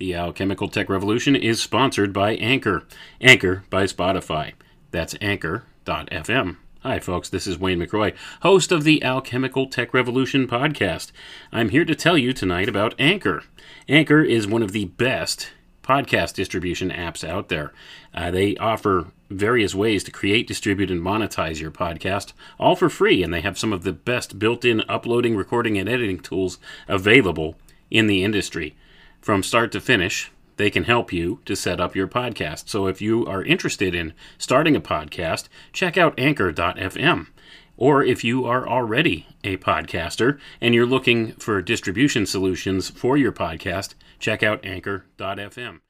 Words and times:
The 0.00 0.14
Alchemical 0.14 0.70
Tech 0.70 0.88
Revolution 0.88 1.36
is 1.36 1.60
sponsored 1.60 2.10
by 2.10 2.30
Anchor. 2.36 2.84
Anchor 3.20 3.64
by 3.68 3.84
Spotify. 3.84 4.54
That's 4.92 5.14
anchor.fm. 5.20 6.56
Hi, 6.80 6.98
folks. 6.98 7.28
This 7.28 7.46
is 7.46 7.58
Wayne 7.58 7.78
McRoy, 7.78 8.16
host 8.40 8.72
of 8.72 8.84
the 8.84 9.04
Alchemical 9.04 9.66
Tech 9.66 9.92
Revolution 9.92 10.48
podcast. 10.48 11.12
I'm 11.52 11.68
here 11.68 11.84
to 11.84 11.94
tell 11.94 12.16
you 12.16 12.32
tonight 12.32 12.66
about 12.66 12.94
Anchor. 12.98 13.42
Anchor 13.90 14.22
is 14.22 14.46
one 14.46 14.62
of 14.62 14.72
the 14.72 14.86
best 14.86 15.50
podcast 15.82 16.32
distribution 16.32 16.88
apps 16.88 17.22
out 17.22 17.50
there. 17.50 17.70
Uh, 18.14 18.30
they 18.30 18.56
offer 18.56 19.08
various 19.28 19.74
ways 19.74 20.02
to 20.04 20.10
create, 20.10 20.46
distribute, 20.46 20.90
and 20.90 21.02
monetize 21.02 21.60
your 21.60 21.70
podcast, 21.70 22.32
all 22.58 22.74
for 22.74 22.88
free, 22.88 23.22
and 23.22 23.34
they 23.34 23.42
have 23.42 23.58
some 23.58 23.74
of 23.74 23.82
the 23.82 23.92
best 23.92 24.38
built 24.38 24.64
in 24.64 24.80
uploading, 24.88 25.36
recording, 25.36 25.76
and 25.76 25.90
editing 25.90 26.20
tools 26.20 26.58
available 26.88 27.56
in 27.90 28.06
the 28.06 28.24
industry. 28.24 28.74
From 29.20 29.42
start 29.42 29.70
to 29.72 29.80
finish, 29.80 30.30
they 30.56 30.70
can 30.70 30.84
help 30.84 31.12
you 31.12 31.40
to 31.44 31.56
set 31.56 31.80
up 31.80 31.96
your 31.96 32.08
podcast. 32.08 32.68
So 32.68 32.86
if 32.86 33.00
you 33.00 33.26
are 33.26 33.44
interested 33.44 33.94
in 33.94 34.12
starting 34.38 34.76
a 34.76 34.80
podcast, 34.80 35.48
check 35.72 35.96
out 35.96 36.18
anchor.fm. 36.18 37.28
Or 37.76 38.04
if 38.04 38.22
you 38.22 38.44
are 38.44 38.68
already 38.68 39.26
a 39.42 39.56
podcaster 39.56 40.38
and 40.60 40.74
you're 40.74 40.84
looking 40.84 41.32
for 41.32 41.62
distribution 41.62 42.26
solutions 42.26 42.90
for 42.90 43.16
your 43.16 43.32
podcast, 43.32 43.94
check 44.18 44.42
out 44.42 44.64
anchor.fm. 44.64 45.80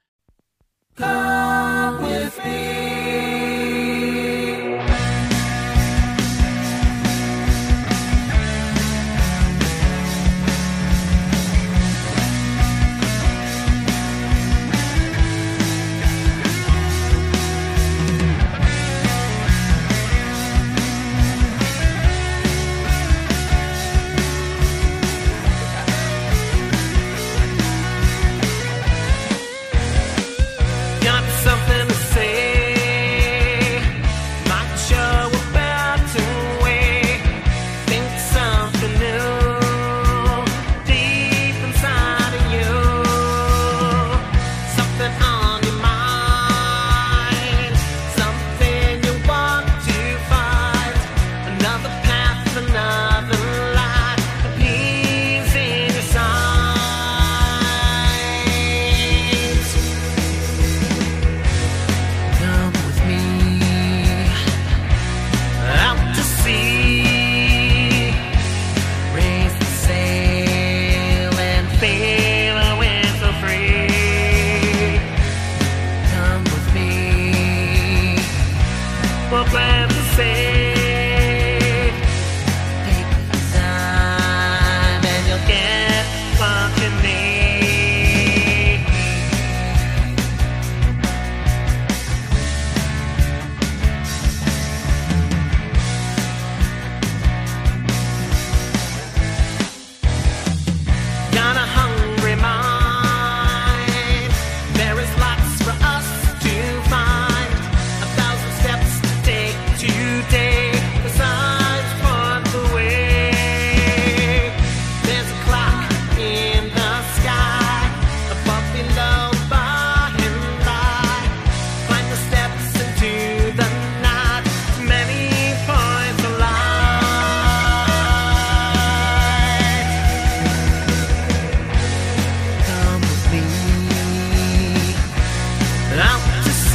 Come 0.97 2.03
with 2.03 2.45
me. 2.45 3.30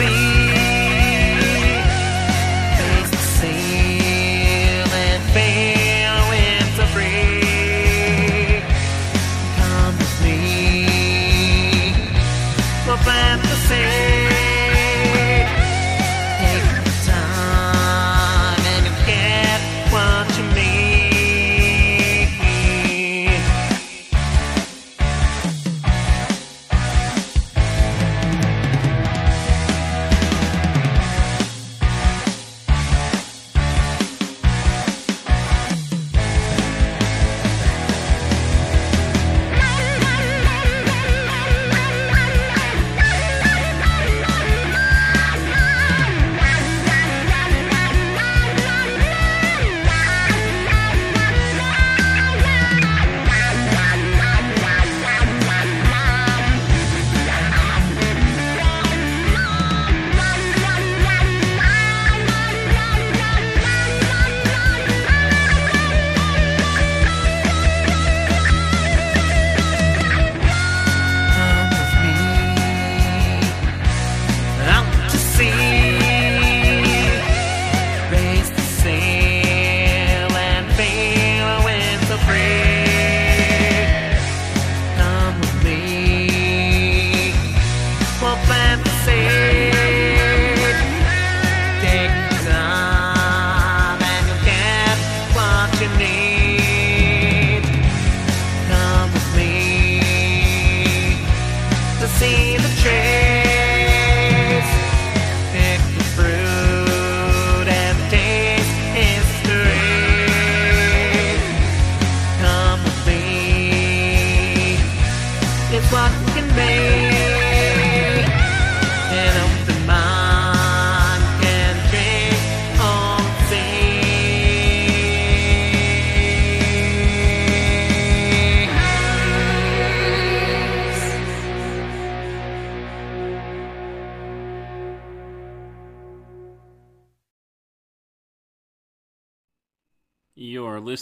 Out 0.02 0.45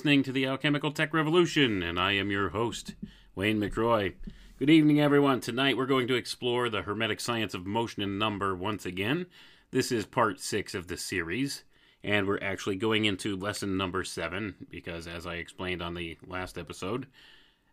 listening 0.03 0.21
to 0.21 0.33
the 0.33 0.45
Alchemical 0.45 0.91
Tech 0.91 1.13
Revolution, 1.13 1.81
and 1.81 1.97
I 1.97 2.11
am 2.11 2.29
your 2.29 2.49
host, 2.49 2.93
Wayne 3.35 3.57
McRoy. 3.57 4.15
Good 4.59 4.69
evening, 4.69 4.99
everyone. 4.99 5.39
Tonight 5.39 5.77
we're 5.77 5.85
going 5.85 6.09
to 6.09 6.15
explore 6.15 6.67
the 6.67 6.81
Hermetic 6.81 7.21
science 7.21 7.53
of 7.53 7.65
motion 7.65 8.03
and 8.03 8.19
number 8.19 8.53
once 8.53 8.85
again. 8.85 9.27
This 9.71 9.93
is 9.93 10.05
part 10.05 10.41
six 10.41 10.75
of 10.75 10.87
the 10.87 10.97
series, 10.97 11.63
and 12.03 12.27
we're 12.27 12.41
actually 12.41 12.75
going 12.75 13.05
into 13.05 13.37
lesson 13.37 13.77
number 13.77 14.03
seven 14.03 14.67
because, 14.69 15.07
as 15.07 15.25
I 15.25 15.35
explained 15.35 15.81
on 15.81 15.93
the 15.93 16.17
last 16.27 16.57
episode, 16.57 17.07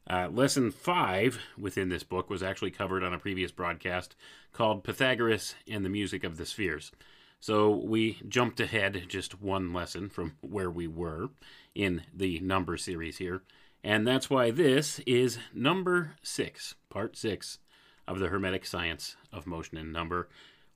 uh, 0.08 0.28
lesson 0.28 0.70
five 0.70 1.40
within 1.58 1.88
this 1.88 2.04
book 2.04 2.30
was 2.30 2.44
actually 2.44 2.70
covered 2.70 3.02
on 3.02 3.12
a 3.12 3.18
previous 3.18 3.50
broadcast 3.50 4.14
called 4.52 4.84
Pythagoras 4.84 5.56
and 5.66 5.84
the 5.84 5.90
Music 5.90 6.22
of 6.22 6.36
the 6.36 6.46
Spheres. 6.46 6.92
So 7.40 7.70
we 7.70 8.18
jumped 8.28 8.60
ahead 8.60 9.06
just 9.08 9.40
one 9.42 9.72
lesson 9.72 10.10
from 10.10 10.36
where 10.42 10.70
we 10.70 10.86
were 10.86 11.30
in 11.74 12.02
the 12.12 12.40
number 12.40 12.76
series 12.76 13.18
here. 13.18 13.42
And 13.82 14.06
that's 14.06 14.28
why 14.28 14.50
this 14.50 14.98
is 15.00 15.38
number 15.54 16.16
six, 16.22 16.74
part 16.90 17.16
six 17.16 17.58
of 18.06 18.18
the 18.18 18.28
Hermetic 18.28 18.66
Science 18.66 19.16
of 19.32 19.46
Motion 19.46 19.78
and 19.78 19.92
Number, 19.92 20.28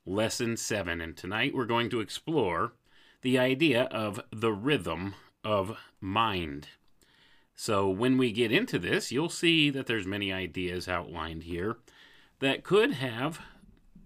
lesson 0.06 0.56
seven. 0.56 1.00
And 1.00 1.17
tonight 1.17 1.55
we're 1.55 1.67
going 1.67 1.91
to 1.91 2.00
explore 2.00 2.73
the 3.23 3.38
idea 3.38 3.85
of 3.85 4.20
the 4.31 4.52
rhythm 4.52 5.14
of 5.43 5.76
mind. 6.00 6.69
So 7.55 7.88
when 7.88 8.19
we 8.19 8.32
get 8.32 8.52
into 8.52 8.79
this, 8.79 9.12
you'll 9.12 9.29
see 9.29 9.70
that 9.70 9.87
there's 9.87 10.06
many 10.06 10.32
ideas 10.32 10.88
outlined 10.88 11.44
here 11.44 11.76
that 12.40 12.64
could 12.64 12.93
have 12.93 13.40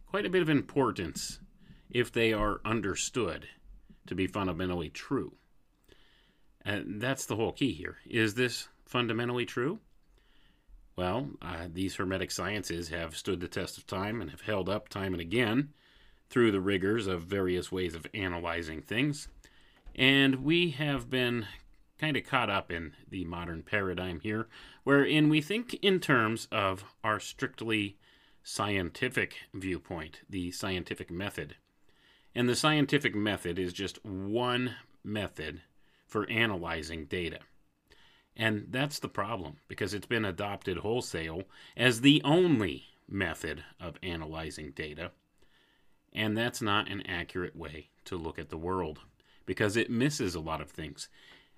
quite 0.06 0.26
a 0.26 0.31
bit 0.31 0.43
of 0.43 0.49
importance 0.49 1.41
if 1.91 2.12
they 2.12 2.32
are 2.32 2.61
understood 2.64 3.49
to 4.06 4.14
be 4.14 4.26
fundamentally 4.26 4.91
true. 4.91 5.34
And 6.69 7.00
that's 7.00 7.25
the 7.25 7.37
whole 7.37 7.53
key 7.53 7.73
here. 7.73 7.97
Is 8.05 8.35
this 8.35 8.69
fundamentally 8.85 9.47
true? 9.47 9.79
Well, 10.97 11.31
uh, 11.41 11.69
these 11.73 11.97
Hermetic 11.97 12.31
sciences 12.31 12.91
have 12.91 13.17
stood 13.17 13.41
the 13.41 13.49
test 13.49 13.79
of 13.79 13.87
time 13.87 14.20
and 14.20 14.31
have 14.31 14.43
held 14.43 14.69
up 14.69 14.91
time 14.91 15.15
and 15.15 15.20
again 15.23 15.70
through 16.29 16.53
the 16.53 16.61
rigors 16.61 17.06
of 17.06 17.23
various 17.23 17.73
ways 17.73 17.94
of 17.94 18.06
analyzing 18.12 18.82
things. 18.82 19.29
And 19.94 20.44
we 20.44 20.73
have 20.73 21.09
been 21.09 21.47
kind 21.99 22.19
of 22.19 22.26
caught 22.26 22.50
up 22.50 22.70
in 22.70 22.93
the 23.09 23.25
modern 23.25 23.62
paradigm 23.62 24.20
here, 24.20 24.47
wherein 24.85 25.31
we 25.31 25.41
think 25.41 25.73
in 25.81 26.00
terms 26.00 26.49
of 26.53 26.85
our 27.03 27.19
strictly 27.19 27.97
scientific 28.44 29.37
viewpoint, 29.55 30.20
the 30.29 30.50
scientific 30.50 31.11
method. 31.11 31.56
And 32.35 32.47
the 32.47 32.55
scientific 32.55 33.15
method 33.15 33.59
is 33.59 33.73
just 33.73 34.05
one 34.05 34.75
method 35.03 35.62
for 36.08 36.28
analyzing 36.28 37.05
data. 37.05 37.38
And 38.37 38.66
that's 38.70 38.99
the 38.99 39.08
problem 39.08 39.58
because 39.69 39.94
it's 39.94 40.06
been 40.06 40.25
adopted 40.25 40.78
wholesale 40.78 41.43
as 41.76 42.00
the 42.00 42.22
only 42.25 42.84
method 43.08 43.64
of 43.81 43.99
analyzing 44.02 44.72
data. 44.72 45.10
And 46.12 46.37
that's 46.37 46.62
not 46.62 46.90
an 46.90 47.06
accurate 47.06 47.56
way 47.56 47.88
to 48.06 48.16
look 48.16 48.38
at 48.38 48.49
the 48.49 48.56
world 48.56 49.00
because 49.44 49.76
it 49.76 49.90
misses 49.90 50.34
a 50.34 50.40
lot 50.40 50.60
of 50.60 50.70
things. 50.70 51.08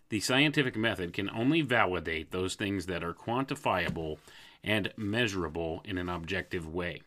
The 0.08 0.20
scientific 0.20 0.76
method 0.76 1.12
can 1.12 1.30
only 1.30 1.60
validate 1.60 2.30
those 2.30 2.56
things 2.56 2.86
that 2.86 3.04
are 3.04 3.14
quantifiable 3.14 4.18
and 4.64 4.92
measurable 4.96 5.82
in 5.84 5.98
an 5.98 6.08
objective 6.08 6.66
way. 6.66 7.02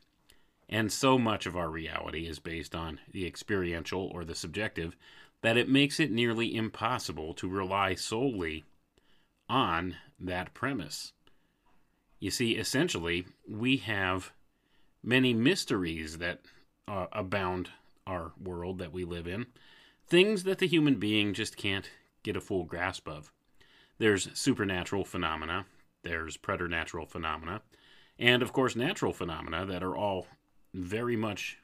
And 0.69 0.91
so 0.91 1.19
much 1.19 1.45
of 1.45 1.57
our 1.57 1.69
reality 1.69 2.25
is 2.27 2.39
based 2.39 2.73
on 2.73 2.99
the 3.11 3.27
experiential 3.27 4.09
or 4.13 4.23
the 4.23 4.35
subjective 4.35 4.95
that 5.43 5.57
it 5.57 5.69
makes 5.69 5.99
it 5.99 6.09
nearly 6.09 6.55
impossible 6.55 7.33
to 7.35 7.49
rely 7.49 7.93
solely 7.93 8.63
on 9.49 9.95
that 10.19 10.53
premise. 10.53 11.11
You 12.19 12.31
see, 12.31 12.53
essentially, 12.53 13.25
we 13.47 13.77
have 13.77 14.31
many 15.03 15.33
mysteries 15.33 16.17
that 16.19 16.39
uh, 16.87 17.07
abound 17.11 17.69
our 18.07 18.31
world 18.41 18.79
that 18.79 18.93
we 18.93 19.03
live 19.03 19.27
in, 19.27 19.45
things 20.07 20.43
that 20.43 20.59
the 20.59 20.67
human 20.67 20.95
being 20.95 21.33
just 21.33 21.57
can't 21.57 21.89
get 22.23 22.37
a 22.37 22.41
full 22.41 22.63
grasp 22.63 23.09
of. 23.09 23.29
There's 23.97 24.29
supernatural 24.33 25.03
phenomena, 25.03 25.65
there's 26.03 26.37
preternatural 26.37 27.05
phenomena, 27.05 27.61
and 28.17 28.41
of 28.41 28.53
course, 28.53 28.77
natural 28.77 29.11
phenomena 29.11 29.65
that 29.65 29.83
are 29.83 29.95
all 29.95 30.27
very 30.73 31.17
much 31.17 31.57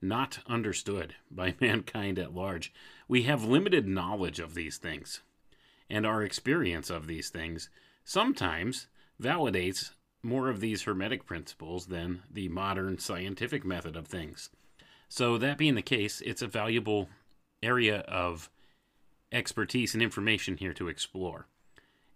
not 0.00 0.38
understood 0.46 1.14
by 1.30 1.54
mankind 1.60 2.18
at 2.18 2.34
large. 2.34 2.72
We 3.08 3.22
have 3.22 3.44
limited 3.44 3.86
knowledge 3.86 4.40
of 4.40 4.54
these 4.54 4.78
things, 4.78 5.22
and 5.88 6.06
our 6.06 6.22
experience 6.22 6.90
of 6.90 7.06
these 7.06 7.30
things 7.30 7.68
sometimes 8.04 8.86
validates 9.20 9.92
more 10.22 10.48
of 10.48 10.60
these 10.60 10.82
hermetic 10.82 11.24
principles 11.24 11.86
than 11.86 12.22
the 12.30 12.48
modern 12.48 12.98
scientific 12.98 13.64
method 13.64 13.96
of 13.96 14.06
things. 14.06 14.50
So, 15.08 15.38
that 15.38 15.58
being 15.58 15.76
the 15.76 15.82
case, 15.82 16.20
it's 16.20 16.42
a 16.42 16.48
valuable 16.48 17.08
area 17.62 18.00
of 18.00 18.50
expertise 19.32 19.94
and 19.94 20.02
information 20.02 20.56
here 20.56 20.72
to 20.74 20.88
explore. 20.88 21.46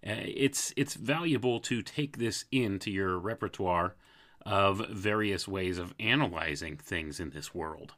Uh, 0.06 0.16
it's 0.24 0.72
it's 0.76 0.94
valuable 0.94 1.60
to 1.60 1.82
take 1.82 2.18
this 2.18 2.46
into 2.50 2.90
your 2.90 3.18
repertoire 3.18 3.94
of 4.44 4.88
various 4.90 5.46
ways 5.46 5.78
of 5.78 5.94
analyzing 6.00 6.76
things 6.76 7.20
in 7.20 7.30
this 7.30 7.54
world. 7.54 7.94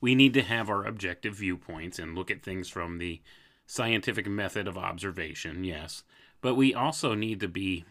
We 0.00 0.14
need 0.14 0.34
to 0.34 0.42
have 0.42 0.70
our 0.70 0.84
objective 0.84 1.34
viewpoints 1.34 1.98
and 1.98 2.14
look 2.14 2.30
at 2.30 2.42
things 2.42 2.68
from 2.68 2.98
the 2.98 3.20
scientific 3.66 4.26
method 4.26 4.66
of 4.66 4.78
observation, 4.78 5.64
yes, 5.64 6.02
but 6.40 6.54
we 6.54 6.74
also 6.74 7.14
need 7.14 7.40
to 7.40 7.48
be 7.48 7.84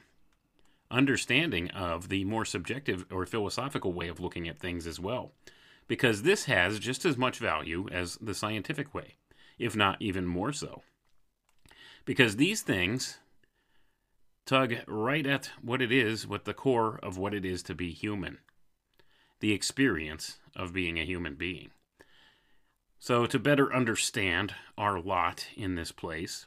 understanding 0.92 1.70
of 1.70 2.10
the 2.10 2.26
more 2.26 2.46
subjective 2.46 3.06
or 3.12 3.26
philosophical 3.26 3.94
way 3.94 4.08
of 4.08 4.20
looking 4.20 4.48
at 4.48 4.60
things 4.60 4.88
as 4.88 5.00
well, 5.00 5.32
because 5.88 6.24
this 6.24 6.46
has 6.46 6.80
just 6.80 7.06
as 7.06 7.18
much 7.18 7.38
value 7.38 7.88
as 7.92 8.18
the 8.22 8.34
scientific 8.34 8.94
way, 8.94 9.16
if 9.58 9.76
not 9.76 10.02
even 10.02 10.26
more 10.26 10.52
so. 10.52 10.82
Because 12.06 12.38
these 12.38 12.62
things 12.62 13.20
tug 14.50 14.74
right 14.88 15.28
at 15.28 15.52
what 15.62 15.80
it 15.80 15.92
is, 15.92 16.26
what 16.26 16.46
the 16.46 16.56
core 16.56 17.00
of 17.04 17.20
what 17.20 17.36
it 17.36 17.46
is 17.46 17.62
to 17.62 17.76
be 17.76 17.92
human 17.92 18.40
the 19.42 19.54
experience 19.54 20.40
of 20.56 20.74
being 20.74 21.00
a 21.00 21.06
human 21.06 21.36
being. 21.36 21.70
So, 22.98 23.26
to 23.26 23.40
better 23.40 23.74
understand 23.74 24.54
our 24.78 25.00
lot 25.00 25.48
in 25.56 25.76
this 25.76 25.94
place, 25.94 26.46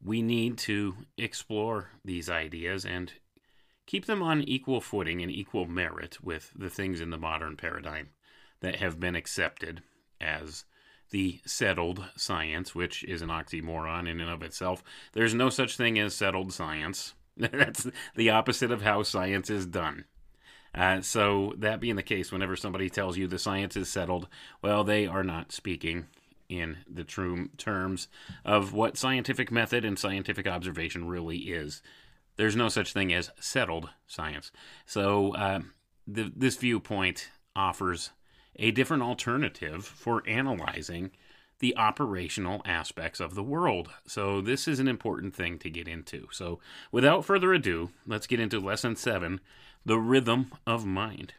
we 0.00 0.22
need 0.22 0.58
to 0.58 0.94
explore 1.16 1.90
these 2.04 2.30
ideas 2.30 2.84
and 2.84 3.12
keep 3.86 4.06
them 4.06 4.22
on 4.22 4.42
equal 4.42 4.80
footing 4.80 5.22
and 5.22 5.32
equal 5.32 5.66
merit 5.66 6.22
with 6.22 6.52
the 6.54 6.70
things 6.70 7.00
in 7.00 7.10
the 7.10 7.18
modern 7.18 7.56
paradigm 7.56 8.10
that 8.60 8.76
have 8.76 9.00
been 9.00 9.16
accepted 9.16 9.82
as 10.20 10.64
the 11.10 11.40
settled 11.46 12.04
science, 12.16 12.74
which 12.74 13.04
is 13.04 13.22
an 13.22 13.28
oxymoron 13.28 14.08
in 14.08 14.20
and 14.20 14.30
of 14.30 14.42
itself. 14.42 14.82
There's 15.12 15.34
no 15.34 15.48
such 15.48 15.76
thing 15.76 15.98
as 15.98 16.14
settled 16.14 16.52
science. 16.52 17.14
That's 17.36 17.86
the 18.14 18.30
opposite 18.30 18.70
of 18.70 18.82
how 18.82 19.02
science 19.02 19.50
is 19.50 19.66
done. 19.66 20.04
Uh, 20.74 21.00
so, 21.00 21.54
that 21.56 21.80
being 21.80 21.96
the 21.96 22.02
case, 22.02 22.30
whenever 22.30 22.54
somebody 22.54 22.90
tells 22.90 23.16
you 23.16 23.26
the 23.26 23.38
science 23.38 23.76
is 23.76 23.88
settled, 23.88 24.28
well, 24.60 24.84
they 24.84 25.06
are 25.06 25.24
not 25.24 25.50
speaking 25.50 26.06
in 26.48 26.76
the 26.88 27.04
true 27.04 27.48
terms 27.56 28.08
of 28.44 28.72
what 28.72 28.98
scientific 28.98 29.50
method 29.50 29.84
and 29.84 29.98
scientific 29.98 30.46
observation 30.46 31.08
really 31.08 31.38
is. 31.38 31.82
There's 32.36 32.56
no 32.56 32.68
such 32.68 32.92
thing 32.92 33.12
as 33.12 33.30
settled 33.40 33.88
science. 34.06 34.52
So, 34.84 35.34
uh, 35.34 35.60
the, 36.06 36.30
this 36.36 36.56
viewpoint 36.56 37.30
offers 37.54 38.10
a 38.56 38.70
different 38.70 39.02
alternative 39.02 39.84
for 39.84 40.22
analyzing 40.26 41.10
the 41.58 41.76
operational 41.76 42.60
aspects 42.66 43.20
of 43.20 43.34
the 43.34 43.42
world. 43.42 43.88
So, 44.06 44.40
this 44.40 44.68
is 44.68 44.78
an 44.78 44.88
important 44.88 45.34
thing 45.34 45.58
to 45.60 45.70
get 45.70 45.88
into. 45.88 46.28
So, 46.30 46.60
without 46.92 47.24
further 47.24 47.52
ado, 47.54 47.90
let's 48.06 48.26
get 48.26 48.40
into 48.40 48.60
lesson 48.60 48.96
seven 48.96 49.40
the 49.84 49.98
rhythm 49.98 50.52
of 50.66 50.84
mind. 50.84 51.34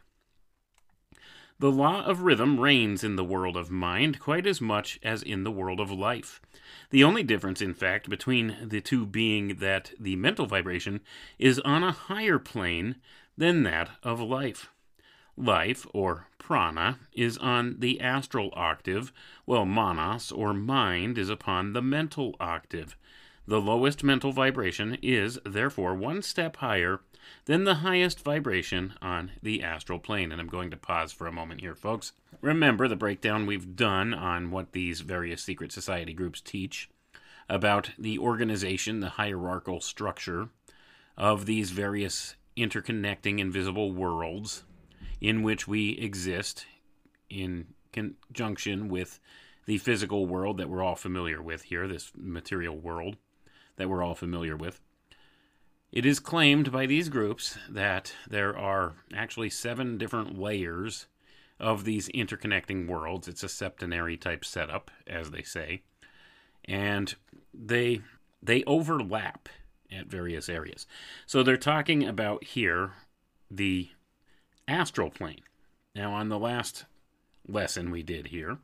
The 1.60 1.72
law 1.72 2.04
of 2.04 2.22
rhythm 2.22 2.60
reigns 2.60 3.02
in 3.02 3.16
the 3.16 3.24
world 3.24 3.56
of 3.56 3.68
mind 3.68 4.20
quite 4.20 4.46
as 4.46 4.60
much 4.60 5.00
as 5.02 5.24
in 5.24 5.42
the 5.42 5.50
world 5.50 5.80
of 5.80 5.90
life. 5.90 6.40
The 6.90 7.02
only 7.02 7.24
difference, 7.24 7.60
in 7.60 7.74
fact, 7.74 8.08
between 8.08 8.56
the 8.62 8.80
two 8.80 9.04
being 9.04 9.56
that 9.56 9.90
the 9.98 10.14
mental 10.14 10.46
vibration 10.46 11.00
is 11.36 11.58
on 11.60 11.82
a 11.82 11.90
higher 11.90 12.38
plane 12.38 12.96
than 13.36 13.64
that 13.64 13.90
of 14.04 14.20
life. 14.20 14.70
Life, 15.36 15.84
or 15.92 16.27
prana, 16.48 16.98
is 17.12 17.36
on 17.36 17.76
the 17.78 18.00
astral 18.00 18.48
octave, 18.54 19.12
while 19.44 19.66
manas, 19.66 20.32
or 20.32 20.54
mind, 20.54 21.18
is 21.18 21.28
upon 21.28 21.74
the 21.74 21.82
mental 21.82 22.34
octave. 22.40 22.96
The 23.46 23.60
lowest 23.60 24.02
mental 24.02 24.32
vibration 24.32 24.96
is, 25.02 25.38
therefore, 25.44 25.94
one 25.94 26.22
step 26.22 26.56
higher 26.56 27.00
than 27.44 27.64
the 27.64 27.74
highest 27.74 28.20
vibration 28.20 28.94
on 29.02 29.32
the 29.42 29.62
astral 29.62 29.98
plane. 29.98 30.32
And 30.32 30.40
I'm 30.40 30.48
going 30.48 30.70
to 30.70 30.78
pause 30.78 31.12
for 31.12 31.26
a 31.26 31.32
moment 31.32 31.60
here, 31.60 31.74
folks. 31.74 32.12
Remember 32.40 32.88
the 32.88 32.96
breakdown 32.96 33.44
we've 33.44 33.76
done 33.76 34.14
on 34.14 34.50
what 34.50 34.72
these 34.72 35.02
various 35.02 35.42
secret 35.42 35.70
society 35.70 36.14
groups 36.14 36.40
teach 36.40 36.88
about 37.46 37.90
the 37.98 38.18
organization, 38.18 39.00
the 39.00 39.10
hierarchical 39.10 39.82
structure 39.82 40.48
of 41.14 41.44
these 41.44 41.72
various 41.72 42.36
interconnecting 42.56 43.38
invisible 43.38 43.92
worlds 43.92 44.64
in 45.20 45.42
which 45.42 45.66
we 45.66 45.90
exist 45.98 46.66
in 47.28 47.66
conjunction 47.92 48.88
with 48.88 49.20
the 49.66 49.78
physical 49.78 50.26
world 50.26 50.58
that 50.58 50.70
we're 50.70 50.82
all 50.82 50.96
familiar 50.96 51.42
with 51.42 51.64
here, 51.64 51.86
this 51.86 52.10
material 52.16 52.76
world 52.76 53.16
that 53.76 53.88
we're 53.88 54.02
all 54.02 54.14
familiar 54.14 54.56
with. 54.56 54.80
It 55.90 56.04
is 56.04 56.20
claimed 56.20 56.70
by 56.70 56.86
these 56.86 57.08
groups 57.08 57.58
that 57.68 58.12
there 58.28 58.56
are 58.56 58.94
actually 59.14 59.50
seven 59.50 59.96
different 59.96 60.38
layers 60.38 61.06
of 61.58 61.84
these 61.84 62.08
interconnecting 62.10 62.86
worlds. 62.86 63.26
It's 63.26 63.42
a 63.42 63.48
septenary 63.48 64.16
type 64.16 64.44
setup, 64.44 64.90
as 65.06 65.30
they 65.30 65.42
say, 65.42 65.82
and 66.64 67.14
they 67.52 68.02
they 68.42 68.62
overlap 68.64 69.48
at 69.90 70.06
various 70.06 70.48
areas. 70.48 70.86
So 71.26 71.42
they're 71.42 71.56
talking 71.56 72.04
about 72.04 72.44
here 72.44 72.92
the 73.50 73.88
astral 74.68 75.10
plane. 75.10 75.40
Now, 75.94 76.12
on 76.12 76.28
the 76.28 76.38
last 76.38 76.84
lesson 77.48 77.90
we 77.90 78.02
did 78.04 78.28
here, 78.28 78.58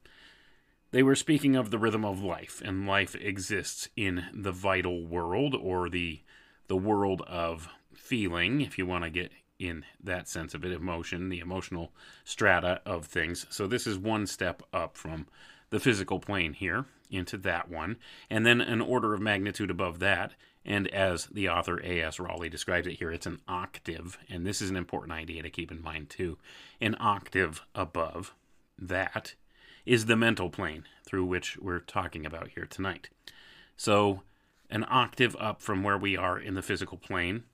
they 0.93 1.03
were 1.03 1.17
speaking 1.17 1.57
of 1.57 1.73
the 1.73 1.79
rhythm 1.79 2.05
of 2.05 2.23
life, 2.23 2.63
and 2.65 2.87
life 2.87 3.17
exists 3.17 3.89
in 3.97 4.27
the 4.33 4.53
vital 4.53 5.05
world 5.05 5.57
or 5.61 5.89
the 5.89 6.21
the 6.67 6.77
world 6.77 7.21
of 7.27 7.69
feeling, 7.93 8.61
if 8.61 8.79
you 8.79 8.87
want 8.87 9.05
to 9.05 9.11
get 9.11 9.31
in 9.59 9.85
that 10.03 10.29
sense 10.29 10.55
of 10.55 10.65
it, 10.65 10.73
emotion, 10.73 11.29
the 11.29 11.41
emotional 11.41 11.93
strata 12.25 12.81
of 12.87 13.05
things. 13.05 13.47
So 13.51 13.67
this 13.67 13.87
is 13.87 13.99
one 13.99 14.27
step 14.27 14.63
up 14.73 14.97
from 14.97 15.27
the 15.71 15.81
physical 15.81 16.21
plane 16.21 16.55
here 16.55 16.87
into 17.11 17.37
that 17.39 17.69
one, 17.69 17.97
and 18.31 18.47
then 18.47 18.61
an 18.61 18.81
order 18.81 19.15
of 19.15 19.21
magnitude 19.21 19.71
above 19.71 19.99
that. 20.01 20.33
And 20.65 20.89
as 20.89 21.27
the 21.27 21.49
author 21.49 21.81
A.S. 21.85 22.19
Raleigh 22.19 22.49
describes 22.49 22.87
it 22.87 22.95
here, 22.95 23.11
it's 23.11 23.27
an 23.27 23.41
octave, 23.47 24.19
and 24.31 24.47
this 24.47 24.63
is 24.63 24.71
an 24.71 24.77
important 24.77 25.13
idea 25.13 25.43
to 25.43 25.51
keep 25.51 25.71
in 25.71 25.83
mind 25.83 26.09
too. 26.09 26.39
An 26.81 26.97
octave 26.99 27.63
above 27.75 28.33
that 28.79 29.35
is 29.85 30.07
the 30.07 30.17
mental 30.17 30.49
plane 30.49 30.85
through 31.05 31.27
which 31.27 31.59
we're 31.59 31.81
talking 31.81 32.25
about 32.25 32.49
here 32.49 32.65
tonight. 32.65 33.11
So 33.77 34.23
an 34.71 34.87
octave 34.89 35.37
up 35.39 35.61
from 35.61 35.83
where 35.83 35.99
we 35.99 36.17
are 36.17 36.39
in 36.39 36.55
the 36.55 36.63
physical 36.63 36.97
plane 36.97 37.45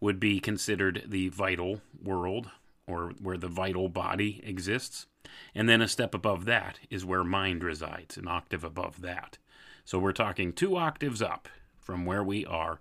would 0.00 0.18
be 0.18 0.40
considered 0.40 1.04
the 1.06 1.28
vital 1.28 1.80
world 2.02 2.50
or 2.86 3.12
where 3.20 3.38
the 3.38 3.48
vital 3.48 3.88
body 3.88 4.40
exists. 4.44 5.06
And 5.54 5.68
then 5.68 5.80
a 5.80 5.86
step 5.88 6.14
above 6.14 6.46
that 6.46 6.80
is 6.90 7.04
where 7.04 7.22
mind 7.22 7.62
resides, 7.62 8.16
an 8.16 8.26
octave 8.26 8.64
above 8.64 9.02
that. 9.02 9.38
So 9.84 9.98
we're 9.98 10.12
talking 10.12 10.52
two 10.52 10.76
octaves 10.76 11.22
up 11.22 11.48
from 11.90 12.06
where 12.06 12.22
we 12.22 12.46
are. 12.46 12.78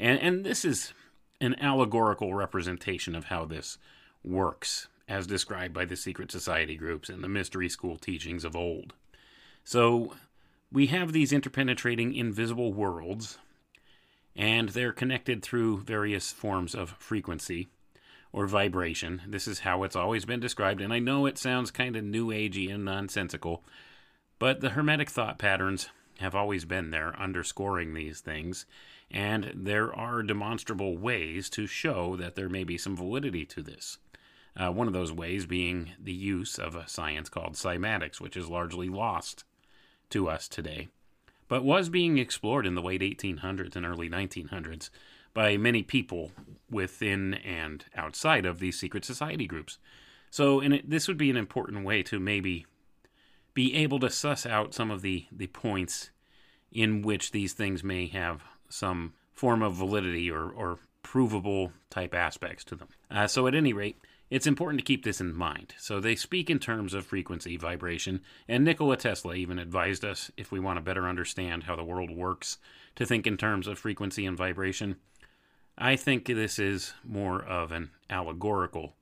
And, 0.00 0.18
and 0.18 0.44
this 0.44 0.64
is 0.64 0.92
an 1.40 1.54
allegorical 1.60 2.34
representation 2.34 3.14
of 3.14 3.26
how 3.26 3.44
this 3.44 3.78
works, 4.24 4.88
as 5.08 5.28
described 5.28 5.72
by 5.72 5.84
the 5.84 5.94
secret 5.94 6.32
society 6.32 6.74
groups 6.74 7.08
and 7.08 7.22
the 7.22 7.28
mystery 7.28 7.68
school 7.68 7.96
teachings 7.96 8.44
of 8.44 8.56
old. 8.56 8.94
So 9.62 10.14
we 10.72 10.88
have 10.88 11.12
these 11.12 11.30
interpenetrating 11.30 12.16
invisible 12.16 12.72
worlds, 12.72 13.38
and 14.34 14.70
they're 14.70 14.92
connected 14.92 15.40
through 15.40 15.82
various 15.82 16.32
forms 16.32 16.74
of 16.74 16.96
frequency 16.98 17.68
or 18.32 18.48
vibration. 18.48 19.22
This 19.24 19.46
is 19.46 19.60
how 19.60 19.84
it's 19.84 19.96
always 19.96 20.24
been 20.24 20.40
described, 20.40 20.80
and 20.80 20.92
I 20.92 20.98
know 20.98 21.26
it 21.26 21.38
sounds 21.38 21.70
kind 21.70 21.94
of 21.94 22.02
new 22.02 22.28
agey 22.28 22.74
and 22.74 22.84
nonsensical, 22.84 23.62
but 24.40 24.60
the 24.60 24.70
Hermetic 24.70 25.10
thought 25.10 25.38
patterns 25.38 25.90
have 26.18 26.34
always 26.34 26.64
been 26.64 26.90
there, 26.90 27.14
underscoring 27.18 27.94
these 27.94 28.20
things, 28.20 28.66
and 29.10 29.52
there 29.54 29.94
are 29.94 30.22
demonstrable 30.22 30.96
ways 30.96 31.48
to 31.50 31.66
show 31.66 32.16
that 32.16 32.34
there 32.34 32.48
may 32.48 32.64
be 32.64 32.76
some 32.76 32.96
validity 32.96 33.44
to 33.46 33.62
this. 33.62 33.98
Uh, 34.56 34.70
one 34.70 34.86
of 34.86 34.92
those 34.92 35.12
ways 35.12 35.46
being 35.46 35.92
the 36.02 36.12
use 36.12 36.58
of 36.58 36.74
a 36.74 36.88
science 36.88 37.28
called 37.28 37.54
cymatics, 37.54 38.20
which 38.20 38.36
is 38.36 38.48
largely 38.48 38.88
lost 38.88 39.44
to 40.10 40.28
us 40.28 40.48
today, 40.48 40.88
but 41.46 41.64
was 41.64 41.88
being 41.88 42.18
explored 42.18 42.66
in 42.66 42.74
the 42.74 42.82
late 42.82 43.00
1800s 43.00 43.76
and 43.76 43.86
early 43.86 44.10
1900s 44.10 44.90
by 45.32 45.56
many 45.56 45.82
people 45.82 46.32
within 46.70 47.34
and 47.34 47.84
outside 47.94 48.44
of 48.44 48.58
these 48.58 48.78
secret 48.78 49.04
society 49.04 49.46
groups. 49.46 49.78
So, 50.30 50.60
and 50.60 50.74
it, 50.74 50.90
this 50.90 51.06
would 51.06 51.16
be 51.16 51.30
an 51.30 51.36
important 51.36 51.84
way 51.84 52.02
to 52.04 52.18
maybe 52.18 52.66
be 53.58 53.74
able 53.74 53.98
to 53.98 54.08
suss 54.08 54.46
out 54.46 54.72
some 54.72 54.88
of 54.88 55.02
the, 55.02 55.26
the 55.32 55.48
points 55.48 56.10
in 56.70 57.02
which 57.02 57.32
these 57.32 57.54
things 57.54 57.82
may 57.82 58.06
have 58.06 58.40
some 58.68 59.12
form 59.32 59.64
of 59.64 59.74
validity 59.74 60.30
or, 60.30 60.48
or 60.48 60.78
provable 61.02 61.72
type 61.90 62.14
aspects 62.14 62.62
to 62.62 62.76
them. 62.76 62.86
Uh, 63.10 63.26
so, 63.26 63.48
at 63.48 63.56
any 63.56 63.72
rate, 63.72 63.98
it's 64.30 64.46
important 64.46 64.78
to 64.78 64.84
keep 64.84 65.04
this 65.04 65.20
in 65.20 65.34
mind. 65.34 65.74
So 65.76 65.98
they 65.98 66.14
speak 66.14 66.48
in 66.48 66.60
terms 66.60 66.94
of 66.94 67.04
frequency, 67.04 67.56
vibration, 67.56 68.20
and 68.46 68.62
Nikola 68.62 68.96
Tesla 68.96 69.34
even 69.34 69.58
advised 69.58 70.04
us, 70.04 70.30
if 70.36 70.52
we 70.52 70.60
want 70.60 70.76
to 70.76 70.80
better 70.80 71.08
understand 71.08 71.64
how 71.64 71.74
the 71.74 71.82
world 71.82 72.12
works, 72.12 72.58
to 72.94 73.04
think 73.04 73.26
in 73.26 73.36
terms 73.36 73.66
of 73.66 73.76
frequency 73.76 74.24
and 74.24 74.36
vibration. 74.36 74.98
I 75.76 75.96
think 75.96 76.26
this 76.26 76.60
is 76.60 76.94
more 77.02 77.44
of 77.44 77.72
an 77.72 77.90
allegorical 78.08 78.94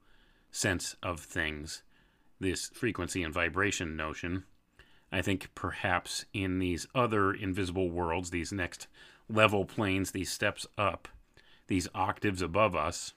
sense 0.50 0.96
of 1.02 1.20
things, 1.20 1.82
this 2.40 2.68
frequency 2.68 3.22
and 3.22 3.32
vibration 3.32 3.96
notion. 3.96 4.44
I 5.12 5.22
think 5.22 5.50
perhaps 5.54 6.24
in 6.32 6.58
these 6.58 6.86
other 6.94 7.32
invisible 7.32 7.90
worlds, 7.90 8.30
these 8.30 8.52
next 8.52 8.86
level 9.28 9.64
planes, 9.64 10.10
these 10.10 10.30
steps 10.30 10.66
up, 10.76 11.08
these 11.68 11.88
octaves 11.94 12.42
above 12.42 12.74
us, 12.74 13.12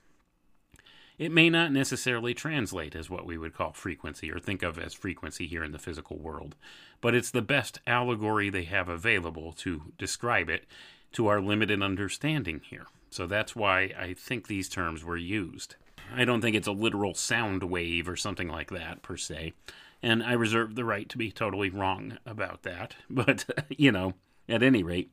it 1.18 1.32
may 1.34 1.50
not 1.50 1.74
necessarily 1.74 2.34
translate 2.34 2.96
as 2.96 3.10
what 3.10 3.26
we 3.26 3.38
would 3.38 3.54
call 3.54 3.74
frequency 3.74 4.32
or 4.32 4.40
think 4.40 4.64
of 4.64 4.80
as 4.80 4.94
frequency 4.94 5.48
here 5.48 5.64
in 5.64 5.74
the 5.74 5.78
physical 5.78 6.18
world, 6.18 6.56
but 7.02 7.14
it's 7.14 7.32
the 7.32 7.42
best 7.42 7.82
allegory 7.86 8.50
they 8.50 8.64
have 8.64 8.88
available 8.88 9.52
to 9.52 9.92
describe 9.98 10.50
it 10.50 10.66
to 11.12 11.28
our 11.28 11.42
limited 11.42 11.82
understanding 11.82 12.62
here. 12.64 12.86
So 13.10 13.28
that's 13.28 13.56
why 13.56 13.94
I 14.00 14.16
think 14.18 14.48
these 14.48 14.70
terms 14.70 15.04
were 15.04 15.18
used. 15.18 15.76
I 16.16 16.26
don't 16.26 16.42
think 16.42 16.56
it's 16.56 16.68
a 16.68 16.72
literal 16.72 17.14
sound 17.14 17.64
wave 17.64 18.08
or 18.08 18.16
something 18.16 18.48
like 18.48 18.72
that 18.72 19.02
per 19.02 19.18
se, 19.18 19.54
and 20.02 20.24
I 20.24 20.34
reserve 20.34 20.76
the 20.76 20.86
right 20.86 21.08
to 21.10 21.18
be 21.18 21.32
totally 21.32 21.70
wrong 21.70 22.18
about 22.26 22.64
that. 22.64 22.96
But, 23.10 23.46
you 23.70 23.92
know, 23.92 24.14
at 24.48 24.64
any 24.64 24.84
rate, 24.84 25.12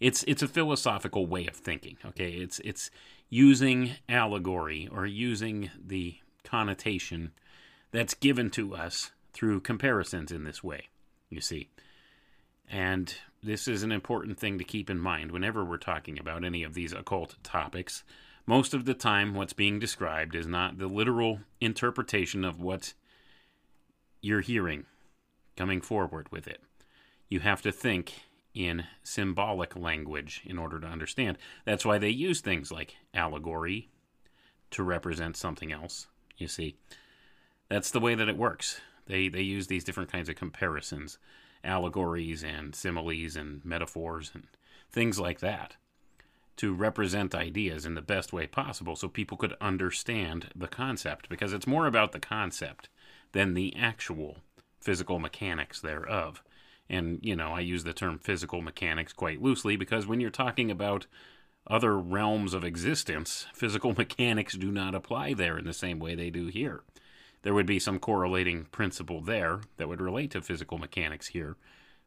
it's 0.00 0.24
it's 0.24 0.42
a 0.42 0.48
philosophical 0.48 1.26
way 1.26 1.46
of 1.46 1.54
thinking. 1.54 1.96
Okay, 2.04 2.32
it's 2.32 2.58
it's 2.60 2.90
using 3.30 3.92
allegory 4.08 4.88
or 4.92 5.06
using 5.06 5.70
the 5.82 6.16
connotation 6.42 7.32
that's 7.90 8.14
given 8.14 8.50
to 8.50 8.74
us 8.74 9.12
through 9.32 9.60
comparisons 9.60 10.30
in 10.30 10.44
this 10.44 10.62
way. 10.62 10.88
You 11.30 11.40
see, 11.40 11.68
and 12.68 13.14
this 13.42 13.68
is 13.68 13.82
an 13.82 13.92
important 13.92 14.38
thing 14.38 14.58
to 14.58 14.64
keep 14.64 14.90
in 14.90 14.98
mind 14.98 15.30
whenever 15.30 15.64
we're 15.64 15.76
talking 15.76 16.18
about 16.18 16.44
any 16.44 16.62
of 16.62 16.74
these 16.74 16.92
occult 16.92 17.36
topics. 17.42 18.02
Most 18.46 18.74
of 18.74 18.84
the 18.84 18.94
time, 18.94 19.34
what's 19.34 19.54
being 19.54 19.78
described 19.78 20.34
is 20.34 20.46
not 20.46 20.78
the 20.78 20.86
literal 20.86 21.40
interpretation 21.60 22.44
of 22.44 22.60
what 22.60 22.92
you're 24.20 24.42
hearing 24.42 24.84
coming 25.56 25.80
forward 25.80 26.30
with 26.30 26.46
it. 26.46 26.60
You 27.28 27.40
have 27.40 27.62
to 27.62 27.72
think 27.72 28.12
in 28.54 28.84
symbolic 29.02 29.74
language 29.74 30.42
in 30.44 30.58
order 30.58 30.78
to 30.78 30.86
understand. 30.86 31.38
That's 31.64 31.86
why 31.86 31.96
they 31.96 32.10
use 32.10 32.40
things 32.40 32.70
like 32.70 32.96
allegory 33.14 33.88
to 34.72 34.82
represent 34.82 35.36
something 35.36 35.72
else. 35.72 36.06
You 36.36 36.48
see, 36.48 36.76
that's 37.70 37.90
the 37.90 38.00
way 38.00 38.14
that 38.14 38.28
it 38.28 38.36
works. 38.36 38.80
They 39.06 39.28
they 39.28 39.42
use 39.42 39.68
these 39.68 39.84
different 39.84 40.12
kinds 40.12 40.28
of 40.28 40.36
comparisons, 40.36 41.18
allegories 41.62 42.44
and 42.44 42.74
similes 42.74 43.36
and 43.36 43.64
metaphors 43.64 44.30
and 44.34 44.46
things 44.90 45.18
like 45.18 45.40
that 45.40 45.76
to 46.56 46.72
represent 46.72 47.34
ideas 47.34 47.84
in 47.84 47.94
the 47.94 48.02
best 48.02 48.32
way 48.32 48.46
possible 48.46 48.96
so 48.96 49.08
people 49.08 49.36
could 49.36 49.54
understand 49.60 50.50
the 50.54 50.68
concept 50.68 51.28
because 51.28 51.52
it's 51.52 51.66
more 51.66 51.86
about 51.86 52.12
the 52.12 52.20
concept 52.20 52.88
than 53.32 53.54
the 53.54 53.74
actual 53.76 54.38
physical 54.80 55.18
mechanics 55.18 55.80
thereof. 55.80 56.42
And, 56.88 57.18
you 57.22 57.34
know, 57.34 57.52
I 57.52 57.60
use 57.60 57.84
the 57.84 57.92
term 57.92 58.18
physical 58.18 58.60
mechanics 58.60 59.12
quite 59.12 59.42
loosely 59.42 59.76
because 59.76 60.06
when 60.06 60.20
you're 60.20 60.30
talking 60.30 60.70
about 60.70 61.06
other 61.66 61.98
realms 61.98 62.54
of 62.54 62.62
existence, 62.62 63.46
physical 63.54 63.94
mechanics 63.94 64.54
do 64.54 64.70
not 64.70 64.94
apply 64.94 65.34
there 65.34 65.58
in 65.58 65.64
the 65.64 65.72
same 65.72 65.98
way 65.98 66.14
they 66.14 66.30
do 66.30 66.46
here. 66.46 66.82
There 67.42 67.54
would 67.54 67.66
be 67.66 67.78
some 67.78 67.98
correlating 67.98 68.66
principle 68.66 69.20
there 69.20 69.60
that 69.76 69.88
would 69.88 70.00
relate 70.00 70.30
to 70.32 70.42
physical 70.42 70.78
mechanics 70.78 71.28
here. 71.28 71.56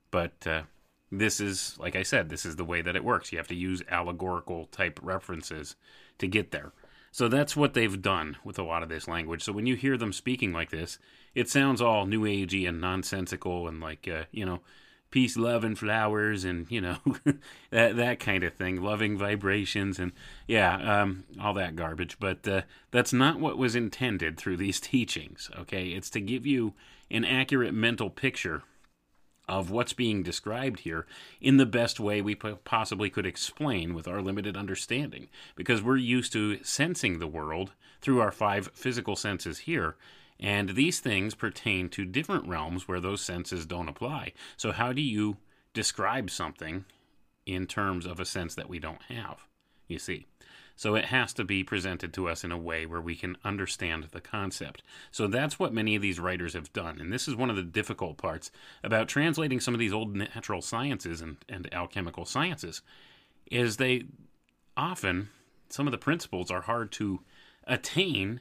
But 0.10 0.48
uh, 0.48 0.64
this 1.12 1.40
is, 1.40 1.78
like 1.80 1.96
I 1.96 2.04
said, 2.04 2.30
this 2.30 2.46
is 2.46 2.56
the 2.56 2.66
way 2.66 2.82
that 2.82 2.96
it 2.96 3.04
works. 3.04 3.32
You 3.32 3.38
have 3.38 3.48
to 3.48 3.56
use 3.56 3.84
allegorical 3.90 4.66
type 4.68 5.00
references 5.02 5.76
to 6.18 6.28
get 6.28 6.52
there. 6.52 6.72
So 7.12 7.28
that's 7.28 7.56
what 7.56 7.74
they've 7.74 8.02
done 8.02 8.38
with 8.44 8.60
a 8.60 8.64
lot 8.64 8.84
of 8.84 8.90
this 8.90 9.08
language. 9.08 9.44
So 9.44 9.52
when 9.52 9.66
you 9.66 9.76
hear 9.76 9.98
them 9.98 10.14
speaking 10.14 10.52
like 10.54 10.70
this, 10.70 11.00
it 11.34 11.50
sounds 11.50 11.82
all 11.82 12.06
new 12.06 12.22
agey 12.24 12.68
and 12.68 12.82
nonsensical 12.82 13.68
and 13.68 13.80
like 13.80 14.08
uh, 14.08 14.24
you 14.32 14.46
know 14.46 14.60
peace, 15.10 15.38
love, 15.38 15.64
and 15.64 15.80
flowers, 15.80 16.44
and 16.44 16.70
you 16.70 16.82
know 16.82 16.98
that 17.72 17.96
that 17.96 18.20
kind 18.20 18.44
of 18.44 18.54
thing, 18.54 18.82
loving 18.82 19.18
vibrations, 19.18 20.00
and 20.00 20.12
yeah, 20.48 21.02
um, 21.02 21.24
all 21.42 21.54
that 21.54 21.76
garbage. 21.76 22.18
But 22.20 22.48
uh, 22.48 22.62
that's 22.92 23.14
not 23.14 23.40
what 23.40 23.58
was 23.58 23.76
intended 23.76 24.38
through 24.38 24.58
these 24.58 24.80
teachings. 24.94 25.50
Okay, 25.58 25.90
it's 25.90 26.10
to 26.12 26.22
give 26.22 26.46
you 26.46 26.74
an 27.10 27.24
accurate 27.24 27.74
mental 27.74 28.10
picture 28.10 28.64
of 29.48 29.72
what's 29.72 29.94
being 29.94 30.24
described 30.24 30.82
here 30.82 31.06
in 31.40 31.58
the 31.58 31.66
best 31.66 32.00
way 32.00 32.22
we 32.22 32.36
possibly 32.36 33.10
could 33.10 33.26
explain 33.26 33.94
with 33.94 34.08
our 34.08 34.22
limited 34.22 34.58
understanding 34.58 35.30
because 35.56 35.82
we're 35.82 35.98
used 35.98 36.34
to 36.34 36.62
sensing 36.64 37.20
the 37.20 37.28
world 37.28 37.72
through 38.02 38.20
our 38.20 38.32
five 38.32 38.70
physical 38.74 39.16
senses 39.16 39.60
here 39.60 39.96
and 40.40 40.70
these 40.70 41.00
things 41.00 41.34
pertain 41.34 41.90
to 41.90 42.06
different 42.06 42.48
realms 42.48 42.88
where 42.88 43.00
those 43.00 43.22
senses 43.22 43.66
don't 43.66 43.90
apply. 43.90 44.34
So, 44.56 44.72
how 44.72 44.94
do 44.94 45.02
you 45.02 45.38
describe 45.74 46.30
something 46.30 46.86
in 47.46 47.66
terms 47.66 48.06
of 48.06 48.20
a 48.20 48.26
sense 48.26 48.56
that 48.56 48.70
we 48.70 48.80
don't 48.80 49.02
have? 49.04 49.48
You 49.88 50.00
see. 50.00 50.28
So, 50.78 50.96
it 50.96 51.06
has 51.06 51.34
to 51.34 51.44
be 51.44 51.64
presented 51.64 52.14
to 52.14 52.30
us 52.30 52.46
in 52.46 52.52
a 52.52 52.58
way 52.58 52.86
where 52.86 53.02
we 53.02 53.16
can 53.16 53.36
understand 53.44 54.06
the 54.12 54.22
concept. 54.22 54.82
So, 55.12 55.28
that's 55.28 55.60
what 55.60 55.74
many 55.74 55.96
of 55.96 56.02
these 56.02 56.20
writers 56.20 56.54
have 56.54 56.72
done. 56.72 57.02
And 57.02 57.12
this 57.12 57.28
is 57.28 57.36
one 57.36 57.50
of 57.50 57.58
the 57.58 57.64
difficult 57.64 58.18
parts 58.18 58.52
about 58.84 59.10
translating 59.10 59.60
some 59.60 59.74
of 59.74 59.80
these 59.80 59.92
old 59.92 60.16
natural 60.16 60.62
sciences 60.62 61.20
and, 61.20 61.38
and 61.50 61.68
alchemical 61.74 62.24
sciences, 62.24 62.82
is 63.52 63.76
they 63.76 64.06
often, 64.78 65.30
some 65.70 65.88
of 65.88 65.92
the 65.92 65.98
principles 65.98 66.50
are 66.50 66.62
hard 66.62 66.92
to 66.94 67.20
attain 67.66 68.40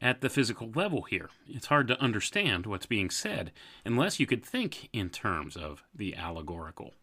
at 0.00 0.20
the 0.22 0.30
physical 0.30 0.70
level 0.74 1.02
here. 1.02 1.28
It's 1.46 1.66
hard 1.66 1.86
to 1.88 2.00
understand 2.00 2.66
what's 2.66 2.86
being 2.86 3.10
said 3.10 3.52
unless 3.84 4.18
you 4.18 4.26
could 4.26 4.44
think 4.44 4.88
in 4.92 5.10
terms 5.10 5.56
of 5.56 5.84
the 5.94 6.16
allegorical, 6.16 6.94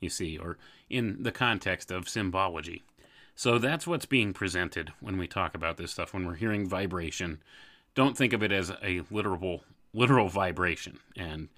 you 0.00 0.08
see, 0.08 0.38
or 0.38 0.56
in 0.88 1.22
the 1.22 1.32
context 1.32 1.90
of 1.90 2.08
symbology. 2.08 2.84
So 3.38 3.56
that's 3.56 3.86
what's 3.86 4.04
being 4.04 4.32
presented 4.32 4.92
when 4.98 5.16
we 5.16 5.28
talk 5.28 5.54
about 5.54 5.76
this 5.76 5.92
stuff. 5.92 6.12
When 6.12 6.26
we're 6.26 6.34
hearing 6.34 6.68
vibration, 6.68 7.40
don't 7.94 8.16
think 8.16 8.32
of 8.32 8.42
it 8.42 8.50
as 8.50 8.72
a 8.82 9.02
literal 9.12 9.62
literal 9.94 10.28
vibration. 10.28 10.98
And 11.16 11.48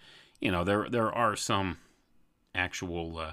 you 0.43 0.53
know 0.53 0.63
there 0.63 0.91
there 0.91 1.11
are 1.11 1.37
some 1.37 1.79
actual 2.55 3.17
uh, 3.17 3.33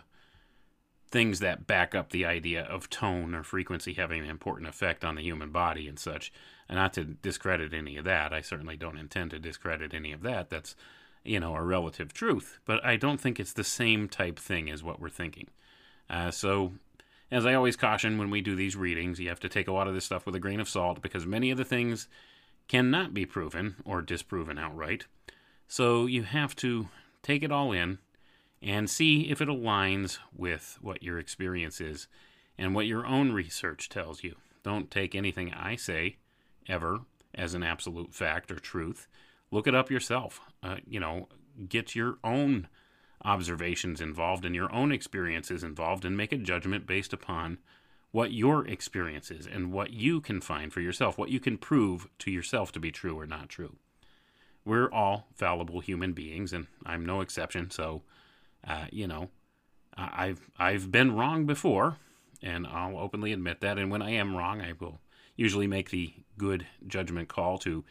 things 1.12 1.42
that 1.42 1.68
back 1.68 1.94
up 1.94 2.12
the 2.12 2.24
idea 2.24 2.64
of 2.64 2.90
tone 2.90 3.36
or 3.36 3.44
frequency 3.44 3.96
having 3.96 4.24
an 4.24 4.30
important 4.30 4.70
effect 4.70 5.04
on 5.04 5.16
the 5.16 5.24
human 5.24 5.52
body 5.52 5.86
and 5.86 6.00
such. 6.00 6.32
And 6.70 6.78
not 6.78 6.94
to 6.94 7.04
discredit 7.04 7.74
any 7.74 7.98
of 7.98 8.06
that, 8.06 8.32
I 8.32 8.40
certainly 8.40 8.78
don't 8.78 8.98
intend 8.98 9.32
to 9.32 9.40
discredit 9.40 9.94
any 9.94 10.14
of 10.14 10.22
that. 10.22 10.50
That's, 10.50 10.74
you 11.26 11.42
know, 11.42 11.54
a 11.54 11.62
relative 11.62 12.14
truth. 12.14 12.60
But 12.64 12.86
I 12.86 12.96
don't 12.96 13.20
think 13.20 13.42
it's 13.42 13.52
the 13.52 13.66
same 13.66 14.08
type 14.08 14.40
thing 14.40 14.70
as 14.70 14.86
what 14.86 15.02
we're 15.02 15.10
thinking. 15.10 15.48
Uh, 16.10 16.32
so, 16.32 16.72
as 17.32 17.46
I 17.46 17.54
always 17.54 17.76
caution 17.76 18.18
when 18.18 18.30
we 18.30 18.42
do 18.42 18.56
these 18.56 18.76
readings, 18.76 19.20
you 19.20 19.30
have 19.30 19.40
to 19.42 19.50
take 19.50 19.68
a 19.68 19.74
lot 19.74 19.88
of 19.88 19.94
this 19.94 20.06
stuff 20.06 20.26
with 20.26 20.36
a 20.36 20.40
grain 20.40 20.60
of 20.60 20.70
salt 20.70 21.02
because 21.02 21.26
many 21.26 21.52
of 21.52 21.58
the 21.58 21.66
things 21.66 22.08
cannot 22.68 23.14
be 23.14 23.26
proven 23.26 23.76
or 23.86 24.02
disproven 24.02 24.58
outright. 24.58 25.06
So, 25.68 26.06
you 26.06 26.24
have 26.24 26.56
to 26.58 26.88
take 27.24 27.44
it 27.44 27.52
all 27.52 27.72
in 27.72 27.98
and 28.62 28.90
see 28.90 29.30
if 29.30 29.42
it 29.42 29.50
aligns 29.50 30.18
with 30.36 30.78
what 30.82 31.04
your 31.04 31.20
experience 31.20 31.80
is 31.82 32.08
and 32.58 32.74
what 32.74 32.88
your 32.88 33.06
own 33.06 33.32
research 33.32 33.90
tells 33.90 34.24
you. 34.24 34.36
Don't 34.64 34.90
take 34.90 35.14
anything 35.14 35.54
I 35.54 35.76
say 35.76 36.18
ever 36.68 37.02
as 37.36 37.54
an 37.54 37.64
absolute 37.64 38.14
fact 38.14 38.52
or 38.52 38.60
truth. 38.60 39.08
Look 39.52 39.68
it 39.68 39.76
up 39.76 39.92
yourself. 39.92 40.42
Uh, 40.64 40.78
you 40.88 41.00
know, 41.00 41.28
get 41.70 41.96
your 41.96 42.18
own 42.24 42.68
observations 43.24 44.02
involved 44.02 44.46
and 44.46 44.56
your 44.56 44.74
own 44.74 44.92
experiences 44.92 45.64
involved 45.64 46.06
and 46.06 46.16
make 46.16 46.32
a 46.32 46.38
judgment 46.38 46.86
based 46.86 47.14
upon 47.14 47.58
what 48.12 48.32
your 48.32 48.66
experience 48.68 49.30
is 49.32 49.46
and 49.46 49.72
what 49.72 49.92
you 49.92 50.22
can 50.22 50.40
find 50.40 50.72
for 50.72 50.82
yourself, 50.82 51.18
what 51.18 51.30
you 51.30 51.40
can 51.40 51.58
prove 51.58 52.08
to 52.20 52.32
yourself 52.32 52.72
to 52.72 52.80
be 52.80 52.92
true 52.92 53.20
or 53.20 53.26
not 53.26 53.50
true. 53.50 53.76
We're 54.64 54.92
all 54.92 55.28
fallible 55.36 55.80
human 55.80 56.14
beings, 56.14 56.52
and 56.54 56.68
I'm 56.86 57.06
no 57.06 57.22
exception, 57.22 57.70
so 57.70 58.04
uh, 58.68 58.86
you 58.92 59.08
know, 59.08 59.30
I've 59.96 60.50
I've 60.58 60.92
been 60.92 61.16
wrong 61.16 61.46
before, 61.46 61.98
and 62.42 62.68
I'll 62.68 62.98
openly 62.98 63.34
admit 63.34 63.62
that. 63.62 63.78
And 63.78 63.90
when 63.90 64.02
I 64.02 64.12
am 64.12 64.36
wrong, 64.36 64.62
I 64.62 64.74
will 64.80 65.00
usually 65.36 65.68
make 65.68 65.90
the 65.90 66.14
good 66.38 66.68
judgment 66.86 67.30
call 67.30 67.58
to 67.60 67.84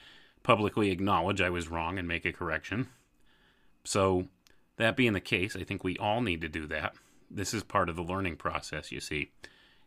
publicly 0.43 0.91
acknowledge 0.91 1.41
I 1.41 1.51
was 1.51 1.69
wrong 1.69 1.99
and 1.99 2.07
make 2.07 2.25
a 2.25 2.33
correction. 2.33 2.89
So, 3.85 4.29
that 4.77 4.97
being 4.97 5.13
the 5.13 5.21
case, 5.21 5.57
I 5.57 5.65
think 5.65 5.83
we 5.83 5.97
all 5.99 6.21
need 6.21 6.41
to 6.43 6.49
do 6.49 6.67
that. 6.67 6.95
This 7.31 7.55
is 7.55 7.63
part 7.63 7.89
of 7.89 7.97
the 7.97 8.03
learning 8.03 8.37
process, 8.37 8.93
you 8.93 9.01
see. 9.01 9.31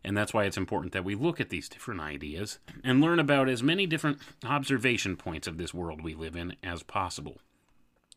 And 0.04 0.15
that's 0.15 0.34
why 0.34 0.45
it's 0.45 0.58
important 0.58 0.93
that 0.93 1.04
we 1.04 1.15
look 1.15 1.41
at 1.41 1.49
these 1.49 1.69
different 1.69 2.02
ideas 2.02 2.60
and 2.84 3.02
learn 3.02 3.19
about 3.19 3.49
as 3.49 3.62
many 3.62 3.86
different 3.86 4.19
observation 4.45 5.17
points 5.17 5.47
of 5.47 5.58
this 5.58 5.73
world 5.73 6.02
we 6.02 6.13
live 6.13 6.36
in 6.36 6.56
as 6.63 6.84
possible. 6.84 7.38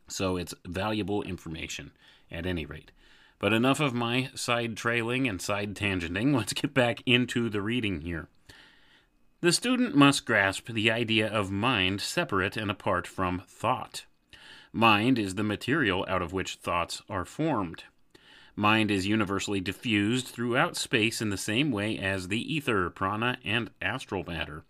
So 0.08 0.36
it's 0.36 0.54
valuable 0.64 1.22
information 1.22 1.92
at 2.30 2.46
any 2.46 2.66
rate. 2.66 2.92
But 3.38 3.52
enough 3.52 3.80
of 3.80 3.92
my 3.92 4.30
side 4.34 4.76
trailing 4.76 5.26
and 5.26 5.42
side 5.42 5.74
tangenting. 5.74 6.34
Let's 6.36 6.52
get 6.52 6.72
back 6.72 7.02
into 7.06 7.48
the 7.48 7.60
reading 7.60 8.02
here. 8.02 8.28
The 9.40 9.52
student 9.52 9.96
must 9.96 10.24
grasp 10.24 10.68
the 10.68 10.90
idea 10.92 11.26
of 11.26 11.50
mind 11.50 12.00
separate 12.00 12.56
and 12.56 12.70
apart 12.70 13.08
from 13.08 13.42
thought. 13.48 14.04
Mind 14.72 15.18
is 15.18 15.34
the 15.34 15.42
material 15.42 16.06
out 16.08 16.22
of 16.22 16.32
which 16.32 16.54
thoughts 16.54 17.02
are 17.08 17.26
formed. 17.26 17.84
Mind 18.56 18.90
is 18.90 19.06
universally 19.06 19.60
diffused 19.60 20.28
throughout 20.28 20.76
space 20.76 21.20
in 21.20 21.28
the 21.28 21.36
same 21.36 21.70
way 21.70 21.98
as 21.98 22.28
the 22.28 22.54
ether, 22.54 22.88
prana, 22.88 23.38
and 23.44 23.70
astral 23.82 24.24
matter. 24.24 24.64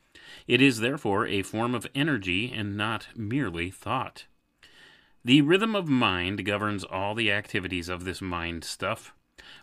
It 0.49 0.61
is 0.61 0.81
therefore 0.81 1.27
a 1.27 1.43
form 1.43 1.75
of 1.75 1.87
energy 1.95 2.53
and 2.53 2.77
not 2.77 3.09
merely 3.17 3.71
thought. 3.71 4.27
The 5.25 5.41
rhythm 5.43 5.77
of 5.77 5.87
mind 5.87 6.45
governs 6.45 6.83
all 6.83 7.15
the 7.15 7.31
activities 7.31 7.89
of 7.89 8.05
this 8.05 8.21
mind 8.21 8.65
stuff. 8.65 9.15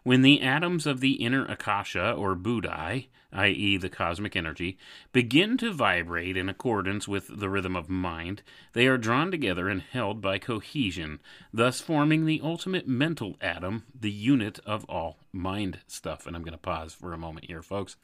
When 0.03 0.21
the 0.21 0.41
atoms 0.41 0.85
of 0.85 1.01
the 1.01 1.13
inner 1.13 1.45
akasha 1.45 2.11
or 2.11 2.35
Buddhi, 2.35 3.09
i.e., 3.31 3.77
the 3.77 3.89
cosmic 3.89 4.35
energy, 4.35 4.77
begin 5.11 5.57
to 5.57 5.71
vibrate 5.71 6.35
in 6.35 6.49
accordance 6.49 7.07
with 7.07 7.39
the 7.39 7.49
rhythm 7.49 7.75
of 7.75 7.89
mind, 7.89 8.41
they 8.73 8.87
are 8.87 8.97
drawn 8.97 9.29
together 9.29 9.69
and 9.69 9.81
held 9.81 10.21
by 10.21 10.37
cohesion, 10.39 11.19
thus 11.53 11.79
forming 11.79 12.25
the 12.25 12.41
ultimate 12.43 12.87
mental 12.87 13.35
atom, 13.41 13.83
the 13.97 14.11
unit 14.11 14.59
of 14.65 14.83
all 14.85 15.17
mind 15.31 15.79
stuff. 15.87 16.25
And 16.25 16.35
I'm 16.35 16.43
going 16.43 16.53
to 16.53 16.57
pause 16.57 16.93
for 16.93 17.13
a 17.13 17.17
moment 17.17 17.45
here, 17.45 17.61
folks. 17.61 17.95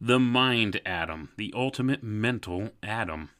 The 0.00 0.20
mind 0.20 0.80
atom, 0.86 1.30
the 1.36 1.52
ultimate 1.56 2.02
mental 2.02 2.70
atom. 2.82 3.30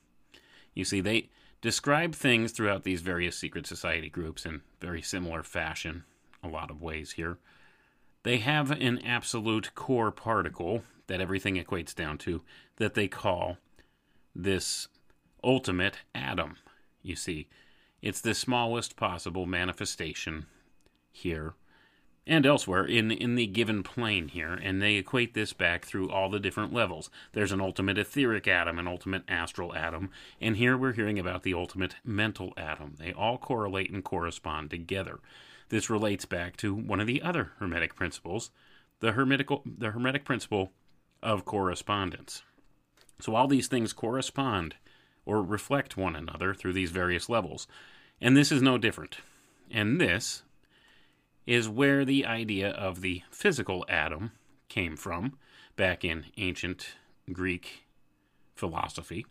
You 0.75 0.85
see, 0.85 1.01
they 1.01 1.29
describe 1.61 2.15
things 2.15 2.53
throughout 2.53 2.83
these 2.83 3.01
various 3.01 3.39
secret 3.39 3.67
society 3.67 4.09
groups 4.09 4.45
in 4.45 4.63
very 4.81 5.03
similar 5.03 5.43
fashion, 5.43 6.05
a 6.43 6.49
lot 6.49 6.71
of 6.71 6.83
ways 6.83 7.13
here. 7.13 7.39
They 8.25 8.39
have 8.39 8.71
an 8.71 8.99
absolute 9.05 9.75
core 9.75 10.13
particle 10.13 10.85
that 11.07 11.21
everything 11.21 11.57
equates 11.57 11.95
down 11.95 12.19
to 12.19 12.43
that 12.77 12.95
they 12.95 13.09
call 13.09 13.59
this 14.35 14.89
ultimate 15.45 15.99
atom. 16.15 16.57
You 17.03 17.17
see, 17.17 17.49
it's 18.01 18.21
the 18.21 18.35
smallest 18.35 18.97
possible 18.97 19.47
manifestation 19.47 20.47
here 21.11 21.55
and 22.27 22.47
elsewhere 22.47 22.85
in, 22.85 23.11
in 23.11 23.35
the 23.35 23.47
given 23.47 23.83
plane 23.83 24.29
here, 24.29 24.53
and 24.53 24.81
they 24.81 24.95
equate 24.95 25.35
this 25.35 25.53
back 25.53 25.85
through 25.85 26.11
all 26.11 26.31
the 26.31 26.39
different 26.39 26.73
levels. 26.73 27.11
There's 27.33 27.53
an 27.53 27.61
ultimate 27.61 27.99
etheric 27.99 28.47
atom, 28.47 28.79
an 28.79 28.87
ultimate 28.87 29.25
astral 29.29 29.75
atom, 29.75 30.11
and 30.41 30.57
here 30.57 30.77
we're 30.77 30.93
hearing 30.93 31.19
about 31.19 31.43
the 31.43 31.55
ultimate 31.55 31.97
mental 32.05 32.53
atom. 32.57 32.95
They 32.99 33.13
all 33.13 33.39
correlate 33.39 33.91
and 33.91 34.05
correspond 34.05 34.71
together. 34.71 35.19
This 35.69 35.91
relates 35.91 36.25
back 36.25 36.57
to 36.59 36.75
one 36.75 37.01
of 37.01 37.07
the 37.07 37.23
other 37.23 37.53
Hermetic 37.59 37.97
principles, 37.97 38.51
the 39.01 39.13
Hermetical, 39.13 39.63
the 39.65 39.91
Hermetic 39.91 40.25
principle 40.25 40.73
of 41.23 41.45
correspondence. 41.45 42.43
So 43.21 43.35
all 43.35 43.47
these 43.47 43.69
things 43.69 43.93
correspond 43.93 44.75
or 45.25 45.43
reflect 45.43 45.97
one 45.97 46.17
another 46.17 46.55
through 46.55 46.73
these 46.73 46.91
various 46.91 47.29
levels, 47.29 47.67
and 48.21 48.37
this 48.37 48.51
is 48.51 48.63
no 48.63 48.79
different. 48.79 49.19
And 49.71 50.01
this, 50.01 50.43
is 51.47 51.69
where 51.69 52.05
the 52.05 52.25
idea 52.25 52.71
of 52.71 53.01
the 53.01 53.23
physical 53.31 53.85
atom 53.89 54.33
came 54.69 54.97
from 54.97 55.37
back 55.77 56.05
in 56.05 56.27
ancient 56.37 56.95
Greek 57.33 57.85
philosophy, 58.55 59.27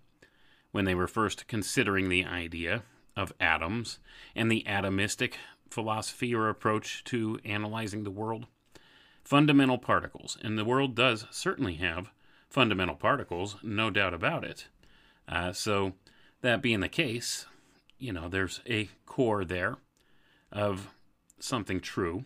when 0.71 0.85
they 0.85 0.95
were 0.95 1.07
first 1.07 1.47
considering 1.47 2.09
the 2.09 2.25
idea 2.25 2.83
of 3.15 3.33
atoms 3.39 3.99
and 4.35 4.51
the 4.51 4.65
atomistic 4.67 5.33
philosophy 5.69 6.33
or 6.33 6.49
approach 6.49 7.03
to 7.03 7.39
analyzing 7.45 8.03
the 8.03 8.11
world. 8.11 8.47
Fundamental 9.31 9.77
particles, 9.77 10.37
and 10.43 10.57
the 10.57 10.65
world 10.65 10.93
does 10.93 11.25
certainly 11.31 11.75
have 11.75 12.11
fundamental 12.49 12.97
particles, 12.97 13.55
no 13.63 13.89
doubt 13.89 14.13
about 14.13 14.43
it. 14.43 14.67
Uh, 15.25 15.53
so, 15.53 15.93
that 16.41 16.61
being 16.61 16.81
the 16.81 16.89
case, 16.89 17.45
you 17.97 18.11
know, 18.11 18.27
there's 18.27 18.59
a 18.67 18.89
core 19.05 19.45
there 19.45 19.77
of 20.51 20.89
something 21.39 21.79
true, 21.79 22.25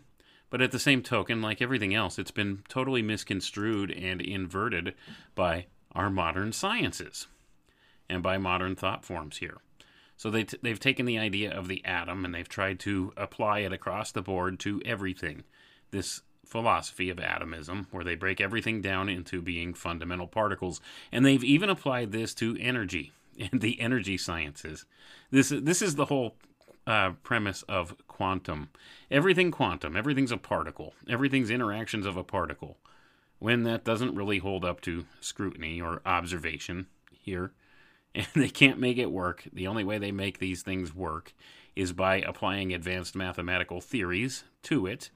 but 0.50 0.64
at 0.64 0.72
the 0.72 0.80
same 0.80 1.04
token, 1.04 1.44
like 1.44 1.62
everything 1.62 1.94
else, 1.94 2.18
it's 2.18 2.32
been 2.32 2.64
totally 2.70 3.04
misconstrued 3.04 3.92
and 3.92 4.20
inverted 4.20 4.96
by 5.36 5.68
our 5.92 6.10
modern 6.10 6.52
sciences 6.52 7.28
and 8.10 8.24
by 8.24 8.40
modern 8.40 8.76
thought 8.76 9.06
forms 9.06 9.38
here. 9.38 9.58
So 10.18 10.32
they 10.32 10.46
t- 10.46 10.58
they've 10.64 10.80
taken 10.80 11.06
the 11.06 11.20
idea 11.20 11.56
of 11.56 11.68
the 11.68 11.86
atom 11.86 12.26
and 12.26 12.34
they've 12.34 12.50
tried 12.50 12.80
to 12.80 13.14
apply 13.16 13.60
it 13.60 13.72
across 13.72 14.12
the 14.12 14.24
board 14.24 14.60
to 14.62 14.82
everything. 14.84 15.44
This 15.92 16.24
philosophy 16.46 17.10
of 17.10 17.20
atomism, 17.20 17.88
where 17.92 18.04
they 18.04 18.16
break 18.16 18.40
everything 18.40 18.82
down 18.82 19.10
into 19.10 19.42
being 19.42 19.74
fundamental 19.74 20.28
particles, 20.28 20.82
and 21.12 21.26
they've 21.26 21.44
even 21.44 21.70
applied 21.70 22.12
this 22.12 22.34
to 22.36 22.58
energy 22.60 23.12
and 23.40 23.62
the 23.62 23.80
energy 23.80 24.18
sciences. 24.18 24.86
This 25.32 25.50
this 25.50 25.82
is 25.82 25.96
the 25.96 26.06
whole 26.06 26.36
uh, 26.88 27.12
premise 27.24 27.64
of 27.64 27.96
quantum. 28.08 28.70
Everything 29.10 29.52
quantum, 29.52 29.96
everything's 29.96 30.32
a 30.32 30.38
particle. 30.38 30.94
Everything's 31.10 31.50
interactions 31.50 32.06
of 32.06 32.18
a 32.18 32.24
particle. 32.24 32.78
When 33.40 33.64
that 33.64 33.84
doesn't 33.84 34.16
really 34.16 34.40
hold 34.40 34.64
up 34.64 34.82
to 34.82 35.06
scrutiny 35.20 35.82
or 35.82 36.02
observation 36.06 36.88
here, 37.12 37.52
and 38.16 38.28
they 38.34 38.50
can't 38.50 38.80
make 38.80 38.98
it 38.98 39.12
work. 39.12 39.44
The 39.52 39.68
only 39.68 39.84
way 39.84 39.98
they 39.98 40.12
make 40.12 40.40
these 40.40 40.62
things 40.62 40.96
work 40.96 41.34
is 41.76 41.92
by 41.92 42.22
applying 42.22 42.74
advanced 42.74 43.16
mathematical 43.16 43.82
theories 43.82 44.46
to 44.64 44.88
it 44.88 45.10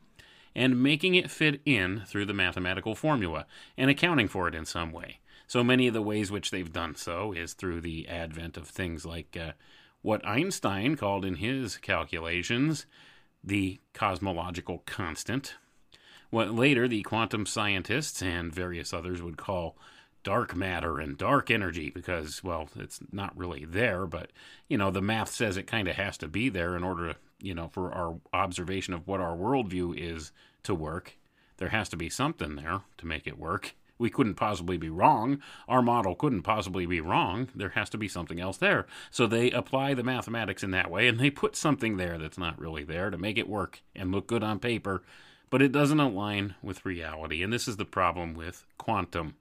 and 0.55 0.81
making 0.81 1.15
it 1.15 1.31
fit 1.31 1.61
in 1.65 2.03
through 2.07 2.25
the 2.25 2.33
mathematical 2.33 2.95
formula 2.95 3.45
and 3.77 3.89
accounting 3.89 4.27
for 4.27 4.47
it 4.47 4.55
in 4.55 4.65
some 4.65 4.91
way. 4.91 5.19
So 5.47 5.63
many 5.63 5.87
of 5.87 5.93
the 5.93 6.01
ways 6.01 6.31
which 6.31 6.51
they've 6.51 6.71
done 6.71 6.95
so 6.95 7.31
is 7.31 7.53
through 7.53 7.81
the 7.81 8.07
advent 8.07 8.57
of 8.57 8.67
things 8.67 9.05
like 9.05 9.35
uh, 9.35 9.53
what 10.01 10.25
Einstein 10.25 10.95
called 10.95 11.25
in 11.25 11.35
his 11.35 11.77
calculations 11.77 12.85
the 13.43 13.79
cosmological 13.93 14.79
constant, 14.85 15.55
what 16.29 16.53
later 16.53 16.87
the 16.87 17.01
quantum 17.03 17.45
scientists 17.45 18.21
and 18.21 18.53
various 18.53 18.93
others 18.93 19.21
would 19.21 19.37
call 19.37 19.77
dark 20.23 20.55
matter 20.55 20.99
and 20.99 21.17
dark 21.17 21.49
energy 21.49 21.89
because, 21.89 22.43
well, 22.43 22.69
it's 22.75 22.99
not 23.11 23.35
really 23.37 23.65
there, 23.65 24.05
but, 24.05 24.31
you 24.67 24.77
know, 24.77 24.91
the 24.91 25.01
math 25.01 25.29
says 25.29 25.57
it 25.57 25.67
kind 25.67 25.87
of 25.87 25.95
has 25.95 26.17
to 26.17 26.27
be 26.27 26.49
there 26.49 26.75
in 26.75 26.83
order 26.83 27.13
to, 27.13 27.19
you 27.39 27.53
know, 27.53 27.67
for 27.67 27.91
our 27.91 28.19
observation 28.33 28.93
of 28.93 29.07
what 29.07 29.19
our 29.19 29.35
worldview 29.35 29.97
is 29.97 30.31
to 30.63 30.73
work. 30.75 31.17
There 31.57 31.69
has 31.69 31.89
to 31.89 31.97
be 31.97 32.09
something 32.09 32.55
there 32.55 32.81
to 32.97 33.05
make 33.05 33.27
it 33.27 33.37
work. 33.37 33.75
We 33.97 34.09
couldn't 34.09 34.35
possibly 34.35 34.77
be 34.77 34.89
wrong. 34.89 35.41
Our 35.67 35.81
model 35.81 36.15
couldn't 36.15 36.43
possibly 36.43 36.85
be 36.85 37.01
wrong. 37.01 37.49
There 37.53 37.69
has 37.69 37.89
to 37.89 37.97
be 37.97 38.07
something 38.07 38.39
else 38.39 38.57
there. 38.57 38.85
So 39.11 39.27
they 39.27 39.51
apply 39.51 39.93
the 39.93 40.03
mathematics 40.03 40.63
in 40.63 40.71
that 40.71 40.89
way 40.89 41.07
and 41.07 41.19
they 41.19 41.29
put 41.29 41.57
something 41.57 41.97
there 41.97 42.17
that's 42.17 42.37
not 42.37 42.59
really 42.59 42.85
there 42.85 43.09
to 43.09 43.17
make 43.17 43.37
it 43.37 43.49
work 43.49 43.81
and 43.93 44.11
look 44.11 44.27
good 44.27 44.43
on 44.43 44.59
paper, 44.59 45.03
but 45.49 45.61
it 45.61 45.73
doesn't 45.73 45.99
align 45.99 46.55
with 46.63 46.85
reality. 46.85 47.43
And 47.43 47.51
this 47.51 47.67
is 47.67 47.75
the 47.75 47.83
problem 47.83 48.35
with 48.35 48.65
quantum 48.77 49.35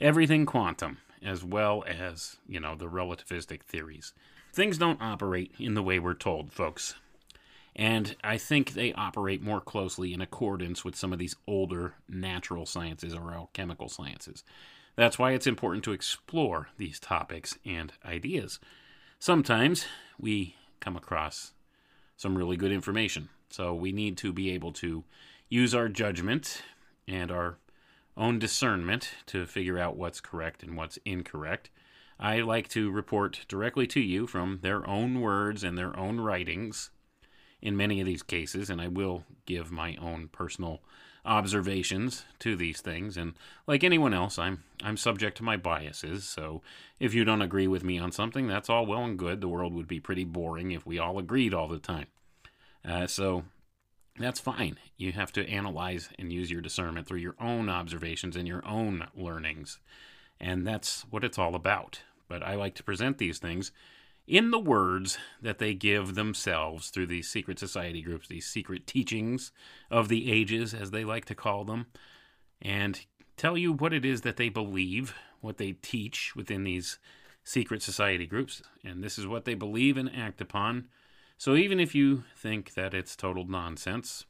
everything 0.00 0.46
quantum, 0.46 0.98
as 1.22 1.44
well 1.44 1.84
as, 1.86 2.36
you 2.48 2.60
know, 2.60 2.76
the 2.76 2.88
relativistic 2.88 3.62
theories. 3.62 4.12
Things 4.52 4.78
don't 4.78 5.02
operate 5.02 5.52
in 5.58 5.74
the 5.74 5.82
way 5.82 5.98
we're 5.98 6.14
told, 6.14 6.52
folks. 6.52 6.94
And 7.78 8.16
I 8.24 8.38
think 8.38 8.72
they 8.72 8.92
operate 8.94 9.40
more 9.40 9.60
closely 9.60 10.12
in 10.12 10.20
accordance 10.20 10.84
with 10.84 10.96
some 10.96 11.12
of 11.12 11.20
these 11.20 11.36
older 11.46 11.94
natural 12.08 12.66
sciences 12.66 13.14
or 13.14 13.32
alchemical 13.32 13.88
sciences. 13.88 14.42
That's 14.96 15.16
why 15.16 15.30
it's 15.30 15.46
important 15.46 15.84
to 15.84 15.92
explore 15.92 16.70
these 16.76 16.98
topics 16.98 17.56
and 17.64 17.92
ideas. 18.04 18.58
Sometimes 19.20 19.86
we 20.18 20.56
come 20.80 20.96
across 20.96 21.52
some 22.16 22.36
really 22.36 22.56
good 22.56 22.72
information, 22.72 23.28
so 23.48 23.72
we 23.72 23.92
need 23.92 24.16
to 24.18 24.32
be 24.32 24.50
able 24.50 24.72
to 24.72 25.04
use 25.48 25.72
our 25.72 25.88
judgment 25.88 26.62
and 27.06 27.30
our 27.30 27.58
own 28.16 28.40
discernment 28.40 29.10
to 29.26 29.46
figure 29.46 29.78
out 29.78 29.96
what's 29.96 30.20
correct 30.20 30.64
and 30.64 30.76
what's 30.76 30.98
incorrect. 31.04 31.70
I 32.18 32.40
like 32.40 32.66
to 32.70 32.90
report 32.90 33.46
directly 33.46 33.86
to 33.86 34.00
you 34.00 34.26
from 34.26 34.58
their 34.62 34.84
own 34.88 35.20
words 35.20 35.62
and 35.62 35.78
their 35.78 35.96
own 35.96 36.20
writings 36.20 36.90
in 37.60 37.76
many 37.76 38.00
of 38.00 38.06
these 38.06 38.22
cases, 38.22 38.70
and 38.70 38.80
I 38.80 38.88
will 38.88 39.24
give 39.46 39.70
my 39.70 39.96
own 39.96 40.28
personal 40.28 40.80
observations 41.24 42.24
to 42.38 42.56
these 42.56 42.80
things. 42.80 43.16
And 43.16 43.34
like 43.66 43.84
anyone 43.84 44.14
else, 44.14 44.38
I'm 44.38 44.64
I'm 44.82 44.96
subject 44.96 45.36
to 45.38 45.42
my 45.42 45.56
biases. 45.56 46.24
So 46.24 46.62
if 46.98 47.14
you 47.14 47.24
don't 47.24 47.42
agree 47.42 47.66
with 47.66 47.84
me 47.84 47.98
on 47.98 48.12
something, 48.12 48.46
that's 48.46 48.70
all 48.70 48.86
well 48.86 49.04
and 49.04 49.18
good. 49.18 49.40
The 49.40 49.48
world 49.48 49.74
would 49.74 49.88
be 49.88 50.00
pretty 50.00 50.24
boring 50.24 50.70
if 50.70 50.86
we 50.86 50.98
all 50.98 51.18
agreed 51.18 51.52
all 51.52 51.68
the 51.68 51.78
time. 51.78 52.06
Uh, 52.84 53.06
so 53.06 53.44
that's 54.18 54.40
fine. 54.40 54.78
You 54.96 55.12
have 55.12 55.32
to 55.32 55.48
analyze 55.48 56.08
and 56.18 56.32
use 56.32 56.50
your 56.50 56.60
discernment 56.60 57.06
through 57.06 57.18
your 57.18 57.36
own 57.40 57.68
observations 57.68 58.36
and 58.36 58.48
your 58.48 58.66
own 58.66 59.06
learnings. 59.14 59.78
And 60.40 60.66
that's 60.66 61.02
what 61.10 61.24
it's 61.24 61.38
all 61.38 61.54
about. 61.54 62.02
But 62.28 62.42
I 62.42 62.54
like 62.54 62.74
to 62.76 62.82
present 62.82 63.18
these 63.18 63.38
things 63.38 63.72
in 64.28 64.50
the 64.50 64.58
words 64.58 65.18
that 65.40 65.58
they 65.58 65.74
give 65.74 66.14
themselves 66.14 66.90
through 66.90 67.06
these 67.06 67.28
secret 67.28 67.58
society 67.58 68.02
groups, 68.02 68.28
these 68.28 68.46
secret 68.46 68.86
teachings 68.86 69.52
of 69.90 70.08
the 70.08 70.30
ages, 70.30 70.74
as 70.74 70.90
they 70.90 71.04
like 71.04 71.24
to 71.24 71.34
call 71.34 71.64
them, 71.64 71.86
and 72.60 73.06
tell 73.36 73.56
you 73.56 73.72
what 73.72 73.92
it 73.92 74.04
is 74.04 74.20
that 74.20 74.36
they 74.36 74.48
believe, 74.48 75.14
what 75.40 75.58
they 75.58 75.72
teach 75.72 76.36
within 76.36 76.64
these 76.64 76.98
secret 77.42 77.82
society 77.82 78.26
groups. 78.26 78.62
And 78.84 79.02
this 79.02 79.18
is 79.18 79.26
what 79.26 79.44
they 79.44 79.54
believe 79.54 79.96
and 79.96 80.10
act 80.14 80.40
upon 80.40 80.88
so 81.38 81.54
even 81.54 81.78
if 81.78 81.94
you 81.94 82.24
think 82.36 82.74
that 82.74 82.92
it's 82.92 83.14
total 83.14 83.46
nonsense, 83.46 84.26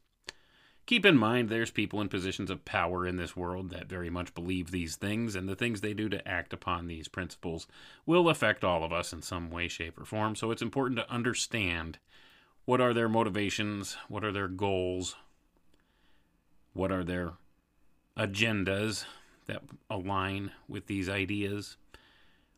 keep 0.89 1.05
in 1.05 1.19
mind 1.19 1.51
there's 1.51 1.71
people 1.71 2.01
in 2.01 2.09
positions 2.09 2.51
of 2.51 2.65
power 2.65 3.07
in 3.07 3.17
this 3.17 3.37
world 3.37 3.69
that 3.69 3.91
very 3.91 4.09
much 4.09 4.35
believe 4.35 4.71
these 4.71 4.97
things, 4.97 5.35
and 5.35 5.47
the 5.47 5.55
things 5.55 5.83
they 5.83 5.93
do 5.93 6.09
to 6.09 6.27
act 6.27 6.55
upon 6.55 6.87
these 6.87 7.09
principles 7.09 7.67
will 8.07 8.31
affect 8.31 8.65
all 8.65 8.83
of 8.83 8.91
us 8.91 9.13
in 9.13 9.21
some 9.21 9.51
way, 9.51 9.69
shape, 9.69 10.01
or 10.01 10.07
form. 10.07 10.35
So 10.35 10.51
it's 10.51 10.63
important 10.63 10.99
to 10.99 11.13
understand 11.13 11.99
what 12.65 12.81
are 12.81 12.95
their 12.95 13.09
motivations, 13.09 13.99
what 14.09 14.25
are 14.25 14.33
their 14.33 14.49
goals, 14.49 15.15
what 16.73 16.91
are 16.91 17.05
their 17.05 17.33
agendas 18.17 19.05
that 19.45 19.61
align 19.91 20.53
with 20.69 20.87
these 20.87 21.11
ideas. 21.11 21.77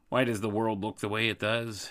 Why 0.09 0.23
does 0.23 0.41
the 0.41 0.49
world 0.49 0.83
look 0.83 1.01
the 1.01 1.09
way 1.09 1.29
it 1.29 1.41
does? 1.41 1.91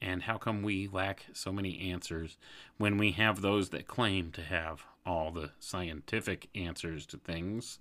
And 0.00 0.22
how 0.22 0.38
come 0.38 0.62
we 0.62 0.86
lack 0.86 1.26
so 1.32 1.52
many 1.52 1.90
answers 1.90 2.36
when 2.78 2.96
we 2.96 3.10
have 3.12 3.40
those 3.40 3.70
that 3.70 3.88
claim 3.88 4.30
to 4.32 4.42
have 4.42 4.84
all 5.04 5.30
the 5.30 5.50
scientific 5.58 6.48
answers 6.54 7.06
to 7.06 7.16
things? 7.16 7.78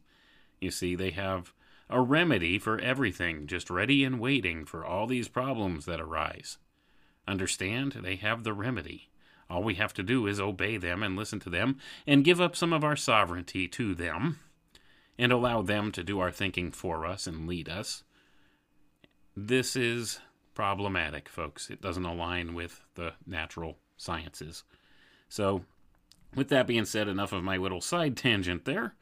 You 0.60 0.72
see, 0.72 0.96
they 0.96 1.12
have 1.12 1.54
a 1.90 2.02
remedy 2.02 2.60
for 2.60 2.80
everything, 2.80 3.48
just 3.48 3.70
ready 3.70 4.04
and 4.04 4.20
waiting 4.20 4.66
for 4.66 4.86
all 4.86 5.08
these 5.08 5.28
problems 5.28 5.86
that 5.86 6.00
arise. 6.00 6.58
Understand? 7.28 8.00
They 8.04 8.16
have 8.18 8.44
the 8.44 8.54
remedy. 8.54 9.10
All 9.50 9.64
we 9.64 9.76
have 9.76 9.94
to 9.96 10.04
do 10.04 10.28
is 10.28 10.40
obey 10.40 10.78
them 10.78 11.02
and 11.02 11.16
listen 11.16 11.40
to 11.42 11.50
them 11.50 11.78
and 12.06 12.24
give 12.24 12.40
up 12.40 12.56
some 12.56 12.72
of 12.72 12.84
our 12.84 12.96
sovereignty 12.96 13.68
to 13.70 13.96
them 13.96 14.40
and 15.18 15.32
allow 15.32 15.62
them 15.62 15.92
to 15.92 16.04
do 16.04 16.20
our 16.20 16.32
thinking 16.32 16.72
for 16.72 17.06
us 17.06 17.26
and 17.26 17.48
lead 17.48 17.68
us. 17.68 18.04
This 19.36 19.76
is 19.76 20.20
problematic, 20.54 21.28
folks. 21.28 21.70
It 21.70 21.82
doesn't 21.82 22.06
align 22.06 22.54
with 22.54 22.82
the 22.96 23.14
natural 23.26 23.78
sciences. 23.98 24.64
So, 25.28 25.66
with 26.36 26.50
that 26.50 26.68
being 26.68 26.86
said, 26.86 27.08
enough 27.08 27.34
of 27.34 27.44
my 27.44 27.58
little 27.58 27.82
side 27.82 28.16
tangent 28.16 28.66
there. 28.66 28.96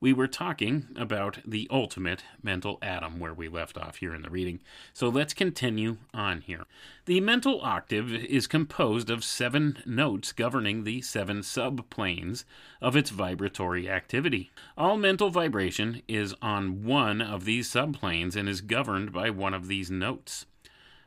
We 0.00 0.12
were 0.12 0.28
talking 0.28 0.86
about 0.94 1.40
the 1.44 1.66
ultimate 1.72 2.22
mental 2.40 2.78
atom 2.80 3.18
where 3.18 3.34
we 3.34 3.48
left 3.48 3.76
off 3.76 3.96
here 3.96 4.14
in 4.14 4.22
the 4.22 4.30
reading. 4.30 4.60
So 4.92 5.08
let's 5.08 5.34
continue 5.34 5.96
on 6.14 6.42
here. 6.42 6.66
The 7.06 7.20
mental 7.20 7.60
octave 7.62 8.14
is 8.14 8.46
composed 8.46 9.10
of 9.10 9.24
seven 9.24 9.78
notes 9.84 10.30
governing 10.30 10.84
the 10.84 11.02
seven 11.02 11.40
subplanes 11.40 12.44
of 12.80 12.94
its 12.94 13.10
vibratory 13.10 13.90
activity. 13.90 14.52
All 14.76 14.96
mental 14.96 15.30
vibration 15.30 16.02
is 16.06 16.32
on 16.40 16.84
one 16.84 17.20
of 17.20 17.44
these 17.44 17.68
subplanes 17.68 18.36
and 18.36 18.48
is 18.48 18.60
governed 18.60 19.12
by 19.12 19.30
one 19.30 19.52
of 19.52 19.66
these 19.66 19.90
notes. 19.90 20.46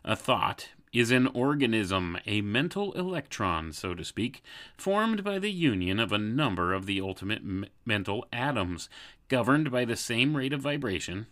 A 0.03 0.17
thought 0.17 0.67
is 0.93 1.11
an 1.11 1.27
organism, 1.27 2.17
a 2.25 2.41
mental 2.41 2.91
electron, 2.93 3.71
so 3.71 3.93
to 3.93 4.03
speak, 4.03 4.43
formed 4.77 5.23
by 5.23 5.39
the 5.39 5.51
union 5.51 5.99
of 5.99 6.11
a 6.11 6.17
number 6.17 6.73
of 6.73 6.85
the 6.85 6.99
ultimate 6.99 7.39
m- 7.39 7.65
mental 7.85 8.25
atoms, 8.33 8.89
governed 9.29 9.71
by 9.71 9.85
the 9.85 9.95
same 9.95 10.35
rate 10.35 10.51
of 10.51 10.59
vibration, 10.59 11.27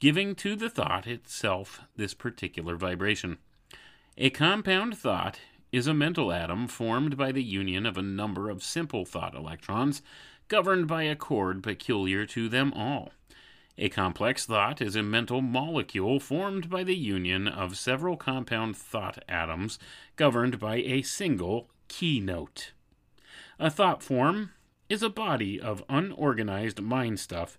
giving 0.00 0.34
to 0.34 0.56
the 0.56 0.68
thought 0.68 1.06
itself 1.06 1.80
this 1.96 2.14
particular 2.14 2.76
vibration. 2.76 3.38
A 4.18 4.30
compound 4.30 4.98
thought 4.98 5.38
is 5.70 5.86
a 5.86 5.94
mental 5.94 6.32
atom 6.32 6.68
formed 6.68 7.16
by 7.16 7.32
the 7.32 7.42
union 7.42 7.86
of 7.86 7.96
a 7.96 8.02
number 8.02 8.50
of 8.50 8.62
simple 8.62 9.04
thought 9.04 9.34
electrons, 9.34 10.02
governed 10.48 10.86
by 10.86 11.04
a 11.04 11.16
chord 11.16 11.62
peculiar 11.62 12.26
to 12.26 12.48
them 12.48 12.72
all. 12.74 13.12
A 13.76 13.88
complex 13.88 14.46
thought 14.46 14.80
is 14.80 14.94
a 14.94 15.02
mental 15.02 15.40
molecule 15.40 16.20
formed 16.20 16.70
by 16.70 16.84
the 16.84 16.94
union 16.94 17.48
of 17.48 17.76
several 17.76 18.16
compound 18.16 18.76
thought 18.76 19.24
atoms 19.28 19.80
governed 20.14 20.60
by 20.60 20.76
a 20.76 21.02
single 21.02 21.68
keynote. 21.88 22.70
A 23.58 23.70
thought 23.70 24.00
form 24.00 24.52
is 24.88 25.02
a 25.02 25.10
body 25.10 25.60
of 25.60 25.82
unorganized 25.88 26.80
mind 26.80 27.18
stuff 27.18 27.58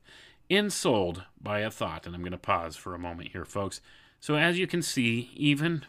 ensouled 0.49 1.23
by 1.41 1.59
a 1.59 1.71
thought. 1.71 2.05
And 2.05 2.15
I'm 2.15 2.21
going 2.21 2.31
to 2.31 2.37
pause 2.37 2.77
for 2.77 2.95
a 2.95 2.99
moment 2.99 3.31
here, 3.33 3.45
folks. 3.45 3.81
So, 4.21 4.35
as 4.35 4.57
you 4.57 4.67
can 4.67 4.81
see, 4.81 5.31
even 5.35 5.85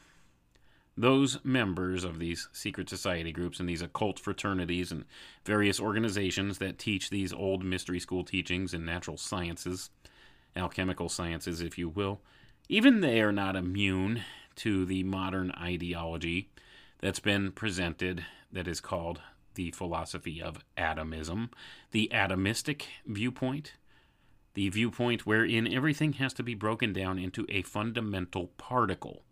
those 0.97 1.39
members 1.45 2.05
of 2.05 2.19
these 2.19 2.49
secret 2.53 2.89
society 2.89 3.31
groups 3.31 3.61
and 3.61 3.69
these 3.69 3.83
occult 3.83 4.19
fraternities 4.19 4.91
and 4.91 5.05
various 5.45 5.79
organizations 5.79 6.59
that 6.59 6.79
teach 6.79 7.11
these 7.11 7.33
old 7.33 7.65
mystery 7.65 8.01
school 8.01 8.25
teachings 8.25 8.73
in 8.73 8.85
natural 8.85 9.17
sciences, 9.17 9.91
alchemical 10.57 11.09
sciences, 11.09 11.61
if 11.61 11.79
you 11.79 11.89
will, 11.89 12.21
even 12.69 13.01
they 13.01 13.21
are 13.21 13.33
not 13.33 13.57
immune 13.57 14.23
to 14.57 14.85
the 14.87 15.03
modern 15.03 15.53
ideology 15.53 16.51
that's 17.01 17.21
been 17.21 17.53
presented 17.53 18.25
that 18.51 18.67
is 18.67 18.81
called 18.81 19.21
the 19.55 19.71
philosophy 19.71 20.41
of 20.41 20.65
atomism, 20.77 21.51
the 21.91 22.11
atomistic 22.13 22.83
viewpoint, 23.07 23.75
the 24.55 24.69
viewpoint 24.69 25.27
wherein 25.27 25.73
everything 25.73 26.15
has 26.15 26.33
to 26.33 26.43
be 26.43 26.55
broken 26.55 26.93
down 26.93 27.19
into 27.19 27.47
a 27.49 27.63
fundamental 27.63 28.49
particle. 28.57 29.23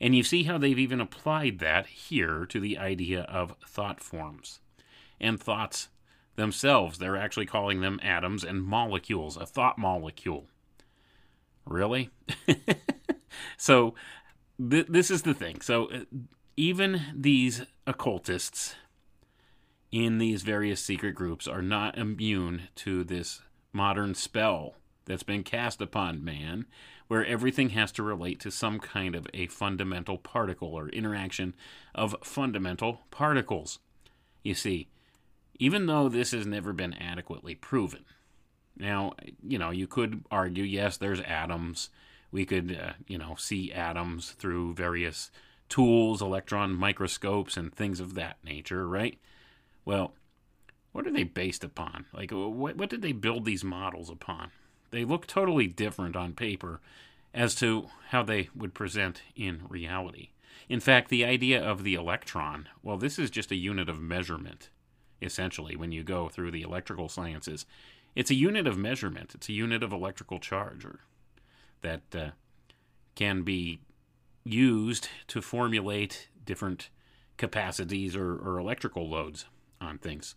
And 0.00 0.14
you 0.14 0.22
see 0.22 0.44
how 0.44 0.58
they've 0.58 0.78
even 0.78 1.00
applied 1.00 1.58
that 1.58 1.86
here 1.86 2.46
to 2.46 2.58
the 2.58 2.78
idea 2.78 3.22
of 3.22 3.54
thought 3.66 4.00
forms. 4.00 4.60
And 5.20 5.38
thoughts 5.38 5.88
themselves, 6.36 6.98
they're 6.98 7.16
actually 7.16 7.46
calling 7.46 7.80
them 7.80 8.00
atoms 8.02 8.42
and 8.42 8.62
molecules, 8.62 9.36
a 9.36 9.44
thought 9.44 9.78
molecule. 9.78 10.46
Really? 11.66 12.10
so, 13.56 13.94
th- 14.58 14.86
this 14.88 15.10
is 15.10 15.22
the 15.22 15.34
thing. 15.34 15.60
So, 15.60 15.86
uh, 15.86 16.00
even 16.56 17.02
these 17.14 17.62
occultists 17.86 18.74
in 19.92 20.18
these 20.18 20.42
various 20.42 20.80
secret 20.80 21.14
groups 21.14 21.48
are 21.48 21.62
not 21.62 21.98
immune 21.98 22.68
to 22.76 23.04
this 23.04 23.42
modern 23.72 24.14
spell 24.14 24.74
that's 25.04 25.22
been 25.22 25.42
cast 25.42 25.80
upon 25.80 26.24
man, 26.24 26.66
where 27.08 27.24
everything 27.24 27.70
has 27.70 27.90
to 27.90 28.02
relate 28.02 28.38
to 28.40 28.50
some 28.50 28.78
kind 28.78 29.14
of 29.16 29.26
a 29.34 29.46
fundamental 29.48 30.16
particle 30.18 30.68
or 30.68 30.88
interaction 30.90 31.54
of 31.94 32.14
fundamental 32.22 33.00
particles. 33.10 33.80
You 34.44 34.54
see, 34.54 34.88
even 35.58 35.86
though 35.86 36.08
this 36.08 36.30
has 36.30 36.46
never 36.46 36.72
been 36.72 36.94
adequately 36.94 37.54
proven, 37.54 38.04
now, 38.76 39.14
you 39.42 39.58
know, 39.58 39.70
you 39.70 39.86
could 39.86 40.24
argue, 40.30 40.64
yes, 40.64 40.96
there's 40.96 41.20
atoms. 41.20 41.90
We 42.32 42.46
could, 42.46 42.78
uh, 42.80 42.92
you 43.06 43.18
know, 43.18 43.34
see 43.36 43.72
atoms 43.72 44.32
through 44.32 44.74
various 44.74 45.30
tools, 45.68 46.22
electron 46.22 46.74
microscopes, 46.74 47.56
and 47.56 47.74
things 47.74 48.00
of 48.00 48.14
that 48.14 48.38
nature, 48.44 48.88
right? 48.88 49.18
Well, 49.84 50.14
what 50.92 51.06
are 51.06 51.12
they 51.12 51.24
based 51.24 51.64
upon? 51.64 52.06
Like, 52.12 52.30
what, 52.30 52.76
what 52.76 52.90
did 52.90 53.02
they 53.02 53.12
build 53.12 53.44
these 53.44 53.64
models 53.64 54.10
upon? 54.10 54.50
They 54.90 55.04
look 55.04 55.26
totally 55.26 55.66
different 55.66 56.16
on 56.16 56.32
paper 56.32 56.80
as 57.32 57.54
to 57.56 57.86
how 58.08 58.22
they 58.22 58.48
would 58.56 58.74
present 58.74 59.22
in 59.36 59.62
reality. 59.68 60.30
In 60.68 60.80
fact, 60.80 61.08
the 61.08 61.24
idea 61.24 61.62
of 61.62 61.84
the 61.84 61.94
electron, 61.94 62.68
well, 62.82 62.96
this 62.96 63.18
is 63.18 63.30
just 63.30 63.52
a 63.52 63.56
unit 63.56 63.88
of 63.88 64.00
measurement, 64.00 64.68
essentially, 65.22 65.76
when 65.76 65.92
you 65.92 66.02
go 66.02 66.28
through 66.28 66.50
the 66.50 66.62
electrical 66.62 67.08
sciences. 67.08 67.66
It's 68.14 68.30
a 68.30 68.34
unit 68.34 68.66
of 68.66 68.76
measurement, 68.76 69.34
it's 69.34 69.48
a 69.48 69.52
unit 69.52 69.82
of 69.82 69.92
electrical 69.92 70.38
charge 70.38 70.84
or, 70.84 71.00
that 71.82 72.02
uh, 72.14 72.30
can 73.14 73.42
be 73.42 73.80
used 74.44 75.08
to 75.28 75.40
formulate 75.40 76.28
different 76.44 76.90
capacities 77.36 78.16
or, 78.16 78.36
or 78.36 78.58
electrical 78.58 79.08
loads 79.08 79.46
on 79.80 79.98
things. 79.98 80.34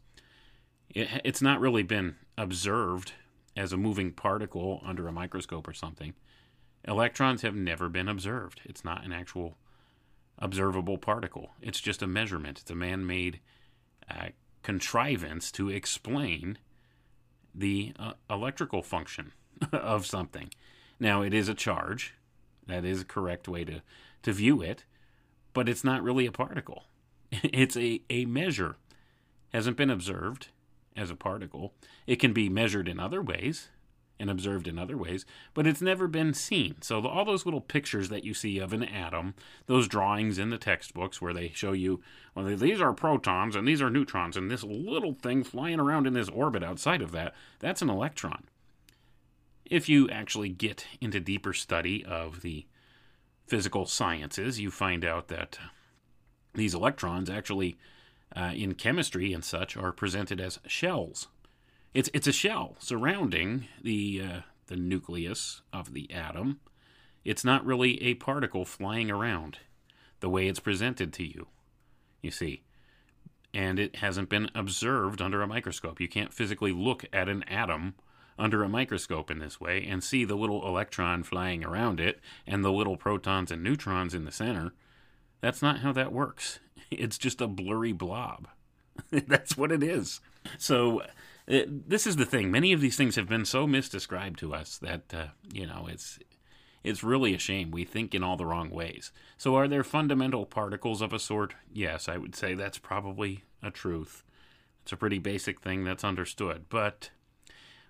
It, 0.89 1.07
it's 1.23 1.41
not 1.41 1.59
really 1.59 1.83
been 1.83 2.15
observed 2.37 3.13
as 3.55 3.73
a 3.73 3.77
moving 3.77 4.11
particle 4.11 4.81
under 4.85 5.07
a 5.07 5.11
microscope 5.11 5.67
or 5.67 5.73
something. 5.73 6.13
Electrons 6.85 7.41
have 7.43 7.55
never 7.55 7.89
been 7.89 8.07
observed. 8.07 8.61
It's 8.65 8.83
not 8.83 9.05
an 9.05 9.13
actual 9.13 9.57
observable 10.37 10.97
particle. 10.97 11.51
It's 11.61 11.79
just 11.79 12.01
a 12.01 12.07
measurement. 12.07 12.59
It's 12.59 12.71
a 12.71 12.75
man 12.75 13.05
made 13.05 13.39
uh, 14.09 14.29
contrivance 14.63 15.51
to 15.53 15.69
explain 15.69 16.57
the 17.53 17.93
uh, 17.99 18.13
electrical 18.29 18.81
function 18.81 19.33
of 19.71 20.05
something. 20.05 20.49
Now, 20.99 21.21
it 21.21 21.33
is 21.33 21.49
a 21.49 21.53
charge. 21.53 22.15
That 22.67 22.85
is 22.85 23.01
a 23.01 23.05
correct 23.05 23.47
way 23.47 23.65
to, 23.65 23.81
to 24.23 24.31
view 24.31 24.61
it, 24.61 24.85
but 25.53 25.67
it's 25.67 25.83
not 25.83 26.03
really 26.03 26.25
a 26.25 26.31
particle. 26.31 26.85
It's 27.43 27.75
a, 27.75 28.01
a 28.11 28.25
measure. 28.25 28.77
Hasn't 29.51 29.77
been 29.77 29.89
observed 29.89 30.49
as 30.95 31.09
a 31.09 31.15
particle. 31.15 31.73
It 32.05 32.17
can 32.17 32.31
be 32.31 32.47
measured 32.47 32.87
in 32.87 32.99
other 32.99 33.21
ways 33.21 33.69
and 34.23 34.31
observed 34.31 34.69
in 34.69 34.79
other 34.79 34.95
ways, 34.95 35.25
but 35.53 35.67
it's 35.67 35.81
never 35.81 36.07
been 36.07 36.33
seen. 36.33 36.75
So, 36.81 37.01
the, 37.01 37.09
all 37.09 37.25
those 37.25 37.43
little 37.43 37.59
pictures 37.59 38.07
that 38.07 38.23
you 38.23 38.33
see 38.33 38.57
of 38.57 38.71
an 38.71 38.81
atom, 38.81 39.33
those 39.65 39.85
drawings 39.85 40.39
in 40.39 40.49
the 40.49 40.57
textbooks 40.57 41.21
where 41.21 41.33
they 41.33 41.51
show 41.53 41.73
you, 41.73 41.99
well, 42.33 42.45
these 42.45 42.79
are 42.79 42.93
protons 42.93 43.53
and 43.53 43.67
these 43.67 43.81
are 43.81 43.89
neutrons, 43.89 44.37
and 44.37 44.49
this 44.49 44.63
little 44.63 45.13
thing 45.13 45.43
flying 45.43 45.77
around 45.77 46.07
in 46.07 46.13
this 46.13 46.29
orbit 46.29 46.63
outside 46.63 47.01
of 47.01 47.11
that, 47.11 47.35
that's 47.59 47.81
an 47.81 47.89
electron. 47.89 48.45
If 49.65 49.89
you 49.89 50.09
actually 50.09 50.49
get 50.49 50.87
into 51.01 51.19
deeper 51.19 51.51
study 51.51 52.05
of 52.05 52.43
the 52.43 52.65
physical 53.45 53.85
sciences, 53.85 54.57
you 54.57 54.71
find 54.71 55.03
out 55.03 55.27
that 55.27 55.59
these 56.53 56.73
electrons 56.73 57.29
actually, 57.29 57.75
uh, 58.33 58.53
in 58.55 58.75
chemistry 58.75 59.33
and 59.33 59.43
such, 59.43 59.75
are 59.75 59.91
presented 59.91 60.39
as 60.39 60.59
shells. 60.65 61.27
It's 61.93 62.09
it's 62.13 62.27
a 62.27 62.31
shell 62.31 62.75
surrounding 62.79 63.67
the 63.81 64.21
uh, 64.21 64.39
the 64.67 64.75
nucleus 64.75 65.61
of 65.71 65.93
the 65.93 66.11
atom. 66.11 66.59
It's 67.23 67.45
not 67.45 67.65
really 67.65 68.01
a 68.01 68.15
particle 68.15 68.65
flying 68.65 69.09
around 69.11 69.59
the 70.19 70.29
way 70.29 70.47
it's 70.47 70.59
presented 70.59 71.13
to 71.13 71.23
you. 71.23 71.47
You 72.21 72.31
see, 72.31 72.63
and 73.53 73.77
it 73.77 73.97
hasn't 73.97 74.29
been 74.29 74.49
observed 74.55 75.21
under 75.21 75.41
a 75.41 75.47
microscope. 75.47 76.01
You 76.01 76.07
can't 76.07 76.33
physically 76.33 76.71
look 76.71 77.05
at 77.13 77.29
an 77.29 77.43
atom 77.43 77.95
under 78.39 78.63
a 78.63 78.69
microscope 78.69 79.29
in 79.29 79.39
this 79.39 79.61
way 79.61 79.85
and 79.85 80.03
see 80.03 80.25
the 80.25 80.35
little 80.35 80.67
electron 80.67 81.21
flying 81.23 81.63
around 81.63 81.99
it 81.99 82.19
and 82.47 82.63
the 82.63 82.71
little 82.71 82.97
protons 82.97 83.51
and 83.51 83.61
neutrons 83.61 84.13
in 84.13 84.25
the 84.25 84.31
center. 84.31 84.73
That's 85.41 85.61
not 85.61 85.79
how 85.79 85.91
that 85.93 86.11
works. 86.11 86.59
It's 86.91 87.17
just 87.17 87.41
a 87.41 87.47
blurry 87.47 87.91
blob. 87.91 88.47
That's 89.09 89.57
what 89.57 89.71
it 89.71 89.81
is. 89.81 90.21
So, 90.59 91.01
uh, 91.49 91.61
this 91.67 92.07
is 92.07 92.15
the 92.15 92.25
thing. 92.25 92.51
Many 92.51 92.73
of 92.73 92.81
these 92.81 92.95
things 92.95 93.15
have 93.15 93.27
been 93.27 93.45
so 93.45 93.67
misdescribed 93.67 94.37
to 94.37 94.53
us 94.53 94.77
that 94.77 95.13
uh, 95.13 95.25
you 95.53 95.67
know 95.67 95.87
it's 95.89 96.19
it's 96.83 97.03
really 97.03 97.33
a 97.33 97.39
shame. 97.39 97.71
We 97.71 97.85
think 97.85 98.13
in 98.13 98.23
all 98.23 98.35
the 98.37 98.45
wrong 98.45 98.69
ways. 98.69 99.11
So, 99.37 99.55
are 99.55 99.67
there 99.67 99.83
fundamental 99.83 100.45
particles 100.45 101.01
of 101.01 101.13
a 101.13 101.19
sort? 101.19 101.55
Yes, 101.71 102.09
I 102.09 102.17
would 102.17 102.35
say 102.35 102.53
that's 102.53 102.77
probably 102.77 103.43
a 103.61 103.71
truth. 103.71 104.23
It's 104.81 104.91
a 104.91 104.97
pretty 104.97 105.19
basic 105.19 105.61
thing 105.61 105.85
that's 105.85 106.03
understood. 106.03 106.65
But 106.69 107.09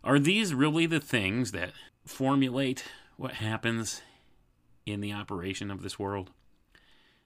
are 0.04 0.20
these 0.20 0.54
really 0.54 0.86
the 0.86 1.00
things 1.00 1.52
that 1.52 1.72
formulate 2.06 2.84
what 3.18 3.34
happens 3.36 4.02
in 4.86 5.02
the 5.02 5.14
operation 5.14 5.72
of 5.72 5.82
this 5.82 5.98
world? 5.98 6.30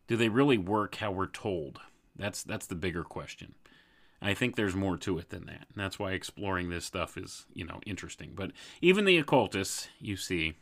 Do 0.08 0.16
they 0.16 0.30
really 0.30 0.58
work 0.58 0.96
how 0.96 1.12
we're 1.12 1.28
told? 1.28 1.82
That's 2.16 2.44
that's 2.44 2.68
the 2.68 2.76
bigger 2.76 3.04
question. 3.04 3.56
I 4.22 4.34
think 4.34 4.56
there's 4.56 4.76
more 4.76 4.98
to 4.98 5.18
it 5.20 5.30
than 5.30 5.46
that. 5.46 5.68
And 5.74 5.78
that's 5.78 6.00
why 6.00 6.14
exploring 6.14 6.70
this 6.70 6.86
stuff 6.86 7.18
is, 7.18 7.46
you 7.54 7.66
know, 7.66 7.80
interesting. 7.86 8.32
But 8.36 8.52
even 8.82 9.06
the 9.06 9.18
occultists, 9.18 9.90
you 10.00 10.18
see, 10.18 10.56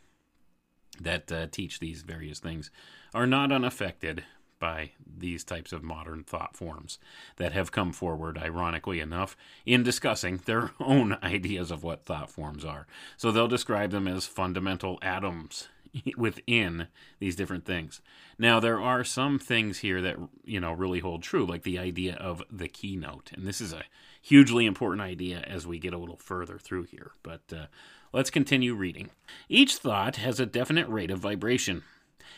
that 1.00 1.30
uh, 1.32 1.46
teach 1.50 1.78
these 1.78 2.02
various 2.02 2.38
things 2.38 2.70
are 3.14 3.26
not 3.26 3.52
unaffected 3.52 4.24
by 4.58 4.92
these 5.18 5.44
types 5.44 5.72
of 5.72 5.82
modern 5.82 6.24
thought 6.24 6.56
forms 6.56 6.98
that 7.36 7.52
have 7.52 7.72
come 7.72 7.92
forward, 7.92 8.38
ironically 8.38 9.00
enough, 9.00 9.36
in 9.66 9.82
discussing 9.82 10.38
their 10.38 10.70
own 10.80 11.16
ideas 11.22 11.70
of 11.70 11.82
what 11.82 12.04
thought 12.04 12.30
forms 12.30 12.64
are. 12.64 12.86
So 13.16 13.30
they'll 13.30 13.48
describe 13.48 13.90
them 13.90 14.08
as 14.08 14.26
fundamental 14.26 14.98
atoms 15.02 15.68
within 16.16 16.88
these 17.18 17.36
different 17.36 17.64
things. 17.64 18.00
Now 18.38 18.60
there 18.60 18.80
are 18.80 19.04
some 19.04 19.38
things 19.38 19.78
here 19.78 20.00
that 20.02 20.16
you 20.44 20.60
know 20.60 20.72
really 20.72 21.00
hold 21.00 21.22
true 21.22 21.46
like 21.46 21.62
the 21.62 21.78
idea 21.78 22.16
of 22.16 22.42
the 22.50 22.68
keynote. 22.68 23.30
And 23.34 23.46
this 23.46 23.60
is 23.60 23.72
a 23.72 23.84
hugely 24.22 24.66
important 24.66 25.02
idea 25.02 25.40
as 25.40 25.66
we 25.66 25.78
get 25.78 25.94
a 25.94 25.98
little 25.98 26.16
further 26.16 26.58
through 26.58 26.84
here. 26.84 27.12
But 27.22 27.42
uh, 27.52 27.66
let's 28.12 28.30
continue 28.30 28.74
reading. 28.74 29.10
Each 29.48 29.76
thought 29.76 30.16
has 30.16 30.40
a 30.40 30.46
definite 30.46 30.88
rate 30.88 31.10
of 31.10 31.18
vibration 31.18 31.82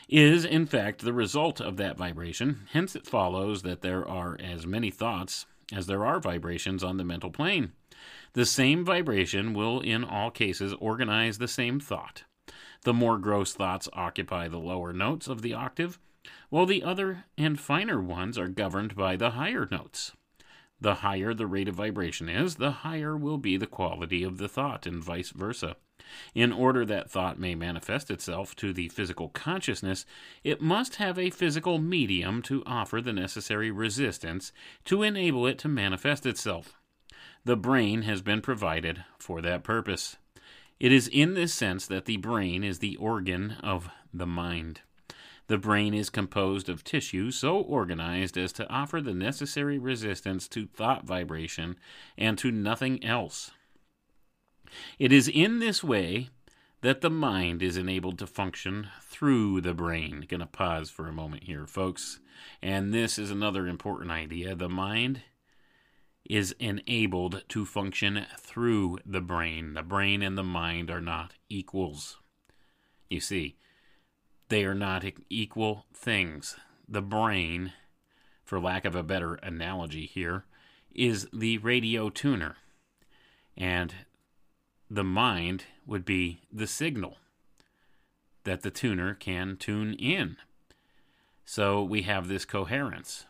is 0.09 0.45
in 0.45 0.67
fact 0.67 1.03
the 1.03 1.13
result 1.13 1.61
of 1.61 1.77
that 1.77 1.97
vibration. 1.97 2.67
Hence 2.73 2.97
it 2.97 3.07
follows 3.07 3.63
that 3.63 3.83
there 3.83 4.07
are 4.07 4.39
as 4.43 4.67
many 4.67 4.91
thoughts 4.91 5.47
as 5.73 5.87
there 5.87 6.05
are 6.05 6.21
vibrations 6.21 6.83
on 6.83 6.97
the 6.97 7.05
mental 7.05 7.31
plane. 7.31 7.73
The 8.33 8.47
same 8.47 8.85
vibration 8.85 9.55
will 9.55 9.81
in 9.81 10.05
all 10.05 10.31
cases 10.31 10.75
organize 10.81 11.39
the 11.39 11.49
same 11.49 11.81
thought. 11.81 12.25
The 12.83 12.95
more 12.95 13.19
gross 13.19 13.53
thoughts 13.53 13.89
occupy 13.93 14.49
the 14.49 14.59
lower 14.59 14.93
notes 14.93 15.29
of 15.29 15.43
the 15.43 15.55
octave, 15.55 15.99
while 16.49 16.67
the 16.67 16.83
other 16.83 17.25
and 17.37 17.59
finer 17.59 18.01
ones 18.01 18.39
are 18.39 18.49
governed 18.49 18.95
by 18.95 19.17
the 19.17 19.31
higher 19.31 19.69
notes. 19.71 20.13
The 20.81 20.97
higher 20.97 21.35
the 21.35 21.47
rate 21.47 21.69
of 21.69 21.75
vibration 21.75 22.29
is, 22.29 22.57
the 22.57 22.71
higher 22.71 23.17
will 23.17 23.39
be 23.39 23.57
the 23.57 23.67
quality 23.67 24.23
of 24.23 24.39
the 24.39 24.49
thought, 24.49 24.87
and 24.87 25.03
vice 25.03 25.31
versa. 25.31 25.77
In 26.35 26.53
order 26.53 26.85
that 26.87 27.11
thought 27.11 27.39
may 27.39 27.55
manifest 27.55 28.11
itself 28.11 28.55
to 28.57 28.73
the 28.73 28.89
physical 28.89 29.29
consciousness, 29.29 30.07
it 30.45 30.63
must 30.63 30.97
have 30.97 31.19
a 31.19 31.31
physical 31.31 31.79
medium 31.79 32.41
to 32.43 32.63
offer 32.65 33.01
the 33.01 33.13
necessary 33.13 33.71
resistance 33.71 34.53
to 34.85 35.03
enable 35.03 35.47
it 35.47 35.59
to 35.59 35.69
manifest 35.69 36.25
itself. 36.25 36.81
The 37.45 37.57
brain 37.57 38.03
has 38.03 38.23
been 38.23 38.41
provided 38.41 39.05
for 39.19 39.43
that 39.43 39.65
purpose. 39.65 40.17
It 40.81 40.93
is 40.93 41.09
in 41.09 41.35
this 41.35 41.53
sense 41.53 41.87
that 41.87 42.05
the 42.05 42.19
brain 42.19 42.63
is 42.63 42.79
the 42.79 42.97
organ 42.97 43.57
of 43.63 43.89
the 44.15 44.27
mind. 44.27 44.81
The 45.49 45.59
brain 45.59 45.95
is 45.95 46.11
composed 46.11 46.69
of 46.69 46.85
tissue 46.85 47.31
so 47.31 47.59
organized 47.59 48.37
as 48.37 48.53
to 48.55 48.69
offer 48.69 49.01
the 49.01 49.15
necessary 49.15 49.79
resistance 49.79 50.47
to 50.49 50.67
thought 50.67 51.07
vibration 51.07 51.77
and 52.17 52.37
to 52.39 52.53
nothing 52.53 53.03
else. 53.03 53.51
It 54.99 55.13
is 55.13 55.27
in 55.27 55.59
this 55.59 55.83
way 55.83 56.29
that 56.83 57.01
the 57.01 57.11
mind 57.11 57.63
is 57.63 57.77
enabled 57.77 58.19
to 58.19 58.27
function 58.27 58.89
through 59.03 59.63
the 59.63 59.75
brain. 59.75 60.27
Going 60.29 60.41
to 60.41 60.47
pause 60.47 60.91
for 60.91 61.09
a 61.09 61.13
moment 61.13 61.45
here, 61.45 61.67
folks. 61.67 62.21
And 62.63 62.95
this 62.95 63.19
is 63.19 63.31
another 63.31 63.67
important 63.67 64.11
idea. 64.11 64.55
The 64.55 64.69
mind 64.69 65.23
is 66.29 66.55
enabled 66.59 67.43
to 67.49 67.65
function 67.65 68.27
through 68.39 68.99
the 69.07 69.21
brain. 69.21 69.73
The 69.75 69.83
brain 69.83 70.23
and 70.23 70.37
the 70.37 70.45
mind 70.45 70.91
are 70.91 71.01
not 71.01 71.33
equals. 71.49 72.19
You 73.09 73.21
see, 73.21 73.57
they 74.49 74.65
are 74.65 74.75
not 74.75 75.05
equal 75.31 75.87
things. 75.95 76.57
The 76.87 77.03
brain, 77.03 77.73
for 78.45 78.61
lack 78.61 78.85
of 78.85 78.95
a 78.95 79.03
better 79.03 79.35
analogy 79.37 80.07
here, 80.07 80.45
is 80.95 81.29
the 81.33 81.59
radio 81.59 82.11
tuner. 82.11 82.57
And 83.57 83.95
the 84.91 85.05
mind 85.05 85.65
would 85.87 86.05
be 86.05 86.43
the 86.53 86.67
signal 86.67 87.17
that 88.45 88.63
the 88.63 88.71
tuner 88.71 89.15
can 89.15 89.57
tune 89.57 89.95
in. 89.95 90.37
So 91.45 91.83
we 91.83 92.03
have 92.03 92.29
this 92.29 92.45
coherence. 92.45 93.25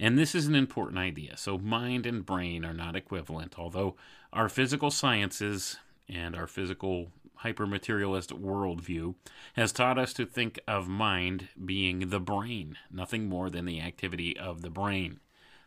And 0.00 0.16
this 0.16 0.34
is 0.34 0.46
an 0.46 0.54
important 0.54 0.98
idea. 0.98 1.36
So, 1.36 1.58
mind 1.58 2.06
and 2.06 2.24
brain 2.24 2.64
are 2.64 2.74
not 2.74 2.94
equivalent, 2.94 3.58
although 3.58 3.96
our 4.32 4.48
physical 4.48 4.90
sciences 4.90 5.78
and 6.08 6.36
our 6.36 6.46
physical 6.46 7.08
hypermaterialist 7.42 8.32
worldview 8.40 9.14
has 9.54 9.72
taught 9.72 9.98
us 9.98 10.12
to 10.12 10.26
think 10.26 10.58
of 10.66 10.88
mind 10.88 11.48
being 11.64 12.10
the 12.10 12.20
brain, 12.20 12.76
nothing 12.90 13.28
more 13.28 13.50
than 13.50 13.64
the 13.64 13.80
activity 13.80 14.36
of 14.36 14.62
the 14.62 14.70
brain, 14.70 15.20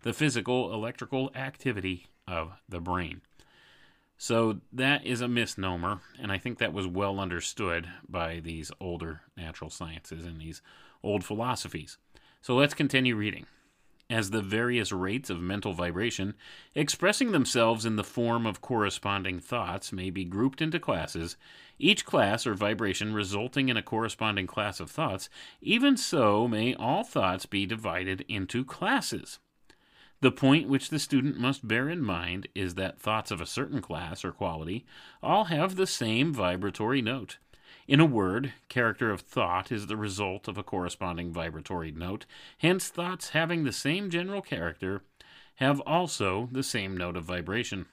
the 0.04 0.14
physical 0.14 0.74
electrical 0.74 1.32
activity 1.36 2.08
of 2.28 2.54
the 2.68 2.80
brain. 2.80 3.22
So 4.18 4.60
that 4.72 5.06
is 5.06 5.22
a 5.22 5.28
misnomer, 5.28 6.02
and 6.20 6.32
I 6.32 6.38
think 6.38 6.60
that 6.60 6.74
was 6.74 6.86
well 6.86 7.20
understood 7.20 7.88
by 8.08 8.40
these 8.40 8.72
older 8.80 9.22
natural 9.36 9.70
sciences 9.70 10.26
and 10.26 10.40
these 10.40 10.62
old 11.02 11.24
philosophies. 11.24 11.98
So 12.42 12.56
let's 12.56 12.76
continue 12.76 13.16
reading. 13.16 13.46
As 14.12 14.32
the 14.32 14.42
various 14.42 14.92
rates 14.92 15.30
of 15.30 15.40
mental 15.40 15.72
vibration 15.72 16.34
expressing 16.76 17.32
themselves 17.32 17.86
in 17.86 17.96
the 17.96 18.04
form 18.04 18.46
of 18.46 18.60
corresponding 18.60 19.40
thoughts 19.40 19.94
may 19.94 20.10
be 20.10 20.26
grouped 20.26 20.62
into 20.62 20.82
classes, 20.82 21.38
each 21.80 22.06
class 22.06 22.46
or 22.46 22.54
vibration 22.54 23.14
resulting 23.14 23.70
in 23.70 23.78
a 23.78 23.82
corresponding 23.82 24.48
class 24.48 24.82
of 24.82 24.92
thoughts, 24.92 25.30
even 25.62 25.96
so 25.96 26.46
may 26.46 26.74
all 26.74 27.06
thoughts 27.06 27.46
be 27.46 27.66
divided 27.66 28.26
into 28.28 28.66
classes. 28.66 29.40
The 30.20 30.30
point 30.30 30.68
which 30.68 30.90
the 30.90 31.00
student 31.00 31.40
must 31.40 31.66
bear 31.66 31.88
in 31.88 32.02
mind 32.02 32.50
is 32.54 32.76
that 32.76 33.00
thoughts 33.00 33.32
of 33.32 33.40
a 33.40 33.46
certain 33.46 33.80
class 33.80 34.26
or 34.26 34.34
quality 34.34 34.86
all 35.24 35.46
have 35.46 35.78
the 35.78 35.88
same 35.88 36.34
vibratory 36.34 37.02
note. 37.02 37.38
In 37.92 38.00
a 38.00 38.06
word, 38.06 38.54
character 38.70 39.12
of 39.12 39.20
thought 39.20 39.70
is 39.70 39.88
the 39.88 39.98
result 39.98 40.48
of 40.48 40.58
a 40.58 40.64
corresponding 40.64 41.34
vibratory 41.34 41.92
note, 41.92 42.26
hence, 42.60 42.88
thoughts 42.88 43.32
having 43.32 43.66
the 43.66 43.74
same 43.74 44.10
general 44.10 44.42
character 44.42 45.04
have 45.56 45.82
also 45.82 46.48
the 46.54 46.64
same 46.64 46.96
note 46.96 47.18
of 47.18 47.26
vibration. 47.26 47.88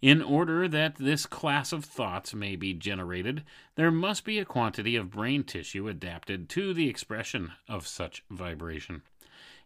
In 0.00 0.22
order 0.22 0.68
that 0.68 0.94
this 0.98 1.26
class 1.26 1.72
of 1.72 1.84
thoughts 1.84 2.32
may 2.32 2.54
be 2.54 2.74
generated, 2.74 3.42
there 3.74 3.90
must 3.90 4.24
be 4.24 4.38
a 4.38 4.44
quantity 4.44 4.94
of 4.94 5.10
brain 5.10 5.42
tissue 5.42 5.88
adapted 5.88 6.48
to 6.50 6.72
the 6.72 6.88
expression 6.88 7.50
of 7.68 7.88
such 7.88 8.22
vibration. 8.30 9.02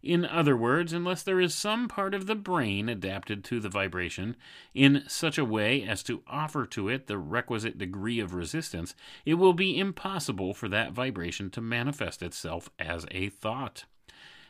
In 0.03 0.25
other 0.25 0.57
words, 0.57 0.93
unless 0.93 1.25
there 1.25 1.41
is 1.41 1.55
some 1.55 1.89
part 1.89 2.15
of 2.15 2.27
the 2.27 2.37
brain 2.37 2.89
adapted 2.89 3.43
to 3.45 3.59
the 3.59 3.69
vibration 3.69 4.37
in 4.73 5.03
such 5.09 5.39
a 5.39 5.45
way 5.45 5.83
as 5.83 6.05
to 6.05 6.23
offer 6.29 6.67
to 6.67 6.89
it 6.89 7.09
the 7.09 7.19
requisite 7.19 7.79
degree 7.79 8.21
of 8.21 8.33
resistance, 8.33 8.95
it 9.27 9.35
will 9.35 9.55
be 9.55 9.79
impossible 9.79 10.55
for 10.55 10.69
that 10.69 10.93
vibration 10.93 11.51
to 11.51 11.61
manifest 11.61 12.23
itself 12.23 12.71
as 12.79 13.07
a 13.11 13.29
thought. 13.29 13.87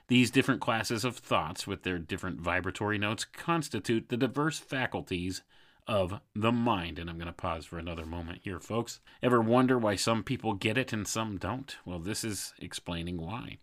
These 0.09 0.31
different 0.31 0.61
classes 0.61 1.05
of 1.05 1.17
thoughts, 1.17 1.67
with 1.67 1.83
their 1.83 1.99
different 1.99 2.41
vibratory 2.41 2.99
notes, 2.99 3.25
constitute 3.25 4.09
the 4.09 4.17
diverse 4.17 4.59
faculties 4.59 5.43
of 5.87 6.21
the 6.35 6.53
mind. 6.53 6.99
And 6.99 7.09
I'm 7.09 7.17
going 7.17 7.27
to 7.27 7.33
pause 7.33 7.65
for 7.65 7.79
another 7.79 8.05
moment 8.05 8.41
here, 8.43 8.61
folks. 8.61 9.01
Ever 9.23 9.41
wonder 9.41 9.79
why 9.79 9.97
some 9.97 10.23
people 10.23 10.53
get 10.53 10.77
it 10.77 10.93
and 10.93 11.09
some 11.09 11.39
don't? 11.39 11.75
Well, 11.87 11.99
this 11.99 12.23
is 12.23 12.53
explaining 12.59 13.19
why 13.19 13.59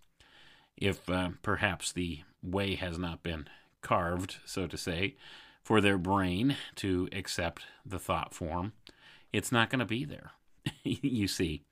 if 0.77 1.09
uh, 1.09 1.29
perhaps 1.41 1.91
the 1.91 2.21
way 2.43 2.75
has 2.75 2.97
not 2.97 3.23
been 3.23 3.47
carved, 3.81 4.37
so 4.45 4.67
to 4.67 4.77
say, 4.77 5.15
for 5.63 5.81
their 5.81 5.97
brain 5.97 6.57
to 6.75 7.09
accept 7.11 7.63
the 7.85 7.99
thought 7.99 8.33
form, 8.33 8.73
it's 9.31 9.51
not 9.51 9.69
going 9.69 9.79
to 9.79 9.85
be 9.85 10.05
there. 10.05 10.31
you 10.83 11.27
see. 11.27 11.63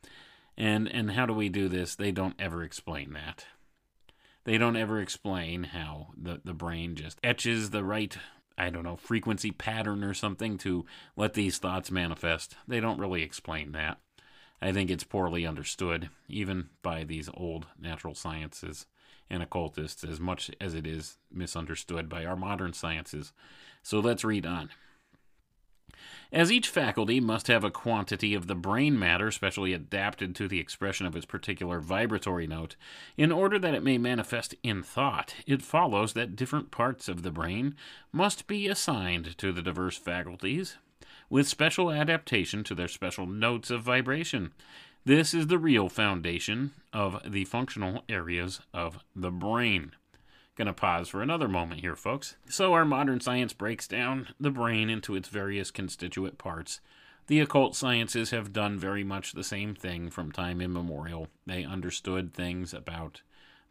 And 0.58 0.88
and 0.88 1.12
how 1.12 1.26
do 1.26 1.34
we 1.34 1.50
do 1.50 1.68
this? 1.68 1.96
They 1.96 2.12
don't 2.12 2.36
ever 2.40 2.64
explain 2.64 3.14
that. 3.14 3.46
They 4.44 4.58
don't 4.58 4.76
ever 4.76 5.00
explain 5.00 5.64
how 5.66 6.08
the, 6.18 6.42
the 6.44 6.54
brain 6.54 6.96
just 6.96 7.18
etches 7.24 7.70
the 7.70 7.84
right, 7.84 8.16
I 8.58 8.70
don't 8.70 8.84
know, 8.84 8.98
frequency 8.98 9.52
pattern 9.52 10.04
or 10.04 10.14
something 10.14 10.58
to 10.60 10.86
let 11.16 11.34
these 11.34 11.58
thoughts 11.58 11.90
manifest. 11.90 12.56
They 12.68 12.80
don't 12.80 13.00
really 13.00 13.24
explain 13.24 13.72
that. 13.72 14.00
I 14.62 14.72
think 14.72 14.90
it's 14.90 15.04
poorly 15.04 15.46
understood, 15.46 16.10
even 16.28 16.70
by 16.82 17.04
these 17.04 17.30
old 17.34 17.68
natural 17.80 18.16
sciences 18.16 18.86
and 19.34 19.42
occultists, 19.42 20.04
as 20.04 20.20
much 20.20 20.52
as 20.62 20.76
it 20.76 20.86
is 20.86 21.18
misunderstood 21.32 22.08
by 22.08 22.24
our 22.24 22.36
modern 22.36 22.72
sciences. 22.72 23.34
So 23.82 24.00
let's 24.00 24.24
read 24.24 24.46
on. 24.46 24.70
As 26.32 26.52
each 26.52 26.70
faculty 26.70 27.20
must 27.20 27.48
have 27.48 27.64
a 27.64 27.72
quantity 27.72 28.34
of 28.34 28.48
the 28.48 28.56
brain 28.56 28.98
matter 28.98 29.32
specially 29.32 29.74
adapted 29.74 30.36
to 30.36 30.48
the 30.48 30.60
expression 30.60 31.06
of 31.06 31.16
its 31.16 31.26
particular 31.26 31.80
vibratory 31.80 32.48
note, 32.48 32.76
in 33.18 33.32
order 33.32 33.58
that 33.58 33.74
it 33.74 33.84
may 33.84 33.98
manifest 33.98 34.56
in 34.64 34.84
thought, 34.84 35.36
it 35.48 35.62
follows 35.62 36.14
that 36.14 36.36
different 36.36 36.72
parts 36.72 37.08
of 37.08 37.24
the 37.24 37.32
brain 37.32 37.76
must 38.12 38.48
be 38.48 38.68
assigned 38.68 39.38
to 39.38 39.52
the 39.52 39.62
diverse 39.62 39.98
faculties 39.98 40.78
with 41.30 41.48
special 41.48 41.92
adaptation 41.92 42.64
to 42.64 42.76
their 42.76 42.88
special 42.88 43.26
notes 43.26 43.70
of 43.70 43.82
vibration. 43.82 44.54
This 45.06 45.34
is 45.34 45.48
the 45.48 45.60
real 45.60 45.90
foundation 45.90 46.72
of 46.94 47.22
the 47.30 47.44
functional 47.44 48.06
areas 48.08 48.62
of 48.74 49.04
the 49.14 49.32
brain. 49.32 49.92
Going 50.56 50.68
to 50.68 50.74
pause 50.74 51.10
for 51.10 51.22
another 51.22 51.50
moment 51.50 51.82
here, 51.82 51.98
folks. 51.98 52.38
So, 52.48 52.72
our 52.72 52.86
modern 52.86 53.20
science 53.20 53.52
breaks 53.52 53.86
down 53.86 54.30
the 54.40 54.50
brain 54.50 54.90
into 54.90 55.14
its 55.16 55.28
various 55.28 55.72
constituent 55.72 56.38
parts. 56.38 56.80
The 57.28 57.42
occult 57.42 57.76
sciences 57.76 58.30
have 58.30 58.54
done 58.54 58.80
very 58.80 59.04
much 59.04 59.34
the 59.34 59.44
same 59.44 59.76
thing 59.76 60.10
from 60.10 60.32
time 60.32 60.62
immemorial. 60.62 61.28
They 61.46 61.66
understood 61.66 62.34
things 62.34 62.74
about 62.74 63.24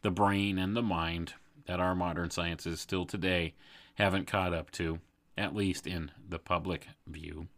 the 0.02 0.10
brain 0.10 0.58
and 0.58 0.76
the 0.76 0.82
mind 0.82 1.32
that 1.64 1.80
our 1.80 1.94
modern 1.94 2.28
sciences 2.28 2.78
still 2.78 3.06
today 3.06 3.54
haven't 3.94 4.26
caught 4.26 4.52
up 4.52 4.70
to 4.72 4.98
at 5.38 5.54
least 5.54 5.86
in 5.86 6.10
the 6.28 6.38
public 6.38 6.88
view, 7.06 7.48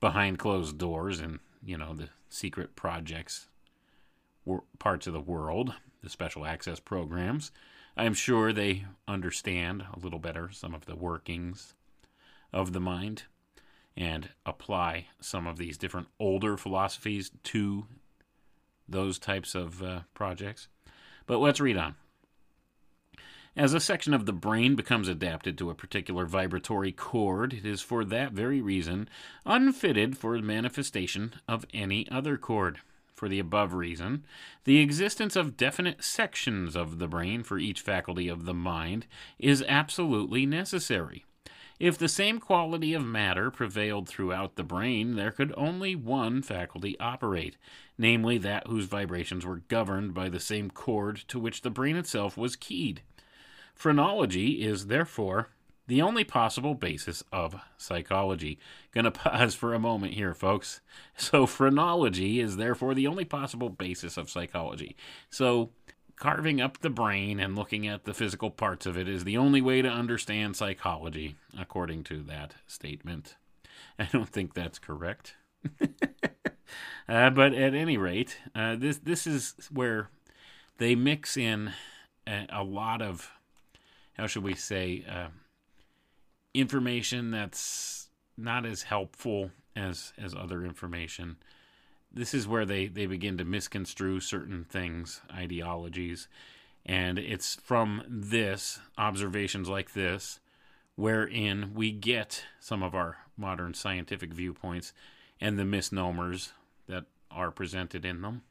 behind 0.00 0.40
closed 0.40 0.78
doors 0.78 1.20
and, 1.20 1.38
you 1.64 1.78
know, 1.78 1.94
the 1.94 2.08
secret 2.28 2.76
projects 2.76 3.48
parts 4.78 5.06
of 5.06 5.12
the 5.12 5.20
world, 5.20 5.74
the 6.02 6.08
special 6.08 6.46
access 6.46 6.80
programs. 6.80 7.50
I'm 7.96 8.14
sure 8.14 8.52
they 8.52 8.84
understand 9.06 9.84
a 9.92 9.98
little 9.98 10.18
better 10.18 10.50
some 10.52 10.74
of 10.74 10.86
the 10.86 10.96
workings 10.96 11.74
of 12.52 12.72
the 12.72 12.80
mind 12.80 13.24
and 13.96 14.30
apply 14.46 15.08
some 15.20 15.46
of 15.46 15.58
these 15.58 15.76
different 15.76 16.06
older 16.20 16.56
philosophies 16.56 17.30
to 17.42 17.86
those 18.88 19.18
types 19.18 19.54
of 19.54 19.82
uh, 19.82 20.00
projects. 20.14 20.68
But 21.26 21.38
let's 21.38 21.60
read 21.60 21.76
on. 21.76 21.96
As 23.58 23.74
a 23.74 23.80
section 23.80 24.14
of 24.14 24.24
the 24.24 24.32
brain 24.32 24.76
becomes 24.76 25.08
adapted 25.08 25.58
to 25.58 25.68
a 25.68 25.74
particular 25.74 26.26
vibratory 26.26 26.92
chord, 26.92 27.52
it 27.52 27.66
is 27.66 27.82
for 27.82 28.04
that 28.04 28.30
very 28.30 28.60
reason 28.60 29.08
unfitted 29.44 30.16
for 30.16 30.36
the 30.36 30.44
manifestation 30.44 31.34
of 31.48 31.66
any 31.74 32.08
other 32.08 32.36
chord. 32.36 32.78
for 33.16 33.28
the 33.28 33.40
above 33.40 33.74
reason, 33.74 34.22
the 34.62 34.78
existence 34.78 35.34
of 35.34 35.56
definite 35.56 36.04
sections 36.04 36.76
of 36.76 37.00
the 37.00 37.08
brain 37.08 37.42
for 37.42 37.58
each 37.58 37.80
faculty 37.80 38.28
of 38.28 38.44
the 38.44 38.54
mind 38.54 39.06
is 39.40 39.64
absolutely 39.66 40.46
necessary. 40.46 41.24
If 41.80 41.98
the 41.98 42.06
same 42.06 42.38
quality 42.38 42.94
of 42.94 43.04
matter 43.04 43.50
prevailed 43.50 44.08
throughout 44.08 44.54
the 44.54 44.62
brain, 44.62 45.16
there 45.16 45.32
could 45.32 45.52
only 45.56 45.96
one 45.96 46.42
faculty 46.42 46.96
operate, 47.00 47.56
namely 47.98 48.38
that 48.38 48.68
whose 48.68 48.84
vibrations 48.84 49.44
were 49.44 49.62
governed 49.66 50.14
by 50.14 50.28
the 50.28 50.38
same 50.38 50.70
chord 50.70 51.16
to 51.26 51.40
which 51.40 51.62
the 51.62 51.70
brain 51.70 51.96
itself 51.96 52.36
was 52.36 52.54
keyed. 52.54 53.02
Phrenology 53.78 54.64
is, 54.64 54.88
therefore, 54.88 55.50
the 55.86 56.02
only 56.02 56.24
possible 56.24 56.74
basis 56.74 57.22
of 57.32 57.54
psychology. 57.76 58.58
Gonna 58.92 59.10
pause 59.12 59.54
for 59.54 59.72
a 59.72 59.78
moment 59.78 60.14
here, 60.14 60.34
folks. 60.34 60.80
So, 61.16 61.46
phrenology 61.46 62.40
is 62.40 62.56
therefore 62.56 62.92
the 62.92 63.06
only 63.06 63.24
possible 63.24 63.70
basis 63.70 64.16
of 64.16 64.30
psychology. 64.30 64.96
So, 65.30 65.70
carving 66.16 66.60
up 66.60 66.80
the 66.80 66.90
brain 66.90 67.38
and 67.38 67.54
looking 67.54 67.86
at 67.86 68.04
the 68.04 68.12
physical 68.12 68.50
parts 68.50 68.84
of 68.84 68.98
it 68.98 69.08
is 69.08 69.22
the 69.22 69.38
only 69.38 69.62
way 69.62 69.80
to 69.80 69.88
understand 69.88 70.56
psychology, 70.56 71.36
according 71.56 72.02
to 72.04 72.20
that 72.24 72.56
statement. 72.66 73.36
I 73.98 74.08
don't 74.12 74.28
think 74.28 74.54
that's 74.54 74.80
correct. 74.80 75.36
uh, 77.08 77.30
but 77.30 77.54
at 77.54 77.74
any 77.74 77.96
rate, 77.96 78.38
uh, 78.56 78.74
this 78.74 78.98
this 78.98 79.24
is 79.24 79.54
where 79.72 80.10
they 80.78 80.96
mix 80.96 81.36
in 81.36 81.72
a, 82.26 82.46
a 82.50 82.64
lot 82.64 83.00
of 83.00 83.30
how 84.18 84.26
should 84.26 84.42
we 84.42 84.54
say 84.54 85.04
uh, 85.08 85.28
information 86.54 87.30
that's 87.30 88.08
not 88.36 88.66
as 88.66 88.82
helpful 88.82 89.50
as 89.76 90.12
as 90.18 90.34
other 90.34 90.64
information 90.64 91.36
this 92.12 92.34
is 92.34 92.48
where 92.48 92.64
they, 92.64 92.86
they 92.86 93.06
begin 93.06 93.38
to 93.38 93.44
misconstrue 93.44 94.20
certain 94.20 94.64
things, 94.64 95.20
ideologies. 95.32 96.28
And 96.86 97.18
it's 97.18 97.56
from 97.56 98.02
this, 98.08 98.80
observations 98.96 99.68
like 99.68 99.92
this, 99.92 100.40
wherein 100.96 101.72
we 101.74 101.92
get 101.92 102.44
some 102.60 102.82
of 102.82 102.94
our 102.94 103.18
modern 103.36 103.74
scientific 103.74 104.32
viewpoints 104.32 104.92
and 105.40 105.58
the 105.58 105.64
misnomers 105.64 106.52
that 106.88 107.04
are 107.30 107.50
presented 107.50 108.04
in 108.04 108.22
them. 108.22 108.42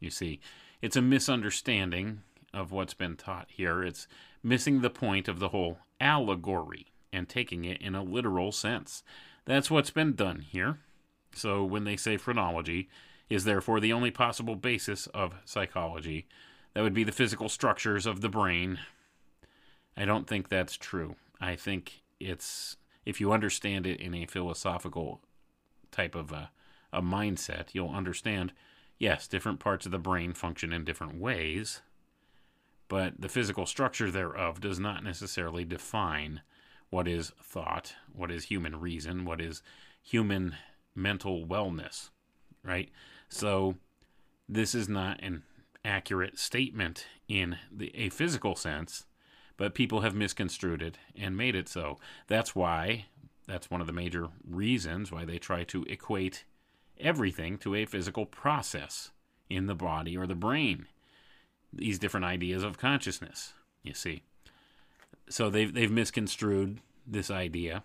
You 0.00 0.10
see, 0.10 0.40
it's 0.80 0.96
a 0.96 1.02
misunderstanding 1.02 2.22
of 2.54 2.72
what's 2.72 2.94
been 2.94 3.16
taught 3.16 3.48
here. 3.50 3.82
It's 3.82 4.06
missing 4.42 4.80
the 4.80 4.90
point 4.90 5.28
of 5.28 5.38
the 5.38 5.48
whole 5.48 5.78
allegory 6.00 6.86
and 7.12 7.28
taking 7.28 7.64
it 7.64 7.80
in 7.80 7.94
a 7.94 8.02
literal 8.02 8.52
sense. 8.52 9.02
That's 9.44 9.70
what's 9.70 9.90
been 9.90 10.14
done 10.14 10.40
here. 10.40 10.78
So 11.34 11.64
when 11.64 11.84
they 11.84 11.96
say 11.96 12.16
phrenology 12.16 12.88
is 13.28 13.44
therefore 13.44 13.80
the 13.80 13.92
only 13.92 14.10
possible 14.10 14.56
basis 14.56 15.06
of 15.08 15.34
psychology, 15.44 16.26
that 16.74 16.82
would 16.82 16.94
be 16.94 17.04
the 17.04 17.12
physical 17.12 17.48
structures 17.48 18.06
of 18.06 18.20
the 18.20 18.28
brain. 18.28 18.78
I 19.96 20.04
don't 20.04 20.26
think 20.26 20.48
that's 20.48 20.76
true. 20.76 21.16
I 21.40 21.56
think 21.56 22.02
it's 22.20 22.76
if 23.04 23.20
you 23.20 23.32
understand 23.32 23.86
it 23.86 24.00
in 24.00 24.14
a 24.14 24.26
philosophical 24.26 25.20
type 25.90 26.14
of 26.14 26.32
a, 26.32 26.50
a 26.92 27.02
mindset, 27.02 27.68
you'll 27.72 27.90
understand. 27.90 28.52
Yes, 28.98 29.26
different 29.26 29.58
parts 29.58 29.86
of 29.86 29.92
the 29.92 29.98
brain 29.98 30.32
function 30.32 30.72
in 30.72 30.84
different 30.84 31.20
ways, 31.20 31.82
but 32.88 33.20
the 33.20 33.28
physical 33.28 33.66
structure 33.66 34.10
thereof 34.10 34.60
does 34.60 34.78
not 34.78 35.02
necessarily 35.02 35.64
define 35.64 36.42
what 36.90 37.08
is 37.08 37.32
thought, 37.42 37.94
what 38.12 38.30
is 38.30 38.44
human 38.44 38.78
reason, 38.78 39.24
what 39.24 39.40
is 39.40 39.62
human 40.02 40.54
mental 40.94 41.46
wellness, 41.46 42.10
right? 42.62 42.90
So 43.28 43.76
this 44.48 44.74
is 44.74 44.88
not 44.88 45.20
an 45.22 45.42
accurate 45.84 46.38
statement 46.38 47.06
in 47.28 47.56
the, 47.72 47.90
a 47.94 48.10
physical 48.10 48.54
sense, 48.54 49.06
but 49.56 49.74
people 49.74 50.00
have 50.00 50.14
misconstrued 50.14 50.82
it 50.82 50.98
and 51.16 51.36
made 51.36 51.54
it 51.54 51.68
so. 51.68 51.98
That's 52.26 52.54
why, 52.54 53.06
that's 53.46 53.70
one 53.70 53.80
of 53.80 53.86
the 53.86 53.92
major 53.92 54.28
reasons 54.48 55.10
why 55.10 55.24
they 55.24 55.38
try 55.38 55.64
to 55.64 55.84
equate 55.84 56.44
everything 56.98 57.58
to 57.58 57.74
a 57.74 57.86
physical 57.86 58.26
process 58.26 59.10
in 59.50 59.66
the 59.66 59.74
body 59.74 60.16
or 60.16 60.26
the 60.26 60.34
brain. 60.34 60.86
These 61.76 61.98
different 61.98 62.26
ideas 62.26 62.62
of 62.62 62.78
consciousness, 62.78 63.54
you 63.82 63.94
see. 63.94 64.22
So 65.28 65.50
they've, 65.50 65.72
they've 65.72 65.90
misconstrued 65.90 66.80
this 67.06 67.30
idea 67.30 67.82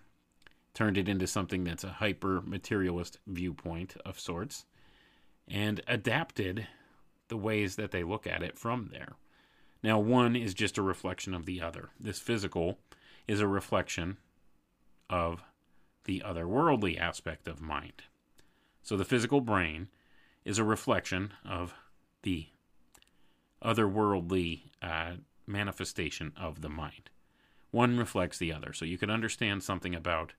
turned 0.74 0.98
it 0.98 1.10
into 1.10 1.28
something 1.28 1.64
that's 1.64 1.84
a 1.84 1.90
hyper 1.90 2.42
materialist 2.42 3.18
viewpoint 3.28 3.96
of 4.06 4.20
sorts, 4.20 4.66
and 5.48 5.82
adapted 5.88 6.68
the 7.28 7.38
ways 7.38 7.76
that 7.76 7.92
they 7.92 8.04
look 8.04 8.26
at 8.26 8.42
it 8.42 8.58
from 8.58 8.90
there. 8.92 9.14
Now, 9.84 10.00
one 10.00 10.36
is 10.36 10.54
just 10.54 10.78
a 10.78 10.82
reflection 10.82 11.34
of 11.34 11.46
the 11.46 11.62
other. 11.62 11.90
This 12.00 12.20
physical 12.20 12.80
is 13.28 13.40
a 13.40 13.48
reflection 13.48 14.18
of 15.10 15.44
the 16.06 16.24
otherworldly 16.26 17.00
aspect 17.00 17.48
of 17.48 17.62
mind. 17.62 18.04
So, 18.82 18.96
the 18.96 19.06
physical 19.06 19.42
brain 19.42 19.88
is 20.46 20.60
a 20.60 20.64
reflection 20.64 21.34
of 21.44 21.74
the 22.24 22.48
otherworldly 23.64 24.62
uh, 24.82 25.14
manifestation 25.48 26.34
of 26.38 26.62
the 26.62 26.70
mind. 26.70 27.10
One 27.72 27.98
reflects 27.98 28.38
the 28.38 28.54
other. 28.54 28.74
So, 28.74 28.86
you 28.86 28.98
can 28.98 29.10
understand 29.10 29.64
something 29.64 29.94
about 29.94 30.34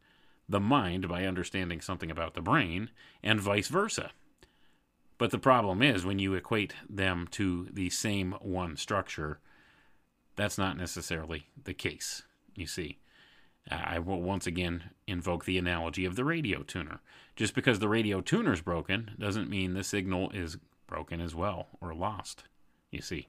the 0.50 0.60
mind 0.60 1.08
by 1.08 1.24
understanding 1.24 1.80
something 1.80 2.10
about 2.10 2.34
the 2.34 2.42
brain, 2.42 2.90
and 3.22 3.40
vice 3.40 3.68
versa. 3.68 4.10
But 5.16 5.30
the 5.30 5.38
problem 5.38 5.80
is 5.80 6.04
when 6.04 6.18
you 6.18 6.34
equate 6.34 6.74
them 6.88 7.28
to 7.32 7.68
the 7.72 7.88
same 7.90 8.32
one 8.40 8.76
structure, 8.76 9.38
that's 10.34 10.58
not 10.58 10.76
necessarily 10.76 11.46
the 11.62 11.74
case, 11.74 12.22
you 12.56 12.66
see. 12.66 12.98
I 13.70 13.98
will 14.00 14.22
once 14.22 14.46
again 14.46 14.90
invoke 15.06 15.44
the 15.44 15.58
analogy 15.58 16.04
of 16.04 16.16
the 16.16 16.24
radio 16.24 16.62
tuner. 16.62 17.00
Just 17.36 17.54
because 17.54 17.78
the 17.78 17.88
radio 17.88 18.20
tuner 18.20 18.52
is 18.52 18.62
broken 18.62 19.12
doesn't 19.18 19.50
mean 19.50 19.74
the 19.74 19.84
signal 19.84 20.30
is 20.30 20.56
broken 20.86 21.20
as 21.20 21.34
well 21.34 21.68
or 21.80 21.94
lost, 21.94 22.44
you 22.90 23.00
see. 23.00 23.28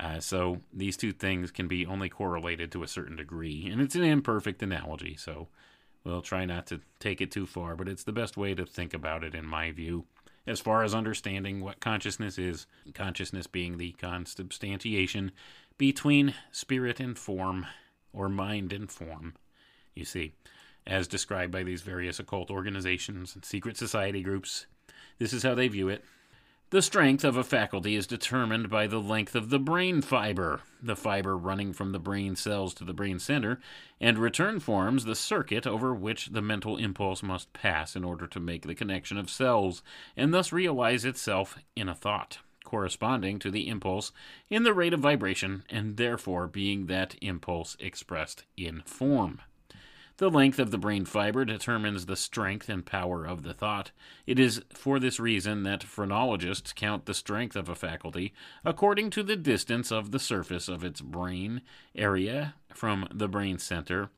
Uh, 0.00 0.18
so 0.18 0.60
these 0.72 0.96
two 0.96 1.12
things 1.12 1.50
can 1.50 1.68
be 1.68 1.86
only 1.86 2.08
correlated 2.08 2.72
to 2.72 2.82
a 2.82 2.88
certain 2.88 3.16
degree, 3.16 3.68
and 3.70 3.80
it's 3.80 3.94
an 3.94 4.02
imperfect 4.02 4.62
analogy, 4.62 5.16
so 5.16 5.48
We'll 6.04 6.20
try 6.20 6.44
not 6.44 6.66
to 6.66 6.82
take 7.00 7.22
it 7.22 7.30
too 7.30 7.46
far, 7.46 7.76
but 7.76 7.88
it's 7.88 8.04
the 8.04 8.12
best 8.12 8.36
way 8.36 8.54
to 8.54 8.66
think 8.66 8.92
about 8.92 9.24
it, 9.24 9.34
in 9.34 9.46
my 9.46 9.72
view, 9.72 10.04
as 10.46 10.60
far 10.60 10.82
as 10.82 10.94
understanding 10.94 11.62
what 11.62 11.80
consciousness 11.80 12.38
is. 12.38 12.66
Consciousness 12.92 13.46
being 13.46 13.78
the 13.78 13.92
consubstantiation 13.92 15.32
between 15.78 16.34
spirit 16.52 17.00
and 17.00 17.18
form, 17.18 17.66
or 18.12 18.28
mind 18.28 18.72
and 18.72 18.90
form, 18.90 19.34
you 19.94 20.04
see, 20.04 20.34
as 20.86 21.08
described 21.08 21.50
by 21.50 21.62
these 21.62 21.80
various 21.80 22.20
occult 22.20 22.50
organizations 22.50 23.34
and 23.34 23.44
secret 23.44 23.78
society 23.78 24.22
groups. 24.22 24.66
This 25.18 25.32
is 25.32 25.42
how 25.42 25.54
they 25.54 25.68
view 25.68 25.88
it. 25.88 26.04
The 26.74 26.82
strength 26.82 27.22
of 27.22 27.36
a 27.36 27.44
faculty 27.44 27.94
is 27.94 28.04
determined 28.04 28.68
by 28.68 28.88
the 28.88 28.98
length 28.98 29.36
of 29.36 29.48
the 29.48 29.60
brain 29.60 30.02
fiber. 30.02 30.62
The 30.82 30.96
fiber 30.96 31.38
running 31.38 31.72
from 31.72 31.92
the 31.92 32.00
brain 32.00 32.34
cells 32.34 32.74
to 32.74 32.84
the 32.84 32.92
brain 32.92 33.20
center 33.20 33.60
and 34.00 34.18
return 34.18 34.58
forms 34.58 35.04
the 35.04 35.14
circuit 35.14 35.68
over 35.68 35.94
which 35.94 36.30
the 36.30 36.42
mental 36.42 36.76
impulse 36.76 37.22
must 37.22 37.52
pass 37.52 37.94
in 37.94 38.02
order 38.02 38.26
to 38.26 38.40
make 38.40 38.66
the 38.66 38.74
connection 38.74 39.18
of 39.18 39.30
cells 39.30 39.84
and 40.16 40.34
thus 40.34 40.52
realize 40.52 41.04
itself 41.04 41.56
in 41.76 41.88
a 41.88 41.94
thought, 41.94 42.38
corresponding 42.64 43.38
to 43.38 43.52
the 43.52 43.68
impulse 43.68 44.10
in 44.50 44.64
the 44.64 44.74
rate 44.74 44.92
of 44.92 44.98
vibration 44.98 45.62
and 45.70 45.96
therefore 45.96 46.48
being 46.48 46.86
that 46.86 47.14
impulse 47.22 47.76
expressed 47.78 48.42
in 48.56 48.82
form. 48.84 49.40
The 50.18 50.30
length 50.30 50.60
of 50.60 50.70
the 50.70 50.78
brain 50.78 51.06
fiber 51.06 51.44
determines 51.44 52.06
the 52.06 52.14
strength 52.14 52.68
and 52.68 52.86
power 52.86 53.24
of 53.24 53.42
the 53.42 53.52
thought. 53.52 53.90
It 54.28 54.38
is 54.38 54.62
for 54.72 55.00
this 55.00 55.18
reason 55.18 55.64
that 55.64 55.82
phrenologists 55.82 56.72
count 56.72 57.06
the 57.06 57.14
strength 57.14 57.56
of 57.56 57.68
a 57.68 57.74
faculty 57.74 58.32
according 58.64 59.10
to 59.10 59.24
the 59.24 59.34
distance 59.34 59.90
of 59.90 60.12
the 60.12 60.20
surface 60.20 60.68
of 60.68 60.84
its 60.84 61.00
brain 61.00 61.62
area 61.96 62.54
from 62.72 63.08
the 63.12 63.26
brain 63.26 63.58
center, 63.58 64.10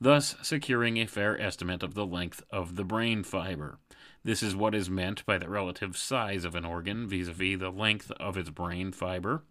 thus 0.00 0.36
securing 0.40 0.98
a 0.98 1.06
fair 1.06 1.40
estimate 1.40 1.82
of 1.82 1.94
the 1.94 2.06
length 2.06 2.44
of 2.52 2.76
the 2.76 2.84
brain 2.84 3.24
fiber. 3.24 3.80
This 4.22 4.44
is 4.44 4.54
what 4.54 4.74
is 4.74 4.88
meant 4.88 5.26
by 5.26 5.36
the 5.36 5.48
relative 5.48 5.96
size 5.96 6.44
of 6.44 6.54
an 6.54 6.64
organ 6.64 7.08
vis 7.08 7.26
a 7.26 7.32
vis 7.32 7.58
the 7.58 7.70
length 7.70 8.12
of 8.20 8.36
its 8.36 8.50
brain 8.50 8.92
fiber 8.92 9.42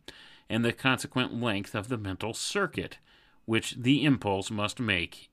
and 0.49 0.63
the 0.63 0.71
consequent 0.71 1.33
length 1.41 1.75
of 1.75 1.89
the 1.89 1.97
mental 1.97 2.33
circuit 2.33 2.99
which 3.43 3.75
the 3.75 4.05
impulse 4.05 4.49
must 4.49 4.79
make 4.79 5.29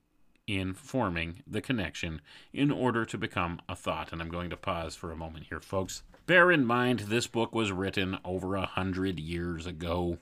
in 0.47 0.73
forming 0.73 1.43
the 1.45 1.61
connection 1.61 2.21
in 2.53 2.71
order 2.71 3.05
to 3.05 3.17
become 3.17 3.59
a 3.67 3.75
thought. 3.75 4.11
And 4.11 4.21
I'm 4.21 4.29
going 4.29 4.49
to 4.49 4.57
pause 4.57 4.95
for 4.95 5.11
a 5.11 5.17
moment 5.17 5.47
here, 5.49 5.59
folks. 5.59 6.03
Bear 6.25 6.51
in 6.51 6.65
mind, 6.65 7.01
this 7.01 7.27
book 7.27 7.53
was 7.53 7.71
written 7.71 8.17
over 8.25 8.55
a 8.55 8.65
hundred 8.65 9.19
years 9.19 9.65
ago. 9.65 10.17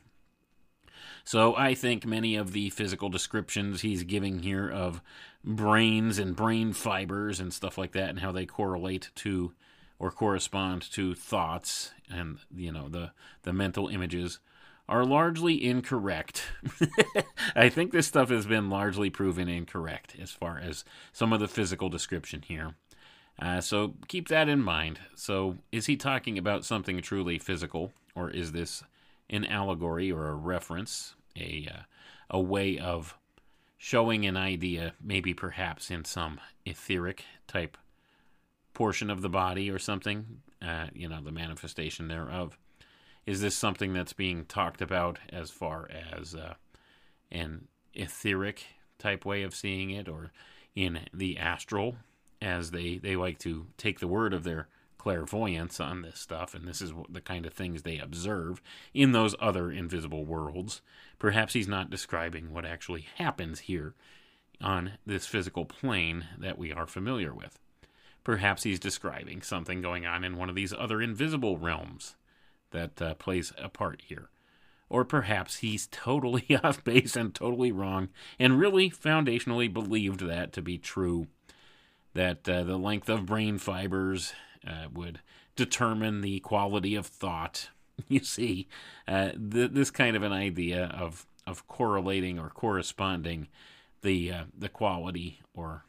So 1.23 1.55
I 1.55 1.73
think 1.73 2.05
many 2.05 2.35
of 2.35 2.51
the 2.51 2.69
physical 2.69 3.09
descriptions 3.09 3.81
he's 3.81 4.03
giving 4.03 4.39
here 4.39 4.69
of 4.69 5.01
brains 5.43 6.19
and 6.19 6.35
brain 6.35 6.73
fibers 6.73 7.39
and 7.39 7.53
stuff 7.53 7.77
like 7.77 7.93
that 7.93 8.09
and 8.09 8.19
how 8.19 8.31
they 8.31 8.45
correlate 8.45 9.09
to 9.15 9.53
or 9.97 10.11
correspond 10.11 10.81
to 10.91 11.15
thoughts 11.15 11.91
and 12.09 12.39
you 12.53 12.71
know 12.71 12.89
the 12.89 13.11
the 13.43 13.53
mental 13.53 13.87
images 13.87 14.39
are 14.87 15.05
largely 15.05 15.63
incorrect. 15.63 16.43
I 17.55 17.69
think 17.69 17.91
this 17.91 18.07
stuff 18.07 18.29
has 18.29 18.45
been 18.45 18.69
largely 18.69 19.09
proven 19.09 19.47
incorrect 19.47 20.15
as 20.21 20.31
far 20.31 20.59
as 20.59 20.85
some 21.11 21.33
of 21.33 21.39
the 21.39 21.47
physical 21.47 21.89
description 21.89 22.43
here. 22.43 22.75
Uh, 23.41 23.61
so 23.61 23.95
keep 24.07 24.27
that 24.29 24.47
in 24.47 24.61
mind. 24.61 24.99
So, 25.15 25.57
is 25.71 25.87
he 25.87 25.97
talking 25.97 26.37
about 26.37 26.63
something 26.63 27.01
truly 27.01 27.37
physical, 27.37 27.91
or 28.15 28.29
is 28.29 28.53
this 28.53 28.83
an 29.29 29.43
allegory 29.45 30.11
or 30.11 30.27
a 30.27 30.35
reference, 30.35 31.15
a 31.35 31.67
uh, 31.69 31.81
a 32.29 32.39
way 32.39 32.77
of 32.79 33.17
showing 33.77 34.25
an 34.25 34.37
idea, 34.37 34.93
maybe 35.03 35.33
perhaps 35.33 35.91
in 35.91 36.05
some 36.05 36.39
etheric 36.65 37.25
type 37.45 37.77
portion 38.73 39.09
of 39.09 39.21
the 39.21 39.29
body 39.29 39.69
or 39.69 39.79
something? 39.79 40.41
Uh, 40.61 40.87
you 40.93 41.09
know, 41.09 41.21
the 41.21 41.31
manifestation 41.31 42.07
thereof. 42.07 42.57
Is 43.25 43.41
this 43.41 43.55
something 43.55 43.93
that's 43.93 44.13
being 44.13 44.45
talked 44.45 44.81
about 44.81 45.19
as 45.31 45.49
far 45.49 45.89
as 45.91 46.35
uh, 46.35 46.53
an 47.31 47.67
etheric 47.93 48.65
type 48.99 49.25
way 49.25 49.43
of 49.43 49.55
seeing 49.55 49.89
it, 49.89 50.07
or 50.07 50.31
in 50.75 51.01
the 51.13 51.37
astral? 51.37 51.97
as 52.41 52.71
they, 52.71 52.97
they 52.97 53.15
like 53.15 53.39
to 53.39 53.65
take 53.77 53.99
the 53.99 54.07
word 54.07 54.33
of 54.33 54.43
their 54.43 54.67
clairvoyance 54.97 55.79
on 55.79 56.01
this 56.01 56.19
stuff, 56.19 56.53
and 56.53 56.67
this 56.67 56.81
is 56.81 56.93
the 57.09 57.21
kind 57.21 57.45
of 57.45 57.53
things 57.53 57.81
they 57.81 57.99
observe 57.99 58.61
in 58.93 59.11
those 59.11 59.35
other 59.39 59.71
invisible 59.71 60.25
worlds. 60.25 60.81
Perhaps 61.19 61.53
he's 61.53 61.67
not 61.67 61.89
describing 61.89 62.53
what 62.53 62.65
actually 62.65 63.07
happens 63.15 63.61
here 63.61 63.93
on 64.61 64.93
this 65.05 65.25
physical 65.25 65.65
plane 65.65 66.25
that 66.37 66.57
we 66.57 66.71
are 66.71 66.87
familiar 66.87 67.33
with. 67.33 67.59
Perhaps 68.23 68.63
he's 68.63 68.79
describing 68.79 69.41
something 69.41 69.81
going 69.81 70.05
on 70.05 70.23
in 70.23 70.37
one 70.37 70.49
of 70.49 70.55
these 70.55 70.73
other 70.73 71.01
invisible 71.01 71.57
realms 71.57 72.15
that 72.71 73.01
uh, 73.01 73.13
plays 73.15 73.53
a 73.57 73.69
part 73.69 74.01
here. 74.05 74.29
Or 74.89 75.03
perhaps 75.03 75.57
he's 75.57 75.87
totally 75.91 76.59
off 76.63 76.83
base 76.83 77.15
and 77.15 77.33
totally 77.33 77.71
wrong 77.71 78.09
and 78.39 78.59
really 78.59 78.89
foundationally 78.89 79.71
believed 79.71 80.21
that 80.21 80.53
to 80.53 80.61
be 80.61 80.77
true 80.77 81.27
that 82.13 82.47
uh, 82.47 82.63
the 82.63 82.77
length 82.77 83.09
of 83.09 83.25
brain 83.25 83.57
fibers 83.57 84.33
uh, 84.65 84.87
would 84.91 85.19
determine 85.55 86.21
the 86.21 86.39
quality 86.39 86.95
of 86.95 87.05
thought. 87.05 87.69
You 88.09 88.19
see, 88.19 88.67
uh, 89.07 89.29
th- 89.31 89.71
this 89.71 89.89
kind 89.89 90.17
of 90.17 90.23
an 90.23 90.33
idea 90.33 90.87
of 90.87 91.25
of 91.47 91.65
correlating 91.65 92.37
or 92.37 92.49
corresponding 92.49 93.47
the 94.01 94.33
uh, 94.33 94.43
the 94.57 94.67
quality 94.67 95.39
or 95.53 95.85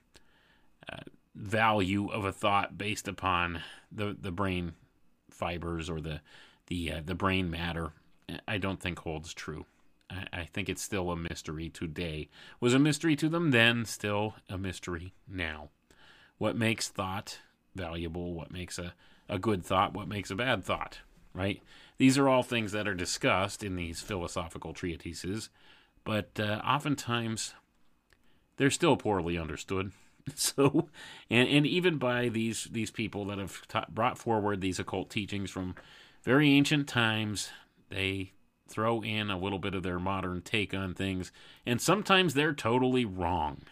uh, 0.88 0.98
value 1.34 2.08
of 2.08 2.24
a 2.24 2.30
thought 2.30 2.78
based 2.78 3.08
upon 3.08 3.60
the 3.90 4.16
the 4.16 4.30
brain 4.30 4.74
fibers 5.30 5.90
or 5.90 6.00
the 6.00 6.20
the 6.66 6.92
uh, 6.92 7.00
the 7.04 7.14
brain 7.14 7.50
matter. 7.50 7.92
I 8.48 8.58
don't 8.58 8.80
think 8.80 9.00
holds 9.00 9.32
true. 9.32 9.66
I, 10.10 10.26
I 10.32 10.44
think 10.44 10.68
it's 10.68 10.82
still 10.82 11.10
a 11.10 11.16
mystery 11.16 11.68
today. 11.68 12.28
Was 12.60 12.74
a 12.74 12.78
mystery 12.78 13.16
to 13.16 13.28
them 13.28 13.50
then, 13.50 13.84
still 13.84 14.34
a 14.48 14.58
mystery 14.58 15.14
now 15.28 15.70
what 16.38 16.56
makes 16.56 16.88
thought 16.88 17.38
valuable, 17.74 18.34
what 18.34 18.50
makes 18.50 18.78
a, 18.78 18.94
a 19.28 19.38
good 19.38 19.64
thought, 19.64 19.94
what 19.94 20.08
makes 20.08 20.30
a 20.30 20.34
bad 20.34 20.64
thought, 20.64 21.00
right? 21.34 21.62
These 21.98 22.18
are 22.18 22.28
all 22.28 22.42
things 22.42 22.72
that 22.72 22.88
are 22.88 22.94
discussed 22.94 23.62
in 23.62 23.76
these 23.76 24.00
philosophical 24.00 24.72
treatises, 24.72 25.48
but 26.04 26.38
uh, 26.38 26.60
oftentimes 26.64 27.54
they're 28.56 28.70
still 28.70 28.96
poorly 28.96 29.38
understood. 29.38 29.92
So, 30.34 30.88
and, 31.30 31.48
and 31.48 31.64
even 31.68 31.98
by 31.98 32.28
these 32.28 32.64
these 32.72 32.90
people 32.90 33.26
that 33.26 33.38
have 33.38 33.64
ta- 33.68 33.86
brought 33.88 34.18
forward 34.18 34.60
these 34.60 34.80
occult 34.80 35.08
teachings 35.08 35.52
from 35.52 35.76
very 36.26 36.50
ancient 36.50 36.86
times, 36.86 37.48
they 37.88 38.32
throw 38.68 39.02
in 39.02 39.30
a 39.30 39.38
little 39.38 39.58
bit 39.58 39.74
of 39.74 39.82
their 39.82 39.98
modern 39.98 40.42
take 40.42 40.74
on 40.74 40.92
things, 40.92 41.32
and 41.64 41.80
sometimes 41.80 42.34
they're 42.34 42.52
totally 42.52 43.06
wrong 43.06 43.62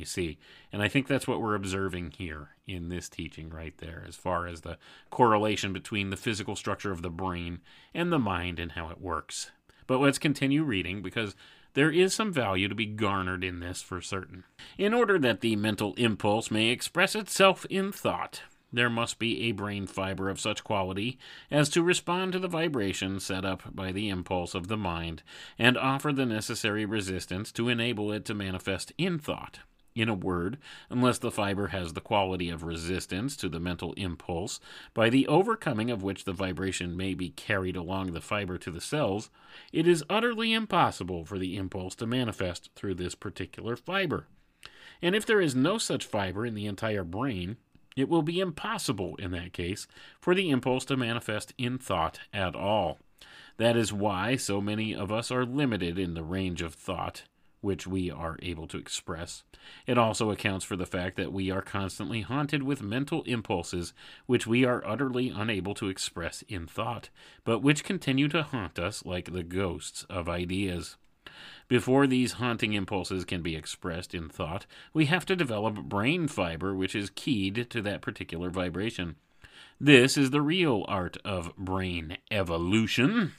you 0.00 0.06
see. 0.06 0.38
And 0.72 0.82
I 0.82 0.88
think 0.88 1.06
that's 1.06 1.28
what 1.28 1.40
we're 1.40 1.54
observing 1.54 2.14
here 2.16 2.48
in 2.66 2.88
this 2.88 3.08
teaching 3.08 3.50
right 3.50 3.76
there, 3.78 4.02
as 4.08 4.16
far 4.16 4.46
as 4.46 4.62
the 4.62 4.78
correlation 5.10 5.72
between 5.72 6.10
the 6.10 6.16
physical 6.16 6.56
structure 6.56 6.90
of 6.90 7.02
the 7.02 7.10
brain 7.10 7.60
and 7.94 8.10
the 8.10 8.18
mind 8.18 8.58
and 8.58 8.72
how 8.72 8.88
it 8.88 9.00
works. 9.00 9.50
But 9.86 10.00
let's 10.00 10.18
continue 10.18 10.64
reading 10.64 11.02
because 11.02 11.36
there 11.74 11.90
is 11.90 12.14
some 12.14 12.32
value 12.32 12.66
to 12.66 12.74
be 12.74 12.86
garnered 12.86 13.44
in 13.44 13.60
this 13.60 13.82
for 13.82 14.00
certain. 14.00 14.44
In 14.78 14.94
order 14.94 15.18
that 15.18 15.40
the 15.40 15.54
mental 15.54 15.94
impulse 15.94 16.50
may 16.50 16.68
express 16.68 17.14
itself 17.14 17.66
in 17.68 17.92
thought, 17.92 18.42
there 18.72 18.90
must 18.90 19.18
be 19.18 19.42
a 19.42 19.52
brain 19.52 19.86
fiber 19.86 20.28
of 20.28 20.40
such 20.40 20.64
quality 20.64 21.18
as 21.50 21.68
to 21.70 21.82
respond 21.82 22.32
to 22.32 22.38
the 22.38 22.48
vibration 22.48 23.18
set 23.20 23.44
up 23.44 23.62
by 23.74 23.92
the 23.92 24.08
impulse 24.08 24.54
of 24.54 24.68
the 24.68 24.76
mind 24.76 25.22
and 25.58 25.76
offer 25.76 26.12
the 26.12 26.26
necessary 26.26 26.84
resistance 26.84 27.50
to 27.52 27.68
enable 27.68 28.12
it 28.12 28.24
to 28.24 28.34
manifest 28.34 28.92
in 28.96 29.18
thought. 29.18 29.60
In 29.92 30.08
a 30.08 30.14
word, 30.14 30.58
unless 30.88 31.18
the 31.18 31.32
fiber 31.32 31.68
has 31.68 31.94
the 31.94 32.00
quality 32.00 32.48
of 32.48 32.62
resistance 32.62 33.36
to 33.36 33.48
the 33.48 33.58
mental 33.58 33.92
impulse, 33.94 34.60
by 34.94 35.10
the 35.10 35.26
overcoming 35.26 35.90
of 35.90 36.04
which 36.04 36.24
the 36.24 36.32
vibration 36.32 36.96
may 36.96 37.12
be 37.12 37.30
carried 37.30 37.76
along 37.76 38.12
the 38.12 38.20
fiber 38.20 38.56
to 38.58 38.70
the 38.70 38.80
cells, 38.80 39.30
it 39.72 39.88
is 39.88 40.04
utterly 40.08 40.52
impossible 40.52 41.24
for 41.24 41.38
the 41.38 41.56
impulse 41.56 41.96
to 41.96 42.06
manifest 42.06 42.70
through 42.76 42.94
this 42.94 43.16
particular 43.16 43.74
fiber. 43.74 44.28
And 45.02 45.16
if 45.16 45.26
there 45.26 45.40
is 45.40 45.56
no 45.56 45.76
such 45.76 46.06
fiber 46.06 46.46
in 46.46 46.54
the 46.54 46.66
entire 46.66 47.04
brain, 47.04 47.56
it 47.96 48.08
will 48.08 48.22
be 48.22 48.40
impossible 48.40 49.16
in 49.16 49.30
that 49.32 49.52
case 49.52 49.86
for 50.20 50.34
the 50.34 50.50
impulse 50.50 50.84
to 50.86 50.96
manifest 50.96 51.52
in 51.58 51.78
thought 51.78 52.20
at 52.32 52.54
all. 52.54 52.98
That 53.56 53.76
is 53.76 53.92
why 53.92 54.36
so 54.36 54.60
many 54.60 54.94
of 54.94 55.12
us 55.12 55.30
are 55.30 55.44
limited 55.44 55.98
in 55.98 56.14
the 56.14 56.24
range 56.24 56.62
of 56.62 56.74
thought 56.74 57.24
which 57.60 57.86
we 57.86 58.10
are 58.10 58.38
able 58.40 58.66
to 58.66 58.78
express. 58.78 59.44
It 59.86 59.98
also 59.98 60.30
accounts 60.30 60.64
for 60.64 60.76
the 60.76 60.86
fact 60.86 61.16
that 61.16 61.32
we 61.32 61.50
are 61.50 61.62
constantly 61.62 62.22
haunted 62.22 62.62
with 62.62 62.82
mental 62.82 63.22
impulses 63.24 63.92
which 64.26 64.46
we 64.46 64.64
are 64.64 64.86
utterly 64.86 65.28
unable 65.28 65.74
to 65.74 65.88
express 65.88 66.42
in 66.48 66.66
thought, 66.66 67.10
but 67.44 67.60
which 67.60 67.84
continue 67.84 68.28
to 68.28 68.42
haunt 68.42 68.78
us 68.78 69.04
like 69.04 69.32
the 69.32 69.42
ghosts 69.42 70.04
of 70.08 70.28
ideas. 70.28 70.96
Before 71.70 72.08
these 72.08 72.32
haunting 72.32 72.72
impulses 72.72 73.24
can 73.24 73.42
be 73.42 73.54
expressed 73.54 74.12
in 74.12 74.28
thought, 74.28 74.66
we 74.92 75.06
have 75.06 75.24
to 75.26 75.36
develop 75.36 75.76
brain 75.76 76.26
fiber 76.26 76.74
which 76.74 76.96
is 76.96 77.10
keyed 77.10 77.70
to 77.70 77.80
that 77.82 78.02
particular 78.02 78.50
vibration. 78.50 79.14
This 79.80 80.18
is 80.18 80.30
the 80.30 80.42
real 80.42 80.84
art 80.88 81.16
of 81.24 81.56
brain 81.56 82.18
evolution. 82.28 83.34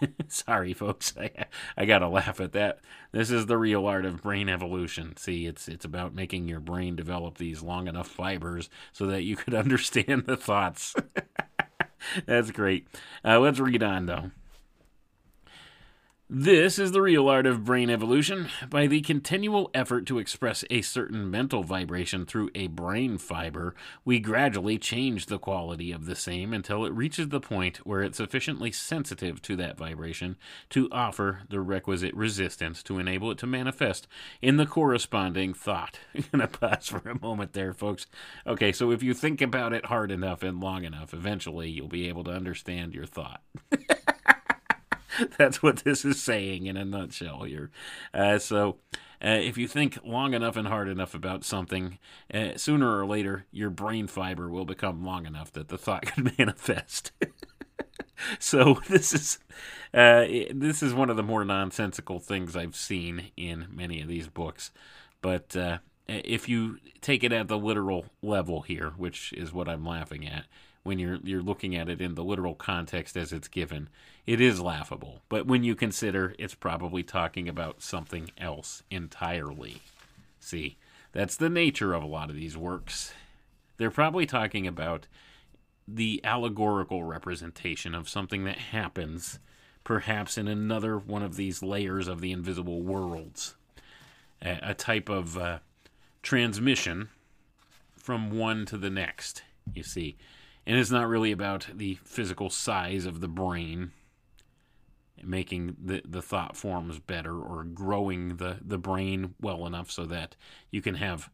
Sorry, 0.28 0.72
folks. 0.72 1.12
I, 1.20 1.32
I 1.76 1.86
gotta 1.86 2.06
laugh 2.06 2.40
at 2.40 2.52
that. 2.52 2.78
This 3.10 3.32
is 3.32 3.46
the 3.46 3.58
real 3.58 3.84
art 3.86 4.04
of 4.04 4.22
brain 4.22 4.48
evolution. 4.48 5.16
See, 5.16 5.46
it's 5.46 5.66
it's 5.66 5.84
about 5.84 6.14
making 6.14 6.46
your 6.46 6.60
brain 6.60 6.94
develop 6.94 7.38
these 7.38 7.64
long 7.64 7.88
enough 7.88 8.06
fibers 8.06 8.70
so 8.92 9.06
that 9.08 9.24
you 9.24 9.34
could 9.34 9.54
understand 9.56 10.26
the 10.26 10.36
thoughts. 10.36 10.94
That's 12.26 12.52
great. 12.52 12.86
Uh, 13.24 13.40
let's 13.40 13.58
read 13.58 13.82
on, 13.82 14.06
though. 14.06 14.30
This 16.32 16.78
is 16.78 16.92
the 16.92 17.02
real 17.02 17.28
art 17.28 17.44
of 17.44 17.64
brain 17.64 17.90
evolution. 17.90 18.50
By 18.68 18.86
the 18.86 19.00
continual 19.00 19.68
effort 19.74 20.06
to 20.06 20.20
express 20.20 20.62
a 20.70 20.80
certain 20.80 21.28
mental 21.28 21.64
vibration 21.64 22.24
through 22.24 22.50
a 22.54 22.68
brain 22.68 23.18
fiber, 23.18 23.74
we 24.04 24.20
gradually 24.20 24.78
change 24.78 25.26
the 25.26 25.40
quality 25.40 25.90
of 25.90 26.06
the 26.06 26.14
same 26.14 26.52
until 26.52 26.84
it 26.84 26.92
reaches 26.92 27.30
the 27.30 27.40
point 27.40 27.78
where 27.78 28.00
it's 28.02 28.18
sufficiently 28.18 28.70
sensitive 28.70 29.42
to 29.42 29.56
that 29.56 29.76
vibration 29.76 30.36
to 30.68 30.88
offer 30.92 31.40
the 31.48 31.60
requisite 31.60 32.14
resistance 32.14 32.84
to 32.84 33.00
enable 33.00 33.32
it 33.32 33.38
to 33.38 33.48
manifest 33.48 34.06
in 34.40 34.56
the 34.56 34.66
corresponding 34.66 35.52
thought. 35.52 35.98
I'm 36.14 36.24
going 36.30 36.48
to 36.48 36.58
pause 36.58 36.86
for 36.86 37.08
a 37.08 37.20
moment 37.20 37.54
there, 37.54 37.72
folks. 37.72 38.06
Okay, 38.46 38.70
so 38.70 38.92
if 38.92 39.02
you 39.02 39.14
think 39.14 39.42
about 39.42 39.72
it 39.72 39.86
hard 39.86 40.12
enough 40.12 40.44
and 40.44 40.60
long 40.60 40.84
enough, 40.84 41.12
eventually 41.12 41.70
you'll 41.70 41.88
be 41.88 42.08
able 42.08 42.22
to 42.22 42.30
understand 42.30 42.94
your 42.94 43.06
thought. 43.06 43.42
That's 45.38 45.62
what 45.62 45.78
this 45.78 46.04
is 46.04 46.22
saying 46.22 46.66
in 46.66 46.76
a 46.76 46.84
nutshell 46.84 47.42
here. 47.42 47.70
Uh, 48.12 48.38
so, 48.38 48.78
uh, 49.22 49.28
if 49.28 49.58
you 49.58 49.68
think 49.68 49.98
long 50.04 50.34
enough 50.34 50.56
and 50.56 50.68
hard 50.68 50.88
enough 50.88 51.14
about 51.14 51.44
something, 51.44 51.98
uh, 52.32 52.56
sooner 52.56 52.98
or 52.98 53.06
later 53.06 53.46
your 53.50 53.70
brain 53.70 54.06
fiber 54.06 54.48
will 54.48 54.64
become 54.64 55.04
long 55.04 55.26
enough 55.26 55.52
that 55.52 55.68
the 55.68 55.78
thought 55.78 56.02
can 56.06 56.32
manifest. 56.38 57.12
so 58.38 58.80
this 58.88 59.12
is 59.12 59.38
uh, 59.92 60.24
this 60.54 60.82
is 60.82 60.94
one 60.94 61.10
of 61.10 61.16
the 61.16 61.22
more 61.22 61.44
nonsensical 61.44 62.18
things 62.18 62.56
I've 62.56 62.76
seen 62.76 63.30
in 63.36 63.66
many 63.70 64.00
of 64.00 64.08
these 64.08 64.28
books, 64.28 64.70
but 65.20 65.54
uh, 65.54 65.78
if 66.08 66.48
you 66.48 66.78
take 67.00 67.22
it 67.22 67.32
at 67.32 67.48
the 67.48 67.58
literal 67.58 68.06
level 68.22 68.62
here, 68.62 68.90
which 68.96 69.32
is 69.34 69.52
what 69.52 69.68
I'm 69.68 69.84
laughing 69.84 70.26
at, 70.26 70.46
when 70.82 70.98
you're 70.98 71.18
you're 71.22 71.42
looking 71.42 71.76
at 71.76 71.88
it 71.88 72.00
in 72.00 72.14
the 72.14 72.24
literal 72.24 72.54
context 72.54 73.16
as 73.16 73.32
it's 73.32 73.48
given, 73.48 73.88
it 74.26 74.40
is 74.40 74.60
laughable. 74.60 75.20
But 75.28 75.46
when 75.46 75.64
you 75.64 75.74
consider 75.74 76.34
it's 76.38 76.54
probably 76.54 77.02
talking 77.02 77.48
about 77.48 77.82
something 77.82 78.30
else 78.38 78.82
entirely. 78.90 79.82
See, 80.38 80.76
that's 81.12 81.36
the 81.36 81.50
nature 81.50 81.92
of 81.92 82.02
a 82.02 82.06
lot 82.06 82.30
of 82.30 82.36
these 82.36 82.56
works. 82.56 83.12
they're 83.76 83.90
probably 83.90 84.26
talking 84.26 84.66
about 84.66 85.06
the 85.88 86.20
allegorical 86.22 87.02
representation 87.04 87.94
of 87.94 88.08
something 88.08 88.44
that 88.44 88.58
happens 88.58 89.38
perhaps 89.84 90.36
in 90.36 90.46
another 90.46 90.98
one 90.98 91.22
of 91.22 91.36
these 91.36 91.62
layers 91.62 92.06
of 92.06 92.20
the 92.20 92.30
invisible 92.32 92.82
worlds. 92.82 93.54
A, 94.42 94.58
a 94.62 94.74
type 94.74 95.08
of 95.08 95.36
uh, 95.38 95.58
transmission 96.22 97.08
from 97.96 98.30
one 98.30 98.66
to 98.66 98.76
the 98.76 98.90
next, 98.90 99.42
you 99.74 99.82
see. 99.82 100.16
And 100.70 100.78
it's 100.78 100.92
not 100.92 101.08
really 101.08 101.32
about 101.32 101.66
the 101.74 101.98
physical 102.04 102.48
size 102.48 103.04
of 103.04 103.20
the 103.20 103.26
brain, 103.26 103.90
making 105.20 105.74
the, 105.82 106.00
the 106.04 106.22
thought 106.22 106.56
forms 106.56 107.00
better 107.00 107.36
or 107.36 107.64
growing 107.64 108.36
the, 108.36 108.58
the 108.64 108.78
brain 108.78 109.34
well 109.40 109.66
enough 109.66 109.90
so 109.90 110.06
that 110.06 110.36
you 110.70 110.80
can 110.80 110.94
have 110.94 111.28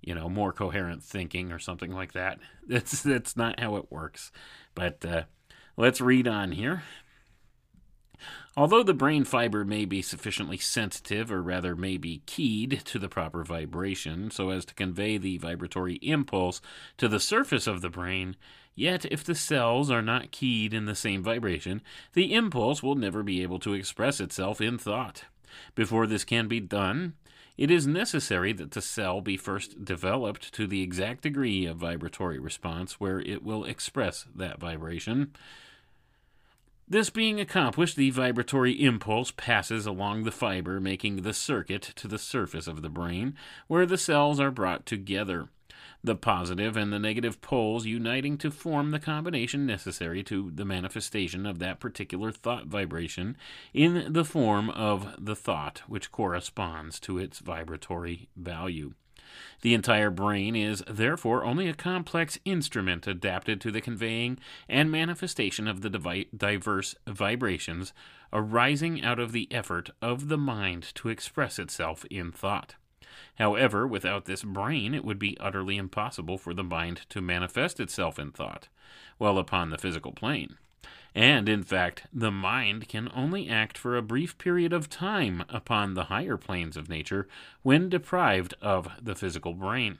you 0.00 0.14
know 0.14 0.30
more 0.30 0.54
coherent 0.54 1.02
thinking 1.02 1.52
or 1.52 1.58
something 1.58 1.92
like 1.92 2.14
that. 2.14 2.38
That's 2.66 3.02
that's 3.02 3.36
not 3.36 3.60
how 3.60 3.76
it 3.76 3.92
works. 3.92 4.32
But 4.74 5.04
uh, 5.04 5.24
let's 5.76 6.00
read 6.00 6.26
on 6.26 6.52
here 6.52 6.82
Although 8.56 8.82
the 8.82 8.94
brain 8.94 9.24
fiber 9.24 9.64
may 9.64 9.84
be 9.84 10.02
sufficiently 10.02 10.58
sensitive, 10.58 11.30
or 11.30 11.42
rather 11.42 11.76
may 11.76 11.96
be 11.96 12.22
keyed 12.26 12.82
to 12.86 12.98
the 12.98 13.08
proper 13.08 13.44
vibration 13.44 14.30
so 14.30 14.50
as 14.50 14.64
to 14.66 14.74
convey 14.74 15.18
the 15.18 15.38
vibratory 15.38 15.94
impulse 15.96 16.60
to 16.96 17.08
the 17.08 17.20
surface 17.20 17.66
of 17.66 17.80
the 17.80 17.90
brain, 17.90 18.36
yet 18.74 19.04
if 19.06 19.22
the 19.22 19.34
cells 19.34 19.90
are 19.90 20.02
not 20.02 20.30
keyed 20.30 20.74
in 20.74 20.86
the 20.86 20.94
same 20.94 21.22
vibration, 21.22 21.80
the 22.14 22.34
impulse 22.34 22.82
will 22.82 22.94
never 22.94 23.22
be 23.22 23.42
able 23.42 23.58
to 23.60 23.74
express 23.74 24.20
itself 24.20 24.60
in 24.60 24.78
thought. 24.78 25.24
Before 25.74 26.06
this 26.06 26.24
can 26.24 26.48
be 26.48 26.60
done, 26.60 27.14
it 27.56 27.72
is 27.72 27.88
necessary 27.88 28.52
that 28.52 28.70
the 28.70 28.80
cell 28.80 29.20
be 29.20 29.36
first 29.36 29.84
developed 29.84 30.52
to 30.54 30.68
the 30.68 30.80
exact 30.80 31.22
degree 31.22 31.66
of 31.66 31.78
vibratory 31.78 32.38
response 32.38 33.00
where 33.00 33.18
it 33.18 33.42
will 33.42 33.64
express 33.64 34.26
that 34.34 34.60
vibration. 34.60 35.32
This 36.90 37.10
being 37.10 37.38
accomplished, 37.38 37.96
the 37.96 38.08
vibratory 38.08 38.72
impulse 38.72 39.30
passes 39.30 39.84
along 39.84 40.24
the 40.24 40.30
fiber, 40.30 40.80
making 40.80 41.16
the 41.16 41.34
circuit 41.34 41.82
to 41.96 42.08
the 42.08 42.18
surface 42.18 42.66
of 42.66 42.80
the 42.80 42.88
brain, 42.88 43.34
where 43.66 43.84
the 43.84 43.98
cells 43.98 44.40
are 44.40 44.50
brought 44.50 44.86
together. 44.86 45.50
The 46.02 46.16
positive 46.16 46.78
and 46.78 46.90
the 46.90 46.98
negative 46.98 47.42
poles 47.42 47.84
uniting 47.84 48.38
to 48.38 48.50
form 48.50 48.90
the 48.90 48.98
combination 48.98 49.66
necessary 49.66 50.22
to 50.24 50.50
the 50.54 50.64
manifestation 50.64 51.44
of 51.44 51.58
that 51.58 51.78
particular 51.78 52.32
thought 52.32 52.68
vibration 52.68 53.36
in 53.74 54.10
the 54.14 54.24
form 54.24 54.70
of 54.70 55.14
the 55.18 55.36
thought 55.36 55.82
which 55.88 56.10
corresponds 56.10 56.98
to 57.00 57.18
its 57.18 57.40
vibratory 57.40 58.30
value. 58.34 58.94
The 59.60 59.74
entire 59.74 60.10
brain 60.10 60.54
is, 60.54 60.84
therefore, 60.88 61.44
only 61.44 61.68
a 61.68 61.74
complex 61.74 62.38
instrument 62.44 63.06
adapted 63.06 63.60
to 63.60 63.70
the 63.70 63.80
conveying 63.80 64.38
and 64.68 64.90
manifestation 64.90 65.66
of 65.66 65.80
the 65.80 66.26
diverse 66.36 66.94
vibrations 67.06 67.92
arising 68.32 69.02
out 69.02 69.18
of 69.18 69.32
the 69.32 69.48
effort 69.50 69.90
of 70.00 70.28
the 70.28 70.38
mind 70.38 70.94
to 70.94 71.08
express 71.08 71.58
itself 71.58 72.04
in 72.06 72.30
thought. 72.30 72.76
However, 73.36 73.86
without 73.86 74.24
this 74.26 74.42
brain, 74.42 74.94
it 74.94 75.04
would 75.04 75.18
be 75.18 75.38
utterly 75.38 75.76
impossible 75.76 76.38
for 76.38 76.54
the 76.54 76.64
mind 76.64 77.02
to 77.10 77.20
manifest 77.20 77.80
itself 77.80 78.18
in 78.18 78.32
thought, 78.32 78.68
well 79.18 79.38
upon 79.38 79.70
the 79.70 79.78
physical 79.78 80.12
plane. 80.12 80.56
And, 81.18 81.48
in 81.48 81.64
fact, 81.64 82.04
the 82.12 82.30
mind 82.30 82.86
can 82.86 83.10
only 83.12 83.48
act 83.48 83.76
for 83.76 83.96
a 83.96 84.02
brief 84.02 84.38
period 84.38 84.72
of 84.72 84.88
time 84.88 85.42
upon 85.48 85.94
the 85.94 86.04
higher 86.04 86.36
planes 86.36 86.76
of 86.76 86.88
nature 86.88 87.26
when 87.64 87.88
deprived 87.88 88.54
of 88.62 88.86
the 89.02 89.16
physical 89.16 89.52
brain. 89.52 89.98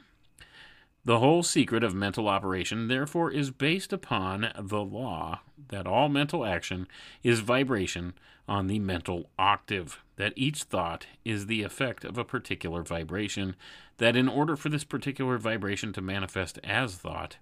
The 1.04 1.18
whole 1.18 1.42
secret 1.42 1.82
of 1.82 1.92
mental 1.92 2.28
operation, 2.28 2.86
therefore, 2.86 3.32
is 3.32 3.50
based 3.50 3.92
upon 3.92 4.52
the 4.56 4.78
law 4.78 5.40
that 5.70 5.88
all 5.88 6.08
mental 6.08 6.44
action 6.44 6.86
is 7.24 7.40
vibration 7.40 8.14
on 8.46 8.68
the 8.68 8.78
mental 8.78 9.28
octave, 9.40 9.98
that 10.14 10.34
each 10.36 10.62
thought 10.62 11.08
is 11.24 11.46
the 11.46 11.64
effect 11.64 12.04
of 12.04 12.16
a 12.16 12.24
particular 12.24 12.84
vibration, 12.84 13.56
that 13.96 14.14
in 14.14 14.28
order 14.28 14.54
for 14.54 14.68
this 14.68 14.84
particular 14.84 15.36
vibration 15.36 15.92
to 15.94 16.00
manifest 16.00 16.60
as 16.62 16.94
thought, 16.94 17.38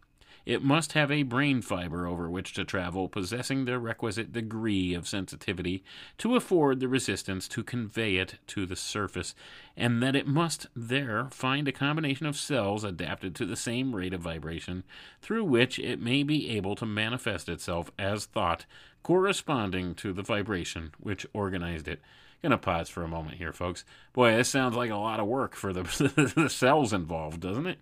it 0.47 0.63
must 0.63 0.93
have 0.93 1.11
a 1.11 1.25
brain 1.25 1.61
fiber 1.61 2.07
over 2.07 2.31
which 2.31 2.53
to 2.55 2.65
travel, 2.65 3.09
possessing 3.09 3.65
the 3.65 3.81
requisite 3.81 4.33
degree 4.33 4.95
of 4.95 5.09
sensitivity 5.09 5.83
to 6.19 6.37
afford 6.37 6.79
the 6.79 6.87
resistance 6.87 7.49
to 7.49 7.65
convey 7.65 8.17
it 8.17 8.37
to 8.47 8.65
the 8.65 8.77
surface, 8.77 9.35
and 9.77 10.01
that 10.01 10.15
it 10.15 10.29
must 10.29 10.69
there 10.77 11.27
find 11.31 11.67
a 11.67 11.73
combination 11.73 12.27
of 12.27 12.37
cells 12.37 12.85
adapted 12.85 13.35
to 13.35 13.45
the 13.45 13.57
same 13.57 13.95
rate 13.95 14.15
of 14.15 14.21
vibration, 14.21 14.85
through 15.21 15.45
which 15.45 15.81
it 15.81 16.01
may 16.01 16.23
be 16.23 16.51
able 16.51 16.77
to 16.77 16.87
manifest 16.87 17.49
itself 17.49 17.91
as 17.99 18.25
thought 18.25 18.67
corresponding 19.03 19.95
to 19.97 20.13
the 20.13 20.23
vibration 20.23 20.93
which 21.01 21.27
organized 21.33 21.89
it. 21.89 22.01
Gonna 22.43 22.59
pause 22.59 22.89
for 22.89 23.03
a 23.03 23.09
moment 23.09 23.39
here, 23.39 23.53
folks. 23.53 23.85
Boy, 24.13 24.37
this 24.37 24.49
sounds 24.49 24.77
like 24.77 24.91
a 24.91 24.97
lot 24.97 25.19
of 25.19 25.27
work 25.27 25.57
for 25.57 25.73
the, 25.73 25.83
the 26.37 26.49
cells 26.49 26.93
involved, 26.93 27.41
doesn't 27.41 27.67
it? 27.67 27.79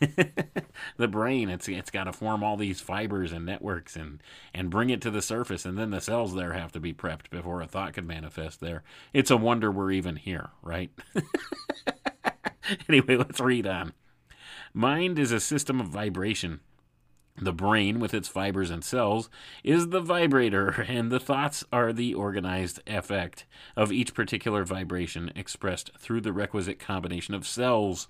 the 0.96 1.08
brain, 1.08 1.50
it's 1.50 1.68
it's 1.68 1.90
got 1.90 2.04
to 2.04 2.12
form 2.12 2.42
all 2.42 2.56
these 2.56 2.80
fibers 2.80 3.32
and 3.32 3.44
networks 3.44 3.96
and 3.96 4.22
and 4.54 4.70
bring 4.70 4.90
it 4.90 5.02
to 5.02 5.10
the 5.10 5.20
surface, 5.20 5.64
and 5.64 5.78
then 5.78 5.90
the 5.90 6.00
cells 6.00 6.34
there 6.34 6.54
have 6.54 6.72
to 6.72 6.80
be 6.80 6.94
prepped 6.94 7.28
before 7.30 7.60
a 7.60 7.66
thought 7.66 7.92
can 7.92 8.06
manifest 8.06 8.60
there. 8.60 8.82
It's 9.12 9.30
a 9.30 9.36
wonder 9.36 9.70
we're 9.70 9.92
even 9.92 10.16
here, 10.16 10.50
right? 10.62 10.90
anyway, 12.88 13.16
let's 13.16 13.40
read 13.40 13.66
on. 13.66 13.92
Mind 14.72 15.18
is 15.18 15.32
a 15.32 15.40
system 15.40 15.80
of 15.80 15.88
vibration 15.88 16.60
the 17.40 17.52
brain, 17.52 17.98
with 18.00 18.14
its 18.14 18.28
fibers 18.28 18.70
and 18.70 18.84
cells, 18.84 19.30
is 19.64 19.88
the 19.88 20.00
vibrator, 20.00 20.84
and 20.88 21.10
the 21.10 21.20
thoughts 21.20 21.64
are 21.72 21.92
the 21.92 22.14
organized 22.14 22.80
effect 22.86 23.46
of 23.76 23.90
each 23.90 24.14
particular 24.14 24.64
vibration 24.64 25.32
expressed 25.34 25.90
through 25.98 26.20
the 26.20 26.32
requisite 26.32 26.78
combination 26.78 27.34
of 27.34 27.46
cells. 27.46 28.08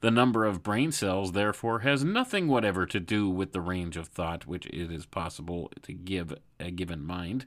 The 0.00 0.10
number 0.10 0.44
of 0.44 0.62
brain 0.62 0.92
cells, 0.92 1.32
therefore, 1.32 1.80
has 1.80 2.04
nothing 2.04 2.48
whatever 2.48 2.86
to 2.86 3.00
do 3.00 3.28
with 3.28 3.52
the 3.52 3.60
range 3.60 3.96
of 3.96 4.08
thought 4.08 4.46
which 4.46 4.66
it 4.66 4.90
is 4.92 5.06
possible 5.06 5.70
to 5.82 5.92
give 5.92 6.34
a 6.60 6.70
given 6.70 7.04
mind. 7.04 7.46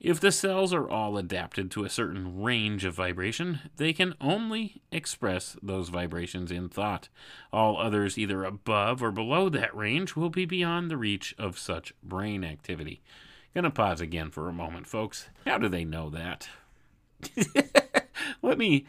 If 0.00 0.20
the 0.20 0.32
cells 0.32 0.72
are 0.74 0.88
all 0.88 1.16
adapted 1.16 1.70
to 1.70 1.84
a 1.84 1.88
certain 1.88 2.42
range 2.42 2.84
of 2.84 2.94
vibration, 2.94 3.60
they 3.76 3.92
can 3.92 4.14
only 4.20 4.82
express 4.92 5.56
those 5.62 5.88
vibrations 5.88 6.50
in 6.50 6.68
thought. 6.68 7.08
All 7.52 7.78
others, 7.78 8.18
either 8.18 8.44
above 8.44 9.02
or 9.02 9.10
below 9.10 9.48
that 9.48 9.74
range, 9.74 10.14
will 10.14 10.30
be 10.30 10.44
beyond 10.44 10.90
the 10.90 10.96
reach 10.96 11.34
of 11.38 11.58
such 11.58 11.94
brain 12.02 12.44
activity. 12.44 13.00
Gonna 13.54 13.70
pause 13.70 14.00
again 14.00 14.30
for 14.30 14.48
a 14.48 14.52
moment, 14.52 14.86
folks. 14.86 15.28
How 15.46 15.58
do 15.58 15.68
they 15.68 15.84
know 15.84 16.10
that? 16.10 16.48
let 18.42 18.58
me 18.58 18.86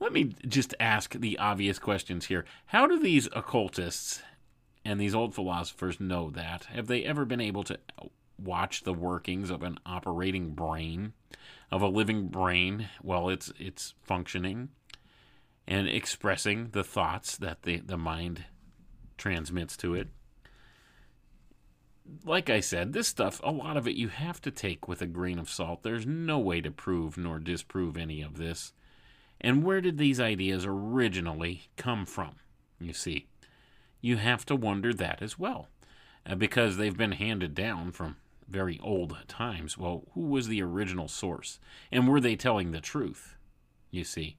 let 0.00 0.12
me 0.12 0.34
just 0.46 0.74
ask 0.78 1.14
the 1.14 1.38
obvious 1.38 1.78
questions 1.78 2.26
here. 2.26 2.44
How 2.66 2.86
do 2.86 2.98
these 2.98 3.28
occultists 3.34 4.22
and 4.84 5.00
these 5.00 5.14
old 5.14 5.34
philosophers 5.34 6.00
know 6.00 6.30
that? 6.30 6.64
Have 6.66 6.86
they 6.86 7.04
ever 7.04 7.24
been 7.24 7.40
able 7.40 7.64
to 7.64 7.78
watch 8.38 8.82
the 8.82 8.92
workings 8.92 9.50
of 9.50 9.62
an 9.62 9.78
operating 9.86 10.50
brain, 10.50 11.12
of 11.70 11.82
a 11.82 11.88
living 11.88 12.28
brain 12.28 12.88
while 13.02 13.28
it's 13.28 13.52
it's 13.58 13.94
functioning 14.02 14.70
and 15.66 15.88
expressing 15.88 16.68
the 16.72 16.84
thoughts 16.84 17.36
that 17.36 17.62
the, 17.62 17.78
the 17.78 17.96
mind 17.96 18.44
transmits 19.16 19.76
to 19.78 19.94
it. 19.94 20.08
Like 22.24 22.50
I 22.50 22.60
said, 22.60 22.92
this 22.92 23.08
stuff, 23.08 23.40
a 23.42 23.50
lot 23.50 23.78
of 23.78 23.88
it 23.88 23.96
you 23.96 24.08
have 24.08 24.42
to 24.42 24.50
take 24.50 24.86
with 24.86 25.00
a 25.00 25.06
grain 25.06 25.38
of 25.38 25.48
salt. 25.48 25.82
There's 25.82 26.06
no 26.06 26.38
way 26.38 26.60
to 26.60 26.70
prove 26.70 27.16
nor 27.16 27.38
disprove 27.38 27.96
any 27.96 28.20
of 28.20 28.36
this. 28.36 28.74
And 29.40 29.64
where 29.64 29.80
did 29.80 29.96
these 29.96 30.20
ideas 30.20 30.64
originally 30.66 31.68
come 31.76 32.04
from? 32.04 32.36
You 32.78 32.92
see, 32.92 33.26
you 34.02 34.18
have 34.18 34.44
to 34.46 34.56
wonder 34.56 34.92
that 34.92 35.22
as 35.22 35.38
well. 35.38 35.68
Uh, 36.26 36.34
because 36.34 36.76
they've 36.76 36.96
been 36.96 37.12
handed 37.12 37.54
down 37.54 37.92
from 37.92 38.16
very 38.54 38.78
old 38.82 39.18
times. 39.26 39.76
Well, 39.76 40.04
who 40.14 40.20
was 40.20 40.46
the 40.46 40.62
original 40.62 41.08
source? 41.08 41.58
And 41.90 42.06
were 42.06 42.20
they 42.20 42.36
telling 42.36 42.70
the 42.70 42.80
truth? 42.80 43.34
You 43.90 44.04
see? 44.04 44.36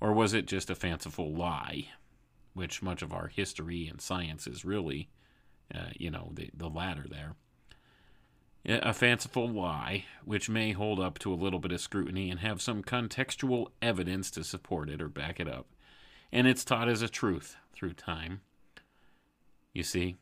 Or 0.00 0.12
was 0.12 0.34
it 0.34 0.46
just 0.46 0.68
a 0.68 0.74
fanciful 0.74 1.32
lie? 1.32 1.90
Which 2.54 2.82
much 2.82 3.02
of 3.02 3.12
our 3.12 3.28
history 3.28 3.86
and 3.86 4.00
science 4.00 4.48
is 4.48 4.64
really, 4.64 5.08
uh, 5.72 5.90
you 5.96 6.10
know, 6.10 6.32
the, 6.34 6.50
the 6.52 6.68
latter 6.68 7.06
there. 7.08 7.36
A 8.64 8.92
fanciful 8.92 9.48
lie, 9.48 10.06
which 10.24 10.50
may 10.50 10.72
hold 10.72 10.98
up 10.98 11.18
to 11.20 11.32
a 11.32 11.34
little 11.34 11.58
bit 11.60 11.72
of 11.72 11.80
scrutiny 11.80 12.30
and 12.30 12.40
have 12.40 12.60
some 12.60 12.82
contextual 12.82 13.68
evidence 13.80 14.30
to 14.32 14.44
support 14.44 14.90
it 14.90 15.00
or 15.00 15.08
back 15.08 15.38
it 15.38 15.48
up. 15.48 15.66
And 16.32 16.48
it's 16.48 16.64
taught 16.64 16.88
as 16.88 17.02
a 17.02 17.08
truth 17.08 17.56
through 17.72 17.94
time. 17.94 18.40
You 19.72 19.84
see? 19.84 20.16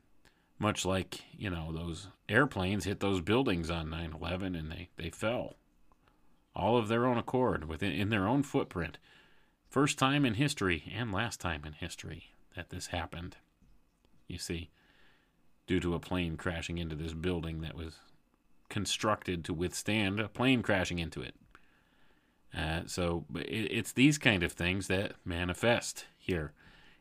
Much 0.61 0.85
like 0.85 1.23
you 1.37 1.51
know 1.51 1.73
those 1.73 2.07
airplanes 2.29 2.85
hit 2.85 3.01
those 3.01 3.21
buildings 3.21 3.69
on 3.71 3.89
9-11 3.89 4.57
and 4.57 4.71
they, 4.71 4.89
they 4.97 5.11
fell 5.11 5.57
all 6.55 6.77
of 6.77 6.87
their 6.87 7.07
own 7.07 7.19
accord 7.19 7.69
within 7.69 7.91
in 7.91 8.11
their 8.11 8.29
own 8.29 8.45
footprint 8.45 8.99
first 9.69 9.99
time 9.99 10.25
in 10.25 10.35
history 10.35 10.85
and 10.95 11.11
last 11.11 11.41
time 11.41 11.63
in 11.65 11.73
history 11.73 12.35
that 12.55 12.71
this 12.71 12.89
happened 12.89 13.37
you 14.31 14.39
see, 14.39 14.71
due 15.67 15.81
to 15.81 15.95
a 15.95 16.01
plane 16.01 16.37
crashing 16.37 16.79
into 16.79 16.95
this 16.95 17.13
building 17.13 17.61
that 17.61 17.75
was 17.75 17.97
constructed 18.69 19.45
to 19.45 19.53
withstand 19.53 20.21
a 20.21 20.29
plane 20.29 20.63
crashing 20.63 20.99
into 20.99 21.21
it. 21.21 21.35
Uh, 22.57 22.83
so 22.87 23.25
it, 23.35 23.69
it's 23.71 23.93
these 23.93 24.19
kind 24.19 24.43
of 24.43 24.53
things 24.53 24.87
that 24.87 25.15
manifest 25.25 26.07
here. 26.17 26.53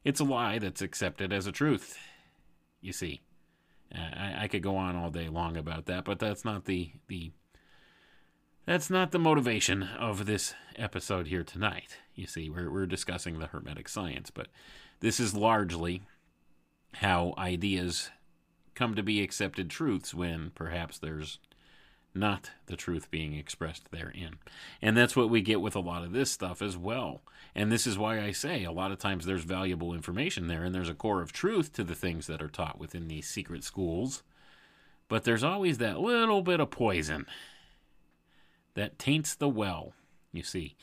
It's 0.04 0.20
a 0.20 0.26
lie 0.26 0.60
that's 0.60 0.82
accepted 0.82 1.32
as 1.32 1.46
a 1.46 1.52
truth, 1.52 1.98
you 2.82 2.94
see. 2.94 3.22
I, 3.94 4.44
I 4.44 4.48
could 4.48 4.64
go 4.64 4.76
on 4.76 4.96
all 4.96 5.10
day 5.10 5.30
long 5.30 5.58
about 5.58 5.86
that, 5.88 6.06
but 6.06 6.20
that's 6.20 6.46
not 6.46 6.66
the, 6.66 6.92
the 7.08 7.32
that's 8.66 8.90
not 8.90 9.12
the 9.12 9.20
motivation 9.20 9.84
of 9.84 10.26
this 10.28 10.54
episode 10.76 11.28
here 11.28 11.44
tonight. 11.44 11.98
You 12.14 12.28
see, 12.28 12.50
we're, 12.50 12.72
we're 12.72 12.86
discussing 12.86 13.40
the 13.40 13.48
Hermetic 13.48 13.90
science, 13.90 14.30
but 14.30 14.48
this 15.00 15.20
is 15.20 15.34
largely 15.34 16.04
how 16.96 17.34
ideas 17.38 18.12
come 18.76 18.96
to 18.96 19.04
be 19.04 19.22
accepted 19.22 19.70
truths 19.70 20.14
when 20.14 20.52
perhaps 20.52 21.00
there's 21.00 21.40
not 22.14 22.52
the 22.66 22.76
truth 22.76 23.12
being 23.12 23.36
expressed 23.36 23.92
therein. 23.92 24.38
And 24.82 24.98
that's 24.98 25.16
what 25.16 25.30
we 25.30 25.42
get 25.42 25.62
with 25.62 25.76
a 25.76 25.80
lot 25.80 26.04
of 26.04 26.12
this 26.12 26.32
stuff 26.32 26.62
as 26.62 26.78
well. 26.78 27.22
And 27.56 27.72
this 27.72 27.86
is 27.88 27.98
why 27.98 28.22
I 28.22 28.32
say 28.32 28.64
a 28.64 28.72
lot 28.72 28.92
of 28.92 29.00
times 29.00 29.26
there's 29.26 29.44
valuable 29.44 29.94
information 29.94 30.48
there 30.48 30.64
and 30.64 30.74
there's 30.74 30.90
a 30.90 30.94
core 30.94 31.22
of 31.22 31.32
truth 31.32 31.74
to 31.74 31.84
the 31.84 31.96
things 31.96 32.28
that 32.28 32.42
are 32.42 32.50
taught 32.50 32.80
within 32.80 33.08
these 33.08 33.28
secret 33.28 33.64
schools. 33.64 34.24
But 35.08 35.24
there's 35.24 35.44
always 35.44 35.78
that 35.80 36.00
little 36.00 36.42
bit 36.42 36.60
of 36.60 36.70
poison 36.70 37.26
that 38.76 39.00
taints 39.00 39.36
the 39.36 39.50
well, 39.50 39.94
you 40.32 40.44
see. 40.44 40.76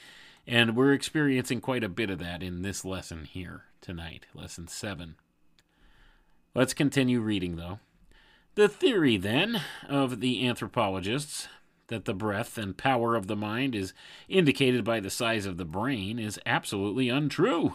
And 0.47 0.77
we're 0.77 0.93
experiencing 0.93 1.61
quite 1.61 1.85
a 1.85 1.89
bit 1.89 2.11
of 2.11 2.18
that 2.18 2.43
in 2.43 2.62
this 2.62 2.85
lesson 2.85 3.24
here 3.24 3.64
tonight, 3.81 4.27
lesson 4.35 4.68
7. 4.68 5.16
Let's 6.55 6.74
continue 6.74 7.20
reading, 7.20 7.57
though. 7.57 7.81
The 8.57 8.69
theory, 8.71 9.19
then, 9.19 9.61
of 9.87 10.21
the 10.21 10.49
anthropologists 10.49 11.47
that 11.89 12.07
the 12.07 12.15
breadth 12.15 12.57
and 12.57 12.75
power 12.75 13.15
of 13.15 13.27
the 13.27 13.37
mind 13.37 13.75
is 13.75 13.93
indicated 14.31 14.83
by 14.83 14.99
the 14.99 15.11
size 15.11 15.45
of 15.45 15.59
the 15.59 15.67
brain 15.67 16.19
is 16.19 16.41
absolutely 16.47 17.11
untrue. 17.11 17.75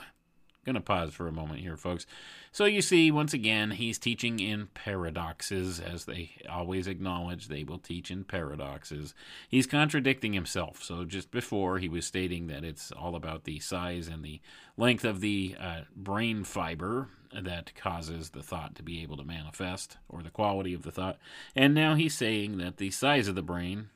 Going 0.64 0.76
to 0.76 0.82
pause 0.82 1.12
for 1.12 1.28
a 1.28 1.32
moment 1.32 1.62
here, 1.62 1.76
folks. 1.76 2.06
So 2.52 2.66
you 2.66 2.84
see, 2.84 3.10
once 3.10 3.34
again, 3.34 3.72
he's 3.72 3.98
teaching 3.98 4.40
in 4.40 4.68
paradoxes, 4.76 5.80
as 5.80 6.06
they 6.06 6.36
always 6.48 6.86
acknowledge 6.86 7.48
they 7.48 7.64
will 7.64 7.80
teach 7.80 8.12
in 8.12 8.26
paradoxes. 8.26 9.16
He's 9.50 9.66
contradicting 9.66 10.34
himself. 10.34 10.84
So 10.84 11.04
just 11.04 11.32
before, 11.32 11.80
he 11.80 11.90
was 11.90 12.06
stating 12.06 12.46
that 12.48 12.64
it's 12.64 12.92
all 12.92 13.16
about 13.16 13.46
the 13.46 13.60
size 13.60 14.08
and 14.08 14.24
the 14.24 14.40
length 14.78 15.04
of 15.04 15.20
the 15.20 15.56
uh, 15.60 15.82
brain 15.96 16.44
fiber 16.44 17.10
that 17.34 17.74
causes 17.74 18.30
the 18.30 18.44
thought 18.44 18.76
to 18.76 18.84
be 18.84 19.02
able 19.02 19.18
to 19.18 19.24
manifest, 19.24 19.98
or 20.08 20.22
the 20.22 20.30
quality 20.30 20.76
of 20.76 20.84
the 20.84 20.92
thought. 20.92 21.18
And 21.56 21.74
now 21.74 21.96
he's 21.96 22.16
saying 22.16 22.60
that 22.60 22.78
the 22.78 22.92
size 22.92 23.28
of 23.28 23.34
the 23.34 23.42
brain 23.42 23.90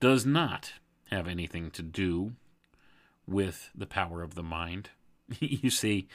does 0.00 0.24
not 0.24 0.72
have 1.10 1.28
anything 1.28 1.70
to 1.72 1.82
do 1.82 2.32
with 3.26 3.68
the 3.74 3.86
power 3.86 4.22
of 4.22 4.36
the 4.36 4.42
mind. 4.42 4.88
you 5.40 5.70
see, 5.70 6.08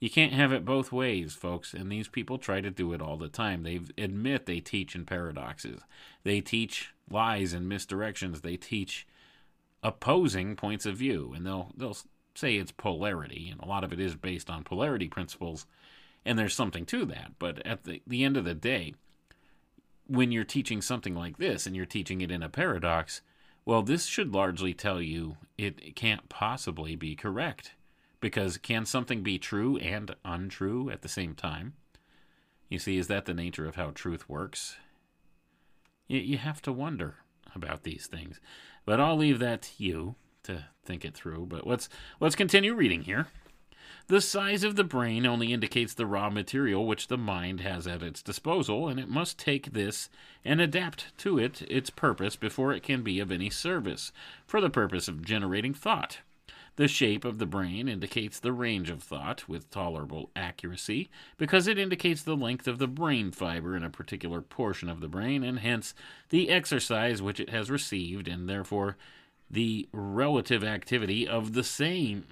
you 0.00 0.10
can't 0.10 0.32
have 0.32 0.52
it 0.52 0.64
both 0.64 0.92
ways, 0.92 1.32
folks, 1.32 1.72
and 1.72 1.90
these 1.90 2.08
people 2.08 2.38
try 2.38 2.60
to 2.60 2.70
do 2.70 2.92
it 2.92 3.00
all 3.00 3.16
the 3.16 3.28
time. 3.28 3.62
They 3.62 3.80
admit 3.96 4.46
they 4.46 4.60
teach 4.60 4.94
in 4.94 5.06
paradoxes. 5.06 5.80
They 6.24 6.40
teach 6.40 6.92
lies 7.10 7.52
and 7.52 7.70
misdirections. 7.70 8.42
They 8.42 8.56
teach 8.56 9.06
opposing 9.82 10.56
points 10.56 10.86
of 10.86 10.96
view, 10.96 11.32
and 11.34 11.46
they'll 11.46 11.72
they'll 11.76 11.96
say 12.34 12.56
it's 12.56 12.72
polarity, 12.72 13.48
and 13.50 13.60
a 13.60 13.66
lot 13.66 13.84
of 13.84 13.92
it 13.92 14.00
is 14.00 14.16
based 14.16 14.50
on 14.50 14.64
polarity 14.64 15.08
principles, 15.08 15.66
and 16.24 16.38
there's 16.38 16.54
something 16.54 16.84
to 16.86 17.04
that. 17.06 17.32
But 17.38 17.64
at 17.66 17.84
the, 17.84 18.02
the 18.06 18.24
end 18.24 18.36
of 18.36 18.44
the 18.44 18.54
day, 18.54 18.94
when 20.06 20.32
you're 20.32 20.44
teaching 20.44 20.82
something 20.82 21.14
like 21.14 21.38
this 21.38 21.66
and 21.66 21.74
you're 21.74 21.86
teaching 21.86 22.20
it 22.20 22.30
in 22.30 22.42
a 22.42 22.48
paradox, 22.48 23.22
well, 23.64 23.82
this 23.82 24.04
should 24.04 24.34
largely 24.34 24.74
tell 24.74 25.00
you 25.00 25.36
it 25.56 25.94
can't 25.96 26.28
possibly 26.28 26.96
be 26.96 27.14
correct 27.14 27.72
because 28.24 28.56
can 28.56 28.86
something 28.86 29.22
be 29.22 29.38
true 29.38 29.76
and 29.76 30.16
untrue 30.24 30.88
at 30.88 31.02
the 31.02 31.10
same 31.10 31.34
time? 31.34 31.74
You 32.70 32.78
see, 32.78 32.96
is 32.96 33.06
that 33.08 33.26
the 33.26 33.34
nature 33.34 33.66
of 33.66 33.76
how 33.76 33.90
truth 33.90 34.30
works? 34.30 34.78
You, 36.08 36.20
you 36.20 36.38
have 36.38 36.62
to 36.62 36.72
wonder 36.72 37.16
about 37.54 37.82
these 37.82 38.06
things. 38.06 38.40
But 38.86 38.98
I'll 38.98 39.18
leave 39.18 39.40
that 39.40 39.60
to 39.60 39.70
you 39.76 40.14
to 40.44 40.64
think 40.86 41.04
it 41.04 41.12
through. 41.14 41.44
But 41.50 41.66
let's 41.66 41.90
let's 42.18 42.34
continue 42.34 42.72
reading 42.72 43.02
here. 43.02 43.26
The 44.06 44.22
size 44.22 44.64
of 44.64 44.76
the 44.76 44.84
brain 44.84 45.26
only 45.26 45.52
indicates 45.52 45.92
the 45.92 46.06
raw 46.06 46.30
material 46.30 46.86
which 46.86 47.08
the 47.08 47.18
mind 47.18 47.60
has 47.60 47.86
at 47.86 48.02
its 48.02 48.22
disposal, 48.22 48.88
and 48.88 48.98
it 48.98 49.10
must 49.10 49.36
take 49.36 49.74
this 49.74 50.08
and 50.46 50.62
adapt 50.62 51.12
to 51.18 51.38
it 51.38 51.60
its 51.68 51.90
purpose 51.90 52.36
before 52.36 52.72
it 52.72 52.82
can 52.82 53.02
be 53.02 53.20
of 53.20 53.30
any 53.30 53.50
service, 53.50 54.12
for 54.46 54.62
the 54.62 54.70
purpose 54.70 55.08
of 55.08 55.26
generating 55.26 55.74
thought. 55.74 56.20
The 56.76 56.88
shape 56.88 57.24
of 57.24 57.38
the 57.38 57.46
brain 57.46 57.88
indicates 57.88 58.40
the 58.40 58.52
range 58.52 58.90
of 58.90 59.02
thought 59.02 59.48
with 59.48 59.70
tolerable 59.70 60.30
accuracy 60.34 61.08
because 61.38 61.68
it 61.68 61.78
indicates 61.78 62.22
the 62.22 62.36
length 62.36 62.66
of 62.66 62.78
the 62.78 62.88
brain 62.88 63.30
fiber 63.30 63.76
in 63.76 63.84
a 63.84 63.90
particular 63.90 64.40
portion 64.40 64.88
of 64.88 65.00
the 65.00 65.08
brain 65.08 65.44
and 65.44 65.60
hence 65.60 65.94
the 66.30 66.50
exercise 66.50 67.22
which 67.22 67.38
it 67.38 67.50
has 67.50 67.70
received 67.70 68.26
and 68.26 68.48
therefore 68.48 68.96
the 69.48 69.88
relative 69.92 70.64
activity 70.64 71.28
of 71.28 71.52
the 71.52 71.62
same. 71.62 72.26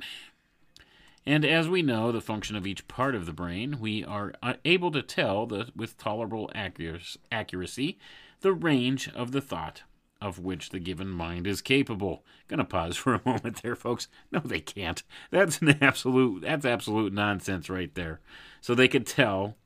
And 1.24 1.45
as 1.45 1.68
we 1.68 1.82
know 1.82 2.11
the 2.11 2.20
function 2.20 2.57
of 2.57 2.66
each 2.66 2.88
part 2.88 3.14
of 3.14 3.26
the 3.26 3.32
brain, 3.32 3.78
we 3.78 4.05
are 4.05 4.32
uh, 4.43 4.55
able 4.64 4.90
to 4.90 5.03
tell 5.03 5.47
the, 5.47 5.68
with 5.76 5.97
tolerable 5.97 6.51
accuracy 6.55 7.99
the 8.40 8.53
range 8.53 9.09
of 9.11 9.30
the 9.30 9.40
thought 9.40 9.82
of 10.23 10.39
which 10.39 10.70
the 10.70 10.79
given 10.79 11.09
mind 11.09 11.47
is 11.47 11.61
capable. 11.61 12.25
Gonna 12.49 12.64
pause 12.64 12.97
for 12.97 13.14
a 13.14 13.23
moment 13.27 13.62
there, 13.62 13.77
folks. 13.77 14.09
No, 14.31 14.39
they 14.39 14.61
can't. 14.61 15.03
That's 15.31 15.61
an 15.61 15.77
absolute 15.83 16.43
that's 16.43 16.64
absolute 16.64 17.12
nonsense 17.12 17.68
right 17.68 17.95
there. 17.95 18.20
So 18.61 18.75
they 18.75 18.89
could 18.89 19.07
tell. 19.07 19.57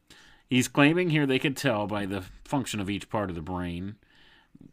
He's 0.49 0.69
claiming 0.69 1.11
here 1.11 1.27
they 1.27 1.39
could 1.39 1.57
tell 1.57 1.87
by 1.87 2.07
the 2.07 2.23
function 2.45 2.81
of 2.81 2.89
each 2.89 3.11
part 3.11 3.31
of 3.31 3.37
the 3.37 3.43
brain. 3.43 3.97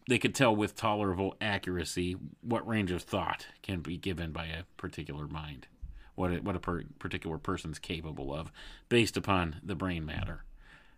They 0.08 0.20
could 0.20 0.36
tell 0.36 0.56
with 0.56 0.76
tolerable 0.76 1.36
accuracy 1.42 2.16
what 2.42 2.68
range 2.68 2.92
of 2.92 3.02
thought 3.02 3.48
can 3.62 3.82
be 3.82 3.98
given 3.98 4.32
by 4.32 4.46
a 4.46 4.64
particular 4.78 5.28
mind, 5.28 5.68
what 6.16 6.32
a, 6.32 6.36
what 6.38 6.56
a 6.56 6.60
per, 6.60 6.84
particular 7.00 7.38
person's 7.38 7.80
capable 7.80 8.34
of, 8.34 8.52
based 8.88 9.18
upon 9.18 9.58
the 9.64 9.76
brain 9.76 10.06
matter. 10.06 10.44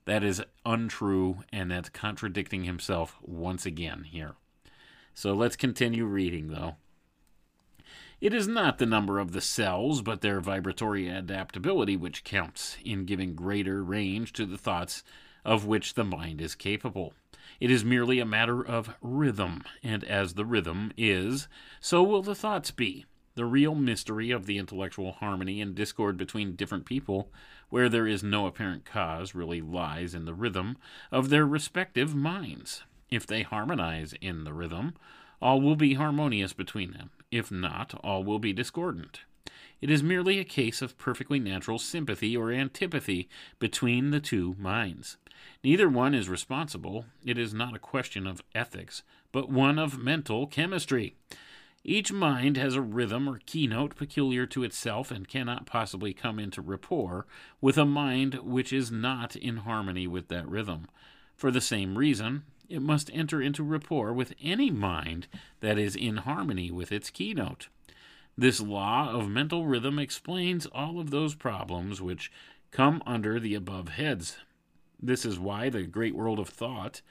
That 0.05 0.23
is 0.23 0.43
untrue, 0.65 1.43
and 1.51 1.71
that's 1.71 1.89
contradicting 1.89 2.63
himself 2.63 3.15
once 3.21 3.65
again 3.65 4.03
here. 4.03 4.35
So 5.15 5.33
let's 5.33 5.55
continue 5.55 6.05
reading, 6.05 6.49
though. 6.49 6.75
It 8.19 8.33
is 8.33 8.49
not 8.49 8.79
the 8.79 8.85
number 8.85 9.17
of 9.17 9.31
the 9.31 9.39
cells, 9.39 10.01
but 10.01 10.19
their 10.19 10.41
vibratory 10.41 11.07
adaptability 11.07 11.95
which 11.95 12.25
counts 12.25 12.77
in 12.83 13.05
giving 13.05 13.33
greater 13.33 13.81
range 13.81 14.33
to 14.33 14.45
the 14.45 14.57
thoughts 14.57 15.03
of 15.45 15.65
which 15.65 15.93
the 15.93 16.03
mind 16.03 16.41
is 16.41 16.53
capable. 16.53 17.13
It 17.61 17.71
is 17.71 17.85
merely 17.85 18.19
a 18.19 18.25
matter 18.25 18.61
of 18.61 18.93
rhythm, 19.01 19.63
and 19.81 20.03
as 20.03 20.33
the 20.33 20.45
rhythm 20.45 20.91
is, 20.97 21.47
so 21.79 22.03
will 22.03 22.21
the 22.21 22.35
thoughts 22.35 22.71
be. 22.71 23.05
The 23.35 23.45
real 23.45 23.73
mystery 23.73 24.31
of 24.31 24.45
the 24.45 24.57
intellectual 24.57 25.13
harmony 25.13 25.61
and 25.61 25.73
discord 25.73 26.17
between 26.17 26.57
different 26.57 26.85
people, 26.85 27.31
where 27.69 27.87
there 27.87 28.07
is 28.07 28.21
no 28.21 28.47
apparent 28.47 28.83
cause, 28.83 29.33
really 29.33 29.61
lies 29.61 30.13
in 30.13 30.25
the 30.25 30.33
rhythm 30.33 30.77
of 31.09 31.29
their 31.29 31.45
respective 31.45 32.13
minds. 32.13 32.83
If 33.09 33.27
they 33.27 33.43
harmonize 33.43 34.13
in 34.21 34.43
the 34.43 34.53
rhythm, 34.53 34.95
all 35.41 35.61
will 35.61 35.75
be 35.75 35.93
harmonious 35.95 36.53
between 36.53 36.91
them. 36.91 37.11
If 37.31 37.51
not, 37.51 37.99
all 38.03 38.23
will 38.23 38.39
be 38.39 38.53
discordant. 38.53 39.21
It 39.81 39.89
is 39.89 40.01
merely 40.01 40.39
a 40.39 40.45
case 40.45 40.81
of 40.81 40.97
perfectly 40.97 41.39
natural 41.39 41.77
sympathy 41.77 42.35
or 42.35 42.51
antipathy 42.51 43.29
between 43.59 44.11
the 44.11 44.19
two 44.19 44.55
minds. 44.57 45.17
Neither 45.63 45.89
one 45.89 46.15
is 46.15 46.29
responsible. 46.29 47.05
It 47.25 47.37
is 47.37 47.53
not 47.53 47.75
a 47.75 47.79
question 47.79 48.25
of 48.25 48.41
ethics, 48.53 49.03
but 49.31 49.49
one 49.49 49.77
of 49.77 49.99
mental 49.99 50.47
chemistry. 50.47 51.15
Each 51.83 52.11
mind 52.11 52.57
has 52.57 52.73
a 52.73 52.81
rhythm 52.81 53.29
or 53.29 53.39
keynote 53.45 53.95
peculiar 53.95 54.47
to 54.47 54.63
itself 54.63 55.11
and 55.11 55.27
cannot 55.27 55.67
possibly 55.67 56.13
come 56.13 56.39
into 56.39 56.61
rapport 56.61 57.27
with 57.61 57.77
a 57.77 57.85
mind 57.85 58.35
which 58.41 58.73
is 58.73 58.91
not 58.91 59.35
in 59.35 59.57
harmony 59.57 60.07
with 60.07 60.29
that 60.29 60.49
rhythm. 60.49 60.87
For 61.35 61.51
the 61.51 61.61
same 61.61 61.97
reason, 61.97 62.43
it 62.69 62.81
must 62.81 63.09
enter 63.13 63.41
into 63.41 63.63
rapport 63.63 64.13
with 64.13 64.33
any 64.41 64.71
mind 64.71 65.27
that 65.59 65.77
is 65.77 65.95
in 65.95 66.17
harmony 66.17 66.71
with 66.71 66.91
its 66.91 67.09
keynote. 67.09 67.69
This 68.37 68.59
law 68.59 69.09
of 69.11 69.29
mental 69.29 69.65
rhythm 69.65 69.97
explains 69.97 70.65
all 70.65 70.99
of 70.99 71.09
those 71.09 71.35
problems 71.35 72.01
which 72.01 72.31
come 72.71 73.01
under 73.05 73.39
the 73.39 73.55
above 73.55 73.89
heads. 73.89 74.37
This 75.01 75.25
is 75.25 75.39
why 75.39 75.69
the 75.69 75.83
great 75.83 76.15
world 76.15 76.39
of 76.39 76.49
thought, 76.49 77.01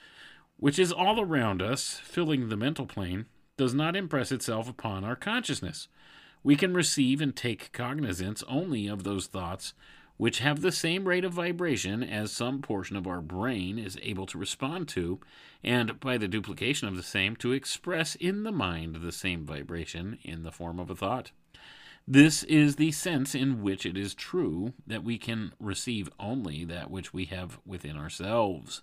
which 0.58 0.78
is 0.78 0.92
all 0.92 1.20
around 1.20 1.62
us, 1.62 1.98
filling 2.04 2.48
the 2.48 2.56
mental 2.56 2.86
plane, 2.86 3.26
does 3.56 3.72
not 3.72 3.96
impress 3.96 4.32
itself 4.32 4.68
upon 4.68 5.04
our 5.04 5.16
consciousness. 5.16 5.88
We 6.42 6.56
can 6.56 6.74
receive 6.74 7.20
and 7.22 7.34
take 7.34 7.72
cognizance 7.72 8.42
only 8.46 8.86
of 8.86 9.04
those 9.04 9.26
thoughts 9.26 9.72
which 10.16 10.38
have 10.38 10.60
the 10.60 10.72
same 10.72 11.08
rate 11.08 11.24
of 11.24 11.32
vibration 11.32 12.02
as 12.02 12.30
some 12.30 12.62
portion 12.62 12.96
of 12.96 13.06
our 13.06 13.20
brain 13.20 13.78
is 13.78 13.98
able 14.02 14.26
to 14.26 14.38
respond 14.38 14.86
to, 14.88 15.18
and 15.62 15.98
by 15.98 16.16
the 16.16 16.28
duplication 16.28 16.86
of 16.86 16.96
the 16.96 17.02
same, 17.02 17.34
to 17.36 17.52
express 17.52 18.14
in 18.14 18.44
the 18.44 18.52
mind 18.52 18.96
the 18.96 19.12
same 19.12 19.44
vibration 19.44 20.18
in 20.22 20.42
the 20.42 20.52
form 20.52 20.78
of 20.78 20.90
a 20.90 20.96
thought. 20.96 21.32
This 22.06 22.42
is 22.42 22.76
the 22.76 22.92
sense 22.92 23.34
in 23.34 23.62
which 23.62 23.86
it 23.86 23.96
is 23.96 24.14
true 24.14 24.74
that 24.86 25.02
we 25.02 25.16
can 25.16 25.54
receive 25.58 26.10
only 26.20 26.62
that 26.66 26.90
which 26.90 27.14
we 27.14 27.24
have 27.26 27.58
within 27.64 27.96
ourselves. 27.96 28.82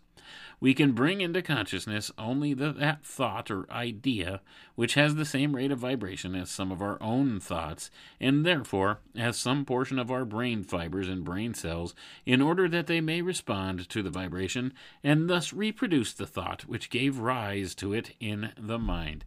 We 0.59 0.73
can 0.73 0.93
bring 0.93 1.21
into 1.21 1.43
consciousness 1.43 2.11
only 2.17 2.55
the, 2.55 2.71
that 2.73 3.05
thought 3.05 3.51
or 3.51 3.71
idea 3.71 4.41
which 4.73 4.95
has 4.95 5.13
the 5.13 5.25
same 5.25 5.55
rate 5.55 5.71
of 5.71 5.77
vibration 5.77 6.33
as 6.33 6.49
some 6.49 6.71
of 6.71 6.81
our 6.81 7.01
own 7.01 7.39
thoughts, 7.39 7.91
and 8.19 8.43
therefore 8.43 9.01
has 9.15 9.37
some 9.37 9.65
portion 9.65 9.99
of 9.99 10.09
our 10.09 10.25
brain 10.25 10.63
fibers 10.63 11.07
and 11.07 11.23
brain 11.23 11.53
cells, 11.53 11.93
in 12.25 12.41
order 12.41 12.67
that 12.69 12.87
they 12.87 13.01
may 13.01 13.21
respond 13.21 13.87
to 13.89 14.01
the 14.01 14.09
vibration 14.09 14.73
and 15.03 15.29
thus 15.29 15.53
reproduce 15.53 16.11
the 16.11 16.25
thought 16.25 16.63
which 16.63 16.89
gave 16.89 17.19
rise 17.19 17.75
to 17.75 17.93
it 17.93 18.15
in 18.19 18.51
the 18.57 18.79
mind. 18.79 19.25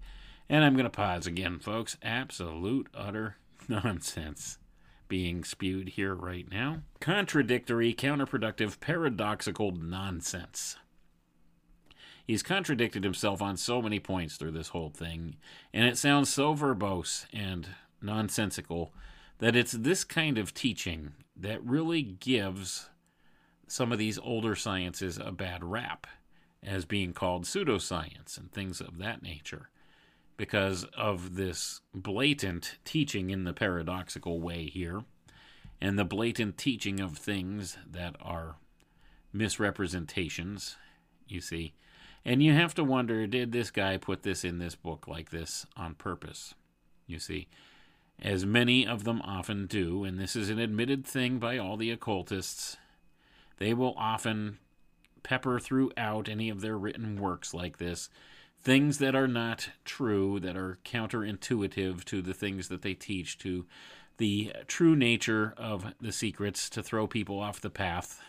And 0.49 0.65
I'm 0.65 0.75
going 0.75 0.83
to 0.85 0.91
pause 0.91 1.29
again, 1.29 1.61
folks. 1.61 1.97
Absolute, 2.03 2.89
utter 2.93 3.37
nonsense 3.69 4.59
being 5.09 5.45
spewed 5.45 5.91
here 5.91 6.15
right 6.15 6.51
now. 6.51 6.81
Contradictory, 7.01 7.95
counterproductive, 7.95 8.81
paradoxical 8.81 9.71
nonsense. 9.71 10.77
He's 12.27 12.43
contradicted 12.43 13.05
himself 13.05 13.43
on 13.43 13.57
so 13.57 13.83
many 13.83 14.01
points 14.01 14.37
through 14.37 14.53
this 14.53 14.69
whole 14.69 14.89
thing, 14.89 15.37
and 15.73 15.87
it 15.87 15.99
sounds 15.99 16.33
so 16.33 16.55
verbose 16.55 17.27
and 17.33 17.69
nonsensical 18.01 18.95
that 19.39 19.55
it's 19.55 19.73
this 19.73 20.05
kind 20.05 20.39
of 20.39 20.55
teaching 20.55 21.13
that 21.37 21.63
really 21.63 22.03
gives 22.03 22.89
some 23.67 23.93
of 23.93 23.99
these 23.99 24.19
older 24.19 24.55
sciences 24.55 25.19
a 25.19 25.33
bad 25.33 25.63
rap 25.63 26.07
as 26.63 26.85
being 26.87 27.13
called 27.13 27.45
pseudoscience 27.45 28.39
and 28.39 28.51
things 28.53 28.81
of 28.81 28.99
that 28.99 29.23
nature 29.23 29.69
because 30.37 30.85
of 30.97 31.37
this 31.37 31.81
blatant 31.95 32.79
teaching 32.85 33.31
in 33.31 33.45
the 33.45 33.53
paradoxical 33.53 34.41
way 34.41 34.67
here, 34.67 35.05
and 35.81 35.99
the 35.99 36.05
blatant 36.05 36.59
teaching 36.59 37.01
of 37.01 37.17
things 37.17 37.77
that 37.91 38.17
are 38.21 38.57
misrepresentations, 39.33 40.77
you 41.29 41.41
see. 41.41 41.75
And 42.25 42.43
you 42.43 42.55
have 42.55 42.75
to 42.75 42.85
wonder 42.85 43.27
did 43.27 43.53
this 43.53 43.71
guy 43.71 43.99
put 43.99 44.23
this 44.23 44.45
in 44.45 44.59
this 44.59 44.75
book 44.75 45.07
like 45.07 45.31
this 45.31 45.67
on 45.77 45.95
purpose? 45.95 46.55
You 47.07 47.19
see, 47.19 47.49
as 48.21 48.47
many 48.47 48.87
of 48.87 49.05
them 49.05 49.21
often 49.23 49.67
do, 49.67 50.05
and 50.05 50.19
this 50.19 50.35
is 50.35 50.49
an 50.49 50.59
admitted 50.59 51.05
thing 51.07 51.39
by 51.39 51.59
all 51.59 51.77
the 51.77 51.91
occultists, 51.91 52.77
they 53.59 53.75
will 53.75 53.95
often 53.97 54.59
pepper 55.23 55.59
throughout 55.59 56.29
any 56.29 56.49
of 56.49 56.61
their 56.61 56.79
written 56.79 57.21
works 57.21 57.53
like 57.53 57.79
this 57.79 58.09
things 58.65 58.97
that 58.99 59.15
are 59.15 59.29
not 59.29 59.69
true, 59.85 60.41
that 60.41 60.57
are 60.57 60.79
counterintuitive 60.85 62.03
to 62.05 62.23
the 62.23 62.35
things 62.35 62.69
that 62.69 62.81
they 62.83 62.95
teach, 62.95 63.39
to 63.39 63.67
the 64.17 64.53
true 64.67 64.97
nature 64.97 65.53
of 65.59 65.93
the 66.01 66.13
secrets, 66.13 66.71
to 66.71 66.83
throw 66.83 67.07
people 67.07 67.39
off 67.39 67.61
the 67.61 67.71
path, 67.71 68.23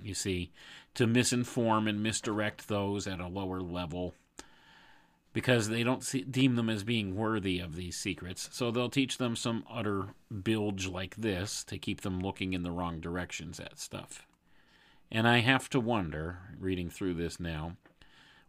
you 0.00 0.14
see, 0.14 0.52
to 0.94 1.06
misinform 1.06 1.88
and 1.88 2.02
misdirect 2.02 2.68
those 2.68 3.06
at 3.06 3.20
a 3.20 3.26
lower 3.26 3.60
level 3.60 4.14
because 5.32 5.68
they 5.68 5.82
don't 5.82 6.02
see, 6.04 6.22
deem 6.22 6.56
them 6.56 6.68
as 6.68 6.82
being 6.82 7.16
worthy 7.16 7.58
of 7.60 7.76
these 7.76 7.96
secrets. 7.96 8.48
So 8.52 8.70
they'll 8.70 8.90
teach 8.90 9.18
them 9.18 9.36
some 9.36 9.64
utter 9.70 10.08
bilge 10.42 10.86
like 10.88 11.16
this 11.16 11.62
to 11.64 11.78
keep 11.78 12.00
them 12.00 12.20
looking 12.20 12.52
in 12.52 12.62
the 12.62 12.72
wrong 12.72 13.00
directions 13.00 13.60
at 13.60 13.78
stuff. 13.78 14.26
And 15.10 15.28
I 15.28 15.40
have 15.40 15.68
to 15.70 15.80
wonder, 15.80 16.38
reading 16.58 16.90
through 16.90 17.14
this 17.14 17.40
now, 17.40 17.76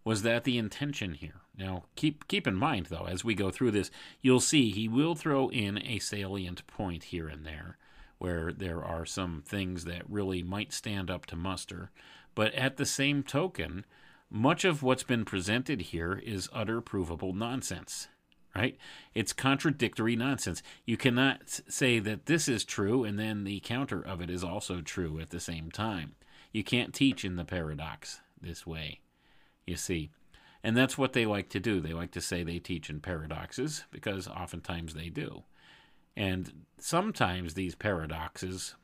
was 0.04 0.24
that 0.24 0.44
the 0.44 0.58
intention 0.58 1.14
here? 1.14 1.42
Now, 1.58 1.84
keep 1.96 2.28
keep 2.28 2.48
in 2.48 2.56
mind 2.56 2.88
though, 2.88 3.06
as 3.06 3.24
we 3.24 3.36
go 3.36 3.52
through 3.52 3.72
this, 3.72 3.92
you'll 4.22 4.40
see 4.40 4.72
he 4.72 4.88
will 4.88 5.16
throw 5.16 5.50
in 5.50 5.78
a 5.86 6.00
salient 6.00 6.66
point 6.68 7.06
here 7.06 7.28
and 7.28 7.46
there 7.46 7.78
where 8.22 8.54
there 8.54 8.84
are 8.84 9.04
some 9.04 9.42
things 9.44 9.84
that 9.86 10.08
really 10.08 10.44
might 10.44 10.72
stand 10.72 11.10
up 11.10 11.26
to 11.26 11.36
muster, 11.36 11.90
but 12.36 12.54
at 12.54 12.78
the 12.78 12.86
same 12.86 13.24
token, 13.24 13.84
much 14.30 14.64
of 14.64 14.84
what's 14.84 15.02
been 15.02 15.26
presented 15.26 15.82
here 15.82 16.22
is 16.24 16.48
utter 16.54 16.82
provable 16.82 17.34
nonsense. 17.34 18.10
Right? 18.56 18.78
It's 19.16 19.34
contradictory 19.34 20.16
nonsense. 20.16 20.62
You 20.86 20.98
cannot 20.98 21.50
say 21.68 21.98
that 21.98 22.28
this 22.28 22.48
is 22.48 22.64
true 22.64 23.04
and 23.04 23.18
then 23.18 23.44
the 23.44 23.60
counter 23.62 24.02
of 24.02 24.22
it 24.22 24.30
is 24.30 24.44
also 24.44 24.82
true 24.82 25.20
at 25.20 25.32
the 25.32 25.40
same 25.40 25.72
time. 25.72 26.14
You 26.52 26.64
can't 26.64 26.94
teach 26.94 27.26
in 27.26 27.38
the 27.38 27.46
paradox 27.46 28.20
this 28.40 28.68
way 28.68 29.00
you 29.66 29.76
see. 29.76 30.10
And 30.64 30.78
that's 30.78 30.98
what 30.98 31.14
they 31.14 31.26
like 31.26 31.50
to 31.50 31.60
do. 31.60 31.80
They 31.80 31.94
like 31.94 32.12
to 32.12 32.22
say 32.22 32.44
they 32.44 32.60
teach 32.60 32.90
in 32.90 33.00
paradoxes 33.00 33.86
because 33.92 34.28
oftentimes 34.28 34.94
they 34.94 35.10
do. 35.10 35.44
And 36.16 36.66
sometimes 36.78 37.54
these 37.54 37.74
paradoxes 37.76 38.76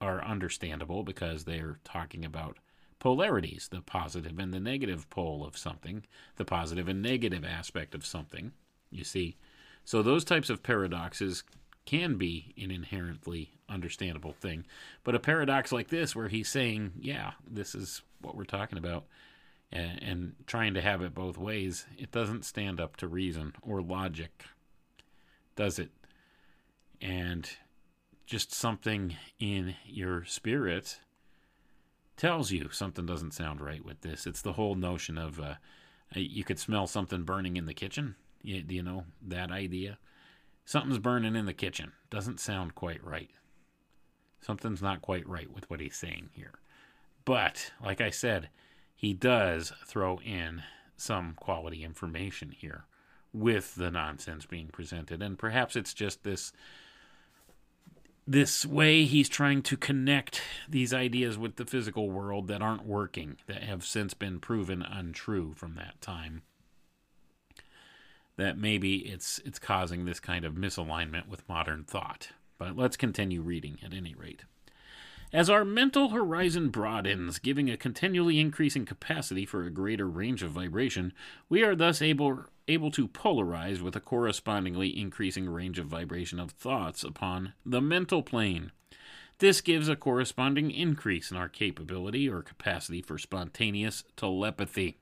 are 0.00 0.24
understandable 0.24 1.02
because 1.02 1.44
they're 1.44 1.78
talking 1.84 2.24
about 2.24 2.58
polarities, 2.98 3.68
the 3.70 3.80
positive 3.80 4.38
and 4.38 4.52
the 4.52 4.60
negative 4.60 5.08
pole 5.10 5.44
of 5.44 5.58
something, 5.58 6.04
the 6.36 6.44
positive 6.44 6.88
and 6.88 7.02
negative 7.02 7.44
aspect 7.44 7.94
of 7.94 8.06
something, 8.06 8.52
you 8.90 9.04
see. 9.04 9.36
So 9.84 10.02
those 10.02 10.24
types 10.24 10.50
of 10.50 10.62
paradoxes 10.62 11.44
can 11.84 12.16
be 12.16 12.54
an 12.60 12.70
inherently 12.70 13.50
understandable 13.68 14.32
thing. 14.32 14.66
But 15.04 15.14
a 15.14 15.20
paradox 15.20 15.70
like 15.70 15.88
this, 15.88 16.16
where 16.16 16.28
he's 16.28 16.48
saying, 16.48 16.92
yeah, 16.98 17.32
this 17.48 17.74
is 17.74 18.02
what 18.20 18.36
we're 18.36 18.44
talking 18.44 18.78
about, 18.78 19.04
and, 19.72 20.34
trying 20.46 20.74
to 20.74 20.80
have 20.80 21.02
it 21.02 21.14
both 21.14 21.36
ways, 21.36 21.86
it 21.98 22.10
doesn't 22.10 22.44
stand 22.44 22.80
up 22.80 22.96
to 22.96 23.08
reason 23.08 23.52
or 23.62 23.82
logic, 23.82 24.44
does 25.56 25.78
it? 25.78 25.90
And 27.00 27.48
just 28.26 28.54
something 28.54 29.16
in 29.38 29.74
your 29.84 30.24
spirit 30.24 31.00
tells 32.16 32.50
you 32.50 32.68
something 32.70 33.06
doesn't 33.06 33.34
sound 33.34 33.60
right 33.60 33.84
with 33.84 34.00
this. 34.00 34.26
It's 34.26 34.42
the 34.42 34.54
whole 34.54 34.74
notion 34.74 35.18
of 35.18 35.38
uh, 35.38 35.54
you 36.14 36.44
could 36.44 36.58
smell 36.58 36.86
something 36.86 37.24
burning 37.24 37.56
in 37.56 37.66
the 37.66 37.74
kitchen. 37.74 38.16
You, 38.42 38.64
you 38.68 38.82
know 38.82 39.04
that 39.26 39.50
idea? 39.50 39.98
Something's 40.64 40.98
burning 40.98 41.36
in 41.36 41.46
the 41.46 41.52
kitchen. 41.52 41.92
Doesn't 42.10 42.40
sound 42.40 42.74
quite 42.74 43.04
right. 43.04 43.30
Something's 44.40 44.82
not 44.82 45.02
quite 45.02 45.28
right 45.28 45.52
with 45.52 45.68
what 45.68 45.80
he's 45.80 45.96
saying 45.96 46.30
here. 46.32 46.54
But, 47.24 47.72
like 47.84 48.00
I 48.00 48.10
said, 48.10 48.48
he 48.96 49.12
does 49.12 49.72
throw 49.86 50.18
in 50.24 50.62
some 50.96 51.34
quality 51.34 51.84
information 51.84 52.50
here 52.50 52.86
with 53.32 53.74
the 53.74 53.90
nonsense 53.90 54.46
being 54.46 54.68
presented. 54.68 55.22
And 55.22 55.38
perhaps 55.38 55.76
it's 55.76 55.92
just 55.92 56.24
this 56.24 56.52
this 58.28 58.66
way 58.66 59.04
he's 59.04 59.28
trying 59.28 59.62
to 59.62 59.76
connect 59.76 60.42
these 60.68 60.92
ideas 60.92 61.38
with 61.38 61.56
the 61.56 61.64
physical 61.64 62.10
world 62.10 62.48
that 62.48 62.60
aren't 62.60 62.84
working 62.84 63.36
that 63.46 63.62
have 63.62 63.84
since 63.84 64.14
been 64.14 64.40
proven 64.40 64.82
untrue 64.82 65.54
from 65.54 65.76
that 65.76 66.00
time. 66.00 66.42
That 68.36 68.58
maybe 68.58 68.96
it's 68.96 69.40
it's 69.44 69.58
causing 69.58 70.06
this 70.06 70.18
kind 70.18 70.44
of 70.44 70.54
misalignment 70.54 71.28
with 71.28 71.48
modern 71.48 71.84
thought. 71.84 72.30
But 72.58 72.76
let's 72.76 72.96
continue 72.96 73.42
reading 73.42 73.78
at 73.84 73.92
any 73.92 74.14
rate 74.14 74.42
as 75.32 75.50
our 75.50 75.64
mental 75.64 76.10
horizon 76.10 76.68
broadens, 76.68 77.38
giving 77.38 77.68
a 77.68 77.76
continually 77.76 78.38
increasing 78.38 78.84
capacity 78.84 79.44
for 79.44 79.62
a 79.62 79.70
greater 79.70 80.08
range 80.08 80.42
of 80.42 80.52
vibration, 80.52 81.12
we 81.48 81.62
are 81.62 81.74
thus 81.74 82.00
able, 82.00 82.44
able 82.68 82.90
to 82.92 83.08
polarize 83.08 83.80
with 83.80 83.96
a 83.96 84.00
correspondingly 84.00 84.98
increasing 84.98 85.48
range 85.48 85.78
of 85.78 85.86
vibration 85.86 86.38
of 86.38 86.52
thoughts 86.52 87.02
upon 87.02 87.52
the 87.64 87.80
mental 87.80 88.22
plane. 88.22 88.72
This 89.38 89.60
gives 89.60 89.88
a 89.88 89.96
corresponding 89.96 90.70
increase 90.70 91.30
in 91.30 91.36
our 91.36 91.48
capability 91.48 92.28
or 92.28 92.42
capacity 92.42 93.02
for 93.02 93.18
spontaneous 93.18 94.02
telepathy. 94.16 94.96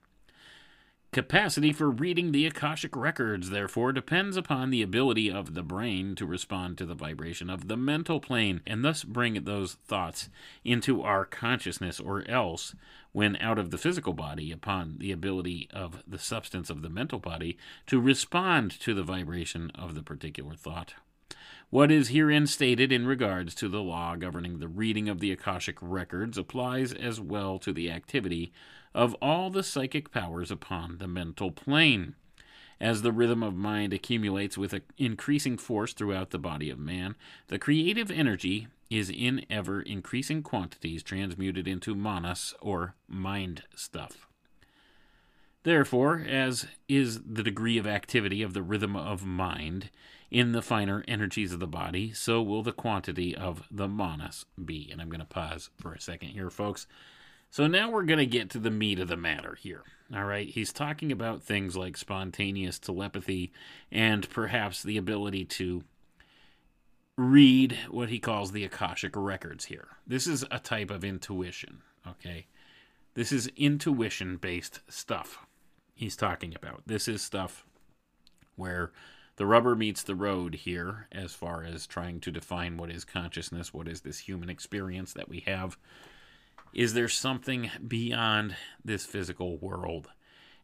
Capacity 1.14 1.72
for 1.72 1.90
reading 1.90 2.32
the 2.32 2.44
Akashic 2.44 2.96
records, 2.96 3.50
therefore, 3.50 3.92
depends 3.92 4.36
upon 4.36 4.70
the 4.70 4.82
ability 4.82 5.30
of 5.30 5.54
the 5.54 5.62
brain 5.62 6.16
to 6.16 6.26
respond 6.26 6.76
to 6.76 6.84
the 6.84 6.96
vibration 6.96 7.48
of 7.48 7.68
the 7.68 7.76
mental 7.76 8.18
plane 8.18 8.60
and 8.66 8.84
thus 8.84 9.04
bring 9.04 9.44
those 9.44 9.74
thoughts 9.74 10.28
into 10.64 11.02
our 11.02 11.24
consciousness, 11.24 12.00
or 12.00 12.28
else, 12.28 12.74
when 13.12 13.36
out 13.36 13.60
of 13.60 13.70
the 13.70 13.78
physical 13.78 14.12
body, 14.12 14.50
upon 14.50 14.96
the 14.98 15.12
ability 15.12 15.68
of 15.72 16.02
the 16.04 16.18
substance 16.18 16.68
of 16.68 16.82
the 16.82 16.90
mental 16.90 17.20
body 17.20 17.56
to 17.86 18.00
respond 18.00 18.72
to 18.80 18.92
the 18.92 19.04
vibration 19.04 19.70
of 19.76 19.94
the 19.94 20.02
particular 20.02 20.56
thought. 20.56 20.94
What 21.74 21.90
is 21.90 22.10
herein 22.10 22.46
stated 22.46 22.92
in 22.92 23.04
regards 23.04 23.52
to 23.56 23.68
the 23.68 23.82
law 23.82 24.14
governing 24.14 24.60
the 24.60 24.68
reading 24.68 25.08
of 25.08 25.18
the 25.18 25.32
Akashic 25.32 25.76
records 25.80 26.38
applies 26.38 26.92
as 26.92 27.20
well 27.20 27.58
to 27.58 27.72
the 27.72 27.90
activity 27.90 28.52
of 28.94 29.14
all 29.14 29.50
the 29.50 29.64
psychic 29.64 30.12
powers 30.12 30.52
upon 30.52 30.98
the 30.98 31.08
mental 31.08 31.50
plane. 31.50 32.14
As 32.80 33.02
the 33.02 33.10
rhythm 33.10 33.42
of 33.42 33.56
mind 33.56 33.92
accumulates 33.92 34.56
with 34.56 34.80
increasing 34.98 35.58
force 35.58 35.92
throughout 35.92 36.30
the 36.30 36.38
body 36.38 36.70
of 36.70 36.78
man, 36.78 37.16
the 37.48 37.58
creative 37.58 38.08
energy 38.08 38.68
is 38.88 39.10
in 39.10 39.44
ever 39.50 39.82
increasing 39.82 40.44
quantities 40.44 41.02
transmuted 41.02 41.66
into 41.66 41.96
manas 41.96 42.54
or 42.60 42.94
mind 43.08 43.64
stuff. 43.74 44.28
Therefore, 45.64 46.24
as 46.24 46.68
is 46.88 47.22
the 47.22 47.42
degree 47.42 47.78
of 47.78 47.86
activity 47.88 48.42
of 48.42 48.54
the 48.54 48.62
rhythm 48.62 48.94
of 48.94 49.26
mind 49.26 49.90
in 50.30 50.52
the 50.52 50.62
finer 50.62 51.04
energies 51.06 51.52
of 51.52 51.60
the 51.60 51.66
body, 51.66 52.12
so 52.12 52.42
will 52.42 52.62
the 52.62 52.72
quantity 52.72 53.34
of 53.34 53.62
the 53.70 53.88
manas 53.88 54.46
be. 54.62 54.88
And 54.90 55.00
I'm 55.00 55.08
going 55.08 55.20
to 55.20 55.26
pause 55.26 55.70
for 55.80 55.92
a 55.92 56.00
second 56.00 56.30
here, 56.30 56.50
folks. 56.50 56.86
So 57.50 57.68
now 57.68 57.90
we're 57.90 58.02
going 58.02 58.18
to 58.18 58.26
get 58.26 58.50
to 58.50 58.58
the 58.58 58.70
meat 58.70 58.98
of 58.98 59.08
the 59.08 59.16
matter 59.16 59.54
here. 59.54 59.82
All 60.12 60.24
right. 60.24 60.48
He's 60.48 60.72
talking 60.72 61.12
about 61.12 61.42
things 61.42 61.76
like 61.76 61.96
spontaneous 61.96 62.78
telepathy 62.78 63.52
and 63.92 64.28
perhaps 64.28 64.82
the 64.82 64.96
ability 64.96 65.44
to 65.44 65.84
read 67.16 67.78
what 67.90 68.08
he 68.08 68.18
calls 68.18 68.50
the 68.50 68.64
Akashic 68.64 69.12
records 69.14 69.66
here. 69.66 69.86
This 70.04 70.26
is 70.26 70.44
a 70.50 70.58
type 70.58 70.90
of 70.90 71.04
intuition. 71.04 71.82
Okay. 72.06 72.46
This 73.14 73.30
is 73.30 73.46
intuition 73.56 74.36
based 74.36 74.80
stuff 74.88 75.38
he's 75.94 76.16
talking 76.16 76.54
about. 76.56 76.82
This 76.86 77.06
is 77.06 77.22
stuff 77.22 77.64
where 78.56 78.90
the 79.36 79.46
rubber 79.46 79.74
meets 79.74 80.02
the 80.02 80.14
road 80.14 80.54
here 80.54 81.08
as 81.10 81.34
far 81.34 81.64
as 81.64 81.86
trying 81.86 82.20
to 82.20 82.30
define 82.30 82.76
what 82.76 82.90
is 82.90 83.04
consciousness, 83.04 83.74
what 83.74 83.88
is 83.88 84.02
this 84.02 84.18
human 84.20 84.48
experience 84.48 85.12
that 85.12 85.28
we 85.28 85.40
have. 85.40 85.76
Is 86.72 86.94
there 86.94 87.08
something 87.08 87.70
beyond 87.86 88.56
this 88.84 89.06
physical 89.06 89.56
world? 89.58 90.08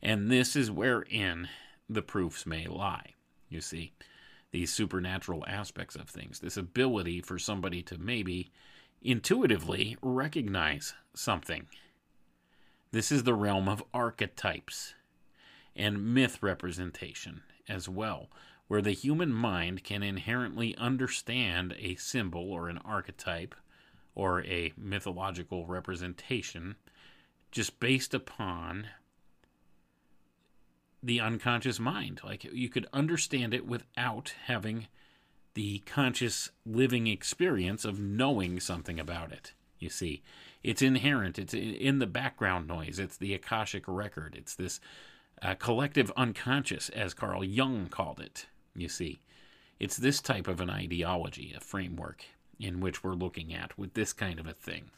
And 0.02 0.30
this 0.30 0.56
is 0.56 0.70
wherein 0.70 1.48
the 1.88 2.02
proofs 2.02 2.46
may 2.46 2.66
lie. 2.66 3.14
You 3.48 3.60
see, 3.60 3.92
these 4.52 4.72
supernatural 4.72 5.44
aspects 5.46 5.96
of 5.96 6.08
things, 6.08 6.40
this 6.40 6.56
ability 6.56 7.20
for 7.20 7.38
somebody 7.38 7.82
to 7.82 7.98
maybe 7.98 8.50
intuitively 9.02 9.96
recognize 10.02 10.94
something. 11.14 11.66
This 12.92 13.12
is 13.12 13.24
the 13.24 13.34
realm 13.34 13.68
of 13.68 13.84
archetypes 13.94 14.94
and 15.76 16.14
myth 16.14 16.42
representation 16.42 17.42
as 17.68 17.88
well, 17.88 18.28
where 18.70 18.80
the 18.80 18.92
human 18.92 19.32
mind 19.32 19.82
can 19.82 20.00
inherently 20.00 20.76
understand 20.76 21.74
a 21.80 21.96
symbol 21.96 22.52
or 22.52 22.68
an 22.68 22.78
archetype 22.84 23.52
or 24.14 24.44
a 24.44 24.72
mythological 24.76 25.66
representation 25.66 26.76
just 27.50 27.80
based 27.80 28.14
upon 28.14 28.86
the 31.02 31.18
unconscious 31.18 31.80
mind. 31.80 32.20
Like 32.22 32.44
you 32.44 32.68
could 32.68 32.86
understand 32.92 33.54
it 33.54 33.66
without 33.66 34.34
having 34.44 34.86
the 35.54 35.80
conscious 35.80 36.50
living 36.64 37.08
experience 37.08 37.84
of 37.84 37.98
knowing 37.98 38.60
something 38.60 39.00
about 39.00 39.32
it. 39.32 39.52
You 39.80 39.88
see, 39.88 40.22
it's 40.62 40.80
inherent, 40.80 41.40
it's 41.40 41.54
in 41.54 41.98
the 41.98 42.06
background 42.06 42.68
noise, 42.68 43.00
it's 43.00 43.16
the 43.16 43.34
Akashic 43.34 43.82
record, 43.88 44.36
it's 44.38 44.54
this 44.54 44.78
uh, 45.42 45.56
collective 45.56 46.12
unconscious, 46.16 46.88
as 46.90 47.14
Carl 47.14 47.42
Jung 47.42 47.88
called 47.88 48.20
it. 48.20 48.46
You 48.74 48.88
see, 48.88 49.20
it's 49.78 49.96
this 49.96 50.20
type 50.20 50.48
of 50.48 50.60
an 50.60 50.70
ideology, 50.70 51.54
a 51.56 51.60
framework 51.60 52.24
in 52.58 52.80
which 52.80 53.02
we're 53.02 53.14
looking 53.14 53.54
at 53.54 53.76
with 53.78 53.94
this 53.94 54.12
kind 54.12 54.38
of 54.38 54.46
a 54.46 54.52
thing. 54.52 54.90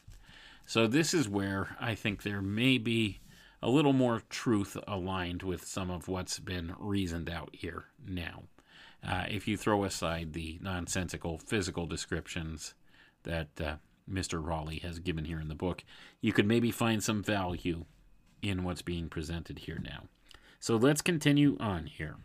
So, 0.65 0.87
this 0.87 1.13
is 1.13 1.27
where 1.27 1.75
I 1.79 1.95
think 1.95 2.23
there 2.23 2.41
may 2.41 2.77
be 2.77 3.19
a 3.61 3.69
little 3.69 3.93
more 3.93 4.21
truth 4.29 4.77
aligned 4.87 5.41
with 5.41 5.65
some 5.65 5.89
of 5.89 6.07
what's 6.07 6.39
been 6.39 6.73
reasoned 6.77 7.29
out 7.29 7.49
here 7.53 7.85
now. 8.05 8.43
Uh, 9.05 9.25
if 9.29 9.47
you 9.47 9.57
throw 9.57 9.83
aside 9.83 10.33
the 10.33 10.59
nonsensical 10.61 11.37
physical 11.37 11.85
descriptions 11.85 12.73
that 13.23 13.49
uh, 13.61 13.75
Mr. 14.09 14.45
Raleigh 14.45 14.79
has 14.79 14.99
given 14.99 15.25
here 15.25 15.39
in 15.39 15.47
the 15.47 15.55
book, 15.55 15.83
you 16.21 16.33
could 16.33 16.45
maybe 16.45 16.71
find 16.71 17.03
some 17.03 17.23
value 17.23 17.85
in 18.41 18.63
what's 18.63 18.81
being 18.81 19.09
presented 19.09 19.59
here 19.59 19.81
now. 19.81 20.03
So 20.59 20.75
let's 20.75 21.01
continue 21.01 21.57
on 21.59 21.85
here. 21.87 22.17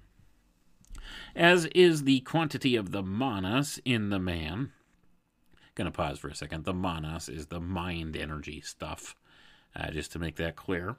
As 1.34 1.66
is 1.66 2.04
the 2.04 2.20
quantity 2.20 2.76
of 2.76 2.92
the 2.92 3.02
manas 3.02 3.80
in 3.84 4.10
the 4.10 4.18
man. 4.18 4.72
To 5.76 5.90
pause 5.92 6.18
for 6.18 6.26
a 6.26 6.34
second. 6.34 6.64
The 6.64 6.74
manas 6.74 7.28
is 7.28 7.46
the 7.46 7.60
mind 7.60 8.16
energy 8.16 8.60
stuff, 8.60 9.14
uh, 9.76 9.92
just 9.92 10.10
to 10.10 10.18
make 10.18 10.34
that 10.36 10.56
clear. 10.56 10.96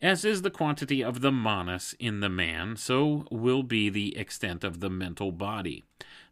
As 0.00 0.24
is 0.24 0.42
the 0.42 0.50
quantity 0.50 1.02
of 1.02 1.22
the 1.22 1.32
manas 1.32 1.94
in 1.98 2.20
the 2.20 2.28
man, 2.28 2.76
so 2.76 3.26
will 3.30 3.62
be 3.62 3.88
the 3.88 4.16
extent 4.16 4.62
of 4.62 4.78
the 4.78 4.90
mental 4.90 5.32
body. 5.32 5.84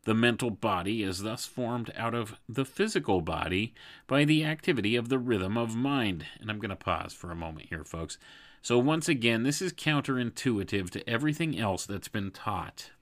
The 0.05 0.15
mental 0.15 0.51
body 0.51 1.03
is 1.03 1.23
thus 1.23 1.47
formed 1.47 1.91
out 1.97 2.15
of 2.15 2.39
the 2.47 2.67
physical 2.67 3.23
body 3.23 3.75
by 4.07 4.25
the 4.25 4.45
activity 4.45 4.97
of 4.97 5.09
the 5.09 5.19
rhythm 5.19 5.57
of 5.57 5.75
mind. 5.75 6.27
And 6.39 6.51
I'm 6.51 6.59
going 6.59 6.69
to 6.71 6.77
pause 6.77 7.15
for 7.15 7.31
a 7.31 7.37
moment 7.37 7.69
here, 7.71 7.85
folks. 7.85 8.19
So, 8.65 8.79
once 8.79 9.11
again, 9.11 9.43
this 9.43 9.61
is 9.61 9.75
counterintuitive 9.75 10.89
to 10.89 11.07
everything 11.07 11.59
else 11.59 11.85
that's 11.85 12.09
been 12.09 12.31
taught 12.31 12.93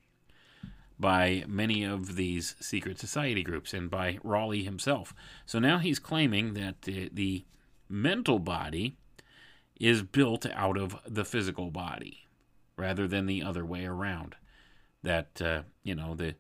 by 0.99 1.45
many 1.47 1.85
of 1.85 2.17
these 2.17 2.57
secret 2.59 2.99
society 2.99 3.45
groups 3.45 3.73
and 3.73 3.89
by 3.89 4.19
Raleigh 4.25 4.65
himself. 4.65 5.15
So 5.47 5.61
now 5.61 5.79
he's 5.79 6.01
claiming 6.01 6.55
that 6.55 6.75
uh, 6.89 7.11
the 7.13 7.45
mental 7.89 8.41
body 8.41 8.97
is 9.79 10.03
built 10.03 10.47
out 10.53 10.77
of 10.77 10.97
the 11.07 11.25
physical 11.25 11.71
body 11.71 12.27
rather 12.77 13.07
than 13.07 13.27
the 13.27 13.45
other 13.45 13.65
way 13.65 13.85
around. 13.85 14.35
That, 15.05 15.41
uh, 15.41 15.63
you 15.85 15.95
know, 15.95 16.17
the, 16.17 16.35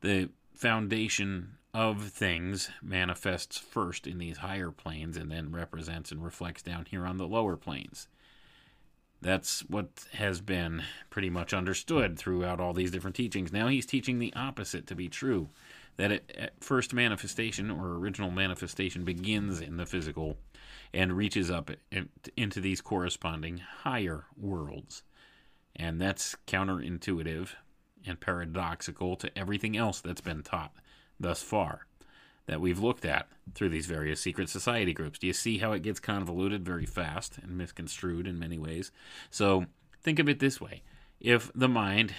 the 0.00 0.30
foundation 0.52 1.58
of 1.72 2.08
things 2.08 2.70
manifests 2.82 3.56
first 3.56 4.08
in 4.08 4.18
these 4.18 4.38
higher 4.38 4.72
planes 4.72 5.16
and 5.16 5.30
then 5.30 5.52
represents 5.52 6.10
and 6.10 6.24
reflects 6.24 6.62
down 6.62 6.86
here 6.90 7.06
on 7.06 7.18
the 7.18 7.28
lower 7.28 7.56
planes. 7.56 8.08
That's 9.24 9.60
what 9.70 9.88
has 10.12 10.42
been 10.42 10.82
pretty 11.08 11.30
much 11.30 11.54
understood 11.54 12.18
throughout 12.18 12.60
all 12.60 12.74
these 12.74 12.90
different 12.90 13.16
teachings. 13.16 13.54
Now 13.54 13.68
he's 13.68 13.86
teaching 13.86 14.18
the 14.18 14.34
opposite 14.36 14.86
to 14.88 14.94
be 14.94 15.08
true 15.08 15.48
that 15.96 16.12
it, 16.12 16.52
first 16.60 16.92
manifestation 16.92 17.70
or 17.70 17.94
original 17.94 18.30
manifestation 18.30 19.02
begins 19.02 19.62
in 19.62 19.78
the 19.78 19.86
physical 19.86 20.36
and 20.92 21.16
reaches 21.16 21.50
up 21.50 21.70
into 22.36 22.60
these 22.60 22.82
corresponding 22.82 23.62
higher 23.82 24.26
worlds. 24.36 25.02
And 25.74 25.98
that's 25.98 26.36
counterintuitive 26.46 27.48
and 28.06 28.20
paradoxical 28.20 29.16
to 29.16 29.38
everything 29.38 29.74
else 29.74 30.02
that's 30.02 30.20
been 30.20 30.42
taught 30.42 30.74
thus 31.18 31.42
far 31.42 31.86
that 32.46 32.60
we've 32.60 32.78
looked 32.78 33.04
at 33.04 33.28
through 33.54 33.70
these 33.70 33.86
various 33.86 34.20
secret 34.20 34.48
society 34.48 34.92
groups. 34.92 35.18
Do 35.18 35.26
you 35.26 35.32
see 35.32 35.58
how 35.58 35.72
it 35.72 35.82
gets 35.82 36.00
convoluted 36.00 36.64
very 36.64 36.86
fast 36.86 37.38
and 37.42 37.56
misconstrued 37.56 38.26
in 38.26 38.38
many 38.38 38.58
ways? 38.58 38.92
So 39.30 39.66
think 40.02 40.18
of 40.18 40.28
it 40.28 40.38
this 40.38 40.60
way 40.60 40.82
if 41.20 41.50
the 41.54 41.68
mind 41.68 42.12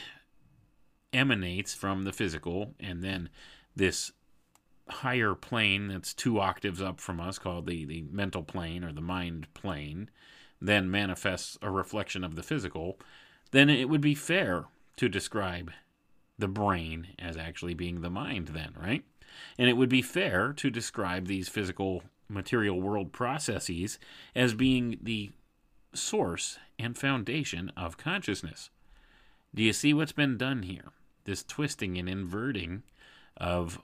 emanates 1.13 1.73
from 1.73 2.03
the 2.03 2.11
physical 2.11 2.73
and 2.79 3.03
then 3.03 3.29
this 3.75 4.11
higher 4.89 5.33
plane 5.33 5.87
that's 5.87 6.13
two 6.13 6.39
octaves 6.39 6.81
up 6.81 6.99
from 6.99 7.19
us 7.19 7.39
called 7.39 7.67
the, 7.67 7.85
the 7.85 8.03
mental 8.11 8.43
plane 8.43 8.83
or 8.83 8.91
the 8.91 9.01
mind 9.01 9.47
plane 9.53 10.09
then 10.61 10.89
manifests 10.89 11.57
a 11.61 11.69
reflection 11.69 12.23
of 12.23 12.35
the 12.35 12.43
physical 12.43 12.99
then 13.51 13.69
it 13.69 13.89
would 13.89 14.01
be 14.01 14.15
fair 14.15 14.65
to 14.95 15.07
describe 15.07 15.71
the 16.37 16.47
brain 16.47 17.07
as 17.17 17.37
actually 17.37 17.73
being 17.73 18.01
the 18.01 18.09
mind 18.09 18.49
then 18.49 18.73
right 18.79 19.03
and 19.57 19.69
it 19.69 19.77
would 19.77 19.89
be 19.89 20.01
fair 20.01 20.53
to 20.53 20.69
describe 20.69 21.27
these 21.27 21.49
physical 21.49 22.03
material 22.27 22.81
world 22.81 23.11
processes 23.11 23.99
as 24.35 24.53
being 24.53 24.97
the 25.01 25.31
source 25.93 26.57
and 26.77 26.97
foundation 26.97 27.71
of 27.77 27.97
consciousness. 27.97 28.69
Do 29.53 29.63
you 29.63 29.73
see 29.73 29.93
what's 29.93 30.11
been 30.11 30.37
done 30.37 30.63
here? 30.63 30.91
This 31.23 31.43
twisting 31.43 31.97
and 31.97 32.09
inverting 32.09 32.83
of 33.37 33.79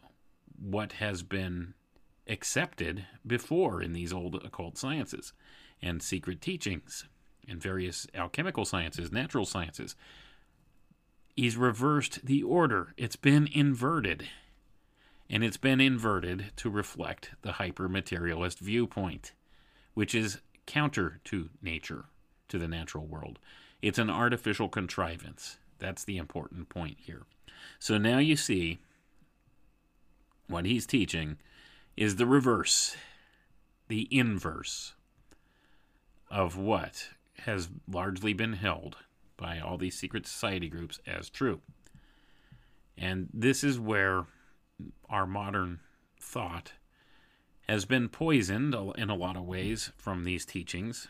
what 0.60 0.93
has 0.93 1.24
been 1.24 1.74
accepted 2.28 3.06
before 3.26 3.82
in 3.82 3.93
these 3.93 4.14
old 4.14 4.36
occult 4.36 4.78
sciences 4.78 5.34
and 5.82 6.02
secret 6.02 6.41
teachings 6.41 7.06
and 7.47 7.62
various 7.62 8.06
alchemical 8.14 8.66
sciences, 8.66 9.12
natural 9.12 9.45
sciences. 9.45 9.95
He's 11.36 11.58
reversed 11.58 12.26
the 12.26 12.43
order, 12.43 12.93
it's 12.97 13.16
been 13.16 13.47
inverted 13.52 14.28
and 15.32 15.46
it's 15.46 15.58
been 15.58 15.80
inverted 15.80 16.52
to 16.58 16.70
reflect 16.70 17.32
the 17.42 17.54
hyper-materialist 17.54 18.60
viewpoint, 18.60 19.32
which 19.94 20.14
is 20.14 20.42
counter 20.66 21.22
to 21.24 21.50
nature, 21.62 22.06
to 22.50 22.60
the 22.60 22.68
natural 22.68 23.08
world. 23.08 23.40
It's 23.82 23.98
an 23.98 24.10
artificial 24.10 24.68
contrivance. 24.68 25.58
That's 25.80 26.04
the 26.04 26.18
important 26.18 26.68
point 26.68 26.98
here. 27.00 27.24
So 27.80 27.98
now 27.98 28.18
you 28.18 28.36
see 28.36 28.80
what 30.48 30.66
he's 30.66 30.86
teaching 30.86 31.38
is 31.96 32.18
the 32.18 32.28
reverse, 32.28 32.98
the 33.88 34.10
inverse 34.12 34.94
of 36.30 36.58
what 36.58 37.10
has 37.46 37.70
largely 37.90 38.34
been 38.34 38.54
held 38.54 38.98
by 39.38 39.60
all 39.60 39.78
these 39.78 39.98
secret 39.98 40.28
society 40.28 40.68
groups 40.68 41.00
as 41.08 41.30
true. 41.30 41.62
And 42.98 43.30
this 43.34 43.64
is 43.64 43.80
where 43.80 44.26
our 45.10 45.26
modern 45.26 45.80
thought 46.20 46.74
has 47.68 47.86
been 47.86 48.10
poisoned 48.10 48.76
in 48.98 49.10
a 49.10 49.16
lot 49.16 49.38
of 49.38 49.46
ways 49.46 49.92
from 49.98 50.24
these 50.24 50.46
teachings. 50.46 51.08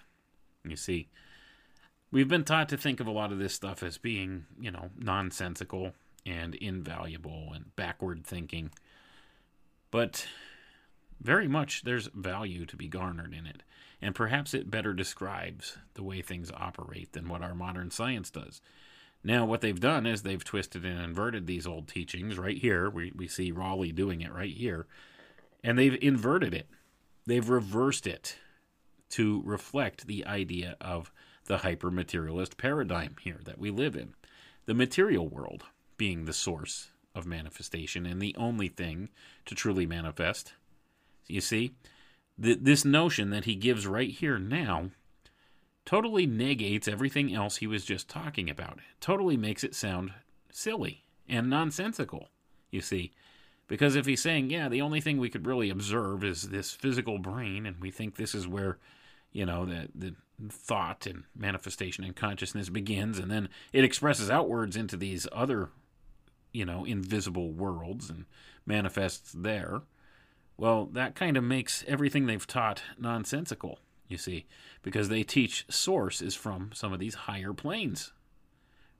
You 0.63 0.75
see, 0.75 1.09
we've 2.11 2.27
been 2.27 2.43
taught 2.43 2.69
to 2.69 2.77
think 2.77 2.99
of 2.99 3.07
a 3.07 3.11
lot 3.11 3.31
of 3.31 3.39
this 3.39 3.53
stuff 3.53 3.81
as 3.81 3.97
being, 3.97 4.45
you 4.59 4.71
know, 4.71 4.89
nonsensical 4.97 5.93
and 6.25 6.55
invaluable 6.55 7.51
and 7.53 7.75
backward 7.75 8.25
thinking. 8.25 8.71
But 9.89 10.27
very 11.19 11.47
much 11.47 11.83
there's 11.83 12.09
value 12.13 12.65
to 12.65 12.75
be 12.75 12.87
garnered 12.87 13.33
in 13.33 13.45
it, 13.45 13.63
and 14.01 14.15
perhaps 14.15 14.53
it 14.53 14.71
better 14.71 14.93
describes 14.93 15.77
the 15.93 16.03
way 16.03 16.21
things 16.21 16.51
operate 16.51 17.13
than 17.13 17.27
what 17.27 17.41
our 17.41 17.55
modern 17.55 17.91
science 17.91 18.29
does. 18.29 18.61
Now, 19.23 19.45
what 19.45 19.61
they've 19.61 19.79
done 19.79 20.05
is 20.05 20.23
they've 20.23 20.43
twisted 20.43 20.83
and 20.83 20.99
inverted 20.99 21.45
these 21.45 21.67
old 21.67 21.87
teachings 21.87 22.37
right 22.37 22.57
here. 22.57 22.89
We, 22.89 23.11
we 23.15 23.27
see 23.27 23.51
Raleigh 23.51 23.91
doing 23.91 24.21
it 24.21 24.33
right 24.33 24.53
here. 24.53 24.87
And 25.63 25.77
they've 25.77 25.97
inverted 26.01 26.53
it, 26.53 26.67
they've 27.27 27.47
reversed 27.47 28.07
it 28.07 28.37
to 29.11 29.43
reflect 29.45 30.07
the 30.07 30.25
idea 30.25 30.75
of 30.81 31.11
the 31.45 31.59
hyper 31.59 31.91
materialist 31.91 32.57
paradigm 32.57 33.15
here 33.21 33.39
that 33.45 33.59
we 33.59 33.69
live 33.69 33.95
in. 33.95 34.13
The 34.65 34.73
material 34.73 35.27
world 35.27 35.65
being 35.97 36.25
the 36.25 36.33
source 36.33 36.89
of 37.13 37.25
manifestation 37.25 38.05
and 38.05 38.21
the 38.21 38.35
only 38.37 38.69
thing 38.69 39.09
to 39.45 39.53
truly 39.53 39.85
manifest. 39.85 40.53
You 41.27 41.41
see, 41.41 41.73
this 42.37 42.85
notion 42.85 43.29
that 43.29 43.45
he 43.45 43.55
gives 43.55 43.85
right 43.85 44.09
here 44.09 44.39
now 44.39 44.91
totally 45.85 46.25
negates 46.25 46.87
everything 46.87 47.33
else 47.33 47.57
he 47.57 47.67
was 47.67 47.85
just 47.85 48.09
talking 48.09 48.49
about. 48.49 48.79
Totally 48.99 49.37
makes 49.37 49.63
it 49.63 49.75
sound 49.75 50.11
silly 50.51 51.03
and 51.27 51.49
nonsensical, 51.49 52.29
you 52.69 52.81
see. 52.81 53.11
Because 53.67 53.95
if 53.95 54.05
he's 54.05 54.21
saying, 54.21 54.49
yeah, 54.49 54.67
the 54.67 54.81
only 54.81 54.99
thing 54.99 55.17
we 55.17 55.29
could 55.29 55.47
really 55.47 55.69
observe 55.69 56.23
is 56.23 56.49
this 56.49 56.71
physical 56.71 57.17
brain, 57.19 57.65
and 57.65 57.77
we 57.79 57.89
think 57.89 58.15
this 58.15 58.35
is 58.35 58.47
where, 58.47 58.79
you 59.31 59.45
know, 59.45 59.65
the, 59.65 59.87
the 59.95 60.15
thought 60.49 61.05
and 61.05 61.23
manifestation 61.35 62.03
and 62.03 62.15
consciousness 62.15 62.69
begins, 62.69 63.17
and 63.17 63.31
then 63.31 63.47
it 63.71 63.85
expresses 63.85 64.29
outwards 64.29 64.75
into 64.75 64.97
these 64.97 65.25
other, 65.31 65.69
you 66.51 66.65
know, 66.65 66.83
invisible 66.83 67.53
worlds 67.53 68.09
and 68.09 68.25
manifests 68.65 69.31
there. 69.31 69.83
Well, 70.57 70.87
that 70.87 71.15
kind 71.15 71.37
of 71.37 71.43
makes 71.43 71.85
everything 71.87 72.25
they've 72.25 72.45
taught 72.45 72.83
nonsensical 72.99 73.79
you 74.11 74.17
see, 74.17 74.45
because 74.81 75.09
they 75.09 75.23
teach 75.23 75.65
source 75.69 76.21
is 76.21 76.35
from 76.35 76.71
some 76.73 76.93
of 76.93 76.99
these 76.99 77.15
higher 77.15 77.53
planes 77.53 78.13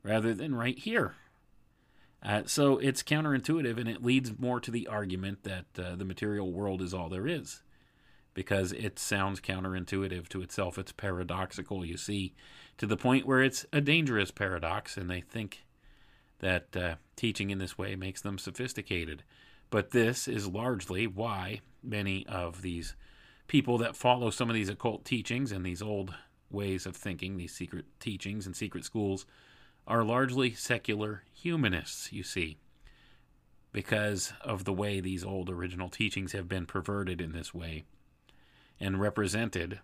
rather 0.03 0.33
than 0.33 0.55
right 0.55 0.77
here. 0.77 1.15
Uh, 2.23 2.43
so 2.45 2.77
it's 2.77 3.03
counterintuitive 3.03 3.79
and 3.79 3.89
it 3.89 4.03
leads 4.03 4.37
more 4.39 4.59
to 4.59 4.71
the 4.71 4.87
argument 4.87 5.43
that 5.43 5.65
uh, 5.77 5.95
the 5.95 6.05
material 6.05 6.51
world 6.51 6.81
is 6.81 6.93
all 6.93 7.09
there 7.09 7.27
is 7.27 7.63
because 8.33 8.71
it 8.73 8.99
sounds 8.99 9.41
counterintuitive 9.41 10.27
to 10.29 10.41
itself. 10.41 10.77
It's 10.77 10.91
paradoxical, 10.91 11.85
you 11.85 11.97
see, 11.97 12.33
to 12.77 12.85
the 12.85 12.97
point 12.97 13.25
where 13.25 13.41
it's 13.41 13.65
a 13.73 13.81
dangerous 13.81 14.31
paradox, 14.31 14.97
and 14.97 15.09
they 15.09 15.21
think 15.21 15.65
that 16.39 16.75
uh, 16.75 16.95
teaching 17.15 17.49
in 17.49 17.57
this 17.57 17.77
way 17.77 17.95
makes 17.95 18.21
them 18.21 18.37
sophisticated. 18.37 19.23
But 19.69 19.91
this 19.91 20.27
is 20.27 20.47
largely 20.47 21.07
why 21.07 21.61
many 21.83 22.25
of 22.27 22.61
these 22.61 22.95
people 23.51 23.77
that 23.77 23.97
follow 23.97 24.29
some 24.29 24.49
of 24.49 24.53
these 24.53 24.69
occult 24.69 25.03
teachings 25.03 25.51
and 25.51 25.65
these 25.65 25.81
old 25.81 26.13
ways 26.49 26.85
of 26.85 26.95
thinking, 26.95 27.35
these 27.35 27.53
secret 27.53 27.83
teachings 27.99 28.45
and 28.45 28.55
secret 28.55 28.85
schools, 28.85 29.25
are 29.85 30.05
largely 30.05 30.53
secular 30.53 31.23
humanists, 31.33 32.13
you 32.13 32.23
see, 32.23 32.55
because 33.73 34.31
of 34.39 34.63
the 34.63 34.71
way 34.71 35.01
these 35.01 35.25
old 35.25 35.49
original 35.49 35.89
teachings 35.89 36.31
have 36.31 36.47
been 36.47 36.65
perverted 36.65 37.19
in 37.19 37.33
this 37.33 37.53
way 37.53 37.83
and 38.79 39.01
represented 39.01 39.81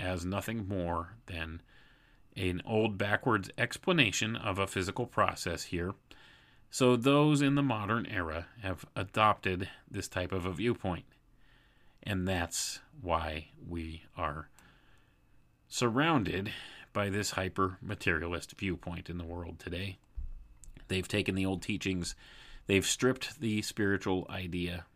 as 0.00 0.24
nothing 0.24 0.66
more 0.66 1.14
than 1.26 1.62
an 2.36 2.60
old 2.66 2.98
backwards 2.98 3.48
explanation 3.56 4.34
of 4.34 4.58
a 4.58 4.66
physical 4.66 5.06
process 5.06 5.62
here. 5.62 5.92
So, 6.68 6.96
those 6.96 7.42
in 7.42 7.54
the 7.54 7.62
modern 7.62 8.06
era 8.06 8.46
have 8.62 8.84
adopted 8.96 9.68
this 9.88 10.08
type 10.08 10.32
of 10.32 10.44
a 10.44 10.52
viewpoint. 10.52 11.04
And 12.02 12.26
that's 12.26 12.80
why 13.00 13.48
we 13.66 14.02
are 14.16 14.48
surrounded 15.68 16.52
by 16.92 17.10
this 17.10 17.32
hyper 17.32 17.78
materialist 17.82 18.54
viewpoint 18.58 19.10
in 19.10 19.18
the 19.18 19.24
world 19.24 19.58
today. 19.58 19.98
They've 20.88 21.06
taken 21.06 21.34
the 21.34 21.46
old 21.46 21.62
teachings, 21.62 22.14
they've 22.66 22.86
stripped 22.86 23.40
the 23.40 23.62
spiritual 23.62 24.26
idea 24.30 24.86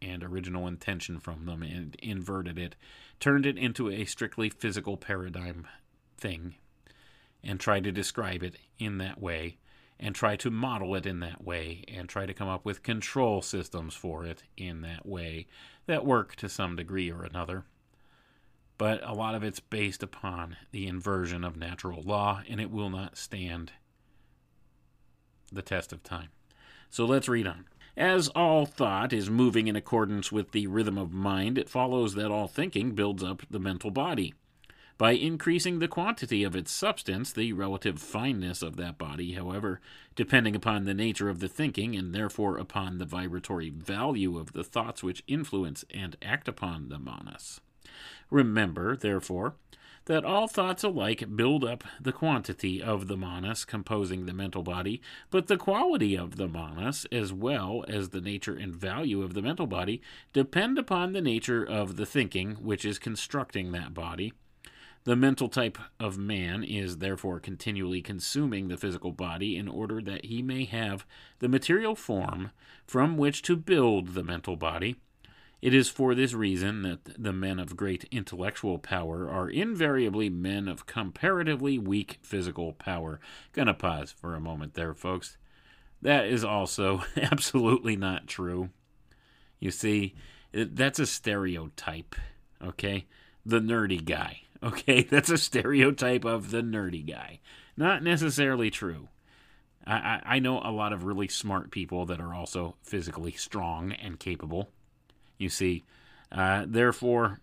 and 0.00 0.24
original 0.24 0.66
intention 0.66 1.20
from 1.20 1.46
them 1.46 1.62
and 1.62 1.94
inverted 1.96 2.58
it, 2.58 2.74
turned 3.20 3.46
it 3.46 3.56
into 3.56 3.88
a 3.88 4.04
strictly 4.04 4.48
physical 4.48 4.96
paradigm 4.96 5.66
thing, 6.16 6.56
and 7.44 7.60
tried 7.60 7.84
to 7.84 7.92
describe 7.92 8.42
it 8.42 8.56
in 8.78 8.98
that 8.98 9.20
way 9.20 9.58
and 10.02 10.16
try 10.16 10.34
to 10.34 10.50
model 10.50 10.96
it 10.96 11.06
in 11.06 11.20
that 11.20 11.44
way 11.44 11.84
and 11.86 12.08
try 12.08 12.26
to 12.26 12.34
come 12.34 12.48
up 12.48 12.64
with 12.64 12.82
control 12.82 13.40
systems 13.40 13.94
for 13.94 14.26
it 14.26 14.42
in 14.56 14.80
that 14.80 15.06
way 15.06 15.46
that 15.86 16.04
work 16.04 16.34
to 16.34 16.48
some 16.48 16.74
degree 16.74 17.10
or 17.10 17.22
another. 17.22 17.64
But 18.76 19.00
a 19.08 19.14
lot 19.14 19.36
of 19.36 19.44
it's 19.44 19.60
based 19.60 20.02
upon 20.02 20.56
the 20.72 20.88
inversion 20.88 21.44
of 21.44 21.56
natural 21.56 22.02
law 22.02 22.42
and 22.48 22.60
it 22.60 22.72
will 22.72 22.90
not 22.90 23.16
stand 23.16 23.70
the 25.52 25.62
test 25.62 25.92
of 25.92 26.02
time. 26.02 26.30
So 26.90 27.04
let's 27.04 27.28
read 27.28 27.46
on. 27.46 27.66
As 27.96 28.26
all 28.28 28.66
thought 28.66 29.12
is 29.12 29.30
moving 29.30 29.68
in 29.68 29.76
accordance 29.76 30.32
with 30.32 30.50
the 30.50 30.66
rhythm 30.66 30.98
of 30.98 31.12
mind, 31.12 31.58
it 31.58 31.68
follows 31.68 32.14
that 32.14 32.30
all 32.30 32.48
thinking 32.48 32.92
builds 32.92 33.22
up 33.22 33.42
the 33.48 33.60
mental 33.60 33.92
body. 33.92 34.34
By 35.02 35.14
increasing 35.14 35.80
the 35.80 35.88
quantity 35.88 36.44
of 36.44 36.54
its 36.54 36.70
substance, 36.70 37.32
the 37.32 37.52
relative 37.54 37.98
fineness 37.98 38.62
of 38.62 38.76
that 38.76 38.98
body, 38.98 39.32
however, 39.32 39.80
depending 40.14 40.54
upon 40.54 40.84
the 40.84 40.94
nature 40.94 41.28
of 41.28 41.40
the 41.40 41.48
thinking 41.48 41.96
and 41.96 42.14
therefore 42.14 42.56
upon 42.56 42.98
the 42.98 43.04
vibratory 43.04 43.68
value 43.68 44.38
of 44.38 44.52
the 44.52 44.62
thoughts 44.62 45.02
which 45.02 45.24
influence 45.26 45.84
and 45.92 46.16
act 46.22 46.46
upon 46.46 46.88
the 46.88 47.00
manas. 47.00 47.60
Remember, 48.30 48.94
therefore, 48.94 49.56
that 50.04 50.24
all 50.24 50.46
thoughts 50.46 50.84
alike 50.84 51.34
build 51.34 51.64
up 51.64 51.82
the 52.00 52.12
quantity 52.12 52.80
of 52.80 53.08
the 53.08 53.16
manas 53.16 53.64
composing 53.64 54.26
the 54.26 54.32
mental 54.32 54.62
body, 54.62 55.02
but 55.30 55.48
the 55.48 55.56
quality 55.56 56.16
of 56.16 56.36
the 56.36 56.46
manas, 56.46 57.08
as 57.10 57.32
well 57.32 57.84
as 57.88 58.10
the 58.10 58.20
nature 58.20 58.54
and 58.54 58.72
value 58.72 59.20
of 59.20 59.34
the 59.34 59.42
mental 59.42 59.66
body, 59.66 60.00
depend 60.32 60.78
upon 60.78 61.12
the 61.12 61.20
nature 61.20 61.64
of 61.64 61.96
the 61.96 62.06
thinking 62.06 62.52
which 62.60 62.84
is 62.84 63.00
constructing 63.00 63.72
that 63.72 63.92
body, 63.92 64.32
the 65.04 65.16
mental 65.16 65.48
type 65.48 65.78
of 65.98 66.16
man 66.16 66.62
is 66.62 66.98
therefore 66.98 67.40
continually 67.40 68.00
consuming 68.00 68.68
the 68.68 68.76
physical 68.76 69.10
body 69.10 69.56
in 69.56 69.66
order 69.66 70.00
that 70.00 70.26
he 70.26 70.42
may 70.42 70.64
have 70.64 71.04
the 71.40 71.48
material 71.48 71.96
form 71.96 72.52
from 72.86 73.16
which 73.16 73.42
to 73.42 73.56
build 73.56 74.08
the 74.08 74.22
mental 74.22 74.56
body. 74.56 74.96
It 75.60 75.74
is 75.74 75.88
for 75.88 76.14
this 76.14 76.34
reason 76.34 76.82
that 76.82 77.22
the 77.22 77.32
men 77.32 77.58
of 77.58 77.76
great 77.76 78.04
intellectual 78.10 78.78
power 78.78 79.28
are 79.28 79.48
invariably 79.48 80.28
men 80.28 80.66
of 80.66 80.86
comparatively 80.86 81.78
weak 81.78 82.18
physical 82.22 82.72
power. 82.72 83.20
Gonna 83.52 83.74
pause 83.74 84.10
for 84.12 84.34
a 84.34 84.40
moment 84.40 84.74
there, 84.74 84.94
folks. 84.94 85.36
That 86.00 86.26
is 86.26 86.44
also 86.44 87.04
absolutely 87.16 87.96
not 87.96 88.26
true. 88.26 88.70
You 89.60 89.70
see, 89.70 90.14
that's 90.52 90.98
a 90.98 91.06
stereotype, 91.06 92.16
okay? 92.60 93.06
The 93.46 93.60
nerdy 93.60 94.04
guy. 94.04 94.42
Okay, 94.72 95.02
that's 95.02 95.28
a 95.28 95.38
stereotype 95.38 96.24
of 96.24 96.52
the 96.52 96.62
nerdy 96.62 97.04
guy. 97.04 97.40
Not 97.76 98.04
necessarily 98.04 98.70
true. 98.70 99.08
I, 99.84 99.94
I, 99.94 100.22
I 100.24 100.38
know 100.38 100.60
a 100.62 100.70
lot 100.70 100.92
of 100.92 101.02
really 101.02 101.26
smart 101.26 101.72
people 101.72 102.06
that 102.06 102.20
are 102.20 102.32
also 102.32 102.76
physically 102.82 103.32
strong 103.32 103.90
and 103.90 104.20
capable. 104.20 104.70
You 105.36 105.48
see, 105.48 105.82
uh, 106.30 106.66
therefore, 106.68 107.40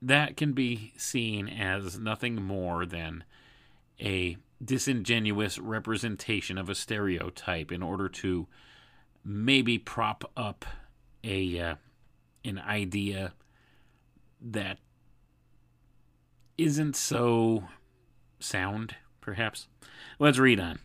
that 0.00 0.36
can 0.36 0.52
be 0.52 0.92
seen 0.96 1.48
as 1.48 1.98
nothing 1.98 2.36
more 2.36 2.86
than 2.86 3.24
a 4.00 4.36
disingenuous 4.64 5.58
representation 5.58 6.56
of 6.56 6.68
a 6.68 6.74
stereotype 6.74 7.72
in 7.72 7.82
order 7.82 8.08
to 8.08 8.46
maybe 9.24 9.78
prop 9.78 10.30
up 10.36 10.64
a 11.24 11.58
uh, 11.58 11.74
an 12.44 12.58
idea 12.58 13.32
that 14.40 14.78
isn't 16.58 16.96
so 16.96 17.64
sound, 18.38 18.96
perhaps. 19.20 19.68
Let's 20.18 20.38
read 20.38 20.60
on. 20.60 20.78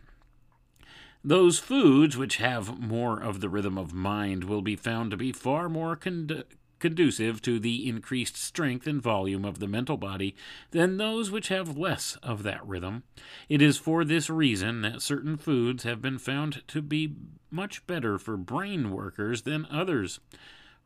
Those 1.22 1.58
foods 1.58 2.16
which 2.16 2.36
have 2.36 2.80
more 2.80 3.20
of 3.20 3.40
the 3.40 3.50
rhythm 3.50 3.76
of 3.76 3.92
mind 3.92 4.44
will 4.44 4.62
be 4.62 4.76
found 4.76 5.10
to 5.10 5.16
be 5.16 5.32
far 5.32 5.68
more 5.68 5.94
conducive 5.94 7.42
to 7.42 7.58
the 7.58 7.86
increased 7.86 8.38
strength 8.38 8.86
and 8.86 9.02
volume 9.02 9.44
of 9.44 9.58
the 9.58 9.68
mental 9.68 9.98
body 9.98 10.34
than 10.70 10.96
those 10.96 11.30
which 11.30 11.48
have 11.48 11.76
less 11.76 12.16
of 12.22 12.42
that 12.42 12.66
rhythm. 12.66 13.02
It 13.50 13.60
is 13.60 13.76
for 13.76 14.02
this 14.02 14.30
reason 14.30 14.80
that 14.80 15.02
certain 15.02 15.36
foods 15.36 15.84
have 15.84 16.00
been 16.00 16.18
found 16.18 16.66
to 16.68 16.80
be 16.80 17.14
much 17.50 17.86
better 17.86 18.18
for 18.18 18.38
brain 18.38 18.90
workers 18.90 19.42
than 19.42 19.66
others. 19.70 20.20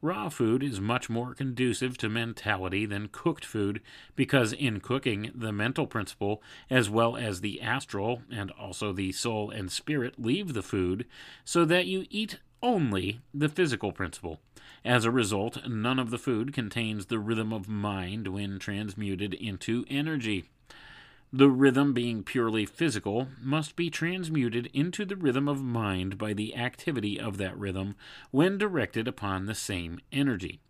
Raw 0.05 0.29
food 0.29 0.63
is 0.63 0.83
much 0.83 1.09
more 1.09 1.33
conducive 1.33 1.97
to 1.97 2.11
mentality 2.11 2.85
than 2.85 3.09
cooked 3.11 3.43
food 3.43 3.81
because 4.15 4.53
in 4.53 4.81
cooking, 4.81 5.31
the 5.35 5.51
mental 5.51 5.87
principle, 5.87 6.43
as 6.69 6.91
well 6.91 7.17
as 7.17 7.41
the 7.41 7.63
astral 7.63 8.21
and 8.31 8.51
also 8.51 8.93
the 8.93 9.13
soul 9.13 9.49
and 9.49 9.73
spirit, 9.73 10.17
leave 10.19 10.53
the 10.53 10.63
food 10.63 11.07
so 11.43 11.65
that 11.65 11.87
you 11.87 12.05
eat 12.11 12.39
only 12.63 13.23
the 13.33 13.49
physical 13.49 13.93
principle. 13.93 14.41
As 14.85 15.07
a 15.07 15.11
result, 15.11 15.67
none 15.67 15.99
of 15.99 16.11
the 16.11 16.19
food 16.19 16.53
contains 16.53 17.07
the 17.07 17.19
rhythm 17.19 17.51
of 17.51 17.67
mind 17.67 18.29
when 18.29 18.59
transmuted 18.59 19.33
into 19.33 19.87
energy. 19.89 20.51
The 21.37 21.51
rhythm, 21.51 21.93
being 21.95 22.23
purely 22.23 22.65
physical, 22.65 23.27
must 23.43 23.75
be 23.75 23.91
transmuted 23.91 24.71
into 24.73 25.05
the 25.05 25.17
rhythm 25.17 25.49
of 25.49 25.65
mind 25.65 26.17
by 26.17 26.33
the 26.33 26.55
activity 26.55 27.19
of 27.19 27.39
that 27.39 27.59
rhythm 27.59 27.97
when 28.31 28.57
directed 28.57 29.09
upon 29.09 29.47
the 29.47 29.55
same 29.57 29.99
energy. 30.13 30.61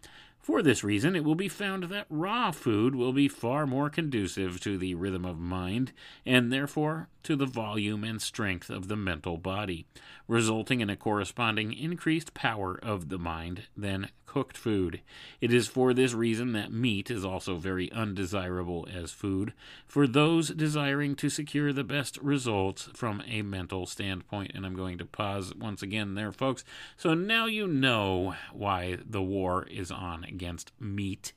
For 0.45 0.63
this 0.63 0.85
reason, 0.85 1.17
it 1.17 1.25
will 1.25 1.35
be 1.35 1.49
found 1.49 1.85
that 1.85 2.05
raw 2.11 2.51
food 2.51 2.95
will 2.95 3.15
be 3.15 3.29
far 3.29 3.67
more 3.67 3.89
conducive 3.89 4.61
to 4.61 4.77
the 4.77 4.95
rhythm 4.95 5.25
of 5.25 5.39
mind, 5.39 5.93
and 6.27 6.53
therefore 6.53 7.09
to 7.23 7.35
the 7.35 7.47
volume 7.47 8.05
and 8.05 8.21
strength 8.21 8.69
of 8.69 8.89
the 8.89 8.97
mental 8.97 9.39
body, 9.39 9.87
resulting 10.29 10.81
in 10.83 10.91
a 10.91 10.97
corresponding 10.97 11.73
increased 11.73 12.35
power 12.35 12.79
of 12.83 13.09
the 13.09 13.17
mind 13.17 13.63
than 13.75 14.11
cooked 14.27 14.57
food. 14.57 15.01
It 15.41 15.53
is 15.53 15.69
for 15.69 15.95
this 15.95 16.13
reason 16.13 16.53
that 16.53 16.73
meat 16.73 17.09
is 17.09 17.25
also 17.25 17.57
very 17.57 17.91
undesirable 17.93 18.89
as 18.93 19.13
food 19.13 19.53
for 19.87 20.09
those 20.09 20.49
desiring 20.49 21.15
to 21.17 21.31
secure 21.31 21.73
the 21.73 21.85
best 21.85 22.19
results 22.19 22.89
from 22.95 23.23
a 23.29 23.43
mental 23.43 23.87
standpoint. 23.87 24.51
And 24.53 24.67
I'm 24.67 24.75
going 24.75 24.99
to 24.99 25.05
pause 25.05 25.55
once 25.55 25.83
again 25.83 26.15
there, 26.15 26.33
folks. 26.33 26.65
So 26.97 27.15
now 27.15 27.47
you 27.47 27.69
know 27.69 28.35
why 28.53 28.99
the 29.09 29.23
war 29.23 29.69
is 29.71 29.93
on 29.93 30.27
against 30.35 30.73
meat 30.81 31.33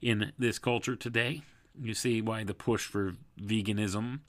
in 0.00 0.32
this 0.38 0.58
culture 0.58 0.96
today. 0.96 1.42
You 1.80 1.94
see 1.94 2.20
why 2.20 2.42
the 2.44 2.54
push 2.54 2.86
for 2.86 3.14
veganism, 3.40 4.20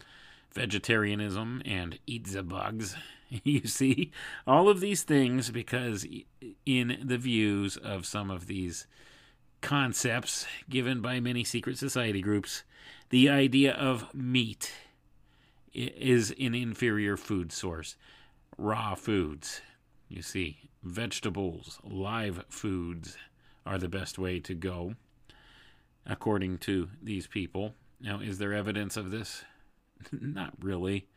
vegetarianism, 0.54 1.62
and 1.66 1.98
eat 2.06 2.28
the 2.28 2.44
bugs. 2.44 2.96
You 3.46 3.66
see 3.66 4.12
all 4.46 4.68
of 4.68 4.82
these 4.82 5.04
things 5.04 5.52
because 5.52 6.06
in 6.66 7.00
the 7.02 7.18
views 7.18 7.78
of 7.78 8.06
some 8.06 8.30
of 8.30 8.48
these 8.48 8.88
concepts 9.62 10.46
given 10.70 11.00
by 11.00 11.22
many 11.22 11.46
secret 11.46 11.78
society 11.78 12.20
groups, 12.20 12.64
the 13.10 13.30
idea 13.30 13.72
of 13.72 14.14
meat 14.14 14.74
is 15.74 16.36
an 16.38 16.54
inferior 16.54 17.16
food 17.16 17.54
source. 17.54 17.96
Raw 18.58 18.96
foods, 18.96 19.62
you 20.10 20.22
see, 20.22 20.70
vegetables, 20.84 21.80
live 21.86 22.44
foods 22.50 23.16
are 23.66 23.78
the 23.78 23.90
best 23.90 24.18
way 24.18 24.40
to 24.40 24.54
go, 24.54 24.96
according 26.06 26.58
to 26.60 26.90
these 27.02 27.28
people. 27.28 27.74
Now, 28.00 28.20
is 28.20 28.38
there 28.38 28.54
evidence 28.54 28.98
of 28.98 29.12
this? 29.12 29.44
Not 30.12 30.54
really. 30.60 31.08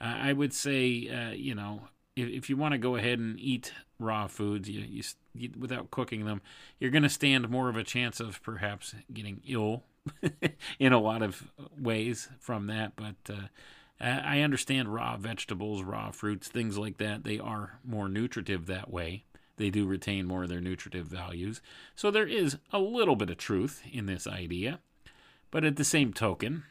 Uh, 0.00 0.14
I 0.18 0.32
would 0.32 0.52
say, 0.52 1.08
uh, 1.08 1.30
you 1.30 1.54
know, 1.54 1.82
if, 2.16 2.28
if 2.28 2.50
you 2.50 2.56
want 2.56 2.72
to 2.72 2.78
go 2.78 2.96
ahead 2.96 3.18
and 3.18 3.38
eat 3.38 3.72
raw 3.98 4.26
foods, 4.26 4.68
you, 4.68 4.80
you, 4.80 5.02
you 5.34 5.50
without 5.58 5.90
cooking 5.90 6.24
them, 6.24 6.42
you're 6.80 6.90
going 6.90 7.02
to 7.02 7.08
stand 7.08 7.48
more 7.48 7.68
of 7.68 7.76
a 7.76 7.84
chance 7.84 8.20
of 8.20 8.42
perhaps 8.42 8.94
getting 9.12 9.40
ill 9.46 9.84
in 10.78 10.92
a 10.92 11.00
lot 11.00 11.22
of 11.22 11.44
ways 11.78 12.28
from 12.40 12.66
that. 12.66 12.92
But 12.96 13.14
uh, 13.30 13.46
I 14.00 14.40
understand 14.40 14.92
raw 14.92 15.16
vegetables, 15.16 15.82
raw 15.82 16.10
fruits, 16.10 16.48
things 16.48 16.76
like 16.76 16.98
that. 16.98 17.24
They 17.24 17.38
are 17.38 17.78
more 17.84 18.08
nutritive 18.08 18.66
that 18.66 18.90
way. 18.90 19.24
They 19.56 19.70
do 19.70 19.86
retain 19.86 20.26
more 20.26 20.44
of 20.44 20.48
their 20.48 20.60
nutritive 20.60 21.06
values. 21.06 21.60
So 21.94 22.10
there 22.10 22.26
is 22.26 22.58
a 22.72 22.78
little 22.78 23.16
bit 23.16 23.30
of 23.30 23.38
truth 23.38 23.82
in 23.90 24.06
this 24.06 24.26
idea. 24.26 24.80
But 25.50 25.64
at 25.64 25.76
the 25.76 25.84
same 25.84 26.12
token, 26.12 26.64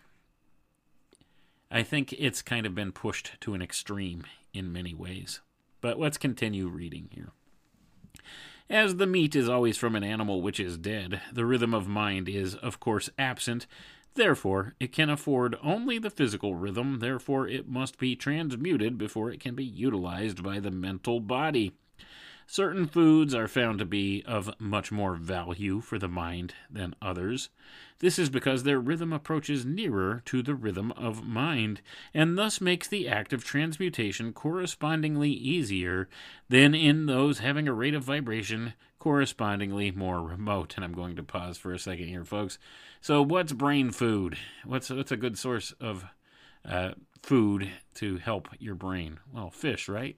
I 1.71 1.83
think 1.83 2.13
it's 2.13 2.41
kind 2.41 2.65
of 2.65 2.75
been 2.75 2.91
pushed 2.91 3.39
to 3.41 3.53
an 3.53 3.61
extreme 3.61 4.25
in 4.53 4.71
many 4.71 4.93
ways. 4.93 5.41
But 5.81 5.99
let's 5.99 6.17
continue 6.17 6.67
reading 6.67 7.09
here. 7.11 7.31
As 8.69 8.95
the 8.95 9.05
meat 9.05 9.35
is 9.35 9.47
always 9.47 9.77
from 9.77 9.95
an 9.95 10.03
animal 10.03 10.41
which 10.41 10.59
is 10.59 10.77
dead, 10.77 11.21
the 11.31 11.45
rhythm 11.45 11.73
of 11.73 11.87
mind 11.87 12.27
is, 12.27 12.55
of 12.55 12.79
course, 12.79 13.09
absent. 13.17 13.67
Therefore, 14.15 14.73
it 14.79 14.91
can 14.91 15.09
afford 15.09 15.55
only 15.61 15.99
the 15.99 16.09
physical 16.09 16.55
rhythm, 16.55 16.99
therefore, 16.99 17.47
it 17.47 17.67
must 17.67 17.99
be 17.99 18.15
transmuted 18.15 18.97
before 18.97 19.29
it 19.29 19.39
can 19.39 19.55
be 19.55 19.65
utilized 19.65 20.41
by 20.41 20.59
the 20.59 20.71
mental 20.71 21.19
body. 21.19 21.73
Certain 22.47 22.85
foods 22.85 23.33
are 23.33 23.47
found 23.47 23.79
to 23.79 23.85
be 23.85 24.23
of 24.25 24.53
much 24.59 24.91
more 24.91 25.15
value 25.15 25.81
for 25.81 25.97
the 25.97 26.07
mind 26.07 26.53
than 26.69 26.95
others. 27.01 27.49
This 27.99 28.19
is 28.19 28.29
because 28.29 28.63
their 28.63 28.79
rhythm 28.79 29.11
approaches 29.11 29.65
nearer 29.65 30.21
to 30.25 30.43
the 30.43 30.53
rhythm 30.53 30.91
of 30.91 31.25
mind, 31.25 31.81
and 32.13 32.37
thus 32.37 32.61
makes 32.61 32.87
the 32.87 33.07
act 33.07 33.33
of 33.33 33.43
transmutation 33.43 34.31
correspondingly 34.31 35.31
easier 35.31 36.07
than 36.47 36.75
in 36.75 37.07
those 37.07 37.39
having 37.39 37.67
a 37.67 37.73
rate 37.73 37.95
of 37.95 38.03
vibration 38.03 38.73
correspondingly 38.99 39.91
more 39.91 40.21
remote. 40.21 40.73
And 40.75 40.85
I'm 40.85 40.93
going 40.93 41.15
to 41.15 41.23
pause 41.23 41.57
for 41.57 41.73
a 41.73 41.79
second 41.79 42.07
here, 42.07 42.25
folks. 42.25 42.59
So, 43.01 43.21
what's 43.21 43.53
brain 43.53 43.91
food? 43.91 44.37
What's 44.65 44.89
what's 44.89 45.11
a 45.11 45.17
good 45.17 45.37
source 45.37 45.73
of 45.79 46.05
uh, 46.67 46.91
food 47.23 47.71
to 47.95 48.17
help 48.17 48.49
your 48.59 48.75
brain? 48.75 49.19
Well, 49.31 49.49
fish, 49.49 49.87
right? 49.87 50.17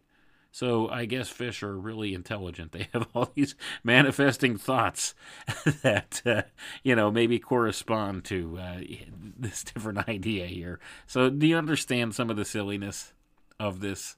So 0.57 0.89
I 0.89 1.05
guess 1.05 1.29
fish 1.29 1.61
are 1.61 1.77
really 1.77 2.15
intelligent. 2.15 2.71
They 2.77 2.88
have 2.91 3.07
all 3.13 3.31
these 3.35 3.53
manifesting 3.84 4.57
thoughts 4.57 5.13
that 5.84 6.23
uh, 6.25 6.41
you 6.81 6.95
know 6.95 7.11
maybe 7.11 7.38
correspond 7.38 8.25
to 8.25 8.57
uh, 8.57 8.79
this 9.38 9.63
different 9.63 10.09
idea 10.09 10.47
here. 10.47 10.79
So 11.05 11.29
do 11.29 11.45
you 11.45 11.57
understand 11.57 12.15
some 12.15 12.31
of 12.31 12.38
the 12.38 12.43
silliness 12.43 13.13
of 13.59 13.81
this? 13.81 14.15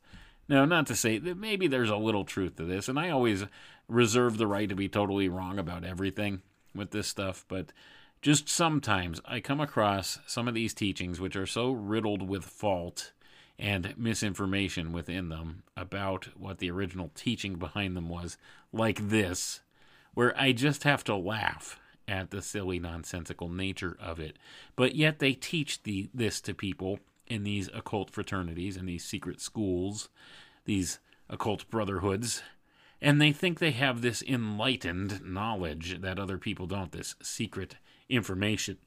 No, 0.48 0.64
not 0.64 0.88
to 0.88 0.96
say 0.96 1.18
that 1.18 1.36
maybe 1.36 1.68
there's 1.68 1.90
a 1.90 1.98
little 1.98 2.24
truth 2.24 2.56
to 2.56 2.64
this, 2.64 2.88
and 2.88 2.98
I 2.98 3.10
always 3.10 3.44
reserve 3.90 4.38
the 4.38 4.48
right 4.48 4.70
to 4.70 4.76
be 4.76 4.88
totally 4.88 5.28
wrong 5.28 5.60
about 5.60 5.84
everything 5.84 6.42
with 6.74 6.92
this 6.92 7.10
stuff, 7.10 7.44
but 7.50 7.74
just 8.22 8.48
sometimes 8.48 9.20
I 9.26 9.42
come 9.42 9.60
across 9.60 10.20
some 10.26 10.48
of 10.48 10.54
these 10.54 10.74
teachings 10.74 11.20
which 11.20 11.36
are 11.36 11.46
so 11.46 11.72
riddled 11.74 12.22
with 12.22 12.46
fault 12.46 13.12
and 13.60 13.94
misinformation 13.98 14.94
within 14.94 15.28
them 15.28 15.64
about 15.76 16.30
what 16.38 16.60
the 16.60 16.72
original 16.72 17.12
teaching 17.14 17.56
behind 17.56 17.96
them 17.96 18.08
was, 18.08 18.38
like 18.72 19.10
this, 19.10 19.60
where 20.14 20.34
I 20.40 20.54
just 20.54 20.84
have 20.84 21.04
to 21.04 21.16
laugh 21.16 21.78
at 22.08 22.32
the 22.32 22.42
silly, 22.42 22.80
nonsensical 22.80 23.50
nature 23.50 23.98
of 24.00 24.20
it. 24.20 24.38
But 24.76 24.96
yet 24.96 25.20
they 25.20 25.34
teach 25.34 25.84
the 25.84 26.10
this 26.14 26.40
to 26.42 26.54
people 26.54 27.00
in 27.28 27.44
these 27.44 27.70
occult 27.74 28.10
fraternities 28.10 28.78
and 28.78 28.88
these 28.88 29.04
secret 29.04 29.42
schools, 29.42 30.10
these 30.66 31.00
occult 31.30 31.70
brotherhoods, 31.70 32.42
and 33.02 33.22
they 33.22 33.32
think 33.32 33.60
they 33.60 33.72
have 33.72 34.02
this 34.02 34.24
enlightened 34.24 35.24
knowledge 35.24 36.02
that 36.02 36.18
other 36.18 36.38
people 36.38 36.66
don't, 36.66 36.92
this 36.92 37.16
secret 37.22 37.76
information. 38.10 38.78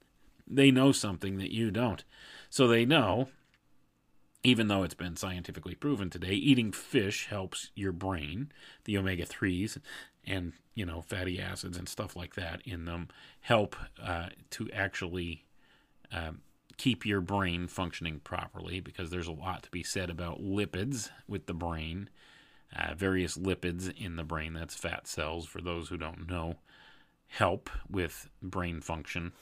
They 0.47 0.71
know 0.71 0.93
something 0.93 1.39
that 1.39 1.53
you 1.53 1.71
don't. 1.71 2.03
So 2.51 2.67
they 2.67 2.85
know 2.85 3.29
even 4.45 4.69
though 4.69 4.83
it's 4.83 4.95
been 4.95 5.17
scientifically 5.17 5.75
proven 5.75 6.11
today, 6.11 6.33
eating 6.33 6.73
fish 6.73 7.27
helps 7.29 7.71
your 7.75 7.93
brain, 7.93 8.51
the 8.85 8.99
omega 8.99 9.25
3s 9.25 9.79
and, 10.25 10.53
you 10.75 10.85
know, 10.85 11.01
fatty 11.01 11.41
acids 11.41 11.77
and 11.77 11.89
stuff 11.89 12.17
like 12.17 12.35
that 12.35 12.61
in 12.65 12.85
them 12.85 13.09
help 13.41 13.77
uh, 14.03 14.29
to 14.51 14.69
actually 14.73 15.45
um, 16.11 16.41
keep 16.77 17.07
your 17.07 17.21
brain 17.21 17.69
functioning 17.69 18.21
properly 18.25 18.81
because 18.81 19.11
there's 19.11 19.29
a 19.29 19.33
lot 19.33 19.63
to 19.63 19.71
be 19.71 19.83
said 19.83 20.11
about 20.11 20.43
lipids 20.43 21.11
with 21.29 21.47
the 21.47 21.55
brain. 21.55 22.09
Uh, 22.75 22.95
various 22.95 23.37
lipids 23.37 23.95
in 23.97 24.17
the 24.17 24.25
brain, 24.25 24.55
that's 24.55 24.75
fat 24.75 25.07
cells, 25.07 25.47
for 25.47 25.61
those 25.61 25.89
who 25.89 25.97
don't 25.97 26.29
know, 26.29 26.57
help 27.29 27.69
with 27.89 28.29
brain 28.41 28.81
function 28.81 29.33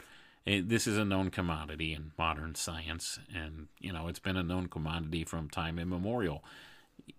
it, 0.46 0.68
this 0.68 0.86
is 0.86 0.96
a 0.96 1.04
known 1.04 1.30
commodity 1.30 1.92
in 1.92 2.12
modern 2.18 2.54
science, 2.54 3.18
and 3.34 3.68
you 3.78 3.92
know 3.92 4.08
it's 4.08 4.18
been 4.18 4.36
a 4.36 4.42
known 4.42 4.66
commodity 4.66 5.24
from 5.24 5.48
time 5.48 5.78
immemorial. 5.78 6.44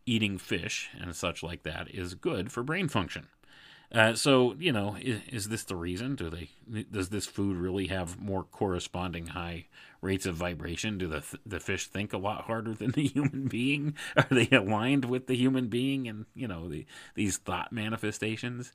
Eating 0.06 0.38
fish 0.38 0.90
and 1.00 1.16
such 1.16 1.44
like 1.44 1.64
that 1.64 1.94
is 1.94 2.14
good 2.14 2.52
for 2.52 2.64
brain 2.64 2.88
function. 2.88 3.28
Uh, 3.94 4.14
so 4.14 4.56
you 4.58 4.72
know, 4.72 4.96
is, 5.02 5.20
is, 5.30 5.50
this 5.50 5.64
the 5.66 5.76
reason? 5.76 6.16
Do 6.16 6.30
they? 6.30 6.50
Does 6.90 7.10
this 7.10 7.28
food 7.28 7.58
really 7.58 7.88
have 7.88 8.20
more 8.20 8.44
corresponding 8.44 9.28
high 9.28 9.66
rates 10.02 10.26
of 10.26 10.36
vibration? 10.36 10.98
Do 10.98 11.08
the 11.08 11.24
the 11.46 11.60
fish 11.60 11.88
think 11.88 12.14
a 12.14 12.18
lot 12.18 12.46
harder 12.46 12.74
than 12.74 12.92
the 12.92 13.08
human 13.08 13.48
being? 13.48 13.96
Are 14.16 14.28
they 14.32 14.48
aligned 14.50 15.06
with 15.06 15.28
the 15.28 15.36
human 15.36 15.68
being 15.68 16.08
and 16.08 16.26
you 16.34 16.48
know 16.48 16.70
the, 16.70 16.86
these 17.16 17.38
thought 17.38 17.74
manifestations? 17.74 18.72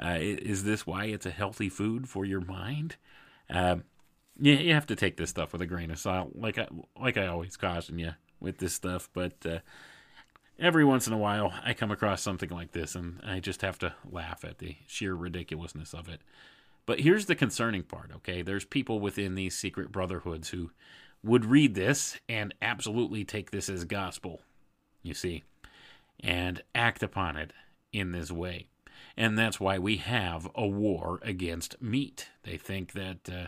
Uh, 0.00 0.18
is 0.20 0.62
this 0.62 0.86
why 0.86 1.06
it's 1.06 1.26
a 1.26 1.30
healthy 1.30 1.68
food 1.68 2.08
for 2.08 2.24
your 2.24 2.40
mind? 2.40 2.96
Uh, 3.52 3.76
yeah, 4.38 4.54
you 4.54 4.74
have 4.74 4.86
to 4.86 4.96
take 4.96 5.16
this 5.16 5.30
stuff 5.30 5.52
with 5.52 5.62
a 5.62 5.66
grain 5.66 5.90
of 5.90 5.98
salt, 5.98 6.30
like 6.34 6.58
I, 6.58 6.68
like 7.00 7.16
I 7.16 7.26
always 7.26 7.56
caution 7.56 7.98
you 7.98 8.12
with 8.40 8.58
this 8.58 8.74
stuff. 8.74 9.10
But 9.12 9.34
uh, 9.44 9.58
every 10.58 10.84
once 10.84 11.06
in 11.06 11.12
a 11.12 11.18
while 11.18 11.52
I 11.64 11.74
come 11.74 11.90
across 11.90 12.22
something 12.22 12.50
like 12.50 12.72
this 12.72 12.94
and 12.94 13.20
I 13.24 13.40
just 13.40 13.62
have 13.62 13.78
to 13.80 13.94
laugh 14.10 14.44
at 14.44 14.58
the 14.58 14.76
sheer 14.86 15.14
ridiculousness 15.14 15.94
of 15.94 16.08
it. 16.08 16.20
But 16.86 17.00
here's 17.00 17.26
the 17.26 17.34
concerning 17.34 17.82
part, 17.82 18.10
okay? 18.16 18.42
There's 18.42 18.64
people 18.64 19.00
within 19.00 19.34
these 19.34 19.56
secret 19.56 19.92
brotherhoods 19.92 20.48
who 20.48 20.70
would 21.22 21.44
read 21.44 21.74
this 21.74 22.18
and 22.28 22.54
absolutely 22.62 23.24
take 23.24 23.50
this 23.50 23.68
as 23.68 23.84
gospel, 23.84 24.40
you 25.02 25.14
see, 25.14 25.44
and 26.20 26.62
act 26.74 27.02
upon 27.02 27.36
it 27.36 27.52
in 27.92 28.12
this 28.12 28.30
way. 28.30 28.66
And 29.16 29.38
that's 29.38 29.60
why 29.60 29.78
we 29.78 29.96
have 29.96 30.48
a 30.54 30.66
war 30.66 31.20
against 31.22 31.80
meat. 31.82 32.28
They 32.42 32.56
think 32.56 32.92
that, 32.92 33.28
uh, 33.30 33.46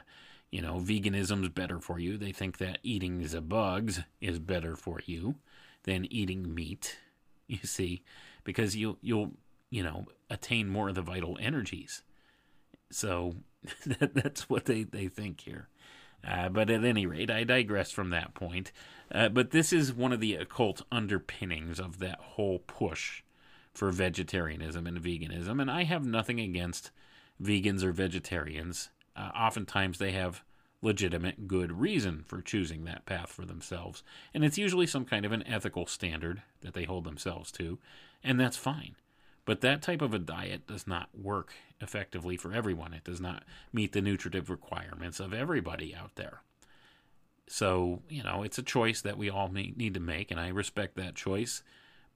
you 0.50 0.60
know, 0.60 0.74
veganism's 0.74 1.48
better 1.48 1.78
for 1.78 1.98
you. 1.98 2.18
They 2.18 2.32
think 2.32 2.58
that 2.58 2.78
eating 2.82 3.22
the 3.22 3.40
bugs 3.40 4.00
is 4.20 4.38
better 4.38 4.76
for 4.76 5.00
you 5.06 5.36
than 5.84 6.12
eating 6.12 6.54
meat. 6.54 6.98
You 7.48 7.58
see, 7.64 8.02
because 8.44 8.76
you'll, 8.76 8.96
you'll 9.02 9.32
you 9.68 9.82
know 9.82 10.06
attain 10.30 10.68
more 10.68 10.88
of 10.88 10.94
the 10.94 11.02
vital 11.02 11.36
energies. 11.40 12.02
So 12.90 13.34
that, 13.86 14.14
that's 14.14 14.48
what 14.48 14.66
they, 14.66 14.84
they 14.84 15.08
think 15.08 15.40
here. 15.40 15.68
Uh, 16.26 16.48
but 16.48 16.70
at 16.70 16.84
any 16.84 17.04
rate, 17.04 17.30
I 17.30 17.42
digress 17.42 17.90
from 17.90 18.10
that 18.10 18.34
point. 18.34 18.70
Uh, 19.12 19.28
but 19.28 19.50
this 19.50 19.72
is 19.72 19.92
one 19.92 20.12
of 20.12 20.20
the 20.20 20.36
occult 20.36 20.82
underpinnings 20.92 21.80
of 21.80 21.98
that 21.98 22.20
whole 22.20 22.60
push 22.60 23.22
for 23.72 23.90
vegetarianism 23.90 24.86
and 24.86 25.02
veganism. 25.02 25.60
And 25.60 25.70
I 25.70 25.84
have 25.84 26.04
nothing 26.04 26.40
against 26.40 26.90
vegans 27.42 27.82
or 27.82 27.92
vegetarians. 27.92 28.90
Uh, 29.16 29.30
oftentimes, 29.34 29.98
they 29.98 30.12
have 30.12 30.42
legitimate 30.82 31.46
good 31.46 31.72
reason 31.72 32.24
for 32.26 32.42
choosing 32.42 32.84
that 32.84 33.06
path 33.06 33.30
for 33.30 33.44
themselves. 33.44 34.02
And 34.34 34.44
it's 34.44 34.58
usually 34.58 34.86
some 34.86 35.04
kind 35.04 35.24
of 35.24 35.32
an 35.32 35.46
ethical 35.46 35.86
standard 35.86 36.42
that 36.60 36.74
they 36.74 36.84
hold 36.84 37.04
themselves 37.04 37.52
to. 37.52 37.78
And 38.22 38.38
that's 38.38 38.56
fine. 38.56 38.96
But 39.44 39.60
that 39.60 39.82
type 39.82 40.02
of 40.02 40.14
a 40.14 40.18
diet 40.18 40.66
does 40.66 40.86
not 40.86 41.08
work 41.14 41.52
effectively 41.80 42.36
for 42.36 42.52
everyone. 42.52 42.92
It 42.92 43.04
does 43.04 43.20
not 43.20 43.44
meet 43.72 43.92
the 43.92 44.00
nutritive 44.00 44.50
requirements 44.50 45.18
of 45.18 45.32
everybody 45.32 45.94
out 45.94 46.14
there. 46.14 46.42
So, 47.48 48.02
you 48.08 48.22
know, 48.22 48.44
it's 48.44 48.58
a 48.58 48.62
choice 48.62 49.02
that 49.02 49.18
we 49.18 49.28
all 49.28 49.48
need 49.48 49.94
to 49.94 50.00
make, 50.00 50.30
and 50.30 50.38
I 50.38 50.48
respect 50.48 50.96
that 50.96 51.16
choice. 51.16 51.62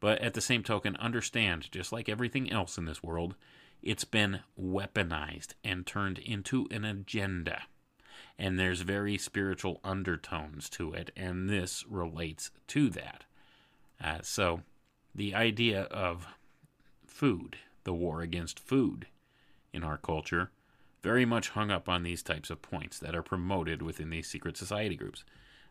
But 0.06 0.22
at 0.22 0.34
the 0.34 0.40
same 0.40 0.62
token, 0.62 0.94
understand, 0.98 1.68
just 1.72 1.90
like 1.90 2.08
everything 2.08 2.48
else 2.48 2.78
in 2.78 2.84
this 2.84 3.02
world, 3.02 3.34
it's 3.82 4.04
been 4.04 4.38
weaponized 4.56 5.54
and 5.64 5.84
turned 5.84 6.20
into 6.20 6.68
an 6.70 6.84
agenda. 6.84 7.64
And 8.38 8.56
there's 8.56 8.82
very 8.82 9.18
spiritual 9.18 9.80
undertones 9.82 10.70
to 10.70 10.92
it, 10.92 11.10
and 11.16 11.50
this 11.50 11.84
relates 11.88 12.52
to 12.68 12.88
that. 12.90 13.24
Uh, 14.00 14.18
so, 14.22 14.60
the 15.12 15.34
idea 15.34 15.82
of 15.90 16.28
food, 17.04 17.56
the 17.82 17.92
war 17.92 18.20
against 18.20 18.60
food 18.60 19.08
in 19.72 19.82
our 19.82 19.98
culture, 19.98 20.52
very 21.02 21.24
much 21.24 21.48
hung 21.48 21.72
up 21.72 21.88
on 21.88 22.04
these 22.04 22.22
types 22.22 22.48
of 22.48 22.62
points 22.62 23.00
that 23.00 23.16
are 23.16 23.22
promoted 23.22 23.82
within 23.82 24.10
these 24.10 24.28
secret 24.28 24.56
society 24.56 24.94
groups. 24.94 25.24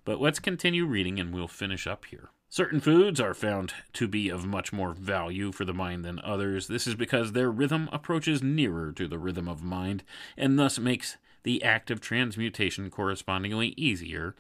But 0.03 0.19
let's 0.19 0.39
continue 0.39 0.85
reading 0.85 1.21
and 1.21 1.33
we'll 1.33 1.47
finish 1.47 1.87
up 1.87 2.03
here. 2.03 2.31
Certain 2.49 2.80
foods 2.80 3.19
are 3.19 3.34
found 3.34 3.73
to 3.93 4.07
be 4.07 4.30
of 4.30 4.45
much 4.45 4.72
more 4.72 4.93
value 4.93 5.51
for 5.51 5.65
the 5.65 5.73
mind 5.73 6.05
than 6.05 6.19
others. 6.22 6.67
This 6.67 6.88
is 6.88 6.95
because 6.95 7.31
their 7.31 7.51
rhythm 7.51 7.89
approaches 7.91 8.41
nearer 8.41 8.91
to 8.93 9.07
the 9.07 9.17
rhythm 9.17 9.47
of 9.47 9.63
mind 9.63 10.03
and 10.38 10.57
thus 10.57 10.80
makes 10.80 11.17
the 11.43 11.63
act 11.63 11.91
of 11.91 11.99
transmutation 11.99 12.89
correspondingly 12.89 13.73
easier 13.77 14.35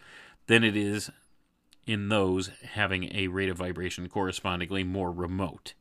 than 0.47 0.63
it 0.63 0.75
is 0.75 1.11
in 1.85 2.09
those 2.09 2.49
having 2.73 3.15
a 3.15 3.27
rate 3.27 3.49
of 3.49 3.57
vibration 3.57 4.09
correspondingly 4.09 4.83
more 4.83 5.11
remote. 5.11 5.73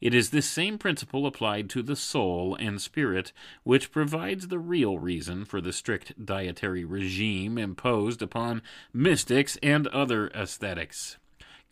It 0.00 0.12
is 0.12 0.30
this 0.30 0.48
same 0.48 0.78
principle 0.78 1.26
applied 1.26 1.70
to 1.70 1.82
the 1.82 1.96
soul 1.96 2.56
and 2.56 2.80
spirit 2.80 3.32
which 3.62 3.92
provides 3.92 4.48
the 4.48 4.58
real 4.58 4.98
reason 4.98 5.44
for 5.44 5.60
the 5.60 5.72
strict 5.72 6.24
dietary 6.24 6.84
regime 6.84 7.58
imposed 7.58 8.22
upon 8.22 8.62
mystics 8.92 9.56
and 9.62 9.86
other 9.88 10.28
aesthetics. 10.28 11.16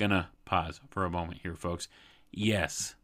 Gonna 0.00 0.30
pause 0.46 0.80
for 0.88 1.04
a 1.04 1.10
moment 1.10 1.40
here, 1.42 1.54
folks. 1.54 1.86
Yes, 2.32 2.94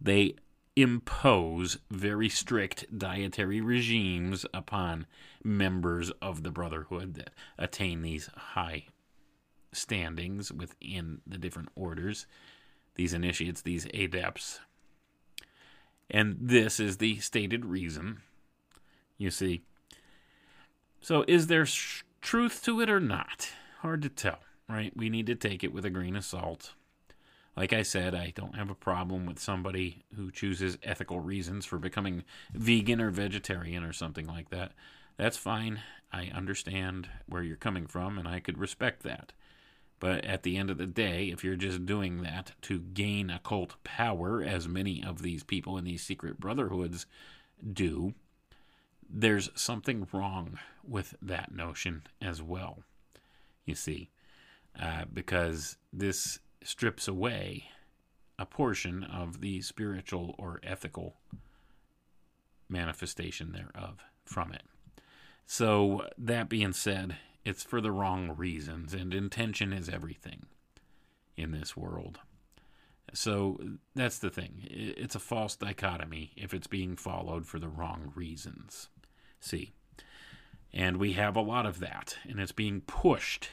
they 0.00 0.36
impose 0.76 1.78
very 1.90 2.28
strict 2.28 2.96
dietary 2.96 3.60
regimes 3.60 4.46
upon 4.54 5.06
members 5.42 6.12
of 6.22 6.44
the 6.44 6.52
Brotherhood 6.52 7.14
that 7.14 7.30
attain 7.58 8.02
these 8.02 8.30
high 8.36 8.84
standings 9.72 10.52
within 10.52 11.20
the 11.26 11.36
different 11.36 11.70
orders, 11.74 12.28
these 12.94 13.12
initiates, 13.12 13.62
these 13.62 13.88
adepts. 13.92 14.60
And 16.08 16.36
this 16.40 16.78
is 16.78 16.98
the 16.98 17.18
stated 17.18 17.64
reason, 17.64 18.22
you 19.18 19.32
see. 19.32 19.62
So, 21.00 21.24
is 21.26 21.48
there 21.48 21.66
sh- 21.66 22.04
truth 22.20 22.62
to 22.66 22.80
it 22.80 22.88
or 22.88 23.00
not? 23.00 23.50
Hard 23.80 24.00
to 24.02 24.08
tell, 24.08 24.38
right? 24.68 24.92
We 24.96 25.08
need 25.08 25.26
to 25.26 25.34
take 25.34 25.62
it 25.62 25.72
with 25.72 25.84
a 25.84 25.90
grain 25.90 26.16
of 26.16 26.24
salt. 26.24 26.72
Like 27.56 27.72
I 27.72 27.82
said, 27.82 28.14
I 28.14 28.32
don't 28.34 28.56
have 28.56 28.68
a 28.68 28.74
problem 28.74 29.24
with 29.24 29.38
somebody 29.38 30.04
who 30.14 30.30
chooses 30.30 30.76
ethical 30.82 31.20
reasons 31.20 31.64
for 31.64 31.78
becoming 31.78 32.24
vegan 32.52 33.00
or 33.00 33.10
vegetarian 33.10 33.82
or 33.82 33.92
something 33.92 34.26
like 34.26 34.50
that. 34.50 34.72
That's 35.16 35.38
fine. 35.38 35.80
I 36.12 36.30
understand 36.34 37.08
where 37.26 37.42
you're 37.42 37.56
coming 37.56 37.86
from, 37.86 38.18
and 38.18 38.28
I 38.28 38.40
could 38.40 38.58
respect 38.58 39.02
that. 39.04 39.32
But 39.98 40.24
at 40.26 40.42
the 40.42 40.58
end 40.58 40.70
of 40.70 40.76
the 40.76 40.86
day, 40.86 41.30
if 41.30 41.42
you're 41.42 41.56
just 41.56 41.86
doing 41.86 42.22
that 42.22 42.52
to 42.62 42.78
gain 42.78 43.30
occult 43.30 43.82
power, 43.82 44.42
as 44.42 44.68
many 44.68 45.02
of 45.02 45.22
these 45.22 45.42
people 45.42 45.78
in 45.78 45.84
these 45.84 46.02
secret 46.02 46.38
brotherhoods 46.38 47.06
do, 47.72 48.12
there's 49.08 49.48
something 49.54 50.06
wrong 50.12 50.58
with 50.86 51.14
that 51.22 51.54
notion 51.54 52.02
as 52.20 52.42
well. 52.42 52.82
You 53.64 53.74
see, 53.74 54.10
uh, 54.80 55.04
because 55.12 55.76
this 55.92 56.40
strips 56.62 57.08
away 57.08 57.68
a 58.38 58.46
portion 58.46 59.04
of 59.04 59.40
the 59.40 59.60
spiritual 59.62 60.34
or 60.38 60.60
ethical 60.62 61.16
manifestation 62.68 63.52
thereof 63.52 64.00
from 64.24 64.52
it. 64.52 64.62
So, 65.46 66.08
that 66.18 66.48
being 66.48 66.72
said, 66.72 67.16
it's 67.44 67.62
for 67.62 67.80
the 67.80 67.92
wrong 67.92 68.34
reasons, 68.36 68.92
and 68.92 69.14
intention 69.14 69.72
is 69.72 69.88
everything 69.88 70.46
in 71.36 71.52
this 71.52 71.76
world. 71.76 72.18
So 73.12 73.60
that's 73.94 74.18
the 74.18 74.30
thing. 74.30 74.66
It's 74.68 75.14
a 75.14 75.20
false 75.20 75.56
dichotomy 75.56 76.32
if 76.36 76.52
it's 76.52 76.66
being 76.66 76.96
followed 76.96 77.46
for 77.46 77.58
the 77.58 77.68
wrong 77.68 78.12
reasons. 78.14 78.88
See? 79.40 79.72
And 80.72 80.96
we 80.96 81.12
have 81.12 81.36
a 81.36 81.40
lot 81.40 81.66
of 81.66 81.78
that, 81.80 82.16
and 82.28 82.40
it's 82.40 82.52
being 82.52 82.82
pushed 82.82 83.50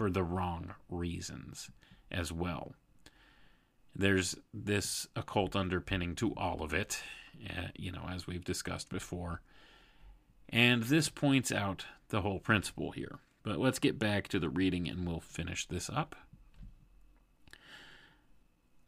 for 0.00 0.08
the 0.08 0.24
wrong 0.24 0.72
reasons 0.88 1.68
as 2.10 2.32
well. 2.32 2.72
There's 3.94 4.34
this 4.54 5.06
occult 5.14 5.54
underpinning 5.54 6.14
to 6.14 6.32
all 6.38 6.62
of 6.62 6.72
it, 6.72 7.02
uh, 7.46 7.66
you 7.76 7.92
know, 7.92 8.08
as 8.10 8.26
we've 8.26 8.42
discussed 8.42 8.88
before. 8.88 9.42
And 10.48 10.84
this 10.84 11.10
points 11.10 11.52
out 11.52 11.84
the 12.08 12.22
whole 12.22 12.38
principle 12.38 12.92
here. 12.92 13.18
But 13.42 13.58
let's 13.58 13.78
get 13.78 13.98
back 13.98 14.28
to 14.28 14.38
the 14.38 14.48
reading 14.48 14.88
and 14.88 15.06
we'll 15.06 15.20
finish 15.20 15.66
this 15.66 15.90
up. 15.90 16.16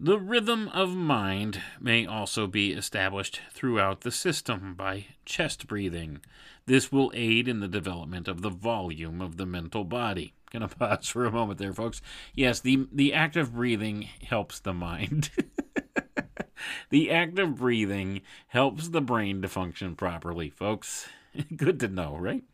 The 0.00 0.18
rhythm 0.18 0.68
of 0.68 0.96
mind 0.96 1.60
may 1.78 2.06
also 2.06 2.46
be 2.46 2.72
established 2.72 3.42
throughout 3.52 4.00
the 4.00 4.10
system 4.10 4.72
by 4.76 5.08
chest 5.26 5.66
breathing. 5.66 6.22
This 6.64 6.90
will 6.90 7.12
aid 7.14 7.48
in 7.48 7.60
the 7.60 7.68
development 7.68 8.28
of 8.28 8.40
the 8.40 8.48
volume 8.48 9.20
of 9.20 9.36
the 9.36 9.44
mental 9.44 9.84
body. 9.84 10.32
Gonna 10.52 10.68
pause 10.68 11.08
for 11.08 11.24
a 11.24 11.32
moment 11.32 11.58
there, 11.58 11.72
folks. 11.72 12.02
Yes, 12.34 12.60
the 12.60 12.86
the 12.92 13.14
act 13.14 13.36
of 13.36 13.54
breathing 13.54 14.08
helps 14.22 14.60
the 14.60 14.74
mind. 14.74 15.30
the 16.90 17.10
act 17.10 17.38
of 17.38 17.56
breathing 17.56 18.20
helps 18.48 18.88
the 18.88 19.00
brain 19.00 19.40
to 19.42 19.48
function 19.48 19.96
properly, 19.96 20.50
folks. 20.50 21.08
Good 21.56 21.80
to 21.80 21.88
know, 21.88 22.16
right? 22.18 22.44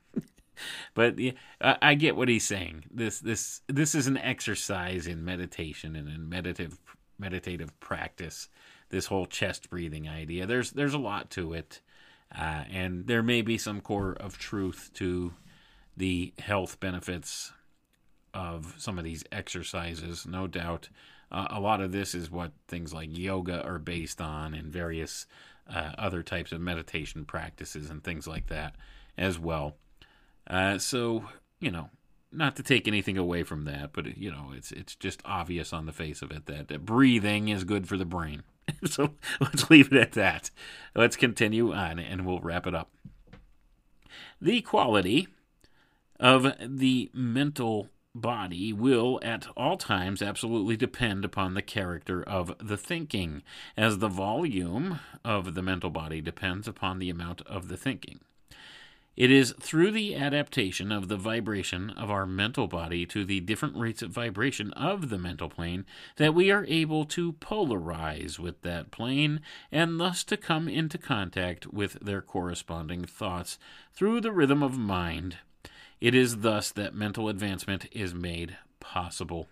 but 0.95 1.19
yeah, 1.19 1.33
I, 1.61 1.95
get 1.95 2.17
what 2.17 2.29
he's 2.29 2.47
saying. 2.47 2.85
This 2.91 3.19
this 3.19 3.63
this 3.67 3.97
is 3.97 4.07
an 4.07 4.17
exercise 4.17 5.09
in 5.09 5.25
meditation 5.25 5.97
and 5.97 6.09
in 6.09 6.29
meditative 6.29 6.79
meditative 7.19 7.79
practice. 7.81 8.49
This 8.91 9.07
whole 9.07 9.27
chest 9.27 9.71
breathing 9.71 10.09
idea. 10.09 10.47
There's 10.47 10.71
there's 10.71 10.95
a 10.95 10.99
lot 10.99 11.31
to 11.31 11.53
it, 11.53 11.81
uh, 12.33 12.63
and 12.71 13.09
there 13.09 13.25
may 13.25 13.43
be 13.43 13.59
some 13.59 13.81
core 13.81 14.13
of 14.13 14.39
truth 14.39 14.91
to 14.95 15.35
the 15.97 16.33
health 16.39 16.79
benefits 16.79 17.53
of 18.39 18.75
some 18.79 18.99
of 18.99 19.05
these 19.05 19.25
exercises. 19.33 20.25
No 20.25 20.47
doubt, 20.47 20.89
uh, 21.33 21.49
a 21.51 21.61
lot 21.61 21.81
of 21.81 21.91
this 21.91 22.15
is 22.15 22.31
what 22.31 22.53
things 22.69 22.95
like 22.95 23.17
yoga 23.17 23.63
are 23.65 23.81
based 23.81 24.21
on, 24.21 24.55
and 24.55 24.73
various 24.73 25.27
uh, 25.69 25.93
other 25.99 26.23
types 26.23 26.53
of 26.53 26.61
meditation 26.61 27.25
practices 27.25 27.91
and 27.91 28.03
things 28.03 28.27
like 28.27 28.47
that 28.47 28.77
as 29.19 29.39
well. 29.39 29.75
Uh, 30.47 30.79
so, 30.79 31.25
you 31.61 31.71
know, 31.71 31.91
not 32.31 32.55
to 32.57 32.63
take 32.63 32.87
anything 32.87 33.19
away 33.19 33.43
from 33.43 33.65
that, 33.65 33.93
but 33.93 34.17
you 34.17 34.31
know, 34.31 34.53
it's 34.55 34.71
it's 34.71 34.95
just 34.95 35.21
obvious 35.25 35.73
on 35.73 35.87
the 35.87 35.93
face 35.93 36.23
of 36.23 36.31
it 36.31 36.47
that, 36.47 36.69
that 36.69 36.87
breathing 36.87 37.49
is 37.49 37.65
good 37.65 37.89
for 37.89 37.97
the 37.97 38.05
brain. 38.05 38.45
so 38.85 39.15
let's 39.41 39.69
leave 39.69 39.93
it 39.93 39.99
at 39.99 40.13
that. 40.13 40.51
Let's 40.95 41.17
continue 41.17 41.73
on, 41.73 41.99
and 41.99 42.25
we'll 42.25 42.41
wrap 42.41 42.67
it 42.67 42.75
up. 42.75 42.91
The 44.41 44.61
quality 44.61 45.27
of 46.21 46.53
the 46.61 47.11
mental 47.13 47.89
body 48.15 48.73
will 48.73 49.21
at 49.23 49.47
all 49.57 49.77
times 49.77 50.23
absolutely 50.23 50.77
depend 50.77 51.25
upon 51.25 51.55
the 51.55 51.63
character 51.63 52.23
of 52.23 52.55
the 52.59 52.77
thinking, 52.77 53.43
as 53.77 53.99
the 53.99 54.09
volume 54.09 55.01
of 55.25 55.55
the 55.55 55.63
mental 55.63 55.91
body 55.91 56.21
depends 56.21 56.67
upon 56.67 56.99
the 56.99 57.11
amount 57.11 57.43
of 57.43 57.69
the 57.69 57.77
thinking. 57.77 58.21
It 59.19 59.33
is 59.33 59.53
through 59.61 59.91
the 59.91 60.15
adaptation 60.15 60.93
of 60.93 61.09
the 61.09 61.17
vibration 61.17 61.91
of 61.91 62.09
our 62.09 62.25
mental 62.25 62.69
body 62.69 63.05
to 63.07 63.25
the 63.25 63.41
different 63.41 63.77
rates 63.77 64.01
of 64.01 64.11
vibration 64.11 64.73
of 64.75 65.09
the 65.09 65.19
mental 65.19 65.49
plane 65.49 65.87
that 66.19 66.35
we 66.35 66.53
are 66.53 66.65
able 66.69 67.05
to 67.07 67.33
polarize 67.33 68.39
with 68.39 68.63
that 68.63 68.93
plane 68.93 69.41
and 69.73 69.99
thus 69.99 70.23
to 70.23 70.37
come 70.37 70.69
into 70.69 70.99
contact 70.99 71.67
with 71.67 71.95
their 71.95 72.23
corresponding 72.23 73.05
thoughts 73.05 73.59
through 73.93 74.21
the 74.21 74.31
rhythm 74.31 74.63
of 74.63 74.79
mind. 74.79 75.39
It 76.01 76.15
is 76.15 76.39
thus 76.39 76.71
that 76.73 76.95
mental 76.95 77.29
advancement 77.29 77.87
is 77.93 78.15
made 78.15 78.57
possible. 78.81 79.49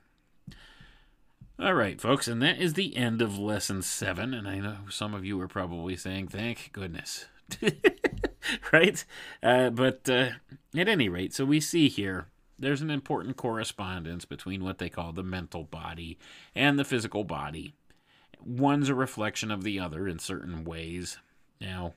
All 1.58 1.74
right, 1.74 2.00
folks, 2.00 2.28
and 2.28 2.42
that 2.42 2.58
is 2.58 2.74
the 2.74 2.96
end 2.96 3.22
of 3.22 3.38
lesson 3.38 3.82
seven. 3.82 4.34
And 4.34 4.46
I 4.46 4.58
know 4.58 4.76
some 4.90 5.14
of 5.14 5.24
you 5.24 5.40
are 5.40 5.48
probably 5.48 5.96
saying, 5.96 6.28
thank 6.28 6.70
goodness. 6.72 7.26
right? 8.72 9.04
Uh, 9.42 9.70
but 9.70 10.08
uh, 10.08 10.30
at 10.76 10.88
any 10.88 11.08
rate, 11.08 11.32
so 11.32 11.44
we 11.44 11.60
see 11.60 11.88
here 11.88 12.26
there's 12.58 12.82
an 12.82 12.90
important 12.90 13.36
correspondence 13.36 14.24
between 14.24 14.64
what 14.64 14.78
they 14.78 14.88
call 14.88 15.12
the 15.12 15.22
mental 15.22 15.64
body 15.64 16.18
and 16.54 16.78
the 16.78 16.84
physical 16.84 17.24
body. 17.24 17.72
One's 18.44 18.88
a 18.88 18.94
reflection 18.94 19.50
of 19.50 19.64
the 19.64 19.80
other 19.80 20.06
in 20.06 20.18
certain 20.18 20.64
ways. 20.64 21.18
Now, 21.60 21.94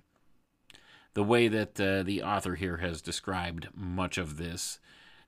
the 1.14 1.23
way 1.23 1.48
that 1.48 1.80
uh, 1.80 2.03
the 2.03 2.22
author 2.22 2.56
here 2.56 2.77
has 2.77 3.02
described 3.02 3.68
much 3.73 4.18
of 4.18 4.38
this 4.38 4.80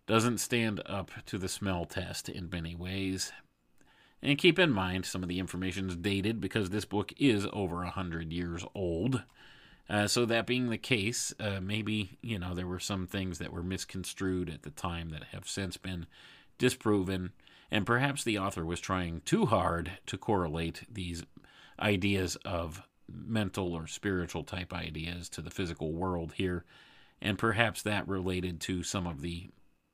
doesn't 0.08 0.40
stand 0.40 0.82
up 0.86 1.12
to 1.26 1.38
the 1.38 1.49
smell 1.49 1.86
test 1.86 2.30
in 2.30 2.49
many 2.49 2.76
ways. 2.76 3.32
And 4.22 4.38
keep 4.38 4.60
in 4.60 4.72
mind, 4.72 5.06
some 5.06 5.24
of 5.24 5.30
the 5.30 5.40
information 5.40 5.90
is 5.90 5.95
dated 5.95 6.40
because 6.40 6.70
this 6.70 6.86
book 6.86 7.12
is 7.18 7.48
over 7.52 7.84
a 7.84 7.90
hundred 7.90 8.32
years 8.32 8.64
old. 8.76 9.24
Uh, 9.90 10.08
so 10.08 10.26
that 10.26 10.48
being 10.48 10.70
the 10.70 10.78
case, 10.78 11.34
uh, 11.40 11.60
maybe 11.60 12.18
you 12.22 12.38
know 12.38 12.53
there 12.53 12.68
were 12.68 12.80
some 12.80 13.08
things 13.08 13.40
that 13.40 13.52
were 13.52 13.64
misconstrued 13.64 14.49
at 14.49 14.62
the 14.62 14.70
time 14.70 15.10
that 15.10 15.26
have 15.32 15.49
since 15.49 15.76
been 15.76 16.06
disproven, 16.58 17.32
and 17.72 17.86
perhaps 17.86 18.24
the 18.24 18.38
author 18.38 18.64
was 18.64 18.80
trying 18.80 19.22
too 19.26 19.48
hard 19.48 19.91
to 20.06 20.18
correlate 20.18 20.84
these 20.90 21.24
ideas 21.80 22.36
of 22.45 22.84
mental 23.13 23.73
or 23.73 23.88
spiritual 23.88 24.43
type 24.43 24.73
ideas 24.73 25.29
to 25.29 25.41
the 25.41 25.49
physical 25.49 25.91
world 25.91 26.33
here, 26.35 26.63
and 27.21 27.38
perhaps 27.38 27.81
that 27.81 28.07
related 28.07 28.59
to 28.61 28.83
some 28.83 29.07
of 29.07 29.21
the 29.21 29.49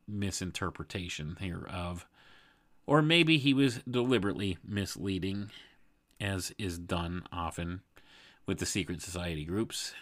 misinterpretation 0.08 1.38
here 1.40 1.68
of, 1.70 2.06
or 2.86 3.02
maybe 3.02 3.38
he 3.38 3.54
was 3.54 3.82
deliberately 3.90 4.58
misleading, 4.66 5.52
as 6.20 6.54
is 6.58 6.78
done 6.78 7.24
often 7.32 7.82
with 8.46 8.60
the 8.60 8.66
secret 8.66 9.02
society 9.02 9.44
groups 9.44 9.94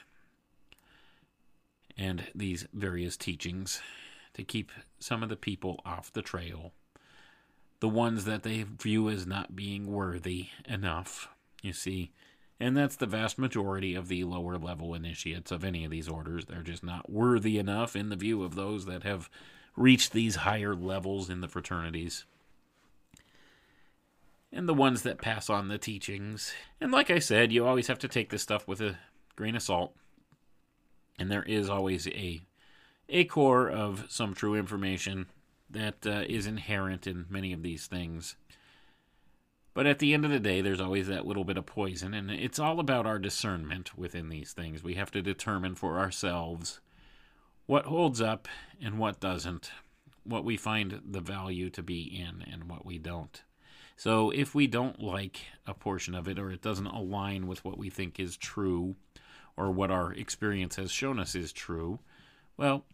and 1.97 2.27
these 2.35 2.67
various 2.73 3.17
teachings 3.17 3.81
to 4.33 4.43
keep 4.43 4.71
some 4.99 5.23
of 5.23 5.29
the 5.29 5.35
people 5.35 5.81
off 5.85 6.11
the 6.11 6.21
trail, 6.21 6.73
the 7.79 7.89
ones 7.89 8.25
that 8.25 8.43
they 8.43 8.63
view 8.63 9.09
as 9.09 9.25
not 9.25 9.55
being 9.55 9.87
worthy 9.87 10.47
enough, 10.67 11.29
you 11.61 11.73
see. 11.73 12.11
And 12.60 12.76
that's 12.76 12.95
the 12.95 13.06
vast 13.06 13.38
majority 13.38 13.95
of 13.95 14.07
the 14.07 14.23
lower 14.23 14.57
level 14.57 14.94
initiates 14.94 15.52
of 15.52 15.65
any 15.65 15.84
of 15.84 15.91
these 15.91 16.07
orders. 16.07 16.45
They're 16.45 16.61
just 16.61 16.84
not 16.84 17.10
worthy 17.10 17.57
enough 17.57 17.95
in 17.95 18.10
the 18.10 18.15
view 18.15 18.44
of 18.44 18.56
those 18.56 18.86
that 18.86 19.03
have 19.03 19.30
reached 19.76 20.14
these 20.14 20.38
higher 20.38 20.73
levels 20.73 21.30
in 21.30 21.41
the 21.41 21.49
fraternities 21.49 22.26
and 24.56 24.69
the 24.69 24.73
ones 24.73 25.02
that 25.02 25.22
pass 25.22 25.49
on 25.49 25.68
the 25.68 25.77
teachings. 25.77 26.53
And 26.80 26.91
like 26.91 27.11
I 27.11 27.19
said, 27.19 27.52
you 27.52 27.68
always 27.68 27.88
have 27.88 27.99
to 27.99 28.07
take 28.07 28.30
this 28.30 28.41
stuff 28.41 28.68
with 28.68 28.80
a 28.80 28.95
grain 29.36 29.56
of 29.56 29.61
salt. 29.61 29.94
And 31.19 31.30
there 31.30 31.44
is 31.44 31.69
always 31.69 32.07
a 32.07 32.41
a 33.07 33.26
core 33.26 33.69
of 33.69 34.06
some 34.10 34.34
true 34.34 34.56
information 34.56 35.27
that 35.69 36.07
uh, 36.07 36.23
is 36.27 36.48
inherent 36.48 37.06
in 37.06 37.26
many 37.30 37.53
of 37.53 37.61
these 37.61 37.86
things. 37.86 38.36
But 39.76 39.85
at 39.85 39.99
the 39.99 40.14
end 40.14 40.23
of 40.23 40.31
the 40.31 40.39
day, 40.39 40.61
there's 40.61 40.80
always 40.80 41.07
that 41.07 41.27
little 41.27 41.43
bit 41.43 41.57
of 41.57 41.65
poison, 41.65 42.14
and 42.14 42.31
it's 42.31 42.60
all 42.60 42.80
about 42.80 43.06
our 43.06 43.19
discernment 43.19 43.97
within 43.97 44.30
these 44.30 44.53
things. 44.53 44.81
We 44.81 44.93
have 44.93 45.11
to 45.11 45.22
determine 45.22 45.76
for 45.76 45.99
ourselves 45.99 46.80
what 47.65 47.85
holds 47.85 48.22
up 48.22 48.47
and 48.81 48.97
what 48.97 49.19
doesn't, 49.19 49.72
what 50.23 50.45
we 50.45 50.56
find 50.56 51.02
the 51.06 51.19
value 51.19 51.69
to 51.72 51.84
be 51.84 52.03
in 52.03 52.41
and 52.49 52.69
what 52.69 52.85
we 52.85 52.97
don't. 52.97 53.43
So 53.97 54.30
if 54.30 54.56
we 54.56 54.65
don't 54.65 55.02
like 55.02 55.41
a 55.68 55.73
portion 55.73 56.15
of 56.15 56.30
it 56.30 56.39
or 56.39 56.52
it 56.52 56.61
doesn't 56.61 56.88
align 56.88 57.45
with 57.45 57.65
what 57.65 57.77
we 57.77 57.89
think 57.89 58.18
is 58.18 58.38
true 58.38 58.95
or 59.57 59.72
what 59.72 59.91
our 59.91 60.14
experience 60.14 60.77
has 60.77 60.89
shown 60.89 61.19
us 61.19 61.35
is 61.35 61.52
true, 61.52 61.99
well, 62.56 62.85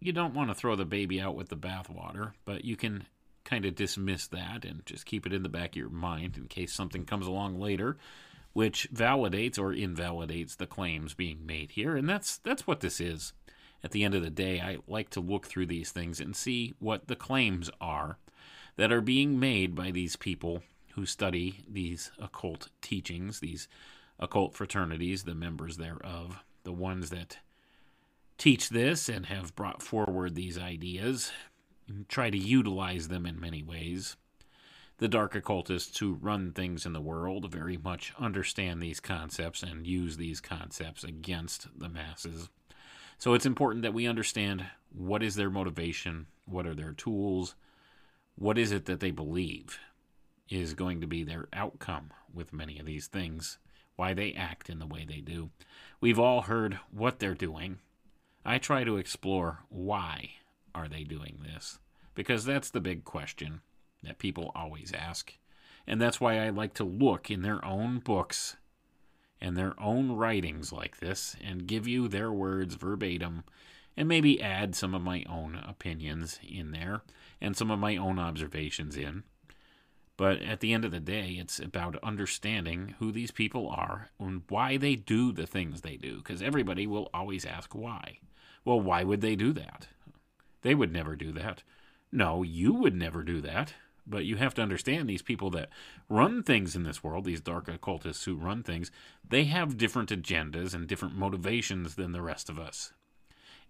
you 0.00 0.12
don't 0.12 0.34
want 0.34 0.50
to 0.50 0.54
throw 0.54 0.74
the 0.74 0.84
baby 0.84 1.20
out 1.20 1.36
with 1.36 1.48
the 1.48 1.56
bathwater, 1.56 2.32
but 2.44 2.64
you 2.64 2.74
can 2.74 3.06
kind 3.48 3.64
of 3.64 3.74
dismiss 3.74 4.26
that 4.26 4.64
and 4.64 4.84
just 4.84 5.06
keep 5.06 5.26
it 5.26 5.32
in 5.32 5.42
the 5.42 5.48
back 5.48 5.70
of 5.70 5.76
your 5.76 5.88
mind 5.88 6.36
in 6.36 6.46
case 6.48 6.72
something 6.72 7.04
comes 7.04 7.26
along 7.26 7.58
later 7.58 7.96
which 8.58 8.88
validates 8.92 9.56
or 9.56 9.72
invalidates 9.72 10.56
the 10.56 10.66
claims 10.66 11.14
being 11.14 11.46
made 11.46 11.70
here. 11.70 11.96
And 11.96 12.08
that's 12.08 12.38
that's 12.38 12.66
what 12.66 12.80
this 12.80 13.00
is. 13.00 13.32
At 13.84 13.92
the 13.92 14.02
end 14.02 14.16
of 14.16 14.22
the 14.22 14.30
day 14.30 14.60
i 14.60 14.78
like 14.88 15.10
to 15.10 15.20
look 15.20 15.46
through 15.46 15.66
these 15.66 15.92
things 15.92 16.18
and 16.18 16.34
see 16.34 16.74
what 16.80 17.06
the 17.06 17.14
claims 17.14 17.70
are 17.80 18.18
that 18.76 18.90
are 18.90 19.00
being 19.00 19.38
made 19.38 19.76
by 19.76 19.92
these 19.92 20.16
people 20.16 20.62
who 20.94 21.06
study 21.06 21.64
these 21.68 22.10
occult 22.18 22.70
teachings, 22.82 23.38
these 23.38 23.68
occult 24.18 24.54
fraternities, 24.54 25.22
the 25.22 25.36
members 25.36 25.76
thereof, 25.76 26.42
the 26.64 26.72
ones 26.72 27.10
that 27.10 27.38
teach 28.38 28.70
this 28.70 29.08
and 29.08 29.26
have 29.26 29.54
brought 29.54 29.82
forward 29.82 30.34
these 30.34 30.58
ideas, 30.58 31.30
try 32.08 32.30
to 32.30 32.38
utilize 32.38 33.08
them 33.08 33.26
in 33.26 33.40
many 33.40 33.62
ways. 33.62 34.16
The 34.98 35.08
dark 35.08 35.34
occultists 35.34 35.98
who 35.98 36.14
run 36.14 36.52
things 36.52 36.84
in 36.84 36.92
the 36.92 37.00
world 37.00 37.52
very 37.52 37.76
much 37.76 38.12
understand 38.18 38.82
these 38.82 38.98
concepts 38.98 39.62
and 39.62 39.86
use 39.86 40.16
these 40.16 40.40
concepts 40.40 41.04
against 41.04 41.68
the 41.78 41.88
masses. 41.88 42.48
So 43.16 43.34
it's 43.34 43.46
important 43.46 43.82
that 43.82 43.94
we 43.94 44.06
understand 44.06 44.64
what 44.92 45.22
is 45.22 45.36
their 45.36 45.50
motivation, 45.50 46.26
what 46.46 46.66
are 46.66 46.74
their 46.74 46.92
tools, 46.92 47.54
what 48.34 48.58
is 48.58 48.72
it 48.72 48.86
that 48.86 49.00
they 49.00 49.10
believe 49.10 49.78
is 50.48 50.74
going 50.74 51.00
to 51.00 51.06
be 51.06 51.24
their 51.24 51.48
outcome 51.52 52.10
with 52.32 52.52
many 52.52 52.78
of 52.78 52.86
these 52.86 53.06
things, 53.06 53.58
why 53.96 54.14
they 54.14 54.32
act 54.32 54.70
in 54.70 54.78
the 54.78 54.86
way 54.86 55.04
they 55.06 55.20
do. 55.20 55.50
We've 56.00 56.18
all 56.18 56.42
heard 56.42 56.78
what 56.90 57.18
they're 57.18 57.34
doing. 57.34 57.78
I 58.44 58.58
try 58.58 58.84
to 58.84 58.96
explore 58.96 59.60
why 59.68 60.30
are 60.78 60.88
they 60.88 61.04
doing 61.04 61.40
this? 61.42 61.78
Because 62.14 62.44
that's 62.44 62.70
the 62.70 62.80
big 62.80 63.04
question 63.04 63.60
that 64.02 64.18
people 64.18 64.52
always 64.54 64.92
ask. 64.92 65.34
And 65.86 66.00
that's 66.00 66.20
why 66.20 66.38
I 66.38 66.50
like 66.50 66.74
to 66.74 66.84
look 66.84 67.30
in 67.30 67.42
their 67.42 67.64
own 67.64 67.98
books 67.98 68.56
and 69.40 69.56
their 69.56 69.74
own 69.80 70.12
writings 70.12 70.72
like 70.72 70.98
this 70.98 71.36
and 71.42 71.66
give 71.66 71.86
you 71.86 72.08
their 72.08 72.32
words 72.32 72.74
verbatim 72.74 73.44
and 73.96 74.08
maybe 74.08 74.40
add 74.40 74.74
some 74.74 74.94
of 74.94 75.02
my 75.02 75.24
own 75.28 75.60
opinions 75.66 76.38
in 76.46 76.70
there 76.70 77.02
and 77.40 77.56
some 77.56 77.70
of 77.70 77.78
my 77.78 77.96
own 77.96 78.18
observations 78.18 78.96
in. 78.96 79.24
But 80.16 80.42
at 80.42 80.60
the 80.60 80.72
end 80.72 80.84
of 80.84 80.90
the 80.90 81.00
day, 81.00 81.36
it's 81.40 81.60
about 81.60 82.02
understanding 82.02 82.96
who 82.98 83.12
these 83.12 83.30
people 83.30 83.68
are 83.68 84.08
and 84.18 84.42
why 84.48 84.76
they 84.76 84.96
do 84.96 85.30
the 85.30 85.46
things 85.46 85.80
they 85.80 85.96
do. 85.96 86.18
Because 86.18 86.42
everybody 86.42 86.86
will 86.86 87.08
always 87.14 87.46
ask 87.46 87.74
why. 87.74 88.18
Well, 88.64 88.80
why 88.80 89.04
would 89.04 89.20
they 89.20 89.36
do 89.36 89.52
that? 89.52 89.86
They 90.62 90.74
would 90.74 90.92
never 90.92 91.16
do 91.16 91.32
that. 91.32 91.62
No, 92.10 92.42
you 92.42 92.72
would 92.72 92.94
never 92.94 93.22
do 93.22 93.40
that. 93.40 93.74
But 94.06 94.24
you 94.24 94.36
have 94.36 94.54
to 94.54 94.62
understand 94.62 95.08
these 95.08 95.22
people 95.22 95.50
that 95.50 95.68
run 96.08 96.42
things 96.42 96.74
in 96.74 96.82
this 96.82 97.04
world, 97.04 97.24
these 97.24 97.42
dark 97.42 97.68
occultists 97.68 98.24
who 98.24 98.36
run 98.36 98.62
things, 98.62 98.90
they 99.28 99.44
have 99.44 99.76
different 99.76 100.08
agendas 100.08 100.74
and 100.74 100.86
different 100.86 101.14
motivations 101.14 101.96
than 101.96 102.12
the 102.12 102.22
rest 102.22 102.48
of 102.48 102.58
us. 102.58 102.94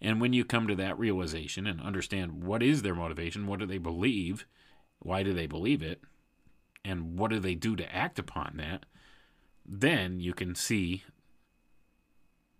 And 0.00 0.20
when 0.20 0.32
you 0.32 0.44
come 0.44 0.68
to 0.68 0.76
that 0.76 0.98
realization 0.98 1.66
and 1.66 1.80
understand 1.80 2.44
what 2.44 2.62
is 2.62 2.82
their 2.82 2.94
motivation, 2.94 3.48
what 3.48 3.58
do 3.58 3.66
they 3.66 3.78
believe, 3.78 4.46
why 5.00 5.24
do 5.24 5.32
they 5.32 5.46
believe 5.46 5.82
it, 5.82 6.02
and 6.84 7.18
what 7.18 7.32
do 7.32 7.40
they 7.40 7.56
do 7.56 7.74
to 7.74 7.94
act 7.94 8.18
upon 8.20 8.54
that, 8.58 8.86
then 9.66 10.20
you 10.20 10.32
can 10.32 10.54
see 10.54 11.02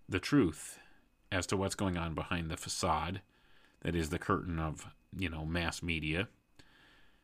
the 0.09 0.19
truth 0.19 0.81
as 1.31 1.47
to 1.47 1.57
what's 1.57 1.77
going 1.77 1.97
on 1.97 2.15
behind 2.15 2.51
the 2.51 2.57
facade 2.57 3.21
that 3.83 3.95
is 3.95 4.11
the 4.11 4.19
curtain 4.19 4.59
of 4.59 4.87
you 5.17 5.29
know, 5.29 5.45
mass 5.45 5.83
media. 5.83 6.29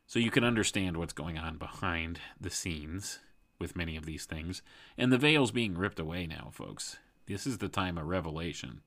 So 0.06 0.18
you 0.18 0.30
can 0.30 0.44
understand 0.44 0.96
what's 0.96 1.12
going 1.12 1.38
on 1.38 1.56
behind 1.56 2.20
the 2.40 2.50
scenes 2.50 3.20
with 3.58 3.76
many 3.76 3.96
of 3.96 4.04
these 4.04 4.26
things. 4.26 4.62
And 4.98 5.12
the 5.12 5.18
veil's 5.18 5.50
being 5.50 5.76
ripped 5.76 5.98
away 5.98 6.26
now, 6.26 6.50
folks. 6.52 6.98
This 7.26 7.46
is 7.46 7.58
the 7.58 7.68
time 7.68 7.96
of 7.96 8.06
revelation. 8.06 8.82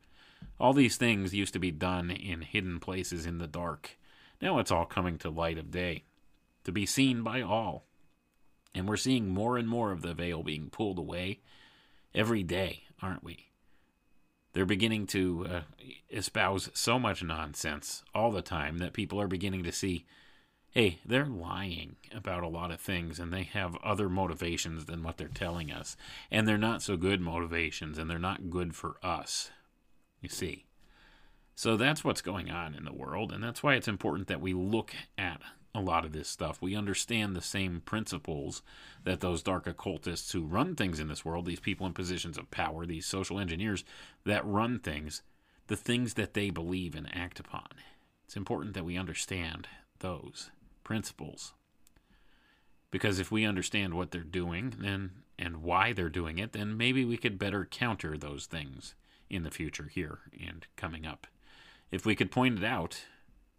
All 0.60 0.74
these 0.74 0.98
things 0.98 1.34
used 1.34 1.54
to 1.54 1.60
be 1.60 1.72
done 1.72 2.12
in 2.12 2.42
hidden 2.42 2.80
places 2.80 3.26
in 3.26 3.40
the 3.40 3.48
dark. 3.48 3.98
Now 4.42 4.60
it's 4.60 4.72
all 4.72 4.86
coming 4.86 5.18
to 5.20 5.30
light 5.30 5.58
of 5.58 5.72
day, 5.72 6.04
to 6.64 6.72
be 6.72 6.86
seen 6.86 7.24
by 7.24 7.42
all. 7.42 7.86
And 8.76 8.88
we're 8.88 8.98
seeing 8.98 9.30
more 9.30 9.58
and 9.58 9.68
more 9.68 9.92
of 9.92 10.04
the 10.04 10.14
veil 10.14 10.44
being 10.44 10.70
pulled 10.70 11.00
away 11.00 11.40
every 12.14 12.44
day, 12.44 12.84
aren't 13.02 13.24
we? 13.24 13.48
They're 14.54 14.66
beginning 14.66 15.08
to 15.08 15.48
uh, 15.50 15.62
espouse 16.10 16.70
so 16.74 16.98
much 16.98 17.24
nonsense 17.24 18.04
all 18.14 18.32
the 18.32 18.42
time 18.42 18.78
that 18.78 18.94
people 18.94 19.20
are 19.20 19.28
beginning 19.28 19.64
to 19.64 19.72
see 19.72 20.06
hey, 20.78 21.00
they're 21.04 21.26
lying 21.26 21.96
about 22.14 22.44
a 22.44 22.48
lot 22.48 22.70
of 22.70 22.80
things 22.80 23.20
and 23.20 23.34
they 23.34 23.42
have 23.42 23.76
other 23.78 24.08
motivations 24.08 24.86
than 24.86 25.02
what 25.02 25.18
they're 25.18 25.28
telling 25.28 25.72
us. 25.72 25.98
And 26.30 26.48
they're 26.48 26.56
not 26.56 26.84
so 26.84 26.98
good 26.98 27.20
motivations 27.20 27.98
and 27.98 28.08
they're 28.08 28.20
not 28.20 28.52
good 28.52 28.76
for 28.76 28.98
us. 29.02 29.50
You 30.22 30.30
see. 30.30 30.66
So 31.56 31.78
that's 31.78 32.04
what's 32.04 32.22
going 32.22 32.52
on 32.52 32.76
in 32.76 32.86
the 32.86 32.94
world, 32.94 33.32
and 33.32 33.44
that's 33.44 33.64
why 33.64 33.74
it's 33.74 33.88
important 33.88 34.28
that 34.28 34.40
we 34.40 34.54
look 34.54 34.94
at 35.18 35.42
a 35.74 35.82
lot 35.82 36.06
of 36.06 36.12
this 36.12 36.30
stuff. 36.30 36.62
We 36.62 36.76
understand 36.76 37.36
the 37.36 37.42
same 37.42 37.82
principles 37.82 38.62
that 39.04 39.22
those 39.22 39.42
dark 39.42 39.66
occultists 39.66 40.32
who 40.32 40.46
run 40.46 40.76
things 40.76 41.00
in 41.00 41.08
this 41.08 41.26
world, 41.26 41.48
these 41.48 41.60
people 41.60 41.88
in 41.88 41.94
positions 41.94 42.38
of 42.38 42.52
power, 42.52 42.86
these 42.86 43.08
social 43.08 43.40
engineers 43.40 43.84
that 44.24 44.46
run 44.46 44.78
things, 44.78 45.24
the 45.68 45.76
things 45.76 46.16
that 46.16 46.34
they 46.34 46.50
believe 46.50 46.96
and 46.96 47.10
act 47.16 47.40
upon. 47.40 47.68
It's 48.26 48.38
important 48.38 48.74
that 48.74 48.86
we 48.86 48.98
understand 48.98 49.68
those 50.00 50.52
principles. 50.84 51.54
Because 52.92 53.20
if 53.20 53.32
we 53.32 53.46
understand 53.46 53.94
what 53.94 54.12
they're 54.12 54.22
doing 54.22 54.74
then 54.80 55.12
and 55.38 55.62
why 55.62 55.94
they're 55.94 56.10
doing 56.10 56.40
it, 56.40 56.54
then 56.54 56.78
maybe 56.78 57.06
we 57.06 57.18
could 57.18 57.38
better 57.38 57.66
counter 57.66 58.18
those 58.18 58.46
things 58.46 58.96
in 59.30 59.44
the 59.44 59.52
future 59.52 59.90
here 59.94 60.20
and 60.40 60.66
coming 60.76 61.06
up 61.06 61.28
if 61.92 62.06
we 62.06 62.16
could 62.16 62.32
point 62.32 62.60
it 62.60 62.66
out 62.66 63.06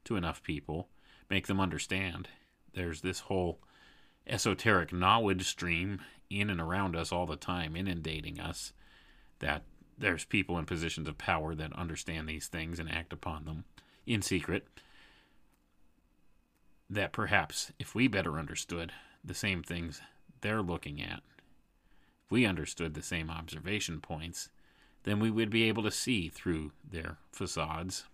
to 0.05 0.17
enough 0.17 0.43
people, 0.43 0.89
make 1.31 1.47
them 1.47 1.61
understand 1.61 2.29
there's 2.75 3.01
this 3.01 3.21
whole 3.21 3.61
esoteric 4.27 4.93
knowledge 4.93 5.47
stream 5.47 6.01
in 6.31 6.51
and 6.51 6.61
around 6.61 6.95
us 6.95 7.11
all 7.11 7.27
the 7.27 7.37
time, 7.37 7.75
inundating 7.75 8.39
us, 8.39 8.73
that 9.39 9.63
there's 9.99 10.25
people 10.25 10.59
in 10.59 10.65
positions 10.65 11.09
of 11.09 11.19
power 11.19 11.55
that 11.55 11.73
understand 11.75 12.29
these 12.29 12.47
things 12.47 12.79
and 12.79 12.91
act 12.91 13.13
upon 13.13 13.45
them 13.45 13.65
in 14.07 14.23
secret. 14.23 14.67
That 16.89 17.13
perhaps 17.13 17.73
if 17.79 17.95
we 17.95 18.09
better 18.09 18.39
understood 18.39 18.93
the 19.25 19.35
same 19.35 19.63
things 19.63 20.01
they're 20.41 20.63
looking 20.63 21.03
at, 21.03 21.21
if 22.25 22.31
we 22.31 22.47
understood 22.47 22.95
the 22.95 23.03
same 23.03 23.31
observation 23.31 24.01
points, 24.01 24.49
then 25.05 25.21
we 25.21 25.31
would 25.31 25.51
be 25.51 25.65
able 25.65 25.83
to 25.83 25.91
see 25.91 26.29
through 26.29 26.73
their 26.89 27.17
facades 27.33 28.05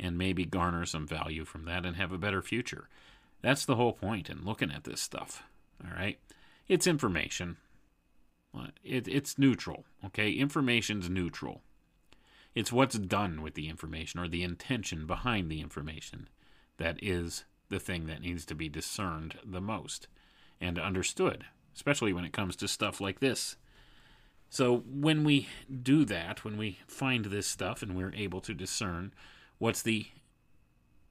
and 0.00 0.16
maybe 0.16 0.44
garner 0.44 0.86
some 0.86 1.06
value 1.06 1.44
from 1.44 1.64
that 1.64 1.84
and 1.84 1.96
have 1.96 2.12
a 2.12 2.18
better 2.18 2.42
future. 2.42 2.88
That's 3.42 3.64
the 3.64 3.76
whole 3.76 3.92
point 3.92 4.30
in 4.30 4.44
looking 4.44 4.70
at 4.70 4.84
this 4.84 5.00
stuff. 5.00 5.42
All 5.84 5.96
right? 5.96 6.18
It's 6.68 6.86
information. 6.86 7.56
Uh, 8.58 8.68
it, 8.82 9.06
it's 9.08 9.38
neutral. 9.38 9.84
Okay? 10.04 10.32
Information's 10.32 11.08
neutral. 11.08 11.62
It's 12.54 12.72
what's 12.72 12.98
done 12.98 13.42
with 13.42 13.54
the 13.54 13.68
information 13.68 14.18
or 14.18 14.28
the 14.28 14.42
intention 14.42 15.06
behind 15.06 15.50
the 15.50 15.60
information 15.60 16.28
that 16.78 16.98
is 17.02 17.44
the 17.68 17.78
thing 17.78 18.06
that 18.06 18.22
needs 18.22 18.44
to 18.46 18.54
be 18.54 18.68
discerned 18.68 19.38
the 19.44 19.60
most 19.60 20.08
and 20.60 20.78
understood, 20.78 21.44
especially 21.74 22.12
when 22.12 22.24
it 22.24 22.32
comes 22.32 22.56
to 22.56 22.68
stuff 22.68 23.00
like 23.00 23.20
this. 23.20 23.56
So, 24.50 24.78
when 24.78 25.24
we 25.24 25.48
do 25.82 26.04
that, 26.06 26.42
when 26.42 26.56
we 26.56 26.78
find 26.86 27.26
this 27.26 27.46
stuff 27.46 27.82
and 27.82 27.94
we're 27.94 28.14
able 28.14 28.40
to 28.40 28.54
discern 28.54 29.12
what's 29.58 29.82
the 29.82 30.06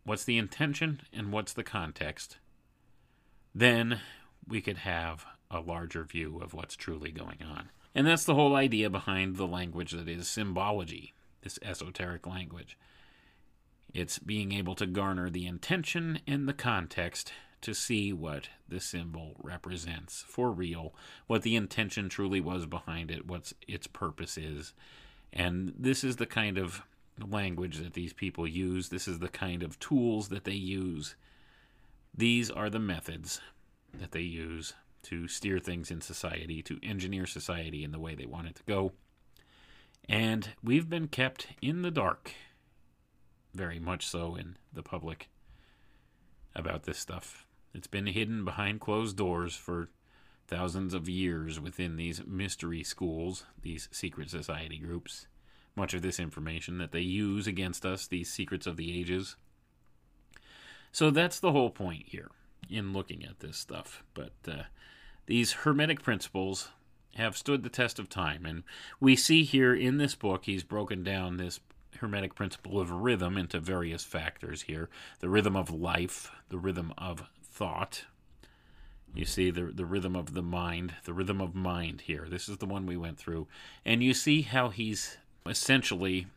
what's 0.03 0.23
the 0.23 0.37
intention 0.37 1.01
and 1.13 1.31
what's 1.31 1.53
the 1.53 1.63
context, 1.63 2.37
then 3.53 3.99
we 4.47 4.61
could 4.61 4.77
have 4.77 5.25
a 5.49 5.59
larger 5.59 6.03
view 6.03 6.39
of 6.41 6.53
what's 6.53 6.75
truly 6.75 7.11
going 7.11 7.41
on. 7.43 7.69
And 7.95 8.05
that's 8.05 8.25
the 8.25 8.35
whole 8.35 8.55
idea 8.55 8.89
behind 8.89 9.37
the 9.37 9.47
language 9.47 9.91
that 9.91 10.07
is 10.07 10.27
symbology, 10.27 11.13
this 11.41 11.57
esoteric 11.61 12.27
language. 12.27 12.77
It's 13.93 14.19
being 14.19 14.51
able 14.51 14.75
to 14.75 14.85
garner 14.85 15.29
the 15.29 15.47
intention 15.47 16.19
and 16.27 16.47
the 16.47 16.53
context 16.53 17.31
to 17.61 17.73
see 17.73 18.13
what 18.13 18.49
the 18.67 18.79
symbol 18.79 19.35
represents 19.41 20.23
for 20.27 20.51
real, 20.51 20.93
what 21.25 21.41
the 21.41 21.55
intention 21.55 22.07
truly 22.07 22.39
was 22.39 22.65
behind 22.65 23.09
it, 23.09 23.25
what 23.25 23.51
its 23.67 23.87
purpose 23.87 24.37
is. 24.37 24.73
And 25.33 25.73
this 25.77 26.03
is 26.03 26.17
the 26.17 26.25
kind 26.25 26.57
of 26.57 26.83
language 27.27 27.79
that 27.79 27.93
these 27.93 28.13
people 28.13 28.47
use. 28.47 28.89
This 28.89 29.07
is 29.07 29.19
the 29.19 29.27
kind 29.27 29.63
of 29.63 29.79
tools 29.79 30.29
that 30.29 30.43
they 30.43 30.51
use. 30.51 31.15
These 32.15 32.51
are 32.51 32.69
the 32.69 32.79
methods 32.79 33.41
that 33.93 34.11
they 34.11 34.21
use 34.21 34.73
to 35.09 35.27
steer 35.27 35.59
things 35.59 35.91
in 35.91 36.01
society, 36.01 36.61
to 36.63 36.79
engineer 36.83 37.25
society 37.25 37.83
in 37.83 37.91
the 37.91 37.99
way 37.99 38.15
they 38.15 38.25
want 38.25 38.47
it 38.47 38.55
to 38.55 38.63
go. 38.63 38.91
And 40.07 40.49
we've 40.63 40.89
been 40.89 41.07
kept 41.07 41.47
in 41.61 41.81
the 41.81 41.91
dark, 41.91 42.31
very 43.53 43.79
much 43.79 44.07
so 44.07 44.35
in 44.35 44.57
the 44.71 44.83
public, 44.83 45.29
about 46.55 46.83
this 46.83 46.97
stuff. 46.97 47.45
It's 47.73 47.87
been 47.87 48.07
hidden 48.07 48.45
behind 48.45 48.79
closed 48.79 49.17
doors 49.17 49.55
for 49.55 49.89
thousands 50.47 50.93
of 50.93 51.09
years 51.09 51.59
within 51.59 51.97
these 51.97 52.25
mystery 52.25 52.83
schools, 52.83 53.45
these 53.61 53.89
secret 53.91 54.29
society 54.29 54.77
groups 54.77 55.27
much 55.77 55.93
of 55.93 56.01
this 56.01 56.19
information 56.19 56.79
that 56.79 56.91
they 56.91 57.01
use 57.01 57.45
against 57.47 57.85
us, 57.85 58.07
these 58.07 58.29
secrets 58.29 58.65
of 58.65 58.75
the 58.75 58.99
ages. 58.99 59.37
So 60.91 61.11
that's 61.11 61.39
the 61.39 61.51
whole 61.51 61.69
point 61.69 62.05
here 62.07 62.31
in 62.69 62.91
looking 62.91 63.23
at 63.23 63.39
this 63.39 63.57
stuff. 63.57 64.03
But 64.15 64.33
uh, 64.47 64.63
these 65.27 65.51
Hermetic 65.51 66.01
principles 66.01 66.69
have 67.15 67.37
stood 67.37 67.63
the 67.63 67.69
test 67.69 67.99
of 67.99 68.09
time. 68.09 68.45
And 68.45 68.63
we 68.99 69.15
see 69.15 69.43
here 69.43 69.73
in 69.73 69.97
this 69.97 70.15
book, 70.15 70.45
he's 70.45 70.63
broken 70.63 71.03
down 71.03 71.37
this 71.37 71.59
Hermetic 71.99 72.35
principle 72.35 72.79
of 72.79 72.91
rhythm 72.91 73.37
into 73.37 73.59
various 73.59 74.03
factors 74.03 74.63
here 74.63 74.89
the 75.19 75.29
rhythm 75.29 75.55
of 75.55 75.71
life, 75.71 76.31
the 76.49 76.57
rhythm 76.57 76.93
of 76.97 77.23
thought. 77.43 78.05
You 79.15 79.25
see 79.25 79.49
the, 79.49 79.71
the 79.73 79.85
rhythm 79.85 80.15
of 80.15 80.33
the 80.33 80.43
mind, 80.43 80.93
the 81.05 81.13
rhythm 81.13 81.41
of 81.41 81.55
mind 81.55 82.01
here. 82.01 82.27
This 82.29 82.47
is 82.47 82.57
the 82.57 82.65
one 82.65 82.85
we 82.85 82.97
went 82.97 83.17
through. 83.17 83.47
And 83.83 84.03
you 84.03 84.13
see 84.13 84.43
how 84.43 84.69
he's 84.69 85.17
essentially 85.45 86.27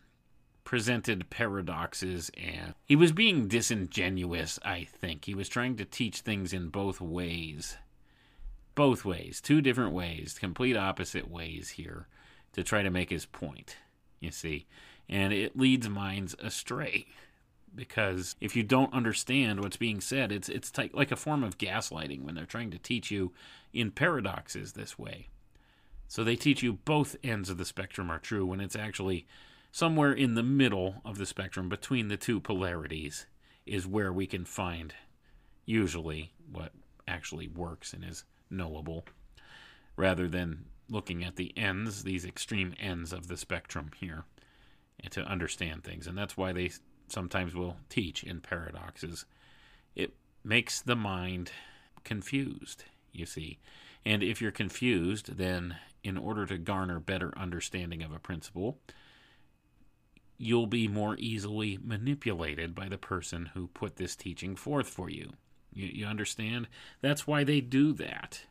presented 0.65 1.29
paradoxes 1.31 2.31
and 2.39 2.75
he 2.87 2.97
was 2.97 3.13
being 3.13 3.49
disingenuous, 3.49 4.59
I 4.65 4.85
think. 4.85 5.25
He 5.25 5.35
was 5.35 5.49
trying 5.49 5.77
to 5.77 5.85
teach 5.85 6.21
things 6.21 6.53
in 6.53 6.69
both 6.69 7.01
ways. 7.01 7.77
Both 8.81 9.05
ways, 9.05 9.43
two 9.43 9.61
different 9.61 9.93
ways, 9.93 10.39
complete 10.41 10.75
opposite 10.75 11.31
ways 11.31 11.69
here 11.69 12.07
to 12.55 12.63
try 12.63 12.83
to 12.83 12.89
make 12.89 13.11
his 13.11 13.27
point, 13.27 13.77
you 14.21 14.31
see. 14.31 14.65
And 15.07 15.35
it 15.35 15.55
leads 15.55 15.87
minds 15.87 16.35
astray 16.39 17.05
because 17.75 18.37
if 18.41 18.57
you 18.57 18.63
don't 18.63 18.95
understand 18.95 19.61
what's 19.61 19.77
being 19.77 20.01
said, 20.01 20.33
it's 20.33 20.49
it's 20.49 20.73
like 20.95 21.13
a 21.13 21.17
form 21.17 21.45
of 21.45 21.59
gaslighting 21.59 22.23
when 22.23 22.35
they're 22.35 22.47
trying 22.47 22.71
to 22.71 22.79
teach 22.79 23.11
you 23.11 23.33
in 23.75 23.91
paradoxes 23.91 24.73
this 24.73 24.99
way. 24.99 25.29
So 26.09 26.25
they 26.25 26.37
teach 26.37 26.63
you 26.63 26.73
both 26.73 27.17
ends 27.23 27.51
of 27.51 27.59
the 27.59 27.67
spectrum 27.67 28.11
are 28.11 28.19
true 28.19 28.47
when 28.47 28.63
it's 28.63 28.77
actually 28.77 29.27
somewhere 29.71 30.15
in 30.15 30.37
the 30.37 30.43
middle 30.43 31.03
of 31.05 31.19
the 31.19 31.27
spectrum 31.27 31.69
between 31.69 32.09
the 32.09 32.17
two 32.17 32.41
polarities 32.41 33.27
is 33.67 33.87
where 33.87 34.11
we 34.11 34.27
can 34.27 34.47
find 34.47 34.95
usually 35.67 36.33
what 36.51 36.73
actually 37.07 37.47
works 37.47 37.93
and 37.93 38.03
is 38.07 38.25
knowable 38.51 39.05
rather 39.97 40.29
than 40.29 40.65
looking 40.89 41.25
at 41.25 41.37
the 41.37 41.53
ends, 41.57 42.03
these 42.03 42.25
extreme 42.25 42.75
ends 42.81 43.13
of 43.13 43.29
the 43.29 43.37
spectrum 43.37 43.91
here, 43.99 44.25
and 44.99 45.13
to 45.13 45.23
understand 45.23 45.85
things. 45.85 46.07
And 46.07 46.19
that's 46.19 46.37
why 46.37 46.53
they 46.53 46.71
sometimes 47.09 47.55
will 47.55 47.77
teach 47.89 48.25
in 48.25 48.41
paradoxes. 48.41 49.25
It 49.95 50.15
makes 50.45 50.81
the 50.81 50.97
mind 50.97 51.53
confused, 52.05 52.85
you 53.13 53.27
see. 53.27 53.59
And 54.05 54.23
if 54.23 54.41
you're 54.41 54.51
confused, 54.51 55.37
then 55.37 55.77
in 56.03 56.17
order 56.17 56.47
to 56.47 56.59
garner 56.59 56.99
better 56.99 57.37
understanding 57.37 58.03
of 58.03 58.13
a 58.13 58.19
principle, 58.19 58.79
you'll 60.39 60.67
be 60.67 60.89
more 60.89 61.17
easily 61.19 61.79
manipulated 61.83 62.75
by 62.75 62.89
the 62.89 62.97
person 62.97 63.51
who 63.53 63.69
put 63.69 63.97
this 63.97 64.17
teaching 64.17 64.57
forth 64.57 64.89
for 64.89 65.11
you. 65.11 65.33
You, 65.73 65.87
you 65.87 66.07
understand? 66.07 66.69
That's 67.01 67.27
why 67.27 67.45
they 67.45 67.61
do 67.61 67.93
that. 67.95 68.43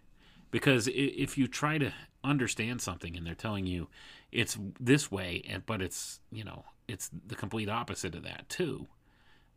Because 0.51 0.87
if 0.91 1.37
you 1.37 1.47
try 1.47 1.77
to 1.77 1.93
understand 2.23 2.81
something 2.81 3.15
and 3.15 3.25
they're 3.25 3.35
telling 3.35 3.65
you 3.67 3.87
it's 4.31 4.57
this 4.79 5.11
way, 5.11 5.43
but 5.65 5.81
it's, 5.81 6.19
you 6.31 6.43
know, 6.43 6.65
it's 6.87 7.09
the 7.25 7.35
complete 7.35 7.69
opposite 7.69 8.15
of 8.15 8.23
that 8.23 8.49
too, 8.49 8.87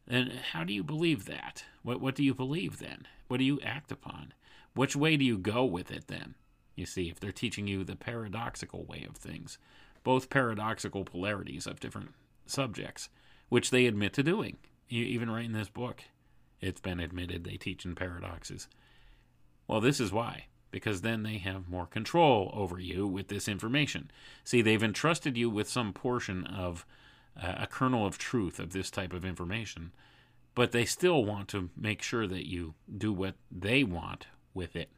And 0.07 0.33
how 0.53 0.65
do 0.65 0.73
you 0.73 0.83
believe 0.83 1.27
that? 1.27 1.65
What 1.83 2.01
what 2.01 2.15
do 2.15 2.23
you 2.25 2.35
believe 2.35 2.79
then? 2.79 3.07
What 3.29 3.39
do 3.39 3.45
you 3.45 3.61
act 3.63 3.93
upon? 3.93 4.35
Which 4.75 4.97
way 4.97 5.17
do 5.17 5.25
you 5.25 5.39
go 5.39 5.65
with 5.65 5.91
it 5.91 6.09
then? 6.09 6.35
You 6.75 6.87
see, 6.87 7.09
if 7.09 7.21
they're 7.21 7.33
teaching 7.33 7.67
you 7.67 7.85
the 7.85 7.97
paradoxical 7.97 8.85
way 8.85 9.07
of 9.09 9.17
things, 9.17 9.59
both 10.03 10.31
paradoxical 10.31 11.05
polarities 11.05 11.67
of 11.67 11.81
different 11.81 12.11
subjects, 12.47 13.09
which 13.49 13.71
they 13.71 13.87
admit 13.87 14.15
to 14.15 14.23
doing. 14.23 14.57
Even 14.89 15.31
write 15.31 15.47
in 15.47 15.53
this 15.53 15.69
book, 15.69 16.05
it's 16.63 16.81
been 16.81 17.01
admitted 17.01 17.45
they 17.45 17.57
teach 17.57 17.85
in 17.85 17.95
paradoxes. 17.95 18.69
Well, 19.67 19.81
this 19.81 20.01
is 20.01 20.13
why. 20.13 20.47
Because 20.71 21.03
then 21.03 21.23
they 21.23 21.37
have 21.39 21.69
more 21.69 21.87
control 21.87 22.51
over 22.55 22.81
you 22.81 23.07
with 23.07 23.29
this 23.29 23.47
information. 23.47 24.11
See, 24.43 24.63
they've 24.63 24.83
entrusted 24.83 25.37
you 25.37 25.51
with 25.51 25.69
some 25.69 25.93
portion 25.93 26.47
of 26.47 26.87
uh, 27.37 27.57
a 27.59 27.67
kernel 27.67 28.07
of 28.07 28.17
truth 28.17 28.59
of 28.59 28.73
this 28.73 28.91
type 28.91 29.13
of 29.13 29.25
information, 29.25 29.93
but 30.55 30.73
they 30.73 30.87
still 30.87 31.25
want 31.25 31.49
to 31.49 31.69
make 31.77 32.01
sure 32.01 32.27
that 32.27 32.49
you 32.49 32.75
do 32.97 33.13
what 33.13 33.35
they 33.51 33.85
want 33.85 34.29
with 34.55 34.77
it. 34.77 34.89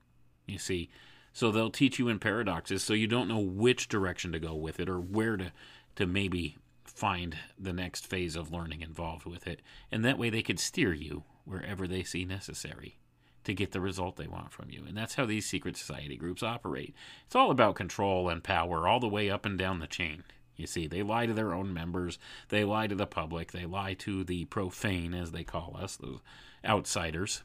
You 0.46 0.58
see, 0.58 0.90
so 1.32 1.50
they'll 1.50 1.70
teach 1.70 1.98
you 1.98 2.08
in 2.08 2.20
paradoxes 2.20 2.84
so 2.84 2.92
you 2.92 3.08
don't 3.08 3.28
know 3.28 3.40
which 3.40 3.88
direction 3.88 4.30
to 4.32 4.38
go 4.38 4.54
with 4.54 4.78
it 4.78 4.88
or 4.88 5.00
where 5.00 5.36
to, 5.36 5.52
to 5.96 6.06
maybe 6.06 6.56
find 6.84 7.36
the 7.58 7.72
next 7.72 8.06
phase 8.06 8.36
of 8.36 8.52
learning 8.52 8.82
involved 8.82 9.26
with 9.26 9.46
it. 9.48 9.60
And 9.90 10.04
that 10.04 10.18
way 10.18 10.30
they 10.30 10.42
could 10.42 10.60
steer 10.60 10.92
you 10.92 11.24
wherever 11.44 11.86
they 11.86 12.02
see 12.02 12.24
necessary 12.24 12.98
to 13.44 13.54
get 13.54 13.72
the 13.72 13.80
result 13.80 14.16
they 14.16 14.26
want 14.26 14.52
from 14.52 14.70
you. 14.70 14.84
And 14.86 14.96
that's 14.96 15.14
how 15.14 15.26
these 15.26 15.46
secret 15.46 15.76
society 15.76 16.16
groups 16.16 16.42
operate. 16.42 16.94
It's 17.26 17.36
all 17.36 17.50
about 17.50 17.74
control 17.74 18.28
and 18.28 18.42
power 18.42 18.88
all 18.88 19.00
the 19.00 19.08
way 19.08 19.30
up 19.30 19.44
and 19.44 19.58
down 19.58 19.80
the 19.80 19.86
chain. 19.86 20.24
You 20.56 20.66
see, 20.66 20.86
they 20.86 21.02
lie 21.02 21.26
to 21.26 21.34
their 21.34 21.52
own 21.52 21.74
members, 21.74 22.18
they 22.48 22.64
lie 22.64 22.86
to 22.86 22.94
the 22.94 23.06
public, 23.06 23.52
they 23.52 23.66
lie 23.66 23.94
to 23.94 24.22
the 24.22 24.44
profane, 24.46 25.12
as 25.12 25.32
they 25.32 25.42
call 25.42 25.76
us, 25.78 25.96
those 25.96 26.20
outsiders. 26.64 27.42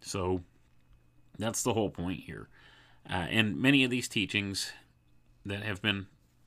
So 0.00 0.42
that's 1.38 1.62
the 1.62 1.72
whole 1.72 1.90
point 1.90 2.20
here. 2.20 2.48
Uh, 3.08 3.26
and 3.30 3.60
many 3.60 3.82
of 3.82 3.90
these 3.90 4.08
teachings 4.08 4.72
that 5.46 5.62
have 5.62 5.80
been 5.80 6.06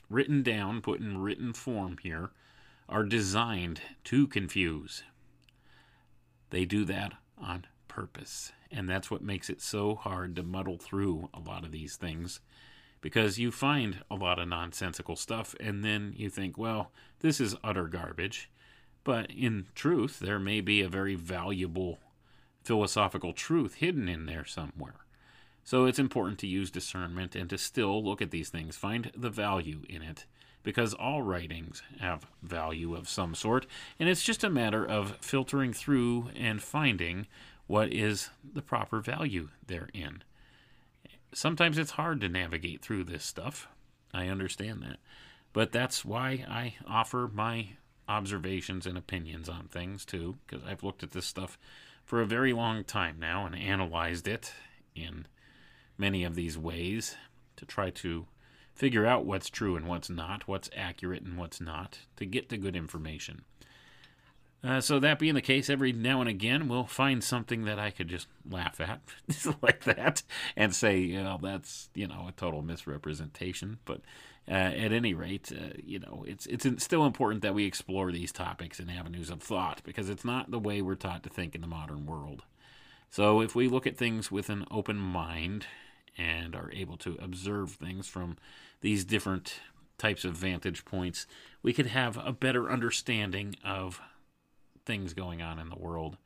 written 0.09 0.43
down, 0.43 0.81
put 0.81 0.99
in 0.99 1.17
written 1.17 1.51
form 1.51 1.97
here, 2.01 2.30
are 2.88 3.03
designed 3.03 3.81
to 4.03 4.27
confuse. 4.27 5.03
They 6.53 6.65
do 6.65 6.85
that 6.85 7.13
on 7.35 7.65
purpose. 7.88 8.51
And 8.71 8.88
that's 8.88 9.09
what 9.09 9.23
makes 9.23 9.49
it 9.49 9.59
so 9.59 9.95
hard 9.95 10.35
to 10.35 10.43
muddle 10.43 10.77
through 10.77 11.30
a 11.34 11.39
lot 11.39 11.65
of 11.65 11.71
these 11.71 11.95
things 11.95 12.41
because 13.01 13.39
you 13.39 13.51
find 13.51 14.03
a 14.11 14.13
lot 14.13 14.38
of 14.38 14.47
nonsensical 14.47 15.15
stuff 15.15 15.55
and 15.59 15.84
then 15.84 16.13
you 16.15 16.30
think, 16.30 16.55
well, 16.55 16.91
this 17.21 17.41
is 17.41 17.55
utter 17.63 17.88
garbage. 17.88 18.51
But 19.03 19.31
in 19.31 19.65
truth, 19.73 20.19
there 20.19 20.38
may 20.38 20.61
be 20.61 20.84
a 20.84 20.88
very 20.88 21.15
valuable 21.15 21.97
philosophical 22.63 23.34
truth 23.34 23.75
hidden 23.75 24.07
in 24.07 24.27
there 24.27 24.45
somewhere. 24.45 25.07
So 25.63 25.85
it's 25.85 25.97
important 25.97 26.38
to 26.39 26.47
use 26.47 26.69
discernment 26.69 27.35
and 27.35 27.49
to 27.49 27.57
still 27.57 28.03
look 28.03 28.21
at 28.21 28.30
these 28.30 28.49
things, 28.49 28.77
find 28.77 29.11
the 29.17 29.31
value 29.31 29.81
in 29.89 30.03
it, 30.03 30.27
because 30.64 30.94
all 30.94 31.22
writings 31.22 31.84
have 31.99 32.26
value 32.41 32.95
of 32.95 33.10
some 33.10 33.35
sort, 33.35 33.68
and 33.99 34.10
it's 34.10 34.23
just 34.23 34.44
a 34.44 34.49
matter 34.49 34.85
of 34.85 35.18
filtering 35.22 35.73
through 35.73 36.30
and 36.35 36.64
finding 36.64 37.27
what 37.68 37.91
is 37.94 38.30
the 38.53 38.61
proper 38.61 38.99
value 38.99 39.49
therein. 39.68 40.23
Sometimes 41.34 41.77
it's 41.77 41.91
hard 41.91 42.22
to 42.22 42.30
navigate 42.30 42.81
through 42.81 43.03
this 43.03 43.23
stuff. 43.23 43.68
I 44.14 44.27
understand 44.27 44.81
that. 44.84 44.98
But 45.53 45.72
that's 45.72 46.03
why 46.03 46.45
I 46.49 46.76
offer 46.88 47.30
my 47.31 47.69
observations 48.07 48.85
and 48.85 48.98
opinions 48.98 49.48
on 49.48 49.68
things 49.68 50.06
too, 50.06 50.38
because 50.45 50.65
I've 50.68 50.84
looked 50.84 51.03
at 51.03 51.11
this 51.11 51.26
stuff 51.26 51.57
for 52.03 52.22
a 52.22 52.26
very 52.26 52.53
long 52.53 52.84
time 52.84 53.18
now 53.19 53.45
and 53.45 53.56
analyzed 53.56 54.27
it 54.27 54.53
in 54.95 55.26
many 55.98 56.23
of 56.23 56.35
these 56.35 56.57
ways 56.57 57.15
to 57.56 57.65
try 57.65 57.90
to 57.91 58.26
figure 58.74 59.06
out 59.06 59.26
what's 59.26 59.50
true 59.50 59.76
and 59.76 59.88
what's 59.88 60.10
not, 60.10 60.48
what's 60.48 60.70
accurate 60.76 61.24
and 61.24 61.38
what's 61.38 61.62
not, 61.62 62.00
to 62.18 62.26
get 62.26 62.50
the 62.50 62.58
good 62.58 62.76
information. 62.76 63.44
Uh, 64.64 64.80
so 64.80 64.98
that 64.98 65.20
being 65.20 65.34
the 65.34 65.41
case, 65.41 65.70
every 65.70 65.91
now 65.91 66.22
and 66.22 66.30
again 66.30 66.70
we'll 66.70 66.86
find 66.86 67.22
something 67.22 67.66
that 67.66 67.78
I 67.78 67.91
could 67.91 68.08
just 68.08 68.28
laugh 68.50 68.80
at, 68.80 69.02
like 69.62 69.84
that, 69.84 70.24
and 70.56 70.74
say, 70.74 71.00
you 71.00 71.22
know, 71.22 71.38
that's 71.41 71.90
you 71.94 72.08
know 72.08 72.28
a 72.30 72.32
total 72.32 72.62
misrepresentation. 72.62 73.80
But 73.84 74.02
uh, 74.48 74.52
at 74.52 74.94
any 74.94 75.14
rate, 75.14 75.52
uh, 75.52 75.74
you 75.84 76.00
know, 76.00 76.24
it's 76.26 76.45
it's 76.45 76.66
still 76.82 77.06
important 77.06 77.41
that 77.41 77.54
we 77.54 77.66
explore 77.66 78.12
these 78.12 78.32
topics 78.32 78.80
and 78.80 78.90
avenues 78.90 79.30
of 79.30 79.44
thought 79.44 79.82
because 79.84 80.10
it's 80.10 80.24
not 80.24 80.50
the 80.50 80.60
way 80.60 80.82
we're 80.82 80.95
taught 80.95 81.24
to 81.24 81.30
think 81.30 81.56
in 81.56 81.62
the 81.62 81.68
modern 81.68 82.06
world. 82.06 82.44
So 83.10 83.41
if 83.41 83.56
we 83.56 83.68
look 83.68 83.86
at 83.86 83.98
things 83.98 84.32
with 84.32 84.50
an 84.50 84.66
open 84.72 84.98
mind 84.98 85.68
and 86.18 86.56
are 86.56 86.72
able 86.72 86.98
to 86.98 87.18
observe 87.22 87.72
things 87.72 88.08
from 88.08 88.38
these 88.84 89.05
different 89.05 89.61
types 89.97 90.26
of 90.26 90.35
vantage 90.35 90.84
points, 90.84 91.26
we 91.64 91.72
could 91.72 91.88
have 91.88 92.18
a 92.18 92.34
better 92.34 92.69
understanding 92.69 93.55
of 93.64 94.01
things 94.85 95.14
going 95.14 95.41
on 95.41 95.57
in 95.57 95.69
the 95.69 95.80
world. 95.80 96.18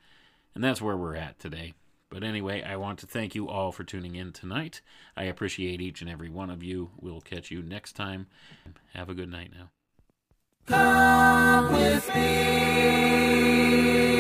And 0.56 0.64
that's 0.64 0.82
where 0.82 0.98
we're 0.98 1.16
at 1.16 1.38
today. 1.38 1.76
But 2.10 2.24
anyway, 2.24 2.64
I 2.64 2.78
want 2.78 2.98
to 3.00 3.06
thank 3.06 3.36
you 3.36 3.48
all 3.48 3.72
for 3.72 3.84
tuning 3.84 4.16
in 4.16 4.34
tonight. 4.34 4.82
I 5.16 5.26
appreciate 5.26 5.82
each 5.82 6.02
and 6.02 6.10
every 6.10 6.32
one 6.32 6.50
of 6.50 6.64
you. 6.64 6.90
We'll 7.00 7.22
catch 7.22 7.52
you 7.52 7.62
next 7.62 7.94
time. 7.94 8.26
Have 8.96 9.10
a 9.10 9.14
good 9.14 9.30
night 9.30 9.52
now. 9.54 9.70
Come 10.66 11.74
with 11.74 12.16
me. 12.16 14.17